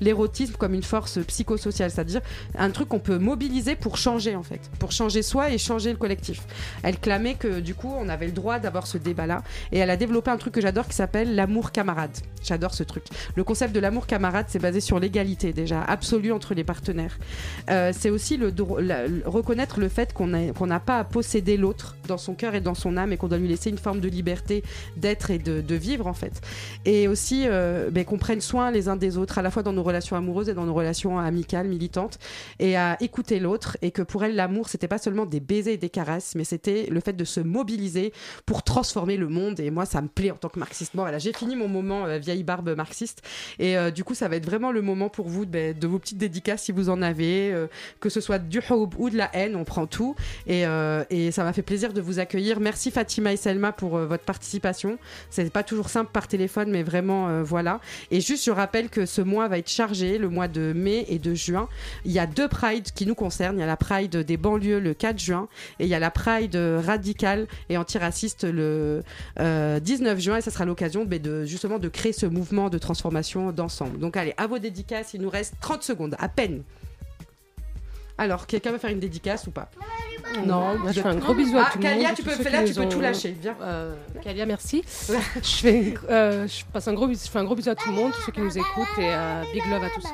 l'érotisme 0.00 0.54
comme 0.54 0.74
une 0.74 0.82
force 0.82 1.18
psychosociale, 1.26 1.90
c'est-à-dire 1.90 2.20
un 2.56 2.70
truc 2.70 2.88
qu'on 2.88 2.98
peut 2.98 3.18
mobiliser 3.18 3.76
pour 3.76 3.96
changer, 3.96 4.36
en 4.36 4.42
fait, 4.42 4.60
pour 4.78 4.92
changer 4.92 5.22
soi 5.22 5.50
et 5.50 5.58
changer 5.58 5.90
le 5.90 5.98
collectif. 5.98 6.42
Elle 6.82 6.98
clamait 6.98 7.34
que 7.34 7.60
du 7.60 7.74
coup, 7.74 7.92
on 7.96 8.08
avait 8.08 8.26
le 8.26 8.32
droit 8.32 8.58
d'avoir 8.58 8.86
ce 8.86 8.98
débat-là 8.98 9.42
et 9.72 9.78
elle 9.78 9.90
a 9.90 9.96
développé 9.96 10.30
un 10.30 10.36
truc 10.36 10.54
que 10.54 10.60
j'adore 10.60 10.86
qui 10.86 10.94
s'appelle 10.94 11.34
l'amour 11.34 11.72
camarade. 11.72 12.16
J'adore 12.42 12.74
ce 12.74 12.82
truc. 12.82 13.04
Le 13.36 13.44
concept 13.44 13.74
de 13.74 13.80
l'amour 13.80 14.06
camarade, 14.06 14.46
c'est 14.48 14.58
basé 14.58 14.80
sur 14.80 15.00
l'égalité 15.00 15.52
déjà 15.52 15.82
absolue 15.82 16.32
entre 16.32 16.54
les 16.54 16.64
partenaires. 16.64 17.18
Euh, 17.70 17.92
c'est 17.96 18.10
aussi 18.10 18.36
le, 18.36 18.52
reconnaître 19.24 19.80
le 19.80 19.88
fait 19.88 20.12
qu'on 20.12 20.26
n'a 20.26 20.80
pas 20.80 20.98
à 20.98 21.04
posséder 21.04 21.56
l'autre 21.56 21.96
dans 22.06 22.18
son 22.18 22.34
cœur 22.34 22.54
et 22.54 22.60
dans 22.60 22.74
son 22.74 22.96
âme 22.96 23.12
et 23.12 23.16
qu'on 23.16 23.28
doit 23.28 23.38
lui 23.38 23.48
laisser 23.48 23.70
une 23.70 23.78
forme 23.78 24.00
de 24.00 24.08
liberté 24.08 24.62
d'être 24.96 25.30
et 25.30 25.38
de, 25.38 25.60
de 25.60 25.74
vivre 25.74 26.06
en 26.06 26.12
fait. 26.12 26.40
Et 26.84 27.08
aussi 27.08 27.44
euh, 27.46 27.90
ben, 27.90 28.04
qu'on 28.04 28.18
prenne 28.18 28.40
soin 28.40 28.70
les 28.70 28.88
uns 28.88 28.96
des 28.96 29.13
autres, 29.13 29.13
à 29.36 29.42
la 29.42 29.50
fois 29.50 29.62
dans 29.62 29.72
nos 29.72 29.82
relations 29.82 30.16
amoureuses 30.16 30.48
et 30.48 30.54
dans 30.54 30.66
nos 30.66 30.74
relations 30.74 31.18
amicales, 31.18 31.68
militantes, 31.68 32.18
et 32.58 32.76
à 32.76 32.96
écouter 33.00 33.40
l'autre 33.40 33.76
et 33.82 33.90
que 33.90 34.02
pour 34.02 34.24
elle 34.24 34.34
l'amour 34.34 34.68
c'était 34.68 34.88
pas 34.88 34.98
seulement 34.98 35.26
des 35.26 35.40
baisers 35.40 35.74
et 35.74 35.76
des 35.76 35.90
caresses, 35.90 36.34
mais 36.34 36.44
c'était 36.44 36.86
le 36.90 37.00
fait 37.00 37.12
de 37.12 37.24
se 37.24 37.40
mobiliser 37.40 38.12
pour 38.46 38.62
transformer 38.62 39.16
le 39.16 39.28
monde. 39.28 39.60
Et 39.60 39.70
moi 39.70 39.86
ça 39.86 40.02
me 40.02 40.08
plaît 40.08 40.30
en 40.30 40.36
tant 40.36 40.48
que 40.48 40.58
marxiste. 40.58 40.94
Bon 40.94 41.02
voilà, 41.02 41.18
j'ai 41.18 41.32
fini 41.32 41.56
mon 41.56 41.68
moment 41.68 42.06
euh, 42.06 42.18
vieille 42.18 42.42
barbe 42.42 42.74
marxiste 42.76 43.22
et 43.58 43.76
euh, 43.76 43.90
du 43.90 44.04
coup 44.04 44.14
ça 44.14 44.28
va 44.28 44.36
être 44.36 44.46
vraiment 44.46 44.72
le 44.72 44.82
moment 44.82 45.08
pour 45.08 45.28
vous 45.28 45.46
ben, 45.46 45.76
de 45.76 45.86
vos 45.86 45.98
petites 45.98 46.18
dédicaces 46.18 46.62
si 46.64 46.72
vous 46.72 46.88
en 46.88 47.02
avez, 47.02 47.52
euh, 47.52 47.66
que 48.00 48.08
ce 48.08 48.20
soit 48.20 48.38
du 48.38 48.60
hope 48.70 48.94
ou 48.98 49.10
de 49.10 49.16
la 49.16 49.30
haine, 49.34 49.56
on 49.56 49.64
prend 49.64 49.86
tout. 49.86 50.14
Et, 50.46 50.64
et 51.10 51.30
ça 51.30 51.44
m'a 51.44 51.52
fait 51.52 51.62
plaisir 51.62 51.92
de 51.92 52.00
vous 52.00 52.18
accueillir. 52.18 52.60
Merci 52.60 52.90
Fatima 52.90 53.32
et 53.32 53.36
Selma 53.36 53.72
pour 53.72 53.98
votre 53.98 54.24
participation. 54.24 54.98
C'est 55.30 55.50
pas 55.52 55.62
toujours 55.62 55.88
simple 55.88 56.10
par 56.12 56.28
téléphone, 56.28 56.70
mais 56.70 56.82
vraiment 56.82 57.42
voilà. 57.42 57.80
Et 58.10 58.20
juste, 58.20 58.44
je 58.44 58.50
rappelle 58.50 58.88
que 58.88 59.03
ce 59.06 59.20
mois 59.20 59.48
va 59.48 59.58
être 59.58 59.68
chargé, 59.68 60.18
le 60.18 60.28
mois 60.28 60.48
de 60.48 60.72
mai 60.74 61.04
et 61.08 61.18
de 61.18 61.34
juin. 61.34 61.68
Il 62.04 62.12
y 62.12 62.18
a 62.18 62.26
deux 62.26 62.48
prides 62.48 62.92
qui 62.92 63.06
nous 63.06 63.14
concernent. 63.14 63.56
Il 63.56 63.60
y 63.60 63.64
a 63.64 63.66
la 63.66 63.76
pride 63.76 64.16
des 64.16 64.36
banlieues 64.36 64.80
le 64.80 64.94
4 64.94 65.18
juin 65.18 65.48
et 65.78 65.84
il 65.84 65.88
y 65.88 65.94
a 65.94 65.98
la 65.98 66.10
pride 66.10 66.56
radicale 66.56 67.46
et 67.68 67.76
antiraciste 67.76 68.44
le 68.44 69.02
euh, 69.40 69.80
19 69.80 70.18
juin. 70.18 70.36
Et 70.38 70.40
ça 70.40 70.50
sera 70.50 70.64
l'occasion 70.64 71.04
ben, 71.04 71.20
de 71.20 71.44
justement 71.44 71.78
de 71.78 71.88
créer 71.88 72.12
ce 72.12 72.26
mouvement 72.26 72.70
de 72.70 72.78
transformation 72.78 73.52
d'ensemble. 73.52 73.98
Donc 73.98 74.16
allez, 74.16 74.34
à 74.36 74.46
vos 74.46 74.58
dédicaces. 74.58 75.14
Il 75.14 75.22
nous 75.22 75.30
reste 75.30 75.54
30 75.60 75.82
secondes, 75.82 76.16
à 76.18 76.28
peine. 76.28 76.62
Alors, 78.16 78.46
quelqu'un 78.46 78.70
va 78.70 78.78
faire 78.78 78.90
une 78.90 79.00
dédicace 79.00 79.46
ou 79.48 79.50
pas 79.50 79.68
Non, 80.46 80.76
je 80.86 80.92
fais 81.00 81.08
un 81.08 81.16
gros 81.16 81.34
bisou 81.34 81.58
à 81.58 81.64
Ah, 81.66 81.70
tout 81.72 81.78
le 81.78 81.82
Kalia, 81.82 82.08
monde. 82.08 82.16
tu 82.16 82.22
tous 82.22 82.36
peux- 82.38 82.50
là, 82.50 82.62
tu 82.64 82.72
peux 82.74 82.88
tout 82.88 83.00
lâcher, 83.00 83.36
viens. 83.40 83.56
Euh, 83.60 83.94
Kalia, 84.22 84.46
merci. 84.46 84.84
je, 85.42 85.56
fais, 85.56 85.94
euh, 86.08 86.46
je 86.46 86.64
passe 86.72 86.86
un 86.86 86.92
gros 86.94 87.08
bisou, 87.08 87.24
je 87.26 87.30
fais 87.30 87.38
un 87.40 87.44
gros 87.44 87.56
bisou 87.56 87.70
à 87.70 87.74
tout 87.74 87.88
le 87.88 87.94
monde, 87.96 88.12
tous 88.12 88.22
ceux 88.22 88.32
qui 88.32 88.40
nous 88.40 88.56
écoutent 88.56 88.98
et 88.98 89.08
euh, 89.12 89.42
big 89.52 89.66
love 89.68 89.82
à 89.82 89.90
tous. 89.90 90.04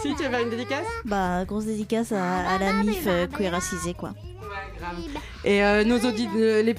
Si, 0.00 0.14
tu 0.14 0.22
veux 0.22 0.30
faire 0.30 0.40
une 0.40 0.50
dédicace? 0.50 0.86
Bah, 1.04 1.44
grosse 1.44 1.64
dédicace 1.66 2.12
à, 2.12 2.48
à 2.50 2.58
la 2.58 2.72
MIF 2.72 3.04
euh, 3.08 3.26
queer 3.26 3.50
racisée, 3.50 3.94
quoi. 3.94 4.14
Et 5.44 5.64
euh, 5.64 5.82
nos 5.82 5.98
auditeurs, 5.98 6.32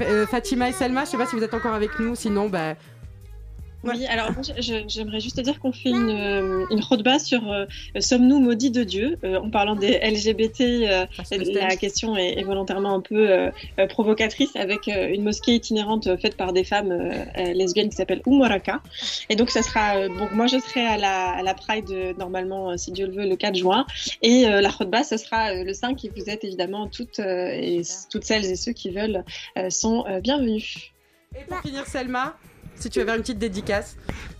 euh, 0.09 0.25
Fatima 0.25 0.69
et 0.69 0.73
Selma, 0.73 1.03
je 1.03 1.09
sais 1.11 1.17
pas 1.17 1.25
si 1.25 1.35
vous 1.35 1.43
êtes 1.43 1.53
encore 1.53 1.73
avec 1.73 1.99
nous, 1.99 2.15
sinon, 2.15 2.47
bah. 2.47 2.75
Oui, 3.83 4.05
alors 4.07 4.31
j'aimerais 4.57 5.21
juste 5.21 5.39
dire 5.39 5.57
qu'on 5.59 5.71
fait 5.71 5.89
une, 5.89 6.09
euh, 6.09 6.65
une 6.69 6.83
khutba 6.83 7.17
sur 7.17 7.49
euh, 7.49 7.65
Sommes-nous 7.99 8.39
maudits 8.39 8.71
de 8.71 8.83
Dieu 8.83 9.17
euh, 9.23 9.39
En 9.39 9.49
parlant 9.49 9.75
des 9.75 9.99
LGBT, 9.99 10.61
euh, 10.61 11.05
la 11.31 11.75
question 11.77 12.17
est, 12.17 12.37
est 12.39 12.43
volontairement 12.43 12.93
un 12.93 12.99
peu 12.99 13.29
euh, 13.29 13.51
euh, 13.79 13.87
provocatrice 13.87 14.53
avec 14.57 14.89
euh, 14.89 15.07
une 15.13 15.23
mosquée 15.23 15.53
itinérante 15.55 16.07
euh, 16.07 16.17
faite 16.17 16.35
par 16.35 16.51
des 16.51 16.65
femmes 16.65 16.91
euh, 16.91 17.23
euh, 17.37 17.53
lesbiennes 17.53 17.89
qui 17.89 17.95
s'appelle 17.95 18.21
Umoraka. 18.27 18.81
Et 19.29 19.35
donc, 19.37 19.49
ça 19.49 19.61
sera. 19.61 19.95
euh, 19.95 20.09
donc, 20.09 20.33
moi, 20.33 20.47
je 20.47 20.59
serai 20.59 20.85
à 20.85 20.97
la, 20.97 21.29
à 21.29 21.41
la 21.41 21.53
Pride, 21.53 21.89
euh, 21.91 22.13
normalement, 22.19 22.71
euh, 22.71 22.77
si 22.77 22.91
Dieu 22.91 23.07
le 23.07 23.13
veut, 23.13 23.29
le 23.29 23.35
4 23.37 23.55
juin. 23.55 23.85
Et 24.21 24.45
euh, 24.45 24.59
la 24.59 24.69
khutba, 24.71 25.03
ce 25.03 25.15
sera 25.15 25.51
euh, 25.51 25.63
le 25.63 25.73
5. 25.73 26.03
Et 26.03 26.11
vous 26.15 26.29
êtes 26.29 26.43
évidemment 26.43 26.87
toutes, 26.87 27.19
euh, 27.19 27.47
et 27.53 27.81
toutes 28.11 28.25
celles 28.25 28.45
et 28.45 28.55
ceux 28.57 28.73
qui 28.73 28.89
veulent 28.89 29.23
euh, 29.57 29.69
sont 29.69 30.05
euh, 30.07 30.19
bienvenus. 30.19 30.91
Et 31.39 31.45
pour 31.45 31.61
finir, 31.61 31.85
Selma, 31.85 32.35
si 32.79 32.89
tu 32.89 32.99
veux 32.99 33.05
faire 33.05 33.15
une 33.15 33.21
petite 33.21 33.39
dédicace. 33.39 33.95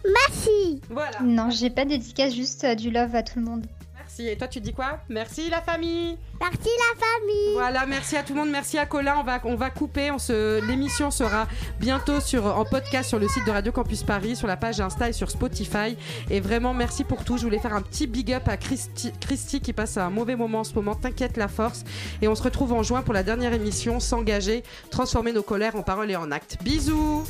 Merci. 0.06 0.82
Voilà. 0.90 1.20
Non, 1.22 1.50
j'ai 1.50 1.70
pas 1.70 1.86
de 1.86 1.90
dédicace, 1.90 2.34
juste 2.34 2.64
euh, 2.64 2.76
du 2.76 2.92
love 2.92 3.16
à 3.16 3.24
tout 3.24 3.40
le 3.40 3.46
monde. 3.46 3.66
Merci. 3.96 4.28
Et 4.28 4.38
toi, 4.38 4.48
tu 4.48 4.60
dis 4.60 4.74
quoi? 4.74 5.00
Merci 5.08 5.50
la 5.50 5.62
famille. 5.62 6.18
Merci 6.40 6.70
la 6.80 7.00
famille. 7.00 7.54
Voilà, 7.54 7.86
merci 7.86 8.18
à 8.18 8.24
tout 8.24 8.34
le 8.34 8.40
monde, 8.40 8.50
merci 8.50 8.78
à 8.78 8.86
Colin. 8.86 9.18
On 9.20 9.24
va, 9.24 9.40
on 9.44 9.56
va 9.56 9.70
couper. 9.70 10.10
On 10.10 10.18
se, 10.18 10.66
l'émission 10.68 11.12
sera 11.12 11.48
bientôt 11.80 12.20
sur, 12.20 12.46
en 12.46 12.66
podcast 12.66 13.10
sur 13.10 13.20
le 13.20 13.28
site 13.28 13.46
de 13.46 13.52
Radio 13.52 13.72
Campus 13.72 14.04
Paris, 14.04 14.36
sur 14.36 14.48
la 14.48 14.58
page 14.58 14.80
Insta 14.80 15.10
et 15.10 15.14
sur 15.14 15.30
Spotify. 15.30 15.96
Et 16.30 16.40
vraiment, 16.40 16.74
merci 16.74 17.04
pour 17.04 17.24
tout. 17.24 17.38
Je 17.38 17.44
voulais 17.44 17.60
faire 17.60 17.76
un 17.76 17.82
petit 17.82 18.08
big 18.08 18.34
up 18.34 18.48
à 18.48 18.58
Christy, 18.58 19.12
Christy 19.20 19.62
qui 19.62 19.74
passe 19.74 19.98
un 19.98 20.10
mauvais 20.10 20.36
moment 20.36 20.62
en 20.62 20.64
ce 20.64 20.74
moment. 20.74 20.96
T'inquiète, 20.96 21.38
la 21.38 21.48
force. 21.48 21.84
Et 22.22 22.28
on 22.28 22.36
se 22.36 22.42
retrouve 22.42 22.74
en 22.74 22.82
juin 22.82 23.04
pour 23.04 23.14
la 23.14 23.24
dernière 23.24 23.54
émission. 23.54 24.00
S'engager, 24.00 24.64
transformer 24.90 25.34
nos 25.34 25.44
colères 25.44 25.76
en 25.76 25.84
paroles 25.84 26.10
et 26.10 26.16
en 26.16 26.32
actes. 26.32 26.58
Bisous. 26.64 27.26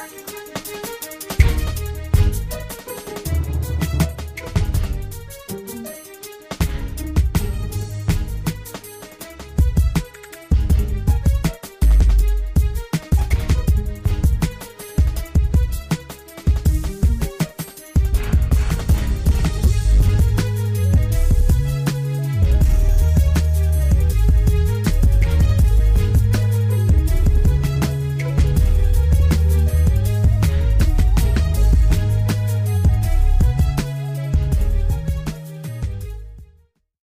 Thank 0.00 0.54
you. 0.54 0.59